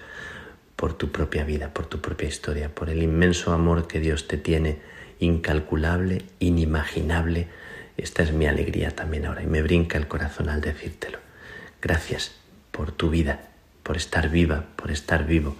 por 0.75 0.97
tu 0.97 1.13
propia 1.13 1.45
vida, 1.45 1.73
por 1.73 1.85
tu 1.85 2.01
propia 2.01 2.27
historia, 2.27 2.75
por 2.75 2.89
el 2.89 3.01
inmenso 3.01 3.53
amor 3.53 3.87
que 3.87 4.01
Dios 4.01 4.27
te 4.27 4.37
tiene, 4.37 4.79
incalculable, 5.21 6.23
inimaginable. 6.39 7.47
Esta 7.95 8.23
es 8.23 8.33
mi 8.33 8.47
alegría 8.47 8.91
también 8.91 9.25
ahora 9.25 9.43
y 9.43 9.47
me 9.47 9.61
brinca 9.61 9.97
el 9.97 10.09
corazón 10.09 10.49
al 10.49 10.59
decírtelo. 10.59 11.19
Gracias 11.81 12.35
por 12.71 12.91
tu 12.91 13.09
vida, 13.09 13.47
por 13.81 13.95
estar 13.95 14.27
viva, 14.27 14.65
por 14.75 14.91
estar 14.91 15.25
vivo. 15.25 15.55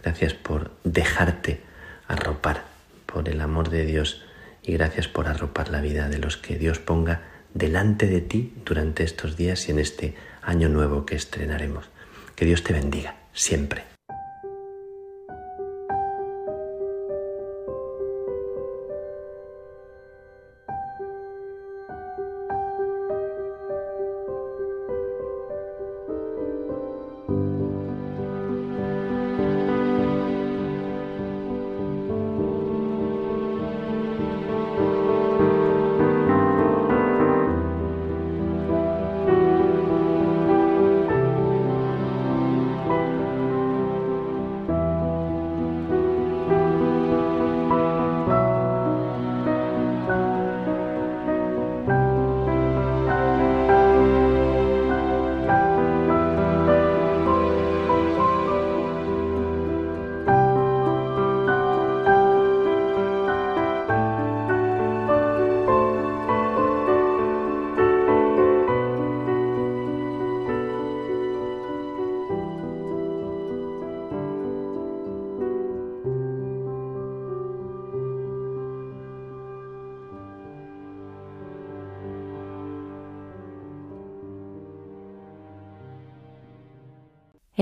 Gracias 0.00 0.34
por 0.34 0.70
dejarte 0.84 1.62
arropar 2.06 2.69
por 3.12 3.28
el 3.28 3.40
amor 3.40 3.70
de 3.70 3.84
Dios 3.84 4.22
y 4.62 4.72
gracias 4.72 5.08
por 5.08 5.26
arropar 5.26 5.70
la 5.70 5.80
vida 5.80 6.08
de 6.08 6.18
los 6.18 6.36
que 6.36 6.56
Dios 6.56 6.78
ponga 6.78 7.22
delante 7.54 8.06
de 8.06 8.20
ti 8.20 8.54
durante 8.64 9.02
estos 9.02 9.36
días 9.36 9.68
y 9.68 9.72
en 9.72 9.78
este 9.78 10.14
año 10.42 10.68
nuevo 10.68 11.06
que 11.06 11.16
estrenaremos. 11.16 11.90
Que 12.36 12.44
Dios 12.44 12.62
te 12.62 12.72
bendiga 12.72 13.16
siempre. 13.32 13.99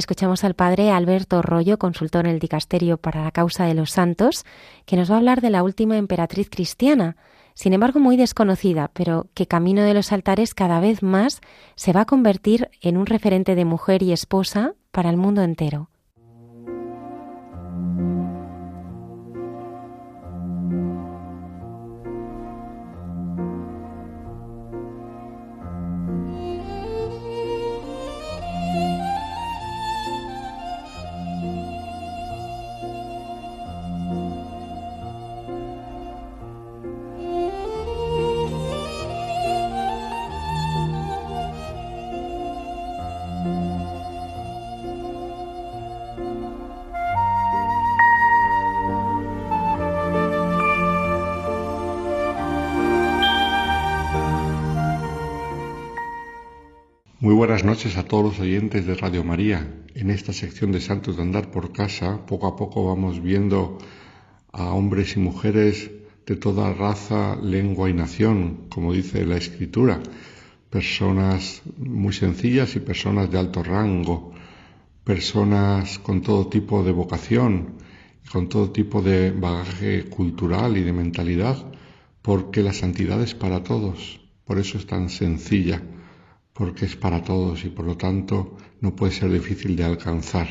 Escuchamos 0.08 0.42
al 0.42 0.54
padre 0.54 0.90
Alberto 0.90 1.42
Rollo, 1.42 1.78
consultor 1.78 2.24
en 2.24 2.32
el 2.32 2.38
Dicasterio 2.38 2.96
para 2.96 3.24
la 3.24 3.30
Causa 3.30 3.66
de 3.66 3.74
los 3.74 3.90
Santos, 3.90 4.46
que 4.86 4.96
nos 4.96 5.10
va 5.10 5.16
a 5.16 5.18
hablar 5.18 5.42
de 5.42 5.50
la 5.50 5.62
última 5.62 5.98
emperatriz 5.98 6.48
cristiana, 6.48 7.18
sin 7.52 7.74
embargo 7.74 8.00
muy 8.00 8.16
desconocida, 8.16 8.90
pero 8.94 9.26
que 9.34 9.46
camino 9.46 9.82
de 9.82 9.92
los 9.92 10.10
altares 10.10 10.54
cada 10.54 10.80
vez 10.80 11.02
más 11.02 11.42
se 11.74 11.92
va 11.92 12.00
a 12.00 12.06
convertir 12.06 12.70
en 12.80 12.96
un 12.96 13.04
referente 13.04 13.54
de 13.54 13.66
mujer 13.66 14.02
y 14.02 14.12
esposa 14.12 14.72
para 14.92 15.10
el 15.10 15.18
mundo 15.18 15.42
entero. 15.42 15.90
Buenas 57.58 57.78
noches 57.78 57.96
a 57.96 58.04
todos 58.04 58.22
los 58.22 58.38
oyentes 58.38 58.86
de 58.86 58.94
Radio 58.94 59.24
María. 59.24 59.66
En 59.96 60.10
esta 60.10 60.32
sección 60.32 60.70
de 60.70 60.80
Santos 60.80 61.16
de 61.16 61.22
Andar 61.22 61.50
por 61.50 61.72
Casa, 61.72 62.24
poco 62.24 62.46
a 62.46 62.54
poco 62.54 62.86
vamos 62.86 63.20
viendo 63.20 63.78
a 64.52 64.72
hombres 64.74 65.16
y 65.16 65.18
mujeres 65.18 65.90
de 66.24 66.36
toda 66.36 66.72
raza, 66.72 67.34
lengua 67.34 67.90
y 67.90 67.94
nación, 67.94 68.68
como 68.68 68.92
dice 68.92 69.26
la 69.26 69.36
Escritura, 69.36 70.00
personas 70.70 71.62
muy 71.78 72.12
sencillas 72.12 72.76
y 72.76 72.78
personas 72.78 73.28
de 73.28 73.40
alto 73.40 73.64
rango, 73.64 74.34
personas 75.02 75.98
con 75.98 76.22
todo 76.22 76.46
tipo 76.46 76.84
de 76.84 76.92
vocación, 76.92 77.74
con 78.30 78.48
todo 78.48 78.70
tipo 78.70 79.02
de 79.02 79.32
bagaje 79.32 80.04
cultural 80.04 80.76
y 80.76 80.84
de 80.84 80.92
mentalidad, 80.92 81.56
porque 82.22 82.62
la 82.62 82.72
santidad 82.72 83.20
es 83.20 83.34
para 83.34 83.64
todos, 83.64 84.20
por 84.44 84.60
eso 84.60 84.78
es 84.78 84.86
tan 84.86 85.08
sencilla 85.10 85.82
porque 86.58 86.86
es 86.86 86.96
para 86.96 87.22
todos 87.22 87.64
y 87.64 87.68
por 87.68 87.86
lo 87.86 87.96
tanto 87.96 88.56
no 88.80 88.96
puede 88.96 89.12
ser 89.12 89.30
difícil 89.30 89.76
de 89.76 89.84
alcanzar. 89.84 90.48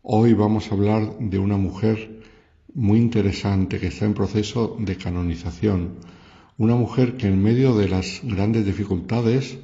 Hoy 0.00 0.32
vamos 0.32 0.72
a 0.72 0.74
hablar 0.74 1.18
de 1.18 1.38
una 1.38 1.58
mujer 1.58 2.22
muy 2.72 2.98
interesante 2.98 3.78
que 3.78 3.88
está 3.88 4.06
en 4.06 4.14
proceso 4.14 4.78
de 4.80 4.96
canonización, 4.96 5.98
una 6.56 6.74
mujer 6.74 7.18
que 7.18 7.26
en 7.26 7.42
medio 7.42 7.76
de 7.76 7.86
las 7.88 8.22
grandes 8.24 8.64
dificultades 8.64 9.58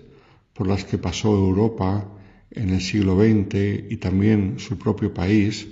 por 0.53 0.69
las 0.69 0.85
que 0.85 0.99
pasó 0.99 1.35
Europa 1.35 2.07
en 2.51 2.69
el 2.69 2.83
siglo 2.83 3.17
XX 3.19 3.91
y 3.91 3.97
también 3.97 4.59
su 4.59 4.77
propio 4.77 5.15
país, 5.15 5.67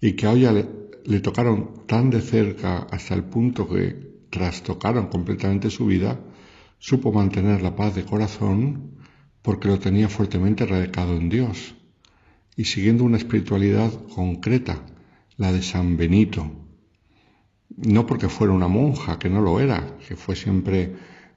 y 0.00 0.12
que 0.12 0.28
hoy 0.28 0.42
le, 0.42 0.66
le 1.04 1.18
tocaron 1.18 1.84
tan 1.88 2.10
de 2.10 2.20
cerca 2.20 2.86
hasta 2.92 3.14
el 3.14 3.24
punto 3.24 3.68
que 3.68 4.14
trastocaron 4.30 5.08
completamente 5.08 5.68
su 5.68 5.86
vida, 5.86 6.20
supo 6.84 7.10
mantener 7.12 7.62
la 7.62 7.74
paz 7.74 7.94
de 7.94 8.04
corazón 8.04 8.90
porque 9.40 9.68
lo 9.68 9.78
tenía 9.78 10.10
fuertemente 10.10 10.66
radicado 10.66 11.16
en 11.16 11.30
Dios 11.30 11.74
y 12.56 12.66
siguiendo 12.66 13.04
una 13.04 13.16
espiritualidad 13.16 13.90
concreta, 14.14 14.84
la 15.38 15.50
de 15.50 15.62
San 15.62 15.96
Benito. 15.96 16.46
No 17.74 18.04
porque 18.04 18.28
fuera 18.28 18.52
una 18.52 18.68
monja, 18.68 19.18
que 19.18 19.30
no 19.30 19.40
lo 19.40 19.60
era, 19.60 19.96
que 20.06 20.14
fue 20.14 20.36
siempre 20.36 20.94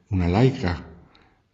una 0.10 0.28
laica, 0.28 0.86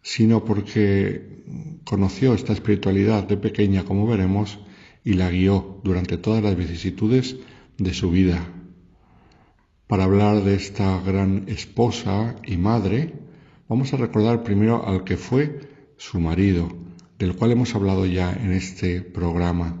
sino 0.02 0.44
porque 0.44 1.44
conoció 1.84 2.34
esta 2.34 2.52
espiritualidad 2.52 3.28
de 3.28 3.36
pequeña, 3.36 3.84
como 3.84 4.08
veremos, 4.08 4.58
y 5.04 5.12
la 5.12 5.30
guió 5.30 5.80
durante 5.84 6.18
todas 6.18 6.42
las 6.42 6.56
vicisitudes 6.56 7.36
de 7.78 7.94
su 7.94 8.10
vida. 8.10 8.44
Para 9.86 10.02
hablar 10.02 10.42
de 10.42 10.56
esta 10.56 11.00
gran 11.00 11.44
esposa 11.46 12.34
y 12.44 12.56
madre, 12.56 13.22
Vamos 13.66 13.94
a 13.94 13.96
recordar 13.96 14.42
primero 14.42 14.86
al 14.86 15.04
que 15.04 15.16
fue 15.16 15.58
su 15.96 16.20
marido, 16.20 16.68
del 17.18 17.34
cual 17.34 17.52
hemos 17.52 17.74
hablado 17.74 18.04
ya 18.04 18.30
en 18.30 18.52
este 18.52 19.00
programa. 19.00 19.80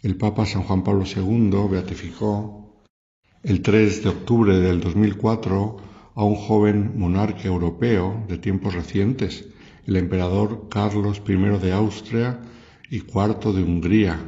El 0.00 0.16
Papa 0.16 0.46
San 0.46 0.62
Juan 0.62 0.84
Pablo 0.84 1.04
II 1.04 1.68
beatificó 1.68 2.84
el 3.42 3.62
3 3.62 4.04
de 4.04 4.08
octubre 4.10 4.60
del 4.60 4.80
2004 4.80 5.76
a 6.14 6.24
un 6.24 6.36
joven 6.36 6.92
monarca 6.96 7.48
europeo 7.48 8.24
de 8.28 8.38
tiempos 8.38 8.74
recientes, 8.74 9.48
el 9.86 9.96
emperador 9.96 10.68
Carlos 10.70 11.20
I 11.26 11.34
de 11.34 11.72
Austria 11.72 12.38
y 12.90 12.98
IV 12.98 13.54
de 13.54 13.62
Hungría. 13.64 14.20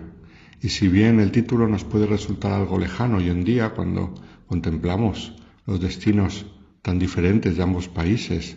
Y 0.60 0.70
si 0.70 0.88
bien 0.88 1.20
el 1.20 1.30
título 1.30 1.68
nos 1.68 1.84
puede 1.84 2.06
resultar 2.06 2.51
algo 2.51 2.80
lejano 2.80 3.18
hoy 3.18 3.28
en 3.28 3.44
día 3.44 3.74
cuando 3.74 4.12
contemplamos 4.48 5.36
los 5.66 5.80
destinos 5.80 6.47
tan 6.87 7.01
diferentes 7.01 7.57
de 7.57 7.65
ambos 7.65 7.89
países, 7.89 8.57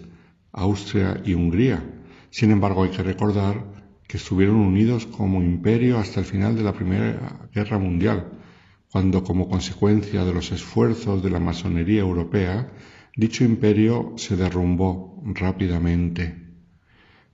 Austria 0.52 1.20
y 1.26 1.34
Hungría. 1.34 1.82
Sin 2.30 2.52
embargo, 2.52 2.84
hay 2.84 2.92
que 2.92 3.02
recordar 3.02 3.56
que 4.08 4.18
estuvieron 4.18 4.58
unidos 4.58 5.08
como 5.08 5.42
imperio 5.42 5.98
hasta 5.98 6.20
el 6.20 6.28
final 6.28 6.56
de 6.56 6.62
la 6.62 6.74
Primera 6.74 7.50
Guerra 7.52 7.80
Mundial, 7.80 8.30
cuando 8.92 9.24
como 9.24 9.50
consecuencia 9.50 10.26
de 10.26 10.32
los 10.32 10.52
esfuerzos 10.52 11.24
de 11.24 11.32
la 11.32 11.40
masonería 11.40 12.02
europea, 12.02 12.72
dicho 13.16 13.44
imperio 13.44 14.14
se 14.18 14.36
derrumbó 14.36 15.24
rápidamente. 15.26 16.36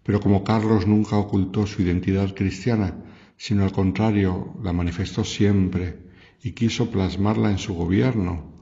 Pero 0.01 0.21
como 0.21 0.45
Carlos 0.45 0.87
nunca 0.87 1.17
ocultó 1.17 1.67
su 1.67 1.81
identidad 1.81 2.33
cristiana, 2.33 2.95
sino 3.35 3.65
al 3.65 3.73
contrario 3.73 4.55
la 4.63 4.71
manifestó 4.71 5.25
siempre 5.25 5.99
y 6.41 6.53
quiso 6.53 6.89
plasmarla 6.89 7.51
en 7.51 7.57
su 7.57 7.73
gobierno, 7.73 8.54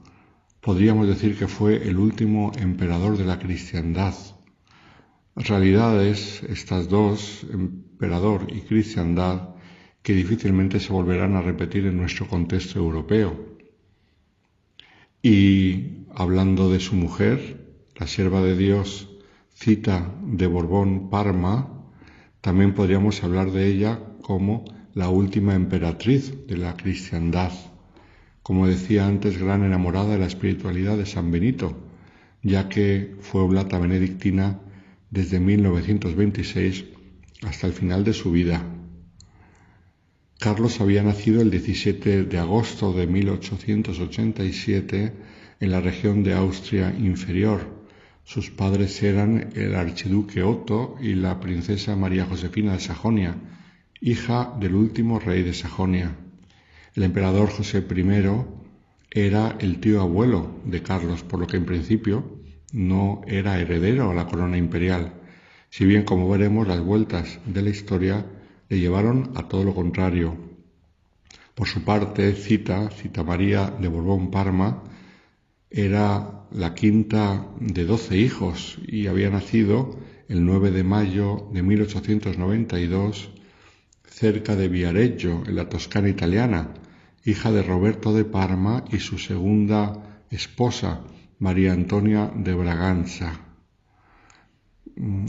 podríamos 0.64 1.06
decir 1.06 1.36
que 1.36 1.46
fue 1.46 1.86
el 1.86 1.98
último 1.98 2.50
emperador 2.56 3.18
de 3.18 3.26
la 3.26 3.38
cristiandad. 3.38 4.14
Realidades, 5.36 6.42
estas 6.48 6.88
dos, 6.88 7.46
emperador 7.52 8.46
y 8.48 8.62
cristiandad, 8.62 9.50
que 10.02 10.14
difícilmente 10.14 10.80
se 10.80 10.90
volverán 10.90 11.36
a 11.36 11.42
repetir 11.42 11.84
en 11.84 11.98
nuestro 11.98 12.26
contexto 12.26 12.78
europeo. 12.78 13.58
Y 15.20 16.06
hablando 16.14 16.70
de 16.70 16.80
su 16.80 16.94
mujer, 16.94 17.76
la 17.96 18.06
sierva 18.06 18.40
de 18.40 18.56
Dios, 18.56 19.10
cita 19.52 20.14
de 20.22 20.46
Borbón 20.46 21.10
Parma, 21.10 21.84
también 22.40 22.72
podríamos 22.72 23.22
hablar 23.22 23.50
de 23.50 23.66
ella 23.66 24.00
como 24.22 24.64
la 24.94 25.10
última 25.10 25.54
emperatriz 25.54 26.46
de 26.46 26.56
la 26.56 26.74
cristiandad 26.74 27.52
como 28.44 28.66
decía 28.66 29.06
antes, 29.06 29.38
gran 29.38 29.64
enamorada 29.64 30.12
de 30.12 30.18
la 30.18 30.26
espiritualidad 30.26 30.98
de 30.98 31.06
San 31.06 31.30
Benito, 31.30 31.78
ya 32.42 32.68
que 32.68 33.16
fue 33.20 33.40
oblata 33.40 33.78
benedictina 33.78 34.60
desde 35.10 35.40
1926 35.40 36.84
hasta 37.42 37.66
el 37.66 37.72
final 37.72 38.04
de 38.04 38.12
su 38.12 38.30
vida. 38.30 38.62
Carlos 40.38 40.82
había 40.82 41.02
nacido 41.02 41.40
el 41.40 41.50
17 41.50 42.24
de 42.24 42.38
agosto 42.38 42.92
de 42.92 43.06
1887 43.06 45.12
en 45.60 45.70
la 45.70 45.80
región 45.80 46.22
de 46.22 46.34
Austria 46.34 46.94
Inferior. 46.98 47.86
Sus 48.24 48.50
padres 48.50 49.02
eran 49.02 49.52
el 49.54 49.74
archiduque 49.74 50.42
Otto 50.42 50.96
y 51.00 51.14
la 51.14 51.40
princesa 51.40 51.96
María 51.96 52.26
Josefina 52.26 52.74
de 52.74 52.80
Sajonia, 52.80 53.36
hija 54.02 54.54
del 54.60 54.74
último 54.74 55.18
rey 55.18 55.42
de 55.42 55.54
Sajonia. 55.54 56.18
El 56.94 57.02
emperador 57.02 57.50
José 57.50 57.78
I 57.78 58.24
era 59.10 59.56
el 59.58 59.80
tío 59.80 60.00
abuelo 60.00 60.60
de 60.64 60.80
Carlos, 60.80 61.24
por 61.24 61.40
lo 61.40 61.48
que 61.48 61.56
en 61.56 61.64
principio 61.64 62.38
no 62.72 63.22
era 63.26 63.58
heredero 63.58 64.10
a 64.10 64.14
la 64.14 64.26
corona 64.26 64.56
imperial, 64.56 65.12
si 65.70 65.86
bien 65.86 66.04
como 66.04 66.28
veremos 66.28 66.68
las 66.68 66.80
vueltas 66.80 67.40
de 67.46 67.62
la 67.62 67.70
historia 67.70 68.24
le 68.68 68.78
llevaron 68.78 69.32
a 69.34 69.48
todo 69.48 69.64
lo 69.64 69.74
contrario. 69.74 70.36
Por 71.56 71.66
su 71.66 71.82
parte, 71.82 72.32
Cita, 72.34 72.88
Cita 72.90 73.24
María 73.24 73.74
de 73.76 73.88
Borbón 73.88 74.30
Parma, 74.30 74.84
era 75.70 76.46
la 76.52 76.74
quinta 76.76 77.48
de 77.58 77.86
doce 77.86 78.16
hijos 78.18 78.78
y 78.86 79.08
había 79.08 79.30
nacido 79.30 79.98
el 80.28 80.44
9 80.46 80.70
de 80.70 80.84
mayo 80.84 81.48
de 81.52 81.62
1892 81.64 83.30
cerca 84.06 84.54
de 84.54 84.68
Viareggio, 84.68 85.42
en 85.44 85.56
la 85.56 85.68
Toscana 85.68 86.08
italiana, 86.08 86.72
hija 87.24 87.50
de 87.50 87.62
Roberto 87.62 88.12
de 88.12 88.24
Parma 88.24 88.84
y 88.90 88.98
su 88.98 89.18
segunda 89.18 90.22
esposa, 90.30 91.00
María 91.38 91.72
Antonia 91.72 92.30
de 92.34 92.54
Braganza. 92.54 93.40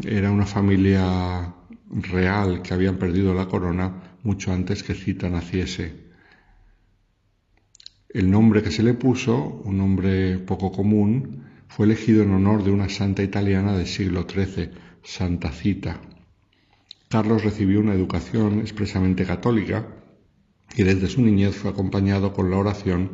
Era 0.04 0.32
una 0.32 0.46
familia 0.46 1.54
real 1.90 2.62
que 2.62 2.74
habían 2.74 2.98
perdido 2.98 3.34
la 3.34 3.48
corona 3.48 4.18
mucho 4.24 4.52
antes 4.52 4.84
que 4.84 4.94
Cita 4.94 5.30
naciese. 5.30 6.06
El 8.10 8.30
nombre 8.30 8.62
que 8.62 8.72
se 8.72 8.84
le 8.84 8.94
puso, 8.94 9.62
un 9.64 9.78
nombre 9.78 10.38
poco 10.40 10.72
común, 10.72 11.44
fue 11.68 11.86
elegido 11.86 12.24
en 12.24 12.32
honor 12.32 12.64
de 12.64 12.72
una 12.72 12.90
santa 12.90 13.24
italiana 13.24 13.76
del 13.76 13.88
siglo 13.88 14.26
XIII, 14.30 14.72
Santa 15.04 15.52
Cita. 15.52 16.02
Carlos 17.10 17.44
recibió 17.44 17.80
una 17.80 17.94
educación 17.94 18.60
expresamente 18.60 19.26
católica 19.26 19.88
y 20.76 20.84
desde 20.84 21.08
su 21.08 21.22
niñez 21.22 21.56
fue 21.56 21.72
acompañado 21.72 22.34
con 22.34 22.50
la 22.50 22.58
oración 22.58 23.12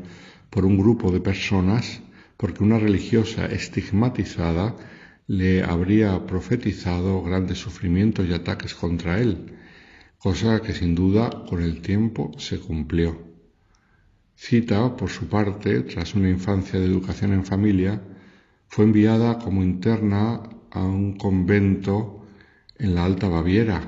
por 0.50 0.66
un 0.66 0.78
grupo 0.78 1.12
de 1.12 1.22
personas 1.22 2.02
porque 2.38 2.64
una 2.64 2.80
religiosa 2.80 3.46
estigmatizada 3.46 4.76
le 5.28 5.64
habría 5.64 6.26
profetizado 6.26 7.22
grandes 7.24 7.60
sufrimientos 7.60 8.28
y 8.28 8.34
ataques 8.34 8.74
contra 8.74 9.20
él, 9.20 9.54
cosa 10.18 10.62
que 10.62 10.74
sin 10.74 10.96
duda 10.96 11.46
con 11.48 11.62
el 11.62 11.82
tiempo 11.82 12.32
se 12.38 12.60
cumplió. 12.60 13.18
Cita, 14.36 14.96
por 14.98 15.10
su 15.10 15.28
parte, 15.28 15.82
tras 15.82 16.16
una 16.16 16.30
infancia 16.30 16.80
de 16.80 16.88
educación 16.88 17.34
en 17.34 17.46
familia, 17.46 18.02
fue 18.68 18.86
enviada 18.86 19.38
como 19.38 19.62
interna 19.62 20.42
a 20.72 20.84
un 20.84 21.16
convento 21.18 22.26
en 22.80 22.96
la 22.96 23.06
Alta 23.06 23.28
Baviera 23.30 23.84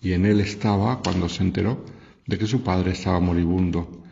y 0.00 0.12
en 0.12 0.26
él 0.26 0.40
estaba 0.40 1.00
cuando 1.02 1.28
se 1.28 1.42
enteró 1.42 1.84
de 2.26 2.38
que 2.38 2.46
su 2.46 2.62
padre 2.62 2.92
estaba 2.92 3.20
moribundo 3.20 4.02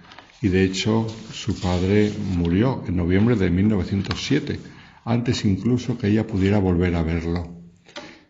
y 0.40 0.48
de 0.48 0.62
hecho 0.64 1.06
su 1.32 1.58
padre 1.58 2.12
murió 2.36 2.84
en 2.86 2.96
noviembre 2.96 3.34
de 3.36 3.50
1907, 3.50 4.60
antes 5.04 5.44
incluso 5.44 5.96
que 5.96 6.08
ella 6.08 6.26
pudiera 6.26 6.58
volver 6.58 6.94
a 6.96 7.02
verlo. 7.02 7.62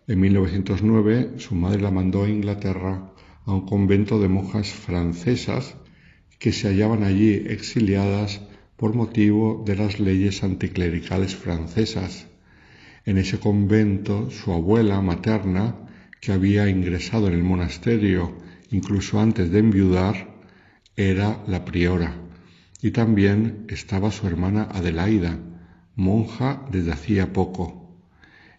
En 0.06 0.20
1909 0.20 1.34
su 1.38 1.54
madre 1.54 1.82
la 1.82 1.90
mandó 1.90 2.24
a 2.24 2.28
Inglaterra 2.28 3.12
a 3.44 3.52
un 3.52 3.66
convento 3.66 4.20
de 4.20 4.28
monjas 4.28 4.68
francesas 4.68 5.76
que 6.38 6.52
se 6.52 6.68
hallaban 6.68 7.02
allí 7.02 7.32
exiliadas 7.32 8.42
por 8.76 8.94
motivo 8.94 9.62
de 9.66 9.76
las 9.76 9.98
leyes 9.98 10.44
anticlericales 10.44 11.34
francesas. 11.34 12.26
En 13.04 13.18
ese 13.18 13.38
convento 13.38 14.30
su 14.30 14.52
abuela 14.52 15.00
materna, 15.00 15.76
que 16.20 16.32
había 16.32 16.68
ingresado 16.68 17.28
en 17.28 17.34
el 17.34 17.42
monasterio 17.42 18.43
incluso 18.70 19.20
antes 19.20 19.50
de 19.50 19.58
enviudar, 19.58 20.34
era 20.96 21.42
la 21.46 21.64
priora. 21.64 22.14
Y 22.82 22.90
también 22.90 23.66
estaba 23.68 24.10
su 24.10 24.26
hermana 24.26 24.68
Adelaida, 24.70 25.38
monja 25.96 26.66
desde 26.70 26.92
hacía 26.92 27.32
poco 27.32 27.84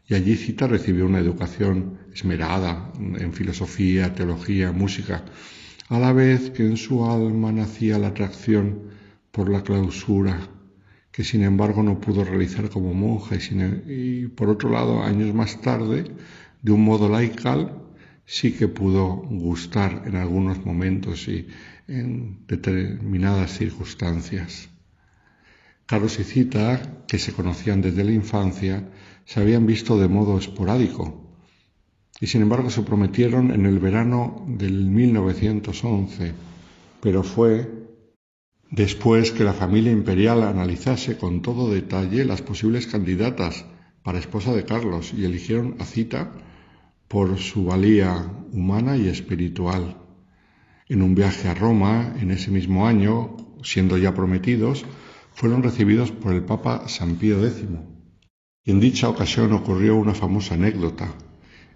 y 0.07 0.13
allí 0.13 0.35
Cita 0.35 0.67
recibió 0.67 1.05
una 1.05 1.19
educación 1.19 1.97
esmerada 2.13 2.91
en 2.99 3.33
filosofía, 3.33 4.13
teología, 4.13 4.71
música, 4.71 5.25
a 5.89 5.99
la 5.99 6.13
vez 6.13 6.51
que 6.51 6.63
en 6.63 6.77
su 6.77 7.05
alma 7.05 7.51
nacía 7.51 7.97
la 7.97 8.07
atracción 8.07 8.83
por 9.31 9.49
la 9.49 9.63
clausura, 9.63 10.39
que 11.11 11.23
sin 11.23 11.43
embargo 11.43 11.81
no 11.81 11.99
pudo 11.99 12.23
realizar 12.23 12.69
como 12.69 12.93
monja 12.93 13.35
y, 13.35 13.91
y 13.91 14.27
por 14.27 14.49
otro 14.49 14.69
lado, 14.69 15.01
años 15.01 15.33
más 15.33 15.59
tarde, 15.61 16.05
de 16.61 16.71
un 16.71 16.83
modo 16.83 17.09
laical, 17.09 17.84
sí 18.25 18.53
que 18.53 18.67
pudo 18.67 19.05
gustar 19.29 20.03
en 20.05 20.15
algunos 20.15 20.65
momentos 20.65 21.27
y 21.27 21.47
en 21.87 22.45
determinadas 22.47 23.57
circunstancias. 23.57 24.69
Carlos 25.85 26.19
y 26.19 26.23
Cita, 26.23 27.03
que 27.07 27.19
se 27.19 27.33
conocían 27.33 27.81
desde 27.81 28.03
la 28.03 28.11
infancia, 28.11 28.89
se 29.25 29.39
habían 29.39 29.67
visto 29.67 29.99
de 29.99 30.07
modo 30.07 30.37
esporádico 30.39 31.21
y 32.19 32.27
sin 32.27 32.41
embargo 32.41 32.69
se 32.69 32.81
prometieron 32.81 33.51
en 33.51 33.65
el 33.65 33.77
verano 33.77 34.45
del 34.47 34.85
1911, 34.85 36.33
pero 37.01 37.21
fue 37.23 37.69
después 38.71 39.31
que 39.31 39.43
la 39.43 39.53
familia 39.53 39.91
imperial 39.91 40.41
analizase 40.43 41.17
con 41.17 41.41
todo 41.41 41.71
detalle 41.71 42.25
las 42.25 42.41
posibles 42.41 42.87
candidatas 42.87 43.65
para 44.01 44.19
esposa 44.19 44.53
de 44.55 44.65
Carlos 44.65 45.13
y 45.15 45.25
eligieron 45.25 45.75
a 45.79 45.85
Cita 45.85 46.31
por 47.07 47.37
su 47.37 47.65
valía 47.65 48.31
humana 48.51 48.97
y 48.97 49.07
espiritual. 49.07 49.97
En 50.87 51.01
un 51.01 51.15
viaje 51.15 51.47
a 51.47 51.53
Roma 51.53 52.15
en 52.19 52.31
ese 52.31 52.51
mismo 52.51 52.87
año, 52.87 53.37
siendo 53.63 53.97
ya 53.97 54.13
prometidos, 54.13 54.85
fueron 55.33 55.63
recibidos 55.63 56.11
por 56.11 56.33
el 56.33 56.43
Papa 56.43 56.87
San 56.87 57.15
Pío 57.15 57.45
X 57.45 57.65
en 58.67 58.79
dicha 58.79 59.09
ocasión 59.09 59.53
ocurrió 59.53 59.95
una 59.95 60.15
famosa 60.15 60.55
anécdota. 60.55 61.13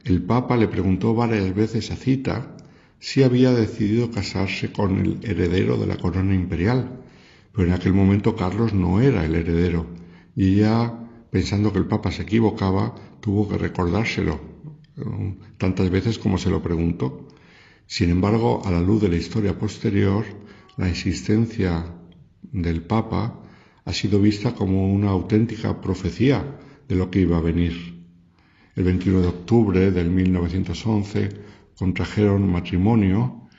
El 0.04 0.24
Papa 0.24 0.58
le 0.58 0.68
preguntó 0.68 1.14
varias 1.14 1.54
veces 1.54 1.92
a 1.92 1.96
Cita 1.96 2.58
si 2.98 3.22
había 3.22 3.52
decidido 3.52 4.10
casarse 4.10 4.72
con 4.72 4.98
el 4.98 5.20
heredero 5.22 5.78
de 5.78 5.86
la 5.86 5.98
corona 5.98 6.34
imperial, 6.34 7.04
pero 7.52 7.68
en 7.68 7.74
aquel 7.76 7.94
momento 7.94 8.36
Carlos 8.36 8.74
no 8.74 9.02
era 9.02 9.24
el 9.24 9.36
heredero 9.36 9.86
y 10.36 10.56
ella, 10.56 11.08
pensando 11.30 11.72
que 11.72 11.78
el 11.78 11.86
Papa 11.86 12.12
se 12.12 12.24
equivocaba, 12.24 12.96
tuvo 13.20 13.48
que 13.48 13.60
recordárselo 13.60 14.49
tantas 15.58 15.90
veces 15.90 16.20
como 16.20 16.38
se 16.38 16.50
lo 16.50 16.62
preguntó. 16.62 17.28
Sin 17.88 18.10
embargo, 18.10 18.62
a 18.66 18.72
la 18.72 18.82
luz 18.82 19.02
de 19.02 19.10
la 19.10 19.18
historia 19.18 19.58
posterior, 19.58 20.26
la 20.78 20.88
insistencia 20.88 21.86
del 22.42 22.82
Papa 22.84 23.42
ha 23.86 23.94
sido 23.94 24.22
vista 24.22 24.54
como 24.54 24.94
una 24.94 25.10
auténtica 25.10 25.82
profecía 25.82 26.60
de 26.88 26.96
lo 26.96 27.10
que 27.10 27.22
iba 27.22 27.38
a 27.38 27.42
venir. 27.42 28.00
El 28.76 28.84
21 28.84 29.22
de 29.22 29.28
octubre 29.28 29.92
del 29.92 30.10
1911 30.10 31.30
contrajeron 31.76 32.52
matrimonio 32.52 33.50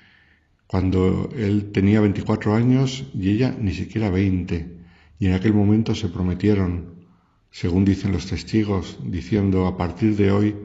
cuando 0.67 1.29
él 1.37 1.73
tenía 1.73 2.01
24 2.01 2.55
años 2.55 3.05
y 3.12 3.31
ella 3.31 3.57
ni 3.59 3.73
siquiera 3.75 4.09
20, 4.09 4.79
y 5.19 5.27
en 5.27 5.33
aquel 5.33 5.53
momento 5.53 5.97
se 5.97 6.09
prometieron, 6.09 6.95
según 7.51 7.85
dicen 7.85 8.12
los 8.12 8.27
testigos, 8.27 8.99
diciendo 9.05 9.67
a 9.67 9.77
partir 9.77 10.17
de 10.17 10.31
hoy 10.31 10.57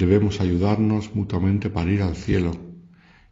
debemos 0.00 0.40
ayudarnos 0.40 1.14
mutuamente 1.14 1.68
para 1.68 1.90
ir 1.90 2.00
al 2.00 2.16
cielo. 2.16 2.52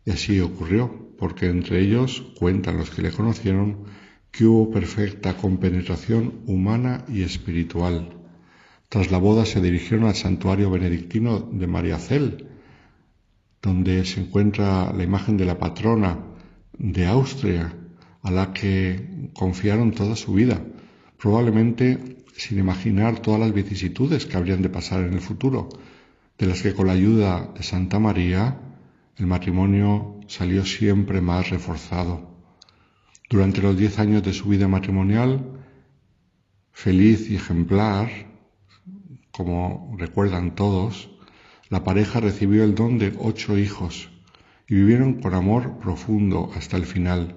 Y 0.04 0.10
así 0.10 0.38
ocurrió, 0.40 1.14
porque 1.18 1.46
entre 1.46 1.80
ellos 1.80 2.22
cuentan 2.38 2.76
los 2.76 2.90
que 2.90 3.00
le 3.00 3.10
conocieron 3.10 3.84
que 4.30 4.44
hubo 4.44 4.70
perfecta 4.70 5.34
compenetración 5.38 6.42
humana 6.46 7.06
y 7.08 7.22
espiritual. 7.22 8.18
Tras 8.90 9.10
la 9.10 9.16
boda 9.16 9.46
se 9.46 9.62
dirigieron 9.62 10.06
al 10.06 10.14
santuario 10.14 10.70
benedictino 10.70 11.40
de 11.40 11.66
María 11.66 11.98
Cel, 11.98 12.46
donde 13.62 14.04
se 14.04 14.20
encuentra 14.20 14.92
la 14.92 15.02
imagen 15.02 15.38
de 15.38 15.46
la 15.46 15.58
patrona 15.58 16.18
de 16.78 17.06
Austria, 17.06 17.74
a 18.22 18.30
la 18.30 18.52
que 18.52 19.30
confiaron 19.32 19.92
toda 19.92 20.16
su 20.16 20.34
vida, 20.34 20.62
probablemente 21.16 22.18
sin 22.36 22.58
imaginar 22.58 23.20
todas 23.20 23.40
las 23.40 23.54
vicisitudes 23.54 24.26
que 24.26 24.36
habrían 24.36 24.60
de 24.60 24.68
pasar 24.68 25.02
en 25.02 25.14
el 25.14 25.20
futuro, 25.20 25.70
de 26.38 26.46
las 26.46 26.62
que 26.62 26.72
con 26.72 26.86
la 26.86 26.92
ayuda 26.92 27.52
de 27.56 27.62
Santa 27.62 27.98
María 27.98 28.60
el 29.16 29.26
matrimonio 29.26 30.20
salió 30.28 30.64
siempre 30.64 31.20
más 31.20 31.50
reforzado. 31.50 32.38
Durante 33.28 33.60
los 33.60 33.76
diez 33.76 33.98
años 33.98 34.22
de 34.22 34.32
su 34.32 34.48
vida 34.48 34.68
matrimonial, 34.68 35.60
feliz 36.70 37.28
y 37.28 37.34
ejemplar, 37.34 38.08
como 39.32 39.94
recuerdan 39.98 40.54
todos, 40.54 41.10
la 41.68 41.82
pareja 41.82 42.20
recibió 42.20 42.62
el 42.62 42.74
don 42.74 42.98
de 42.98 43.14
ocho 43.18 43.58
hijos 43.58 44.08
y 44.68 44.76
vivieron 44.76 45.20
con 45.20 45.34
amor 45.34 45.78
profundo 45.80 46.50
hasta 46.54 46.76
el 46.76 46.86
final. 46.86 47.36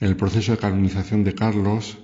En 0.00 0.08
el 0.08 0.16
proceso 0.16 0.52
de 0.52 0.58
canonización 0.58 1.22
de 1.22 1.34
Carlos 1.34 1.98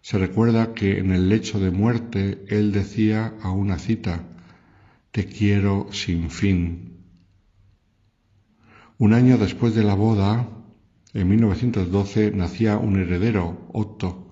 se 0.00 0.18
recuerda 0.18 0.72
que 0.72 0.98
en 0.98 1.12
el 1.12 1.28
lecho 1.28 1.60
de 1.60 1.70
muerte 1.70 2.44
él 2.48 2.72
decía 2.72 3.34
a 3.42 3.50
una 3.50 3.78
cita, 3.78 4.24
Te 5.10 5.26
quiero 5.26 5.88
sin 5.92 6.30
fin. 6.30 7.04
Un 8.98 9.12
año 9.12 9.38
después 9.38 9.74
de 9.74 9.84
la 9.84 9.94
boda, 9.94 10.48
en 11.12 11.28
1912, 11.28 12.32
nacía 12.32 12.76
un 12.78 12.98
heredero, 13.00 13.68
Otto, 13.72 14.26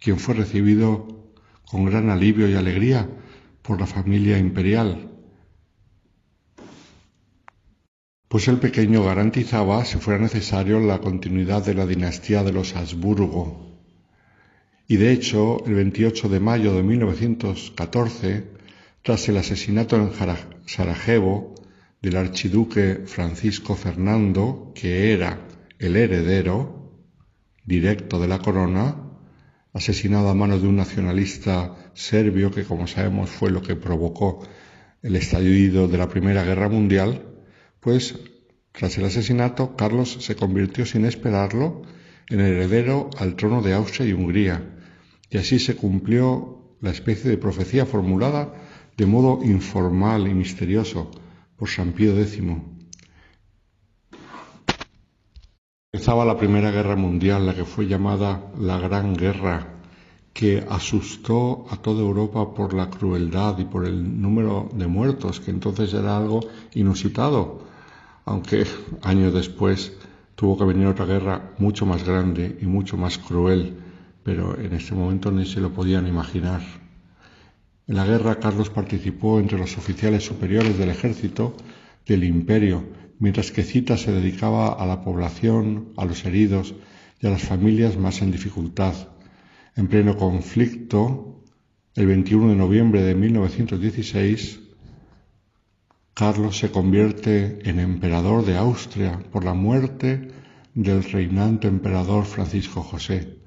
quien 0.00 0.18
fue 0.18 0.34
recibido 0.34 1.32
con 1.64 1.84
gran 1.84 2.10
alivio 2.10 2.48
y 2.48 2.54
alegría 2.54 3.08
por 3.62 3.80
la 3.80 3.86
familia 3.86 4.38
imperial, 4.38 5.10
pues 8.34 8.48
el 8.48 8.58
pequeño 8.58 9.04
garantizaba, 9.04 9.84
si 9.84 9.98
fuera 9.98 10.18
necesario, 10.18 10.80
la 10.80 11.00
continuidad 11.00 11.64
de 11.64 11.74
la 11.74 11.86
dinastía 11.86 12.42
de 12.42 12.50
los 12.50 12.74
Habsburgo. 12.74 13.78
Y 14.88 14.96
de 14.96 15.12
hecho, 15.12 15.64
el 15.66 15.74
28 15.74 16.28
de 16.28 16.40
mayo 16.40 16.74
de 16.74 16.82
1914, 16.82 18.44
tras 19.04 19.28
el 19.28 19.36
asesinato 19.36 19.96
en 19.96 20.12
Sarajevo 20.64 21.54
del 22.00 22.16
archiduque 22.16 23.02
Francisco 23.04 23.76
Fernando, 23.76 24.72
que 24.74 25.12
era 25.12 25.46
el 25.78 25.94
heredero 25.96 26.90
directo 27.66 28.18
de 28.18 28.28
la 28.28 28.38
corona, 28.38 28.96
asesinado 29.74 30.30
a 30.30 30.34
manos 30.34 30.62
de 30.62 30.68
un 30.68 30.76
nacionalista 30.76 31.76
serbio 31.92 32.50
que, 32.50 32.64
como 32.64 32.86
sabemos, 32.86 33.28
fue 33.28 33.50
lo 33.50 33.60
que 33.60 33.76
provocó 33.76 34.42
el 35.02 35.16
estallido 35.16 35.86
de 35.86 35.98
la 35.98 36.08
Primera 36.08 36.42
Guerra 36.42 36.70
Mundial, 36.70 37.26
pues 37.80 38.18
tras 38.72 38.96
el 38.96 39.04
asesinato, 39.04 39.76
Carlos 39.76 40.16
se 40.20 40.34
convirtió 40.34 40.86
sin 40.86 41.04
esperarlo 41.04 41.82
en 42.30 42.40
heredero 42.40 43.10
al 43.18 43.36
trono 43.36 43.60
de 43.60 43.74
Austria 43.74 44.08
y 44.08 44.14
Hungría, 44.14 44.78
y 45.28 45.36
así 45.36 45.58
se 45.58 45.76
cumplió 45.76 46.78
la 46.80 46.90
especie 46.90 47.28
de 47.28 47.36
profecía 47.36 47.84
formulada 47.84 48.63
de 48.96 49.06
modo 49.06 49.42
informal 49.44 50.28
y 50.28 50.34
misterioso 50.34 51.10
por 51.56 51.68
San 51.68 51.92
Pío 51.92 52.18
X. 52.18 52.42
Empezaba 55.92 56.24
la 56.24 56.36
Primera 56.36 56.70
Guerra 56.70 56.96
Mundial, 56.96 57.46
la 57.46 57.54
que 57.54 57.64
fue 57.64 57.86
llamada 57.86 58.50
la 58.58 58.78
Gran 58.78 59.14
Guerra, 59.16 59.74
que 60.32 60.64
asustó 60.68 61.66
a 61.70 61.76
toda 61.76 62.02
Europa 62.02 62.52
por 62.52 62.74
la 62.74 62.90
crueldad 62.90 63.58
y 63.58 63.64
por 63.64 63.86
el 63.86 64.20
número 64.20 64.68
de 64.74 64.88
muertos, 64.88 65.38
que 65.38 65.52
entonces 65.52 65.94
era 65.94 66.16
algo 66.16 66.40
inusitado, 66.74 67.62
aunque 68.24 68.66
años 69.02 69.32
después 69.32 69.92
tuvo 70.34 70.58
que 70.58 70.64
venir 70.64 70.88
otra 70.88 71.06
guerra 71.06 71.52
mucho 71.58 71.86
más 71.86 72.04
grande 72.04 72.58
y 72.60 72.66
mucho 72.66 72.96
más 72.96 73.18
cruel, 73.18 73.76
pero 74.24 74.58
en 74.58 74.74
este 74.74 74.94
momento 74.94 75.30
ni 75.30 75.46
se 75.46 75.60
lo 75.60 75.70
podían 75.70 76.08
imaginar. 76.08 76.83
En 77.86 77.96
la 77.96 78.06
guerra 78.06 78.40
Carlos 78.40 78.70
participó 78.70 79.38
entre 79.38 79.58
los 79.58 79.76
oficiales 79.76 80.24
superiores 80.24 80.78
del 80.78 80.88
ejército 80.88 81.54
del 82.06 82.24
imperio, 82.24 82.82
mientras 83.18 83.52
que 83.52 83.62
Cita 83.62 83.98
se 83.98 84.10
dedicaba 84.10 84.72
a 84.72 84.86
la 84.86 85.02
población, 85.02 85.92
a 85.98 86.06
los 86.06 86.24
heridos 86.24 86.74
y 87.20 87.26
a 87.26 87.30
las 87.30 87.42
familias 87.42 87.98
más 87.98 88.22
en 88.22 88.30
dificultad. 88.30 88.94
En 89.76 89.88
pleno 89.88 90.16
conflicto, 90.16 91.42
el 91.94 92.06
21 92.06 92.48
de 92.48 92.56
noviembre 92.56 93.02
de 93.02 93.14
1916, 93.14 94.60
Carlos 96.14 96.56
se 96.56 96.70
convierte 96.70 97.68
en 97.68 97.80
emperador 97.80 98.46
de 98.46 98.56
Austria 98.56 99.20
por 99.30 99.44
la 99.44 99.52
muerte 99.52 100.28
del 100.72 101.04
reinante 101.04 101.68
emperador 101.68 102.24
Francisco 102.24 102.82
José 102.82 103.43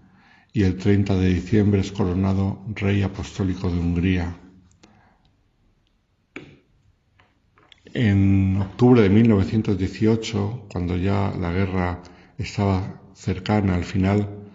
y 0.57 0.63
el 0.63 0.75
30 0.75 1.15
de 1.17 1.35
diciembre 1.35 1.81
es 1.81 1.91
coronado 1.91 2.65
rey 2.73 3.03
apostólico 3.03 3.69
de 3.69 3.77
Hungría. 3.77 4.35
En 7.93 8.57
octubre 8.59 9.03
de 9.03 9.09
1918, 9.09 10.65
cuando 10.67 10.97
ya 10.97 11.31
la 11.39 11.51
guerra 11.51 12.01
estaba 12.39 13.03
cercana 13.13 13.75
al 13.75 13.83
final, 13.83 14.47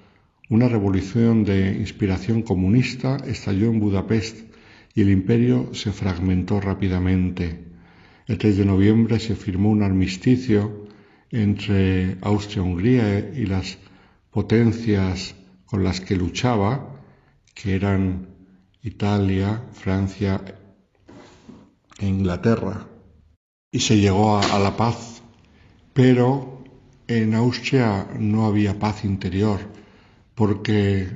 una 0.50 0.66
revolución 0.66 1.44
de 1.44 1.70
inspiración 1.70 2.42
comunista 2.42 3.18
estalló 3.24 3.66
en 3.66 3.78
Budapest 3.78 4.52
y 4.96 5.02
el 5.02 5.10
imperio 5.10 5.72
se 5.72 5.92
fragmentó 5.92 6.60
rápidamente. 6.60 7.60
El 8.26 8.38
3 8.38 8.56
de 8.56 8.64
noviembre 8.64 9.20
se 9.20 9.36
firmó 9.36 9.70
un 9.70 9.84
armisticio 9.84 10.88
entre 11.30 12.16
Austria-Hungría 12.22 13.30
y 13.36 13.46
las 13.46 13.78
potencias 14.32 15.36
con 15.72 15.84
las 15.84 16.02
que 16.02 16.16
luchaba, 16.16 16.86
que 17.54 17.74
eran 17.74 18.28
Italia, 18.82 19.62
Francia 19.72 20.38
e 21.98 22.06
Inglaterra. 22.06 22.86
Y 23.70 23.80
se 23.80 23.96
llegó 23.96 24.36
a, 24.36 24.58
la 24.58 24.76
paz, 24.76 25.22
pero 25.94 26.62
en 27.08 27.34
Austria 27.34 28.06
no 28.18 28.44
había 28.44 28.78
paz 28.78 29.06
interior, 29.06 29.60
porque 30.34 31.08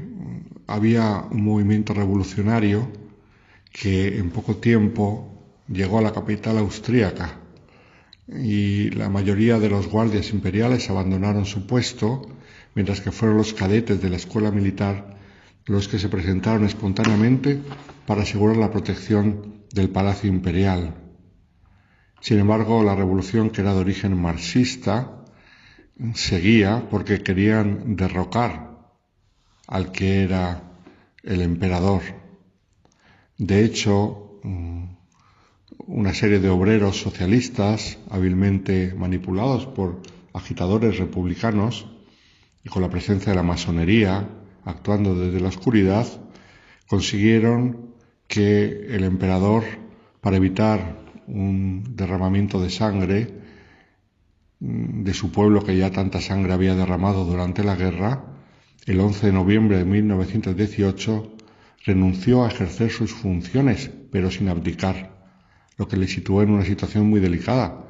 había 0.67 1.27
un 1.31 1.45
movimiento 1.45 1.93
revolucionario 1.93 2.91
que 3.71 4.17
en 4.17 4.31
poco 4.31 4.57
tiempo 4.57 5.29
llegó 5.69 5.99
a 5.99 6.03
la 6.09 6.15
capital 6.15 6.57
austríaca 6.57 7.41
y 8.27 8.89
la 8.89 9.11
mayoría 9.11 9.59
de 9.59 9.69
los 9.69 9.87
guardias 9.87 10.31
imperiales 10.31 10.89
abandonaron 10.89 11.45
su 11.45 11.67
puesto, 11.67 12.23
mientras 12.77 13.01
que 13.01 13.11
fueron 13.11 13.39
los 13.39 13.55
cadetes 13.55 14.01
de 14.01 14.11
la 14.11 14.17
escuela 14.17 14.53
militar 14.53 15.17
los 15.65 15.89
que 15.89 15.99
se 15.99 16.09
presentaron 16.09 16.65
espontáneamente 16.65 17.61
para 18.07 18.23
asegurar 18.23 18.57
la 18.57 18.71
protección 18.71 19.65
del 19.73 19.91
palacio 19.91 20.31
imperial. 20.31 20.95
Sin 22.21 22.39
embargo, 22.39 22.85
la 22.85 22.95
revolución, 22.95 23.51
que 23.51 23.63
era 23.63 23.75
de 23.75 23.81
origen 23.81 24.21
marxista, 24.21 25.25
seguía 26.15 26.87
porque 26.89 27.23
querían 27.23 27.97
derrocar 27.97 28.79
al 29.67 29.91
que 29.91 30.23
era 30.23 30.63
el 31.25 31.41
emperador. 31.41 32.03
De 33.39 33.65
hecho, 33.65 34.39
mm, 34.45 34.85
una 35.87 36.15
serie 36.15 36.39
de 36.39 36.51
obreros 36.51 37.01
socialistas, 37.01 37.99
hábilmente 38.11 38.95
manipulados 38.95 39.67
por 39.67 40.03
agitadores 40.33 40.99
republicanos 40.99 41.96
y 42.67 42.69
con 42.69 42.83
la 42.83 42.91
presencia 42.91 43.31
de 43.31 43.37
la 43.37 43.45
masonería 43.45 44.29
actuando 44.65 45.15
desde 45.15 45.39
la 45.39 45.51
oscuridad, 45.51 46.05
consiguieron 46.89 47.95
que 48.27 48.89
el 48.91 49.05
emperador, 49.05 49.63
para 50.21 50.39
evitar 50.39 50.99
un 51.29 51.95
derramamiento 51.95 52.61
de 52.61 52.71
sangre 52.71 53.35
mm, 54.59 55.05
de 55.05 55.15
su 55.15 55.31
pueblo 55.31 55.63
que 55.63 55.77
ya 55.77 55.93
tanta 55.93 56.21
sangre 56.21 56.55
había 56.55 56.75
derramado 56.75 57.25
durante 57.25 57.63
la 57.63 57.77
guerra, 57.77 58.25
el 58.85 58.99
11 58.99 59.27
de 59.27 59.33
noviembre 59.33 59.79
de 59.79 59.85
1918 59.85 61.37
renunció 61.85 62.45
a 62.45 62.49
ejercer 62.49 62.91
sus 62.91 63.13
funciones, 63.13 63.93
pero 64.11 64.29
sin 64.33 64.49
abdicar 64.49 65.13
lo 65.77 65.87
que 65.87 65.97
le 65.97 66.09
situó 66.09 66.43
en 66.43 66.51
una 66.51 66.65
situación 66.65 67.09
muy 67.09 67.21
delicada, 67.21 67.85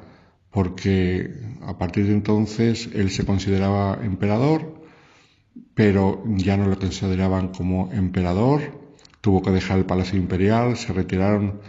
porque 0.51 1.31
a 1.61 1.77
partir 1.77 2.07
de 2.07 2.13
entonces 2.13 2.89
él 2.93 3.09
se 3.09 3.25
consideraba 3.25 3.99
emperador, 4.03 4.81
pero 5.73 6.23
ya 6.27 6.57
no 6.57 6.67
lo 6.67 6.77
consideraban 6.79 7.49
como 7.49 7.91
emperador, 7.91 8.61
tuvo 9.21 9.41
que 9.41 9.51
dejar 9.51 9.77
el 9.77 9.85
palacio 9.85 10.17
imperial, 10.17 10.77
se 10.77 10.93
retiraron 10.93 11.59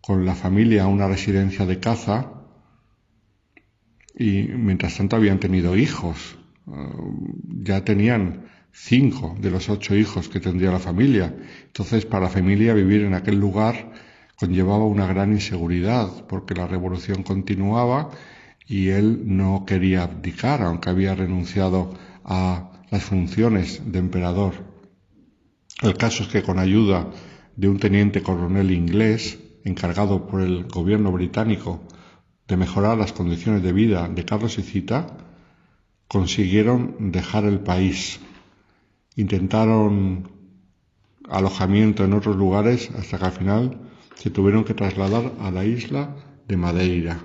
con 0.00 0.24
la 0.24 0.34
familia 0.34 0.84
a 0.84 0.88
una 0.88 1.08
residencia 1.08 1.66
de 1.66 1.80
caza 1.80 2.32
y 4.18 4.44
mientras 4.44 4.96
tanto 4.96 5.16
habían 5.16 5.40
tenido 5.40 5.76
hijos, 5.76 6.38
ya 7.62 7.84
tenían 7.84 8.46
cinco 8.72 9.36
de 9.40 9.50
los 9.50 9.68
ocho 9.68 9.94
hijos 9.94 10.28
que 10.28 10.40
tendría 10.40 10.70
la 10.70 10.78
familia. 10.78 11.34
Entonces, 11.66 12.06
para 12.06 12.24
la 12.24 12.30
familia 12.30 12.74
vivir 12.74 13.02
en 13.02 13.14
aquel 13.14 13.38
lugar 13.38 13.92
conllevaba 14.36 14.84
una 14.84 15.06
gran 15.06 15.32
inseguridad 15.32 16.26
porque 16.28 16.54
la 16.54 16.66
revolución 16.66 17.22
continuaba 17.22 18.10
y 18.66 18.88
él 18.88 19.22
no 19.24 19.64
quería 19.66 20.02
abdicar, 20.04 20.62
aunque 20.62 20.90
había 20.90 21.14
renunciado 21.14 21.94
a 22.24 22.72
las 22.90 23.04
funciones 23.04 23.92
de 23.92 23.98
emperador. 23.98 24.54
El 25.82 25.96
caso 25.96 26.22
es 26.22 26.28
que 26.28 26.42
con 26.42 26.58
ayuda 26.58 27.10
de 27.56 27.68
un 27.68 27.78
teniente 27.78 28.22
coronel 28.22 28.70
inglés 28.70 29.38
encargado 29.64 30.26
por 30.26 30.42
el 30.42 30.64
gobierno 30.64 31.12
británico 31.12 31.82
de 32.46 32.56
mejorar 32.56 32.96
las 32.98 33.12
condiciones 33.12 33.62
de 33.62 33.72
vida 33.72 34.08
de 34.08 34.24
Carlos 34.24 34.58
y 34.58 34.62
Cita, 34.62 35.16
consiguieron 36.08 37.10
dejar 37.10 37.44
el 37.44 37.60
país. 37.60 38.20
Intentaron 39.16 40.30
alojamiento 41.28 42.04
en 42.04 42.12
otros 42.12 42.36
lugares 42.36 42.90
hasta 42.96 43.18
que 43.18 43.24
al 43.24 43.32
final 43.32 43.80
se 44.16 44.30
tuvieron 44.30 44.64
que 44.64 44.74
trasladar 44.74 45.32
a 45.40 45.50
la 45.50 45.64
isla 45.64 46.16
de 46.48 46.56
Madeira. 46.56 47.18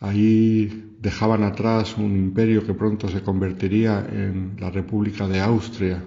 Ahí 0.00 0.96
dejaban 1.00 1.42
atrás 1.42 1.96
un 1.98 2.16
imperio 2.16 2.64
que 2.64 2.74
pronto 2.74 3.08
se 3.08 3.22
convertiría 3.22 4.06
en 4.10 4.56
la 4.58 4.70
República 4.70 5.28
de 5.28 5.40
Austria 5.40 6.02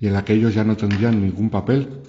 y 0.00 0.06
en 0.06 0.12
la 0.14 0.24
que 0.24 0.34
ellos 0.34 0.54
ya 0.54 0.64
no 0.64 0.76
tendrían 0.76 1.20
ningún 1.20 1.50
papel 1.50 2.02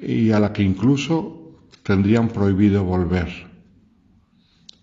y 0.00 0.30
a 0.30 0.40
la 0.40 0.52
que 0.52 0.62
incluso 0.62 1.66
tendrían 1.82 2.28
prohibido 2.28 2.84
volver. 2.84 3.28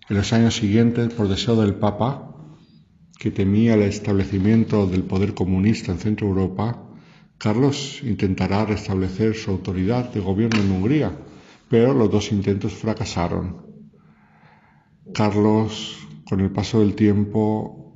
En 0.10 0.18
los 0.18 0.34
años 0.34 0.56
siguientes, 0.56 1.14
por 1.14 1.28
deseo 1.28 1.56
del 1.60 1.76
Papa, 1.76 2.36
que 3.20 3.32
temía 3.32 3.76
el 3.76 3.84
establecimiento 3.84 4.88
del 4.88 5.04
poder 5.04 5.34
comunista 5.34 5.92
en 5.92 6.00
Centro 6.00 6.28
Europa, 6.28 6.85
Carlos 7.38 8.02
intentará 8.04 8.66
restablecer 8.66 9.36
su 9.36 9.52
autoridad 9.52 10.12
de 10.12 10.20
gobierno 10.20 10.62
en 10.62 10.72
Hungría, 10.72 11.18
pero 11.70 11.94
los 11.94 12.10
dos 12.10 12.32
intentos 12.32 12.74
fracasaron. 12.74 13.66
Carlos, 15.14 15.98
con 16.28 16.40
el 16.40 16.52
paso 16.52 16.80
del 16.80 16.96
tiempo, 16.96 17.94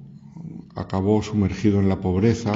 acabó 0.76 1.24
sumergido 1.24 1.80
en 1.80 1.90
la 1.90 2.00
pobreza, 2.00 2.54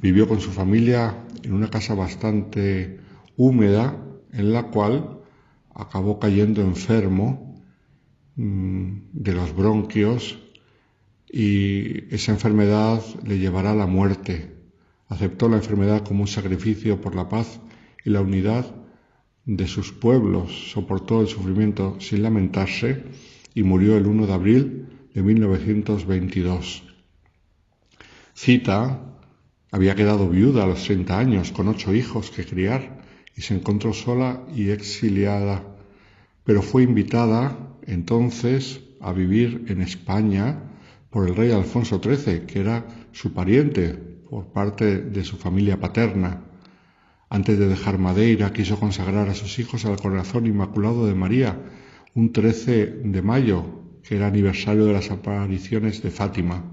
vivió 0.00 0.28
con 0.28 0.40
su 0.40 0.50
familia 0.50 1.24
en 1.42 1.52
una 1.52 1.70
casa 1.70 1.94
bastante 1.94 3.00
húmeda, 3.36 3.96
en 4.32 4.52
la 4.52 4.64
cual 4.64 5.20
acabó 5.74 6.18
cayendo 6.18 6.62
enfermo 6.62 7.62
mm, 8.36 8.92
de 9.12 9.32
los 9.32 9.54
bronquios 9.54 10.38
y 11.30 12.14
esa 12.14 12.32
enfermedad 12.32 13.02
le 13.24 13.38
llevará 13.38 13.72
a 13.72 13.74
la 13.74 13.86
muerte 13.86 14.53
aceptó 15.08 15.48
la 15.48 15.56
enfermedad 15.56 16.04
como 16.04 16.22
un 16.22 16.28
sacrificio 16.28 17.00
por 17.00 17.14
la 17.14 17.28
paz 17.28 17.60
y 18.04 18.10
la 18.10 18.20
unidad 18.20 18.66
de 19.46 19.66
sus 19.66 19.92
pueblos, 19.92 20.70
soportó 20.72 21.20
el 21.20 21.28
sufrimiento 21.28 21.96
sin 22.00 22.22
lamentarse 22.22 23.04
y 23.54 23.62
murió 23.62 23.96
el 23.96 24.06
1 24.06 24.26
de 24.26 24.32
abril 24.32 24.86
de 25.12 25.22
1922. 25.22 26.82
Cita 28.34 29.00
había 29.70 29.94
quedado 29.94 30.28
viuda 30.28 30.64
a 30.64 30.66
los 30.66 30.84
30 30.84 31.18
años 31.18 31.52
con 31.52 31.68
ocho 31.68 31.94
hijos 31.94 32.30
que 32.30 32.44
criar 32.44 33.02
y 33.36 33.42
se 33.42 33.54
encontró 33.54 33.92
sola 33.92 34.44
y 34.54 34.70
exiliada, 34.70 35.64
pero 36.44 36.62
fue 36.62 36.82
invitada 36.82 37.56
entonces 37.86 38.80
a 39.00 39.12
vivir 39.12 39.66
en 39.68 39.82
España 39.82 40.62
por 41.10 41.28
el 41.28 41.36
rey 41.36 41.50
Alfonso 41.52 42.00
XIII, 42.02 42.40
que 42.46 42.60
era 42.60 42.86
su 43.12 43.32
pariente, 43.32 44.13
por 44.34 44.46
parte 44.46 45.00
de 45.00 45.22
su 45.22 45.36
familia 45.36 45.78
paterna. 45.78 46.42
Antes 47.30 47.56
de 47.56 47.68
dejar 47.68 47.98
Madeira, 47.98 48.52
quiso 48.52 48.80
consagrar 48.80 49.28
a 49.28 49.34
sus 49.34 49.60
hijos 49.60 49.84
al 49.84 50.00
corazón 50.00 50.48
inmaculado 50.48 51.06
de 51.06 51.14
María, 51.14 51.56
un 52.16 52.32
13 52.32 52.86
de 53.04 53.22
mayo, 53.22 53.64
que 54.02 54.16
era 54.16 54.26
aniversario 54.26 54.86
de 54.86 54.92
las 54.92 55.12
apariciones 55.12 56.02
de 56.02 56.10
Fátima. 56.10 56.64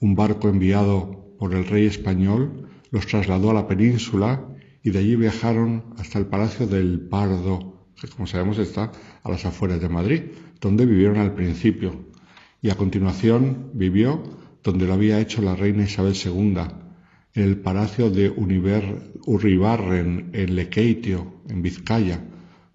Un 0.00 0.16
barco 0.16 0.50
enviado 0.50 1.34
por 1.38 1.54
el 1.54 1.64
rey 1.64 1.86
español 1.86 2.68
los 2.90 3.06
trasladó 3.06 3.52
a 3.52 3.54
la 3.54 3.66
península 3.66 4.46
y 4.82 4.90
de 4.90 4.98
allí 4.98 5.16
viajaron 5.16 5.94
hasta 5.96 6.18
el 6.18 6.26
Palacio 6.26 6.66
del 6.66 7.00
Pardo, 7.00 7.86
que 7.98 8.06
como 8.06 8.26
sabemos 8.26 8.58
está 8.58 8.92
a 9.22 9.30
las 9.30 9.46
afueras 9.46 9.80
de 9.80 9.88
Madrid, 9.88 10.22
donde 10.60 10.84
vivieron 10.84 11.16
al 11.16 11.32
principio. 11.32 12.04
Y 12.60 12.68
a 12.68 12.74
continuación 12.74 13.70
vivió 13.72 14.22
donde 14.66 14.86
lo 14.86 14.94
había 14.94 15.20
hecho 15.20 15.42
la 15.42 15.54
reina 15.54 15.84
Isabel 15.84 16.14
II, 16.14 16.56
en 17.34 17.42
el 17.42 17.56
palacio 17.58 18.10
de 18.10 18.30
Urribarren, 18.30 20.30
en 20.32 20.56
Lequeitio, 20.56 21.34
en 21.48 21.62
Vizcaya, 21.62 22.20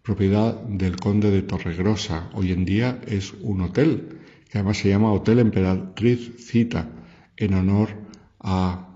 propiedad 0.01 0.55
del 0.63 0.95
conde 0.95 1.31
de 1.31 1.41
Torregrosa. 1.41 2.30
Hoy 2.34 2.53
en 2.53 2.63
día 2.63 3.01
es 3.05 3.34
un 3.41 3.59
hotel, 3.59 4.19
que 4.49 4.57
además 4.57 4.77
se 4.77 4.88
llama 4.88 5.11
Hotel 5.11 5.39
Emperatriz 5.39 6.31
Cita, 6.38 6.89
en 7.35 7.55
honor 7.55 7.89
a 8.39 8.88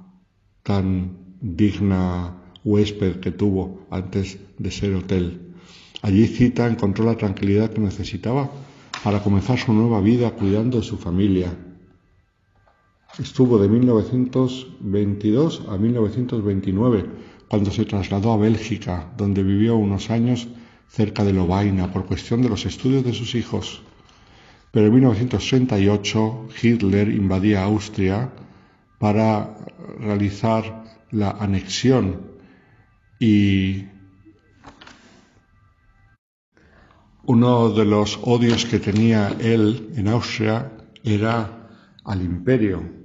tan 0.64 1.18
digna 1.42 2.44
huésped 2.64 3.20
que 3.20 3.32
tuvo 3.32 3.86
antes 3.92 4.40
de 4.58 4.72
ser 4.72 4.96
hotel. 4.96 5.54
Allí 6.02 6.28
Cita 6.28 6.66
encontró 6.66 7.04
la 7.04 7.18
tranquilidad 7.18 7.72
que 7.72 7.82
necesitaba 7.82 8.50
para 9.04 9.22
comenzar 9.22 9.60
su 9.60 9.74
nueva 9.74 10.00
vida 10.00 10.32
cuidando 10.32 10.78
de 10.78 10.84
su 10.84 10.98
familia. 10.98 11.54
Estuvo 13.18 13.58
de 13.58 13.70
1922 13.70 15.64
a 15.70 15.78
1929, 15.78 17.06
cuando 17.48 17.72
se 17.72 17.86
trasladó 17.86 18.34
a 18.34 18.38
Bélgica, 18.38 19.14
donde 19.16 19.42
vivió 19.42 19.78
unos 19.78 20.10
años 20.10 20.50
cerca 20.90 21.24
de 21.24 21.32
Lovaina 21.32 21.94
por 21.94 22.06
cuestión 22.06 22.42
de 22.42 22.50
los 22.50 22.66
estudios 22.66 23.06
de 23.06 23.14
sus 23.14 23.36
hijos. 23.36 23.82
Pero 24.72 24.88
en 24.88 24.94
1938 24.96 26.48
Hitler 26.62 27.08
invadía 27.08 27.64
Austria 27.64 28.34
para 29.00 29.56
realizar 29.98 30.84
la 31.12 31.32
anexión 31.32 32.20
y 33.18 33.86
uno 37.24 37.70
de 37.70 37.86
los 37.86 38.20
odios 38.24 38.66
que 38.66 38.80
tenía 38.80 39.30
él 39.40 39.94
en 39.96 40.10
Austria 40.10 40.74
era 41.04 41.70
al 42.04 42.22
imperio, 42.22 43.05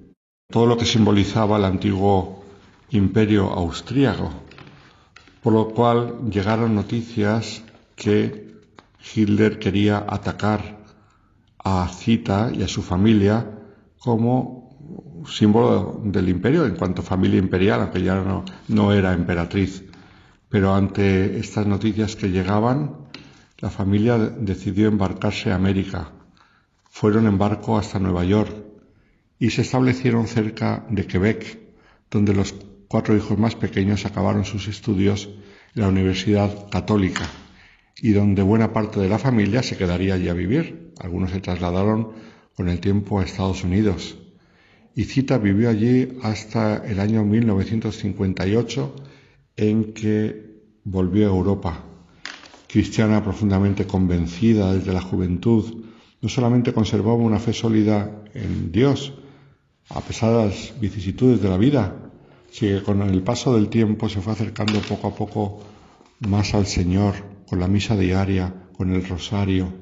todo 0.51 0.67
lo 0.67 0.77
que 0.77 0.85
simbolizaba 0.85 1.57
el 1.57 1.65
antiguo 1.65 2.45
imperio 2.91 3.51
austríaco, 3.51 4.31
por 5.43 5.53
lo 5.53 5.69
cual 5.69 6.29
llegaron 6.31 6.75
noticias 6.75 7.63
que 7.95 8.51
Hitler 9.15 9.59
quería 9.59 10.05
atacar 10.09 10.81
a 11.59 11.89
Cita 11.89 12.51
y 12.53 12.63
a 12.63 12.69
su 12.69 12.83
familia 12.83 13.47
como 13.99 15.25
símbolo 15.29 16.01
del 16.05 16.29
imperio 16.29 16.67
en 16.67 16.75
cuanto 16.75 17.03
a 17.03 17.05
familia 17.05 17.39
imperial, 17.39 17.81
aunque 17.83 18.03
ya 18.03 18.17
no, 18.17 18.45
no 18.69 18.93
era 18.93 19.13
emperatriz. 19.13 19.85
Pero 20.49 20.75
ante 20.75 21.39
estas 21.39 21.67
noticias 21.67 22.17
que 22.17 22.31
llegaban, 22.31 22.97
la 23.59 23.71
familia 23.71 24.19
decidió 24.19 24.89
embarcarse 24.89 25.53
a 25.53 25.55
América. 25.55 26.11
Fueron 26.91 27.27
en 27.27 27.39
barco 27.39 27.79
hasta 27.79 28.01
Nueva 28.01 28.25
York 28.25 28.70
y 29.41 29.51
se 29.51 29.63
establecieron 29.63 30.29
cerca 30.29 30.87
de 30.91 31.07
Quebec, 31.07 31.59
donde 32.11 32.35
los 32.35 32.55
cuatro 32.87 33.17
hijos 33.17 33.39
más 33.39 33.57
pequeños 33.57 34.05
acabaron 34.05 34.45
sus 34.45 34.69
estudios 34.69 35.31
en 35.75 35.83
la 35.83 35.89
Universidad 35.89 36.69
Católica 36.71 37.23
y 37.97 38.13
donde 38.13 38.43
buena 38.43 38.75
parte 38.75 39.01
de 39.01 39.09
la 39.09 39.19
familia 39.19 39.63
se 39.63 39.79
quedaría 39.79 40.15
allí 40.15 40.29
a 40.29 40.35
vivir. 40.35 40.93
Algunos 41.01 41.31
se 41.31 41.41
trasladaron 41.41 42.13
con 42.55 42.69
el 42.69 42.81
tiempo 42.81 43.19
a 43.19 43.25
Estados 43.25 43.65
Unidos. 43.65 44.19
Y 44.95 45.05
Cita 45.05 45.39
vivió 45.39 45.71
allí 45.71 46.19
hasta 46.23 46.77
el 46.87 47.01
año 47.01 47.25
1958 47.25 48.97
en 49.57 49.95
que 49.95 50.61
volvió 50.85 51.27
a 51.27 51.35
Europa. 51.35 51.85
Cristiana 52.69 53.25
profundamente 53.25 53.87
convencida 53.87 54.75
desde 54.75 54.93
la 54.93 55.01
juventud, 55.01 55.85
no 56.21 56.29
solamente 56.29 56.75
conservaba 56.75 57.17
una 57.17 57.39
fe 57.39 57.55
sólida 57.55 58.23
en 58.35 58.71
Dios, 58.71 59.15
a 59.91 60.01
pesar 60.01 60.31
de 60.31 60.47
las 60.47 60.81
vicisitudes 60.81 61.43
de 61.43 61.49
la 61.49 61.57
vida, 61.57 61.97
que 62.57 62.83
con 62.83 63.03
el 63.03 63.23
paso 63.23 63.55
del 63.55 63.69
tiempo 63.69 64.09
se 64.09 64.21
fue 64.21 64.33
acercando 64.33 64.81
poco 64.81 65.09
a 65.09 65.15
poco 65.15 65.61
más 66.21 66.55
al 66.55 66.67
Señor, 66.67 67.15
con 67.49 67.59
la 67.61 67.69
misa 67.69 67.97
diaria, 67.97 68.55
con 68.77 68.93
el 68.93 69.07
rosario, 69.07 69.73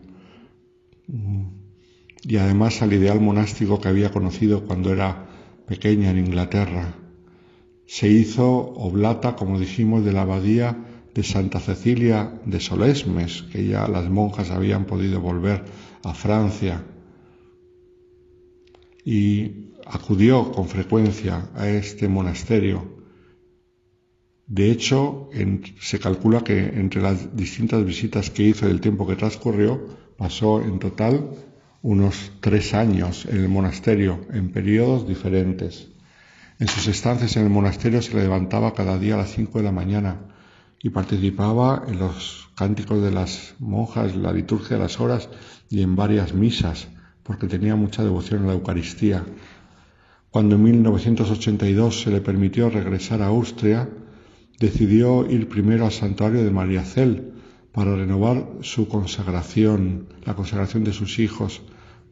y 2.22 2.36
además 2.36 2.82
al 2.82 2.93
ideal 2.93 3.20
monástico 3.20 3.80
que 3.80 3.89
había 3.89 4.10
conocido 4.10 4.64
cuando 4.64 4.93
era 4.93 5.26
pequeña 5.66 6.10
en 6.10 6.18
Inglaterra. 6.18 6.94
Se 7.86 8.09
hizo 8.09 8.48
oblata, 8.48 9.36
como 9.36 9.59
dijimos, 9.59 10.05
de 10.05 10.12
la 10.12 10.22
abadía 10.22 10.76
de 11.14 11.22
Santa 11.22 11.60
Cecilia 11.60 12.40
de 12.44 12.60
Solesmes, 12.60 13.43
que 13.43 13.66
ya 13.66 13.89
las 13.89 14.09
monjas 14.09 14.51
habían 14.51 14.85
podido 14.85 15.20
volver 15.20 15.64
a 16.02 16.14
Francia, 16.14 16.85
y 19.05 19.67
acudió 19.89 20.52
con 20.52 20.69
frecuencia 20.69 21.51
a 21.55 21.69
este 21.69 22.09
monasterio 22.09 22.98
de 24.48 24.70
hecho, 24.70 25.28
se 25.78 25.98
calcula 25.98 26.43
que 26.43 26.59
entre 26.59 27.02
las 27.02 27.36
distintas 27.36 27.85
visitas 27.85 28.31
que 28.31 28.44
hizo 28.44 28.66
y 28.66 28.70
el 28.70 28.81
tiempo 28.81 29.06
que 29.06 29.15
transcurrió, 29.15 29.86
pasó 30.16 30.62
en 30.62 30.78
total 30.78 31.32
unos 31.82 32.32
tres 32.40 32.73
años 32.73 33.27
en 33.27 33.36
el 33.36 33.51
monasterio, 33.51 34.23
en 34.32 34.51
periodos 34.51 35.06
diferentes. 35.06 35.89
En 36.59 36.66
sus 36.66 36.86
estancias 36.86 37.36
en 37.36 37.43
el 37.44 37.51
monasterio 37.51 38.01
se 38.01 38.15
levantaba 38.15 38.73
cada 38.73 38.98
día 38.98 39.16
a 39.16 39.19
las 39.19 39.32
cinco 39.32 39.59
de 39.59 39.65
la 39.65 39.73
mañana 39.73 40.16
y 40.82 40.89
participaba 40.89 41.85
en 41.86 41.98
los 41.98 42.48
cánticos 42.56 43.02
de 43.02 43.10
las 43.10 43.55
monjas, 43.59 44.16
la 44.16 44.32
liturgia 44.32 44.78
de 44.78 44.82
las 44.82 44.98
horas 44.98 45.28
y 45.69 45.82
en 45.82 45.94
varias 45.94 46.32
misas, 46.32 46.89
porque 47.23 47.48
tenía 47.48 47.77
mucha 47.77 48.02
devoción 48.02 48.44
a 48.44 48.47
la 48.47 48.52
Eucaristía. 48.55 49.27
Cuando 50.30 50.56
en 50.56 50.62
1982 50.62 52.02
se 52.02 52.10
le 52.10 52.20
permitió 52.20 52.68
regresar 52.68 53.22
a 53.22 53.28
Austria, 53.28 53.88
decidió 54.60 55.28
ir 55.30 55.48
primero 55.48 55.86
al 55.86 55.92
santuario 55.92 56.44
de 56.44 56.50
María 56.50 56.84
Cel 56.84 57.32
para 57.72 57.96
renovar 57.96 58.46
su 58.60 58.88
consagración, 58.88 60.09
la 60.24 60.36
consagración 60.36 60.84
de 60.84 60.92
sus 60.92 61.18
hijos, 61.18 61.62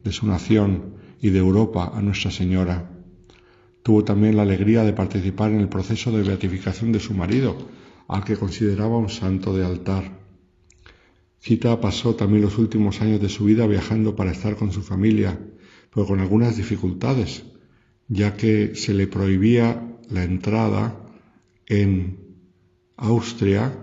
de 0.03 0.11
su 0.11 0.25
nación 0.25 0.95
y 1.21 1.29
de 1.29 1.39
Europa 1.39 1.91
a 1.93 2.01
Nuestra 2.01 2.31
Señora. 2.31 2.89
Tuvo 3.83 4.03
también 4.03 4.35
la 4.35 4.43
alegría 4.43 4.83
de 4.83 4.93
participar 4.93 5.51
en 5.51 5.59
el 5.59 5.69
proceso 5.69 6.11
de 6.11 6.23
beatificación 6.23 6.91
de 6.91 6.99
su 6.99 7.13
marido, 7.13 7.55
al 8.07 8.23
que 8.23 8.35
consideraba 8.35 8.97
un 8.97 9.09
santo 9.09 9.55
de 9.55 9.63
altar. 9.63 10.19
Cita 11.39 11.79
pasó 11.79 12.15
también 12.15 12.41
los 12.41 12.57
últimos 12.57 12.99
años 13.01 13.21
de 13.21 13.29
su 13.29 13.45
vida 13.45 13.67
viajando 13.67 14.15
para 14.15 14.31
estar 14.31 14.55
con 14.55 14.71
su 14.71 14.81
familia, 14.81 15.39
pero 15.93 16.07
con 16.07 16.19
algunas 16.19 16.57
dificultades, 16.57 17.43
ya 18.07 18.35
que 18.35 18.75
se 18.75 18.93
le 18.93 19.07
prohibía 19.07 19.97
la 20.09 20.23
entrada 20.23 20.95
en 21.65 22.17
Austria 22.95 23.77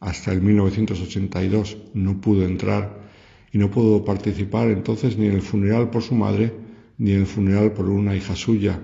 hasta 0.00 0.32
el 0.32 0.42
1982 0.42 1.78
no 1.94 2.20
pudo 2.20 2.44
entrar 2.44 3.04
y 3.52 3.58
no 3.58 3.70
pudo 3.70 4.04
participar 4.04 4.70
entonces 4.70 5.16
ni 5.16 5.26
en 5.26 5.32
el 5.32 5.42
funeral 5.42 5.90
por 5.90 6.02
su 6.02 6.14
madre 6.14 6.52
ni 6.98 7.12
en 7.12 7.20
el 7.20 7.26
funeral 7.26 7.72
por 7.72 7.88
una 7.88 8.16
hija 8.16 8.36
suya 8.36 8.80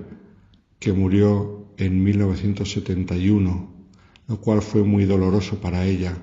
que 0.78 0.92
murió 0.92 1.60
en 1.76 2.02
1971, 2.02 3.70
lo 4.28 4.40
cual 4.40 4.62
fue 4.62 4.82
muy 4.82 5.04
doloroso 5.04 5.60
para 5.60 5.84
ella. 5.84 6.16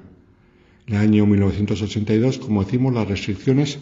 En 0.87 0.95
el 0.95 1.01
año 1.01 1.25
1982, 1.25 2.39
como 2.39 2.63
decimos, 2.63 2.93
las 2.93 3.07
restricciones 3.07 3.79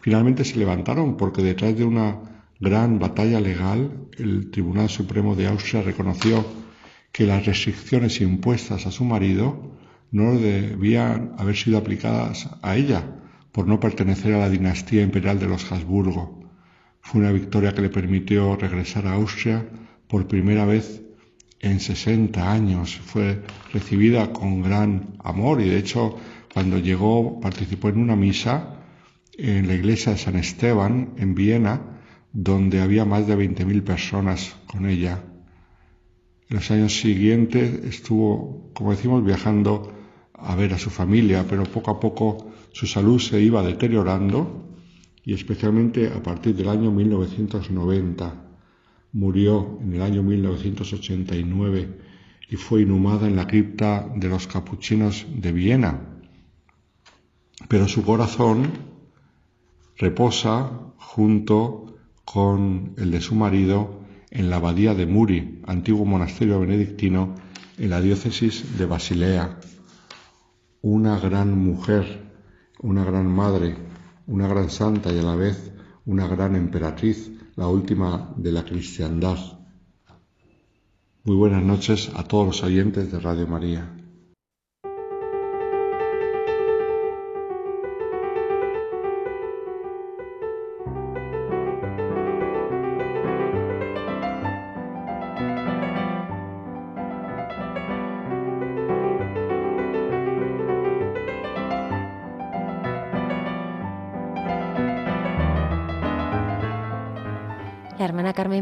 finalmente 0.00 0.44
se 0.44 0.58
levantaron 0.58 1.16
porque 1.16 1.42
detrás 1.42 1.76
de 1.76 1.84
una 1.84 2.33
gran 2.60 2.98
batalla 2.98 3.40
legal 3.40 4.08
el 4.18 4.50
Tribunal 4.50 4.88
Supremo 4.88 5.34
de 5.34 5.46
Austria 5.48 5.82
reconoció 5.82 6.44
que 7.12 7.26
las 7.26 7.46
restricciones 7.46 8.20
impuestas 8.20 8.86
a 8.86 8.90
su 8.90 9.04
marido 9.04 9.72
no 10.10 10.34
debían 10.38 11.32
haber 11.38 11.56
sido 11.56 11.78
aplicadas 11.78 12.48
a 12.62 12.76
ella 12.76 13.04
por 13.52 13.66
no 13.66 13.80
pertenecer 13.80 14.34
a 14.34 14.38
la 14.38 14.50
dinastía 14.50 15.02
imperial 15.02 15.38
de 15.38 15.48
los 15.48 15.70
Habsburgo. 15.70 16.40
Fue 17.00 17.20
una 17.20 17.32
victoria 17.32 17.74
que 17.74 17.82
le 17.82 17.90
permitió 17.90 18.56
regresar 18.56 19.06
a 19.06 19.14
Austria 19.14 19.68
por 20.08 20.26
primera 20.26 20.64
vez 20.64 21.02
en 21.60 21.80
60 21.80 22.52
años. 22.52 22.96
Fue 22.96 23.42
recibida 23.72 24.32
con 24.32 24.62
gran 24.62 25.16
amor 25.22 25.60
y 25.60 25.68
de 25.68 25.78
hecho 25.78 26.16
cuando 26.52 26.78
llegó 26.78 27.40
participó 27.40 27.88
en 27.88 27.98
una 27.98 28.16
misa 28.16 28.80
en 29.36 29.66
la 29.66 29.74
iglesia 29.74 30.12
de 30.12 30.18
San 30.18 30.36
Esteban 30.36 31.14
en 31.16 31.34
Viena 31.34 31.94
donde 32.34 32.80
había 32.80 33.04
más 33.04 33.28
de 33.28 33.38
20.000 33.38 33.84
personas 33.84 34.56
con 34.66 34.86
ella. 34.86 35.22
En 36.50 36.56
los 36.56 36.70
años 36.72 37.00
siguientes 37.00 37.84
estuvo, 37.84 38.70
como 38.74 38.90
decimos, 38.90 39.24
viajando 39.24 39.92
a 40.34 40.56
ver 40.56 40.74
a 40.74 40.78
su 40.78 40.90
familia, 40.90 41.46
pero 41.48 41.62
poco 41.62 41.92
a 41.92 42.00
poco 42.00 42.50
su 42.72 42.88
salud 42.88 43.20
se 43.20 43.40
iba 43.40 43.62
deteriorando 43.62 44.68
y 45.24 45.32
especialmente 45.32 46.08
a 46.08 46.22
partir 46.22 46.56
del 46.56 46.68
año 46.68 46.90
1990. 46.90 48.42
Murió 49.12 49.78
en 49.80 49.94
el 49.94 50.02
año 50.02 50.24
1989 50.24 51.98
y 52.50 52.56
fue 52.56 52.82
inhumada 52.82 53.28
en 53.28 53.36
la 53.36 53.46
cripta 53.46 54.12
de 54.16 54.28
los 54.28 54.48
capuchinos 54.48 55.24
de 55.32 55.52
Viena. 55.52 56.18
Pero 57.68 57.86
su 57.86 58.02
corazón 58.02 58.72
reposa 59.96 60.92
junto 60.96 61.93
con 62.24 62.94
el 62.96 63.10
de 63.10 63.20
su 63.20 63.34
marido 63.34 64.00
en 64.30 64.50
la 64.50 64.56
abadía 64.56 64.94
de 64.94 65.06
Muri, 65.06 65.62
antiguo 65.66 66.04
monasterio 66.04 66.60
benedictino 66.60 67.34
en 67.78 67.90
la 67.90 68.00
diócesis 68.00 68.78
de 68.78 68.86
Basilea. 68.86 69.58
una 70.82 71.18
gran 71.18 71.56
mujer, 71.58 72.30
una 72.80 73.04
gran 73.04 73.26
madre, 73.26 73.76
una 74.26 74.46
gran 74.48 74.70
santa 74.70 75.12
y 75.12 75.18
a 75.18 75.22
la 75.22 75.34
vez 75.34 75.72
una 76.06 76.26
gran 76.26 76.54
emperatriz, 76.54 77.30
la 77.56 77.66
última 77.68 78.34
de 78.36 78.52
la 78.52 78.64
cristiandad. 78.64 79.38
Muy 81.24 81.36
buenas 81.36 81.62
noches 81.62 82.10
a 82.14 82.24
todos 82.24 82.46
los 82.46 82.62
oyentes 82.62 83.10
de 83.10 83.20
Radio 83.20 83.46
María. 83.46 84.03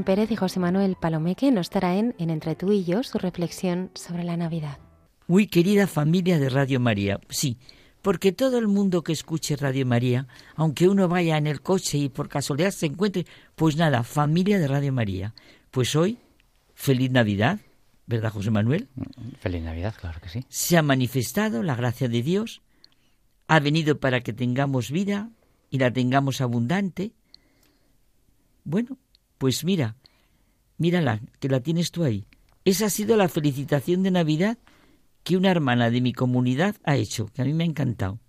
Carmen 0.02 0.16
Pérez 0.16 0.30
y 0.32 0.36
José 0.36 0.58
Manuel 0.58 0.96
Palomeque 0.96 1.52
nos 1.52 1.70
traen 1.70 2.14
en 2.18 2.30
Entre 2.30 2.56
tú 2.56 2.72
y 2.72 2.84
yo 2.84 3.04
su 3.04 3.18
reflexión 3.18 3.90
sobre 3.94 4.24
la 4.24 4.36
Navidad. 4.36 4.78
Muy 5.28 5.46
querida 5.46 5.86
familia 5.86 6.38
de 6.38 6.48
Radio 6.48 6.80
María, 6.80 7.20
sí, 7.28 7.58
porque 8.00 8.32
todo 8.32 8.58
el 8.58 8.66
mundo 8.66 9.02
que 9.02 9.12
escuche 9.12 9.54
Radio 9.54 9.86
María, 9.86 10.26
aunque 10.56 10.88
uno 10.88 11.08
vaya 11.08 11.36
en 11.36 11.46
el 11.46 11.60
coche 11.60 11.98
y 11.98 12.08
por 12.08 12.28
casualidad 12.28 12.72
se 12.72 12.86
encuentre, 12.86 13.26
pues 13.54 13.76
nada, 13.76 14.02
familia 14.02 14.58
de 14.58 14.66
Radio 14.66 14.92
María. 14.92 15.34
Pues 15.70 15.94
hoy, 15.94 16.18
feliz 16.74 17.10
Navidad, 17.10 17.60
¿verdad 18.06 18.32
José 18.32 18.50
Manuel? 18.50 18.88
Feliz 19.38 19.62
Navidad, 19.62 19.94
claro 20.00 20.20
que 20.20 20.28
sí. 20.28 20.44
Se 20.48 20.76
ha 20.76 20.82
manifestado 20.82 21.62
la 21.62 21.76
gracia 21.76 22.08
de 22.08 22.22
Dios, 22.22 22.62
ha 23.46 23.60
venido 23.60 24.00
para 24.00 24.20
que 24.20 24.32
tengamos 24.32 24.90
vida 24.90 25.30
y 25.70 25.78
la 25.78 25.92
tengamos 25.92 26.40
abundante. 26.40 27.12
Bueno, 28.64 28.96
pues 29.42 29.64
mira, 29.64 29.96
mírala, 30.78 31.20
que 31.40 31.48
la 31.48 31.58
tienes 31.58 31.90
tú 31.90 32.04
ahí. 32.04 32.28
Esa 32.64 32.86
ha 32.86 32.90
sido 32.90 33.16
la 33.16 33.28
felicitación 33.28 34.04
de 34.04 34.12
Navidad 34.12 34.56
que 35.24 35.36
una 35.36 35.50
hermana 35.50 35.90
de 35.90 36.00
mi 36.00 36.12
comunidad 36.12 36.76
ha 36.84 36.94
hecho, 36.94 37.26
que 37.26 37.42
a 37.42 37.44
mí 37.44 37.52
me 37.52 37.64
ha 37.64 37.66
encantado. 37.66 38.20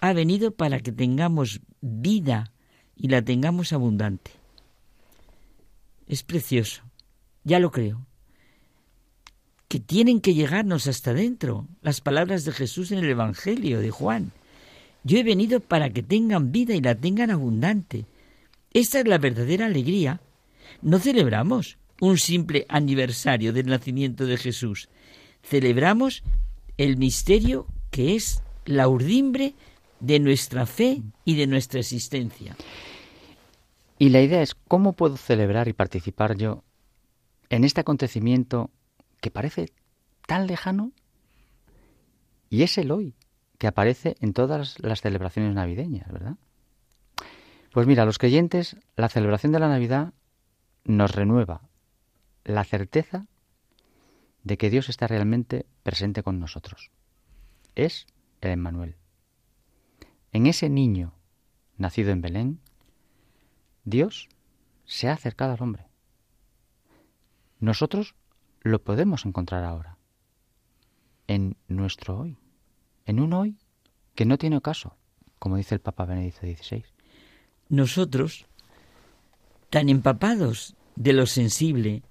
Ha 0.00 0.14
venido 0.14 0.52
para 0.52 0.80
que 0.80 0.92
tengamos 0.92 1.60
vida 1.82 2.52
y 2.96 3.08
la 3.08 3.20
tengamos 3.20 3.74
abundante. 3.74 4.30
Es 6.08 6.22
precioso, 6.22 6.84
ya 7.44 7.60
lo 7.60 7.70
creo. 7.70 8.06
Que 9.68 9.78
tienen 9.78 10.22
que 10.22 10.32
llegarnos 10.32 10.86
hasta 10.86 11.12
dentro 11.12 11.68
las 11.82 12.00
palabras 12.00 12.46
de 12.46 12.52
Jesús 12.52 12.92
en 12.92 13.00
el 13.00 13.10
Evangelio 13.10 13.80
de 13.80 13.90
Juan. 13.90 14.32
Yo 15.04 15.18
he 15.18 15.22
venido 15.22 15.60
para 15.60 15.90
que 15.90 16.02
tengan 16.02 16.50
vida 16.50 16.74
y 16.74 16.80
la 16.80 16.94
tengan 16.94 17.30
abundante. 17.30 18.06
Esta 18.72 19.00
es 19.00 19.06
la 19.06 19.18
verdadera 19.18 19.66
alegría 19.66 20.22
no 20.82 20.98
celebramos 20.98 21.78
un 22.00 22.18
simple 22.18 22.66
aniversario 22.68 23.52
del 23.52 23.66
nacimiento 23.66 24.26
de 24.26 24.36
Jesús, 24.36 24.88
celebramos 25.42 26.22
el 26.76 26.96
misterio 26.96 27.66
que 27.90 28.14
es 28.14 28.42
la 28.64 28.88
urdimbre 28.88 29.54
de 30.00 30.18
nuestra 30.20 30.66
fe 30.66 31.02
y 31.24 31.36
de 31.36 31.46
nuestra 31.46 31.80
existencia. 31.80 32.56
Y 33.98 34.10
la 34.10 34.20
idea 34.20 34.42
es 34.42 34.54
cómo 34.54 34.92
puedo 34.92 35.16
celebrar 35.16 35.68
y 35.68 35.72
participar 35.72 36.36
yo 36.36 36.64
en 37.48 37.64
este 37.64 37.80
acontecimiento 37.80 38.70
que 39.20 39.30
parece 39.30 39.72
tan 40.26 40.46
lejano 40.46 40.92
y 42.50 42.62
es 42.62 42.76
el 42.76 42.90
hoy 42.90 43.14
que 43.58 43.66
aparece 43.66 44.16
en 44.20 44.34
todas 44.34 44.78
las 44.80 45.00
celebraciones 45.00 45.54
navideñas, 45.54 46.10
¿verdad? 46.12 46.36
Pues 47.72 47.86
mira, 47.86 48.04
los 48.04 48.18
creyentes, 48.18 48.76
la 48.96 49.08
celebración 49.08 49.52
de 49.52 49.60
la 49.60 49.68
Navidad 49.68 50.12
nos 50.86 51.14
renueva 51.14 51.68
la 52.44 52.64
certeza 52.64 53.26
de 54.44 54.56
que 54.56 54.70
Dios 54.70 54.88
está 54.88 55.06
realmente 55.06 55.66
presente 55.82 56.22
con 56.22 56.38
nosotros. 56.38 56.90
Es 57.74 58.06
el 58.40 58.52
Emmanuel. 58.52 58.96
En 60.32 60.46
ese 60.46 60.70
niño 60.70 61.14
nacido 61.76 62.10
en 62.10 62.20
Belén, 62.20 62.60
Dios 63.84 64.28
se 64.84 65.08
ha 65.08 65.12
acercado 65.12 65.54
al 65.54 65.62
hombre. 65.62 65.86
Nosotros 67.58 68.14
lo 68.60 68.82
podemos 68.82 69.26
encontrar 69.26 69.64
ahora, 69.64 69.98
en 71.26 71.56
nuestro 71.68 72.18
hoy, 72.18 72.38
en 73.04 73.20
un 73.20 73.32
hoy 73.32 73.58
que 74.14 74.26
no 74.26 74.38
tiene 74.38 74.60
caso, 74.60 74.96
como 75.38 75.56
dice 75.56 75.74
el 75.74 75.80
Papa 75.80 76.04
Benedicto 76.04 76.40
XVI. 76.40 76.84
Nosotros, 77.68 78.46
tan 79.76 79.90
empapados 79.90 80.74
de 80.94 81.12
lo 81.12 81.26
sensible, 81.26 82.02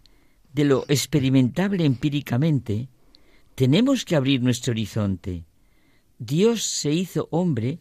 de 0.54 0.66
lo 0.66 0.86
experimentable 0.88 1.84
empíricamente, 1.84 2.90
tenemos 3.56 4.06
que 4.06 4.16
abrir 4.16 4.40
nuestro 4.44 4.70
horizonte. 4.70 5.46
Dios 6.20 6.64
se 6.64 6.92
hizo 6.92 7.28
hombre 7.32 7.80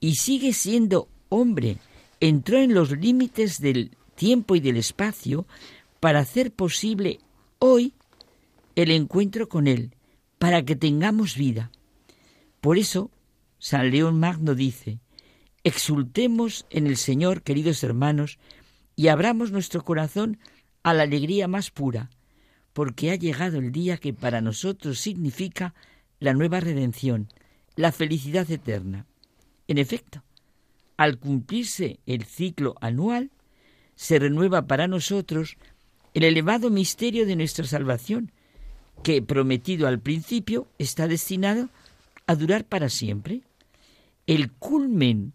y 0.00 0.14
sigue 0.14 0.54
siendo 0.54 1.10
hombre. 1.28 1.76
Entró 2.18 2.56
en 2.56 2.72
los 2.72 2.92
límites 2.92 3.60
del 3.60 3.90
tiempo 4.14 4.56
y 4.56 4.60
del 4.60 4.78
espacio 4.78 5.46
para 6.00 6.20
hacer 6.20 6.50
posible 6.50 7.18
hoy 7.58 7.92
el 8.74 8.90
encuentro 8.90 9.50
con 9.50 9.68
Él, 9.68 9.94
para 10.38 10.64
que 10.64 10.76
tengamos 10.76 11.36
vida. 11.36 11.70
Por 12.62 12.78
eso, 12.78 13.10
San 13.58 13.90
León 13.90 14.18
Magno 14.18 14.54
dice, 14.54 14.98
exultemos 15.62 16.64
en 16.70 16.86
el 16.86 16.96
Señor, 16.96 17.42
queridos 17.42 17.84
hermanos, 17.84 18.38
y 18.96 19.08
abramos 19.08 19.50
nuestro 19.50 19.82
corazón 19.82 20.38
a 20.82 20.94
la 20.94 21.04
alegría 21.04 21.48
más 21.48 21.70
pura, 21.70 22.10
porque 22.72 23.10
ha 23.10 23.16
llegado 23.16 23.58
el 23.58 23.72
día 23.72 23.96
que 23.96 24.12
para 24.12 24.40
nosotros 24.40 25.00
significa 25.00 25.74
la 26.20 26.34
nueva 26.34 26.60
redención, 26.60 27.28
la 27.76 27.92
felicidad 27.92 28.50
eterna. 28.50 29.06
En 29.68 29.78
efecto, 29.78 30.22
al 30.96 31.18
cumplirse 31.18 31.98
el 32.06 32.24
ciclo 32.24 32.74
anual, 32.80 33.30
se 33.96 34.18
renueva 34.18 34.66
para 34.66 34.88
nosotros 34.88 35.56
el 36.14 36.24
elevado 36.24 36.70
misterio 36.70 37.26
de 37.26 37.36
nuestra 37.36 37.64
salvación, 37.64 38.32
que, 39.02 39.22
prometido 39.22 39.88
al 39.88 40.00
principio, 40.00 40.68
está 40.78 41.08
destinado 41.08 41.68
a 42.26 42.36
durar 42.36 42.64
para 42.64 42.88
siempre. 42.88 43.42
El 44.26 44.52
culmen 44.52 45.32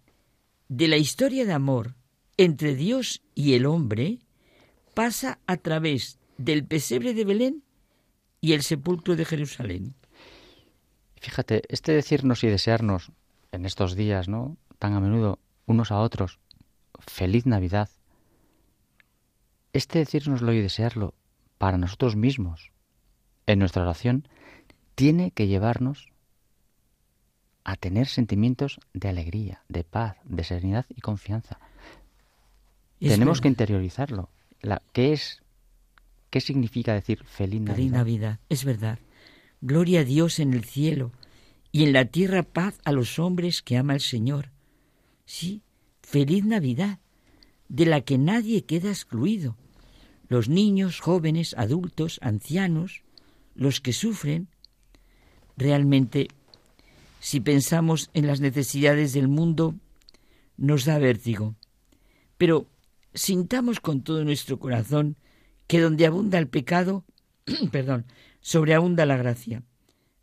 de 0.69 0.87
la 0.87 0.97
historia 0.97 1.45
de 1.45 1.53
amor 1.53 1.95
entre 2.39 2.73
Dios 2.73 3.21
y 3.35 3.55
el 3.55 3.65
hombre 3.65 4.19
pasa 4.93 5.39
a 5.45 5.57
través 5.57 6.19
del 6.37 6.63
pesebre 6.63 7.13
de 7.13 7.25
Belén 7.25 7.63
y 8.39 8.53
el 8.53 8.63
sepulcro 8.63 9.17
de 9.17 9.25
Jerusalén. 9.25 9.93
Fíjate, 11.17 11.63
este 11.67 11.91
decirnos 11.91 12.45
y 12.45 12.47
desearnos 12.47 13.11
en 13.51 13.65
estos 13.65 13.93
días, 13.97 14.29
¿no? 14.29 14.55
Tan 14.79 14.93
a 14.93 15.01
menudo 15.01 15.39
unos 15.65 15.91
a 15.91 15.99
otros, 15.99 16.39
feliz 16.99 17.45
Navidad. 17.45 17.89
Este 19.73 19.99
decirnoslo 19.99 20.53
y 20.53 20.61
desearlo 20.61 21.15
para 21.57 21.77
nosotros 21.77 22.15
mismos, 22.15 22.71
en 23.47 23.59
nuestra 23.59 23.81
oración, 23.81 24.29
tiene 24.95 25.31
que 25.31 25.47
llevarnos 25.47 26.13
a 27.65 27.75
tener 27.75 28.07
sentimientos 28.07 28.79
de 28.93 29.09
alegría, 29.09 29.65
de 29.67 29.83
paz, 29.83 30.15
de 30.23 30.45
serenidad 30.45 30.85
y 30.87 31.01
confianza. 31.01 31.59
Tenemos 32.99 33.41
que 33.41 33.47
interiorizarlo. 33.47 34.29
La, 34.61 34.81
¿Qué 34.91 35.13
es? 35.13 35.41
¿Qué 36.29 36.41
significa 36.41 36.93
decir 36.93 37.23
feliz 37.23 37.61
Navidad? 37.61 37.75
Feliz 37.75 37.91
Navidad, 37.91 38.39
es 38.49 38.65
verdad. 38.65 38.99
Gloria 39.61 40.01
a 40.01 40.03
Dios 40.03 40.39
en 40.39 40.53
el 40.53 40.63
cielo 40.63 41.11
y 41.71 41.83
en 41.83 41.93
la 41.93 42.05
tierra 42.05 42.43
paz 42.43 42.79
a 42.85 42.91
los 42.91 43.19
hombres 43.19 43.61
que 43.61 43.77
ama 43.77 43.93
el 43.93 44.01
Señor. 44.01 44.51
Sí, 45.25 45.63
feliz 46.01 46.45
Navidad, 46.45 46.99
de 47.67 47.85
la 47.85 48.01
que 48.01 48.17
nadie 48.17 48.65
queda 48.65 48.89
excluido. 48.89 49.55
Los 50.27 50.49
niños, 50.49 50.99
jóvenes, 50.99 51.55
adultos, 51.57 52.19
ancianos, 52.21 53.03
los 53.55 53.81
que 53.81 53.93
sufren. 53.93 54.47
Realmente, 55.57 56.27
si 57.19 57.39
pensamos 57.39 58.09
en 58.13 58.27
las 58.27 58.39
necesidades 58.39 59.13
del 59.13 59.27
mundo, 59.27 59.75
nos 60.57 60.85
da 60.85 60.99
vértigo. 60.99 61.55
Pero 62.37 62.67
sintamos 63.13 63.79
con 63.79 64.01
todo 64.01 64.23
nuestro 64.23 64.59
corazón 64.59 65.17
que 65.67 65.79
donde 65.79 66.05
abunda 66.05 66.39
el 66.39 66.47
pecado, 66.47 67.05
perdón, 67.71 68.05
sobreabunda 68.41 69.05
la 69.05 69.17
gracia, 69.17 69.63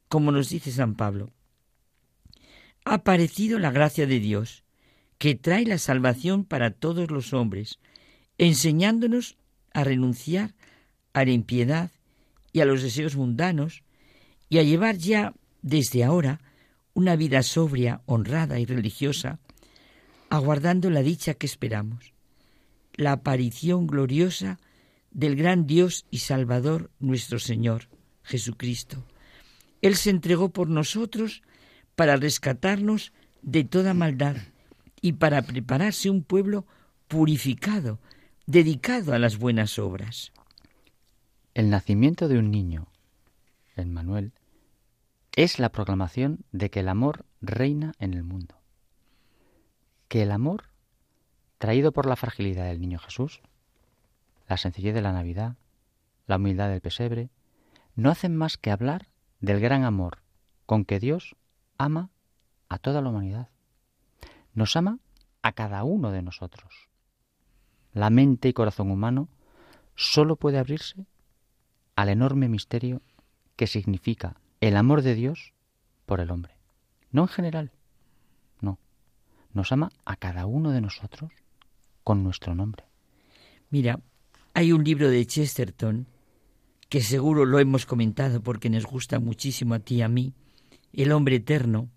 como 0.09 0.33
nos 0.33 0.49
dice 0.49 0.73
San 0.73 0.95
Pablo. 0.95 1.31
Ha 2.85 2.95
aparecido 2.95 3.59
la 3.59 3.71
gracia 3.71 4.07
de 4.07 4.21
Dios, 4.21 4.65
que 5.19 5.35
trae 5.35 5.65
la 5.65 5.79
salvación 5.79 6.45
para 6.45 6.71
todos 6.71 7.11
los 7.11 7.33
hombres, 7.33 7.79
enseñándonos 8.39 9.37
a 9.73 9.85
renunciar 9.85 10.55
a 11.13 11.25
la 11.25 11.31
impiedad 11.31 11.91
y 12.53 12.61
a 12.61 12.65
los 12.65 12.83
deseos 12.83 13.17
mundanos, 13.17 13.83
y 14.49 14.59
a 14.59 14.63
llevar 14.63 14.97
ya 14.97 15.35
desde 15.63 16.05
ahora 16.05 16.41
una 16.95 17.17
vida 17.17 17.43
sobria, 17.43 18.01
honrada 18.07 18.59
y 18.59 18.65
religiosa, 18.65 19.39
aguardando 20.31 20.91
la 20.91 21.03
dicha 21.03 21.35
que 21.35 21.47
esperamos, 21.47 22.13
la 22.97 23.13
aparición 23.13 23.87
gloriosa 23.87 24.59
del 25.11 25.37
gran 25.37 25.67
Dios 25.67 26.07
y 26.11 26.19
Salvador 26.19 26.91
nuestro 26.99 27.39
Señor, 27.39 27.89
Jesucristo. 28.23 29.05
Él 29.83 29.97
se 29.97 30.11
entregó 30.11 30.51
por 30.51 30.69
nosotros 30.69 31.43
para 31.95 32.17
rescatarnos 32.17 33.13
de 33.43 33.65
toda 33.65 33.95
maldad 33.95 34.37
y 35.01 35.15
para 35.15 35.43
prepararse 35.43 36.11
un 36.11 36.23
pueblo 36.23 36.67
purificado, 37.09 38.01
dedicado 38.47 39.15
a 39.15 39.19
las 39.19 39.39
buenas 39.39 39.79
obras. 39.79 40.33
El 41.55 41.71
nacimiento 41.71 42.29
de 42.29 42.39
un 42.39 42.51
niño, 42.51 42.89
en 43.77 43.93
Manuel, 43.93 44.33
es 45.37 45.59
la 45.59 45.71
proclamación 45.71 46.45
de 46.53 46.71
que 46.71 46.81
el 46.81 46.89
amor 46.89 47.25
reina 47.41 47.95
en 47.99 48.15
el 48.15 48.25
mundo. 48.25 48.57
Que 50.09 50.23
el 50.23 50.33
amor, 50.33 50.65
traído 51.59 51.93
por 51.93 52.07
la 52.07 52.17
fragilidad 52.17 52.67
del 52.67 52.81
niño 52.81 52.99
Jesús, 52.99 53.41
la 54.49 54.57
sencillez 54.57 54.95
de 54.95 55.03
la 55.03 55.13
Navidad, 55.13 55.57
la 56.27 56.37
humildad 56.37 56.69
del 56.69 56.81
pesebre, 56.81 57.31
no 57.95 58.11
hacen 58.11 58.37
más 58.37 58.57
que 58.57 58.71
hablar 58.71 59.09
del 59.41 59.61
gran 59.61 59.85
amor 59.85 60.23
con 60.67 60.85
que 60.85 61.01
Dios 61.01 61.37
ama 61.79 62.11
a 62.69 62.79
toda 62.79 63.01
la 63.01 63.09
humanidad. 63.09 63.49
Nos 64.55 64.77
ama 64.77 64.99
a 65.43 65.53
cada 65.53 65.85
uno 65.85 66.11
de 66.11 66.23
nosotros. 66.23 66.89
La 67.93 68.11
mente 68.11 68.49
y 68.49 68.53
corazón 68.53 68.91
humano 68.91 69.29
solo 69.95 70.37
puede 70.37 70.59
abrirse 70.59 71.07
al 71.95 72.11
enorme 72.11 72.49
misterio 72.49 73.01
que 73.57 73.67
significa 73.67 74.37
el 74.61 74.77
amor 74.77 75.03
de 75.03 75.15
Dios 75.15 75.55
por 76.05 76.21
el 76.21 76.31
hombre. 76.31 76.57
No 77.11 77.23
en 77.23 77.29
general, 77.29 77.73
no. 78.61 78.79
Nos 79.53 79.73
ama 79.73 79.91
a 80.05 80.17
cada 80.17 80.45
uno 80.45 80.73
de 80.73 80.83
nosotros 80.83 81.33
con 82.07 82.23
nuestro 82.23 82.55
nombre. 82.55 82.85
Mira, 83.69 83.99
hay 84.55 84.71
un 84.71 84.85
libro 84.85 85.11
de 85.11 85.27
Chesterton 85.27 86.07
que 86.89 87.01
seguro 87.01 87.45
lo 87.45 87.59
hemos 87.59 87.85
comentado 87.85 88.41
porque 88.41 88.71
nos 88.71 88.87
gusta 88.87 89.19
muchísimo 89.19 89.75
a 89.75 89.81
ti 89.81 89.97
y 89.97 90.03
a 90.03 90.09
mí, 90.09 90.33
El 90.93 91.11
hombre 91.11 91.35
eterno. 91.35 91.91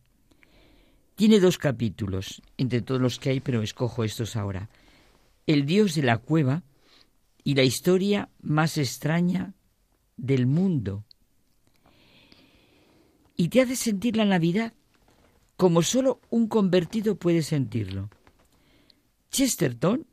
Tiene 1.14 1.40
dos 1.40 1.60
capítulos, 1.60 2.42
entre 2.58 2.82
todos 2.82 3.00
los 3.00 3.20
que 3.20 3.30
hay, 3.30 3.40
pero 3.40 3.62
escojo 3.62 4.04
estos 4.04 4.36
ahora. 4.36 4.72
El 5.46 5.68
Dios 5.68 5.94
de 5.94 6.02
la 6.02 6.18
cueva 6.18 6.64
y 7.44 7.54
la 7.54 7.62
historia 7.62 8.30
más 8.42 8.80
extraña 8.80 9.54
del 10.18 10.48
mundo. 10.48 11.06
Y 13.38 13.50
te 13.50 13.62
hace 13.62 13.76
sentir 13.76 14.18
la 14.18 14.26
Navidad 14.26 14.74
como 15.56 15.84
solo 15.84 16.20
un 16.32 16.48
convertido 16.48 17.16
puede 17.16 17.44
sentirlo. 17.44 18.10
Chesterton 19.32 20.08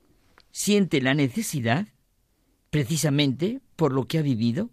siente 0.51 1.01
la 1.01 1.14
necesidad, 1.14 1.88
precisamente 2.70 3.60
por 3.76 3.93
lo 3.93 4.06
que 4.06 4.18
ha 4.18 4.22
vivido, 4.22 4.70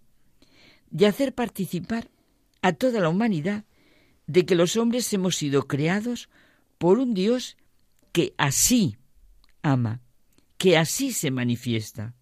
de 0.89 1.07
hacer 1.07 1.33
participar 1.33 2.09
a 2.61 2.73
toda 2.73 2.99
la 2.99 3.09
humanidad 3.09 3.65
de 4.27 4.45
que 4.45 4.55
los 4.55 4.77
hombres 4.77 5.11
hemos 5.13 5.35
sido 5.35 5.67
creados 5.67 6.29
por 6.77 6.99
un 6.99 7.13
Dios 7.13 7.57
que 8.11 8.33
así 8.37 8.97
ama, 9.61 10.01
que 10.57 10.77
así 10.77 11.11
se 11.11 11.31
manifiesta. 11.31 12.15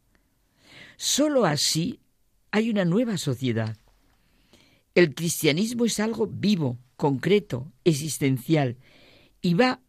Solo 0.97 1.45
así 1.45 1.99
hay 2.51 2.69
una 2.69 2.85
nueva 2.85 3.17
sociedad. 3.17 3.77
El 4.93 5.13
cristianismo 5.15 5.85
es 5.85 5.99
algo 5.99 6.27
vivo, 6.27 6.79
concreto, 6.95 7.71
existencial, 7.83 8.77
y 9.41 9.53
va 9.53 9.81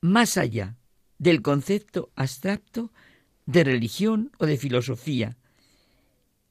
más 0.00 0.36
allá 0.36 0.76
del 1.18 1.42
concepto 1.42 2.10
abstracto 2.14 2.92
de 3.46 3.64
religión 3.64 4.32
o 4.38 4.46
de 4.46 4.56
filosofía. 4.56 5.36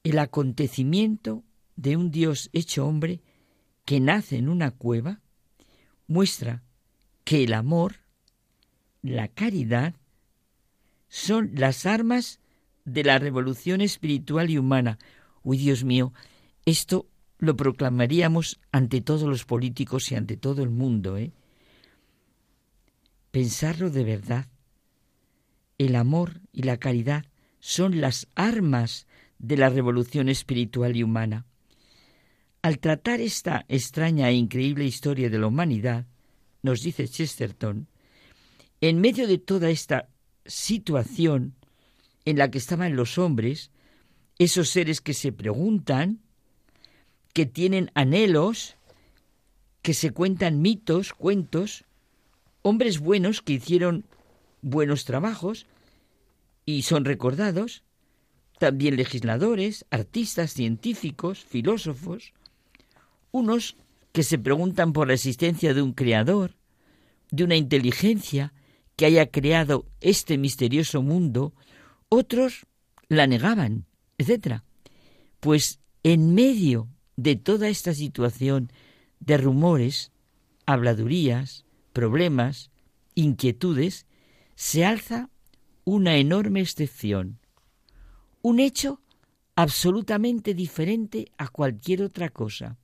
El 0.02 0.18
acontecimiento 0.18 1.44
de 1.76 1.96
un 1.96 2.10
Dios 2.10 2.50
hecho 2.52 2.86
hombre 2.86 3.20
que 3.84 4.00
nace 4.00 4.36
en 4.36 4.48
una 4.48 4.70
cueva 4.70 5.20
muestra 6.06 6.62
que 7.24 7.44
el 7.44 7.54
amor, 7.54 7.96
la 9.02 9.28
caridad, 9.28 9.94
son 11.08 11.50
las 11.54 11.86
armas 11.86 12.40
de 12.84 13.04
la 13.04 13.18
revolución 13.18 13.80
espiritual 13.80 14.50
y 14.50 14.58
humana. 14.58 14.98
Uy, 15.42 15.58
Dios 15.58 15.84
mío, 15.84 16.12
esto 16.64 17.06
lo 17.38 17.56
proclamaríamos 17.56 18.58
ante 18.72 19.00
todos 19.00 19.22
los 19.22 19.44
políticos 19.44 20.10
y 20.10 20.14
ante 20.14 20.36
todo 20.36 20.62
el 20.62 20.70
mundo, 20.70 21.16
¿eh? 21.18 21.32
Pensarlo 23.30 23.90
de 23.90 24.04
verdad. 24.04 24.46
El 25.78 25.96
amor 25.96 26.40
y 26.52 26.62
la 26.62 26.78
caridad 26.78 27.24
son 27.60 28.00
las 28.00 28.28
armas 28.34 29.06
de 29.38 29.56
la 29.56 29.68
revolución 29.68 30.28
espiritual 30.28 30.96
y 30.96 31.02
humana. 31.02 31.46
Al 32.62 32.78
tratar 32.78 33.20
esta 33.20 33.64
extraña 33.68 34.28
e 34.30 34.34
increíble 34.34 34.84
historia 34.84 35.30
de 35.30 35.38
la 35.38 35.46
humanidad, 35.46 36.06
nos 36.62 36.82
dice 36.82 37.06
Chesterton, 37.06 37.86
en 38.80 39.00
medio 39.00 39.26
de 39.26 39.38
toda 39.38 39.70
esta 39.70 40.08
situación 40.44 41.54
en 42.24 42.38
la 42.38 42.50
que 42.50 42.58
estaban 42.58 42.96
los 42.96 43.18
hombres, 43.18 43.70
esos 44.38 44.68
seres 44.70 45.00
que 45.00 45.14
se 45.14 45.32
preguntan, 45.32 46.20
que 47.32 47.46
tienen 47.46 47.90
anhelos, 47.94 48.76
que 49.82 49.94
se 49.94 50.10
cuentan 50.10 50.60
mitos, 50.60 51.12
cuentos, 51.12 51.84
hombres 52.62 52.98
buenos 52.98 53.42
que 53.42 53.54
hicieron 53.54 54.04
buenos 54.66 55.04
trabajos 55.04 55.66
y 56.64 56.82
son 56.82 57.04
recordados, 57.04 57.84
también 58.58 58.96
legisladores, 58.96 59.86
artistas, 59.90 60.52
científicos, 60.52 61.44
filósofos, 61.44 62.32
unos 63.30 63.76
que 64.10 64.24
se 64.24 64.38
preguntan 64.38 64.92
por 64.92 65.06
la 65.06 65.14
existencia 65.14 65.72
de 65.72 65.82
un 65.82 65.92
creador, 65.92 66.56
de 67.30 67.44
una 67.44 67.54
inteligencia 67.54 68.52
que 68.96 69.06
haya 69.06 69.30
creado 69.30 69.86
este 70.00 70.36
misterioso 70.36 71.00
mundo 71.00 71.54
otros 72.08 72.66
la 73.08 73.28
negaban, 73.28 73.84
etc. 74.18 74.62
Pues 75.38 75.78
en 76.02 76.34
medio 76.34 76.88
de 77.14 77.36
toda 77.36 77.68
esta 77.68 77.94
situación 77.94 78.72
de 79.20 79.36
rumores, 79.36 80.10
habladurías, 80.66 81.64
problemas, 81.92 82.70
inquietudes, 83.14 84.06
se 84.56 84.86
alza 84.86 85.28
una 85.84 86.16
enorme 86.16 86.60
excepción, 86.60 87.38
un 88.40 88.58
hecho 88.58 89.02
absolutamente 89.54 90.54
diferente 90.54 91.30
a 91.36 91.48
cualquier 91.48 92.02
otra 92.02 92.30
cosa, 92.30 92.78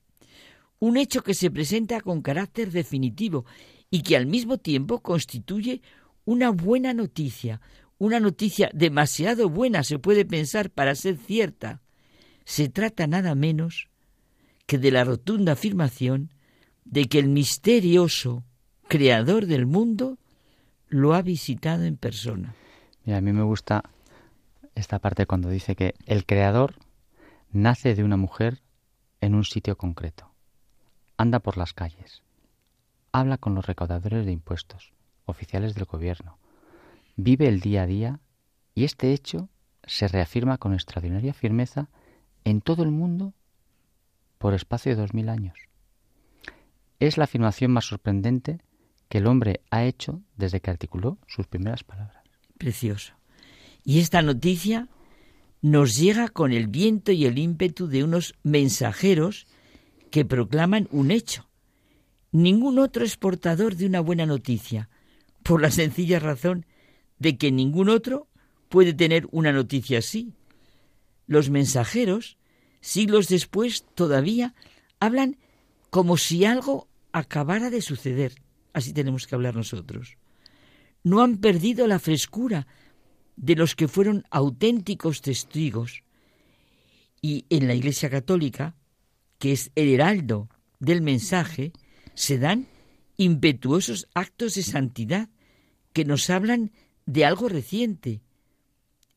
un 0.79 0.99
hecho 0.99 1.23
que 1.23 1.35
se 1.35 1.51
presenta 1.51 2.01
con 2.03 2.21
carácter 2.21 2.71
definitivo 2.71 3.47
y 3.91 4.03
que 4.03 4.17
al 4.17 4.27
mismo 4.27 4.59
tiempo 4.59 5.01
constituye 5.01 5.81
una 6.27 6.51
buena 6.51 6.93
noticia, 6.93 7.61
una 7.99 8.21
noticia 8.21 8.71
demasiado 8.75 9.49
buena 9.49 9.83
se 9.83 9.99
puede 9.99 10.25
pensar 10.25 10.71
para 10.71 10.95
ser 10.95 11.17
cierta. 11.17 11.81
Se 12.45 12.69
trata 12.69 13.07
nada 13.07 13.35
menos 13.35 13.89
que 14.67 14.77
de 14.79 14.91
la 14.91 15.05
rotunda 15.05 15.53
afirmación 15.53 16.33
de 16.85 17.07
que 17.07 17.19
el 17.19 17.29
misterioso 17.29 18.45
creador 18.89 19.47
del 19.47 19.67
mundo 19.67 20.19
lo 20.93 21.15
ha 21.15 21.23
visitado 21.23 21.85
en 21.85 21.97
persona. 21.97 22.55
Mira, 23.05 23.19
a 23.19 23.21
mí 23.23 23.33
me 23.33 23.43
gusta 23.43 23.83
esta 24.75 24.99
parte 24.99 25.27
cuando 25.27 25.49
dice 25.49 25.75
que 25.75 25.95
el 26.05 26.27
creador 26.27 26.75
nace 27.51 27.95
de 27.95 28.05
una 28.05 28.19
mujer 28.19 28.61
en 29.23 29.35
un 29.35 29.45
sitio 29.45 29.79
concreto. 29.79 30.31
Anda 31.17 31.41
por 31.41 31.57
las 31.57 31.73
calles. 31.73 32.23
Habla 33.11 33.39
con 33.39 33.55
los 33.55 33.67
recaudadores 33.67 34.27
de 34.27 34.33
impuestos, 34.33 34.93
oficiales 35.25 35.75
del 35.75 35.87
gobierno, 35.87 36.39
vive 37.17 37.49
el 37.49 37.61
día 37.61 37.83
a 37.83 37.87
día 37.87 38.21
y 38.75 38.85
este 38.85 39.13
hecho 39.15 39.49
se 39.85 40.09
reafirma 40.09 40.59
con 40.59 40.75
extraordinaria 40.75 41.33
firmeza 41.33 41.89
en 42.45 42.61
todo 42.61 42.83
el 42.83 42.91
mundo 42.91 43.33
por 44.37 44.53
espacio 44.53 44.95
de 44.95 45.01
dos 45.01 45.15
mil 45.15 45.31
años. 45.31 45.59
Es 47.01 47.17
la 47.17 47.25
afirmación 47.25 47.71
más 47.71 47.87
sorprendente 47.87 48.61
que 49.13 49.19
el 49.19 49.27
hombre 49.27 49.61
ha 49.69 49.85
hecho 49.85 50.23
desde 50.39 50.61
que 50.61 50.71
articuló 50.71 51.19
sus 51.27 51.47
primeras 51.47 51.85
palabras. 51.85 52.25
Precioso. 52.57 53.13
Y 53.85 54.01
esta 54.01 54.23
noticia 54.23 54.89
nos 55.61 55.99
llega 55.99 56.29
con 56.29 56.51
el 56.51 56.67
viento 56.67 57.13
y 57.13 57.27
el 57.27 57.37
ímpetu 57.37 57.89
de 57.89 58.05
unos 58.05 58.35
mensajeros 58.43 59.47
que 60.11 60.25
proclaman 60.25 60.89
un 60.93 61.11
hecho. 61.11 61.47
Ningún 62.31 62.79
otro 62.79 63.05
es 63.05 63.19
portador 63.19 63.77
de 63.77 63.85
una 63.85 64.01
buena 64.01 64.25
noticia, 64.25 64.89
por 65.43 65.61
la 65.61 65.71
sencilla 65.71 66.19
razón 66.19 66.65
de 67.19 67.37
que 67.37 67.53
ningún 67.53 67.91
otro 67.91 68.29
puede 68.71 68.95
tener 68.95 69.29
una 69.31 69.53
noticia 69.53 69.99
así. 69.99 70.33
Los 71.27 71.51
mensajeros, 71.51 72.39
siglos 72.81 73.29
después, 73.29 73.85
todavía 73.95 74.55
hablan 75.01 75.37
como 75.91 76.17
si 76.17 76.47
algo 76.47 76.89
acabara 77.13 77.69
de 77.69 77.83
suceder. 77.83 78.41
Así 78.73 78.93
tenemos 78.93 79.27
que 79.27 79.35
hablar 79.35 79.55
nosotros. 79.55 80.17
No 81.05 81.23
han 81.23 81.39
perdido 81.39 81.87
la 81.87 81.99
frescura 81.99 82.67
de 83.37 83.57
los 83.57 83.75
que 83.75 83.89
fueron 83.89 84.25
auténticos 84.31 85.21
testigos. 85.21 86.03
Y 87.21 87.45
en 87.51 87.67
la 87.67 87.75
Iglesia 87.75 88.11
Católica, 88.11 88.77
que 89.39 89.53
es 89.53 89.71
el 89.75 89.89
heraldo 89.89 90.49
del 90.81 91.03
mensaje, 91.03 91.73
se 92.15 92.39
dan 92.39 92.67
impetuosos 93.17 94.09
actos 94.15 94.55
de 94.55 94.63
santidad 94.63 95.29
que 95.93 96.05
nos 96.05 96.31
hablan 96.31 96.73
de 97.07 97.25
algo 97.25 97.49
reciente. 97.49 98.23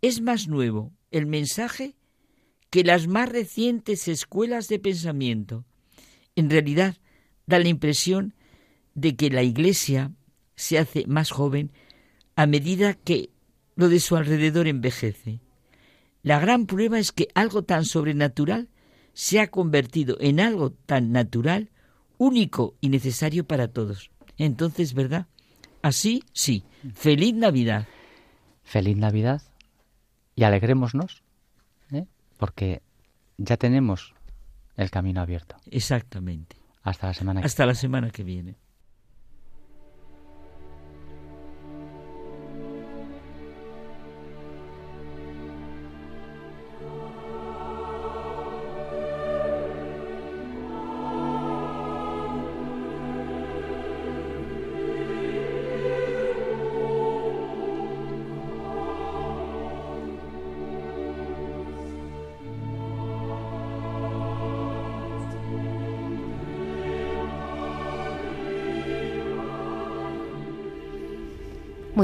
Es 0.02 0.22
más 0.22 0.48
nuevo 0.48 0.94
el 1.12 1.26
mensaje 1.26 1.96
que 2.70 2.84
las 2.84 3.08
más 3.08 3.30
recientes 3.30 4.08
escuelas 4.08 4.68
de 4.68 4.80
pensamiento. 4.80 5.66
En 6.36 6.50
realidad, 6.50 6.98
da 7.48 7.60
la 7.60 7.70
impresión 7.70 8.35
de 8.96 9.16
que 9.16 9.30
la 9.30 9.44
Iglesia 9.44 10.12
se 10.56 10.80
hace 10.80 11.06
más 11.08 11.30
joven 11.30 11.72
a 12.36 12.48
medida 12.48 12.94
que 12.94 13.30
lo 13.76 13.90
de 13.90 14.00
su 14.00 14.16
alrededor 14.16 14.68
envejece. 14.68 15.42
La 16.24 16.40
gran 16.40 16.66
prueba 16.66 16.98
es 16.98 17.12
que 17.12 17.28
algo 17.36 17.64
tan 17.64 17.86
sobrenatural 17.86 18.70
se 19.14 19.40
ha 19.40 19.48
convertido 19.52 20.18
en 20.20 20.40
algo 20.40 20.72
tan 20.72 21.12
natural, 21.12 21.70
único 22.18 22.76
y 22.82 22.90
necesario 22.90 23.46
para 23.46 23.68
todos. 23.68 24.12
Entonces, 24.38 24.94
¿verdad? 24.94 25.28
Así, 25.82 26.24
sí. 26.34 26.64
Feliz 26.96 27.36
Navidad. 27.36 27.88
Feliz 28.64 28.98
Navidad 28.98 29.42
y 30.36 30.44
alegrémonos, 30.44 31.24
¿eh? 31.92 32.06
porque 32.38 32.82
ya 33.38 33.58
tenemos 33.58 34.14
el 34.76 34.90
camino 34.90 35.22
abierto. 35.22 35.56
Exactamente. 35.70 36.58
Hasta 36.82 37.08
la 37.08 37.14
semana 37.14 37.42
que 37.42 37.46
Hasta 37.46 37.66
la 37.66 37.76
semana 37.76 38.10
que 38.10 38.24
viene. 38.24 38.56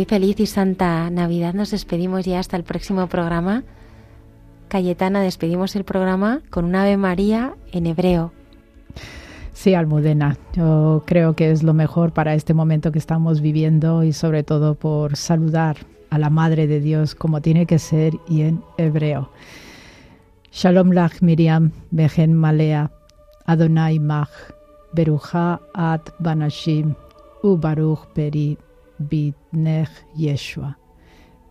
Muy 0.01 0.07
feliz 0.07 0.39
y 0.39 0.47
santa 0.47 1.11
Navidad. 1.11 1.53
Nos 1.53 1.69
despedimos 1.69 2.25
ya 2.25 2.39
hasta 2.39 2.57
el 2.57 2.63
próximo 2.63 3.05
programa. 3.05 3.63
Cayetana, 4.67 5.21
despedimos 5.21 5.75
el 5.75 5.83
programa 5.83 6.41
con 6.49 6.65
una 6.65 6.81
Ave 6.81 6.97
María 6.97 7.53
en 7.71 7.85
hebreo. 7.85 8.31
Sí, 9.53 9.75
Almudena, 9.75 10.39
yo 10.53 11.03
creo 11.05 11.35
que 11.35 11.51
es 11.51 11.61
lo 11.61 11.75
mejor 11.75 12.13
para 12.13 12.33
este 12.33 12.55
momento 12.55 12.91
que 12.91 12.97
estamos 12.97 13.41
viviendo 13.41 14.03
y 14.03 14.11
sobre 14.11 14.41
todo 14.41 14.73
por 14.73 15.17
saludar 15.17 15.77
a 16.09 16.17
la 16.17 16.31
Madre 16.31 16.65
de 16.65 16.79
Dios 16.79 17.13
como 17.13 17.43
tiene 17.43 17.67
que 17.67 17.77
ser 17.77 18.13
y 18.27 18.41
en 18.41 18.63
hebreo. 18.79 19.29
Shalom 20.51 20.93
lach 20.93 21.21
Miriam, 21.21 21.73
Behen 21.91 22.33
Malea, 22.33 22.89
Adonai 23.45 23.99
mach, 23.99 24.31
Beruja 24.93 25.61
at 25.75 26.09
Banashim, 26.17 26.95
U 27.43 27.55
Baruch 27.55 28.07
Peri 28.15 28.57
בנך 29.09 29.89
ישוע. 30.17 30.69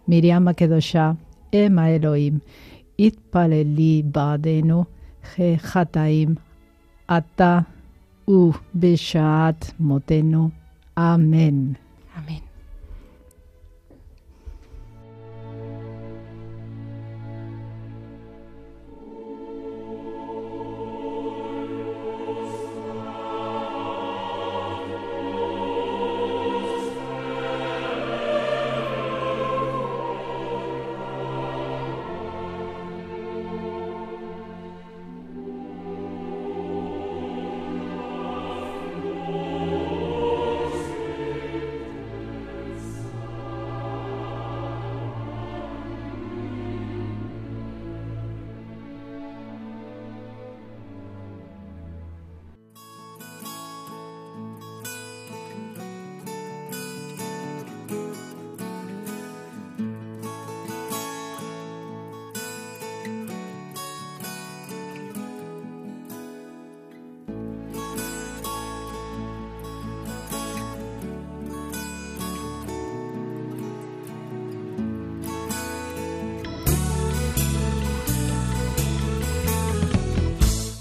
מרים 0.08 0.48
הקדושה, 0.48 1.12
אם 1.52 1.78
האלוהים, 1.78 2.38
התפללי 2.98 4.02
בעדנו 4.04 4.84
כחטאים, 5.34 6.34
עתה 7.08 7.58
ובשעת 8.28 9.72
מותנו. 9.80 10.50
אמן. 10.98 11.72
אמן. 12.18 12.49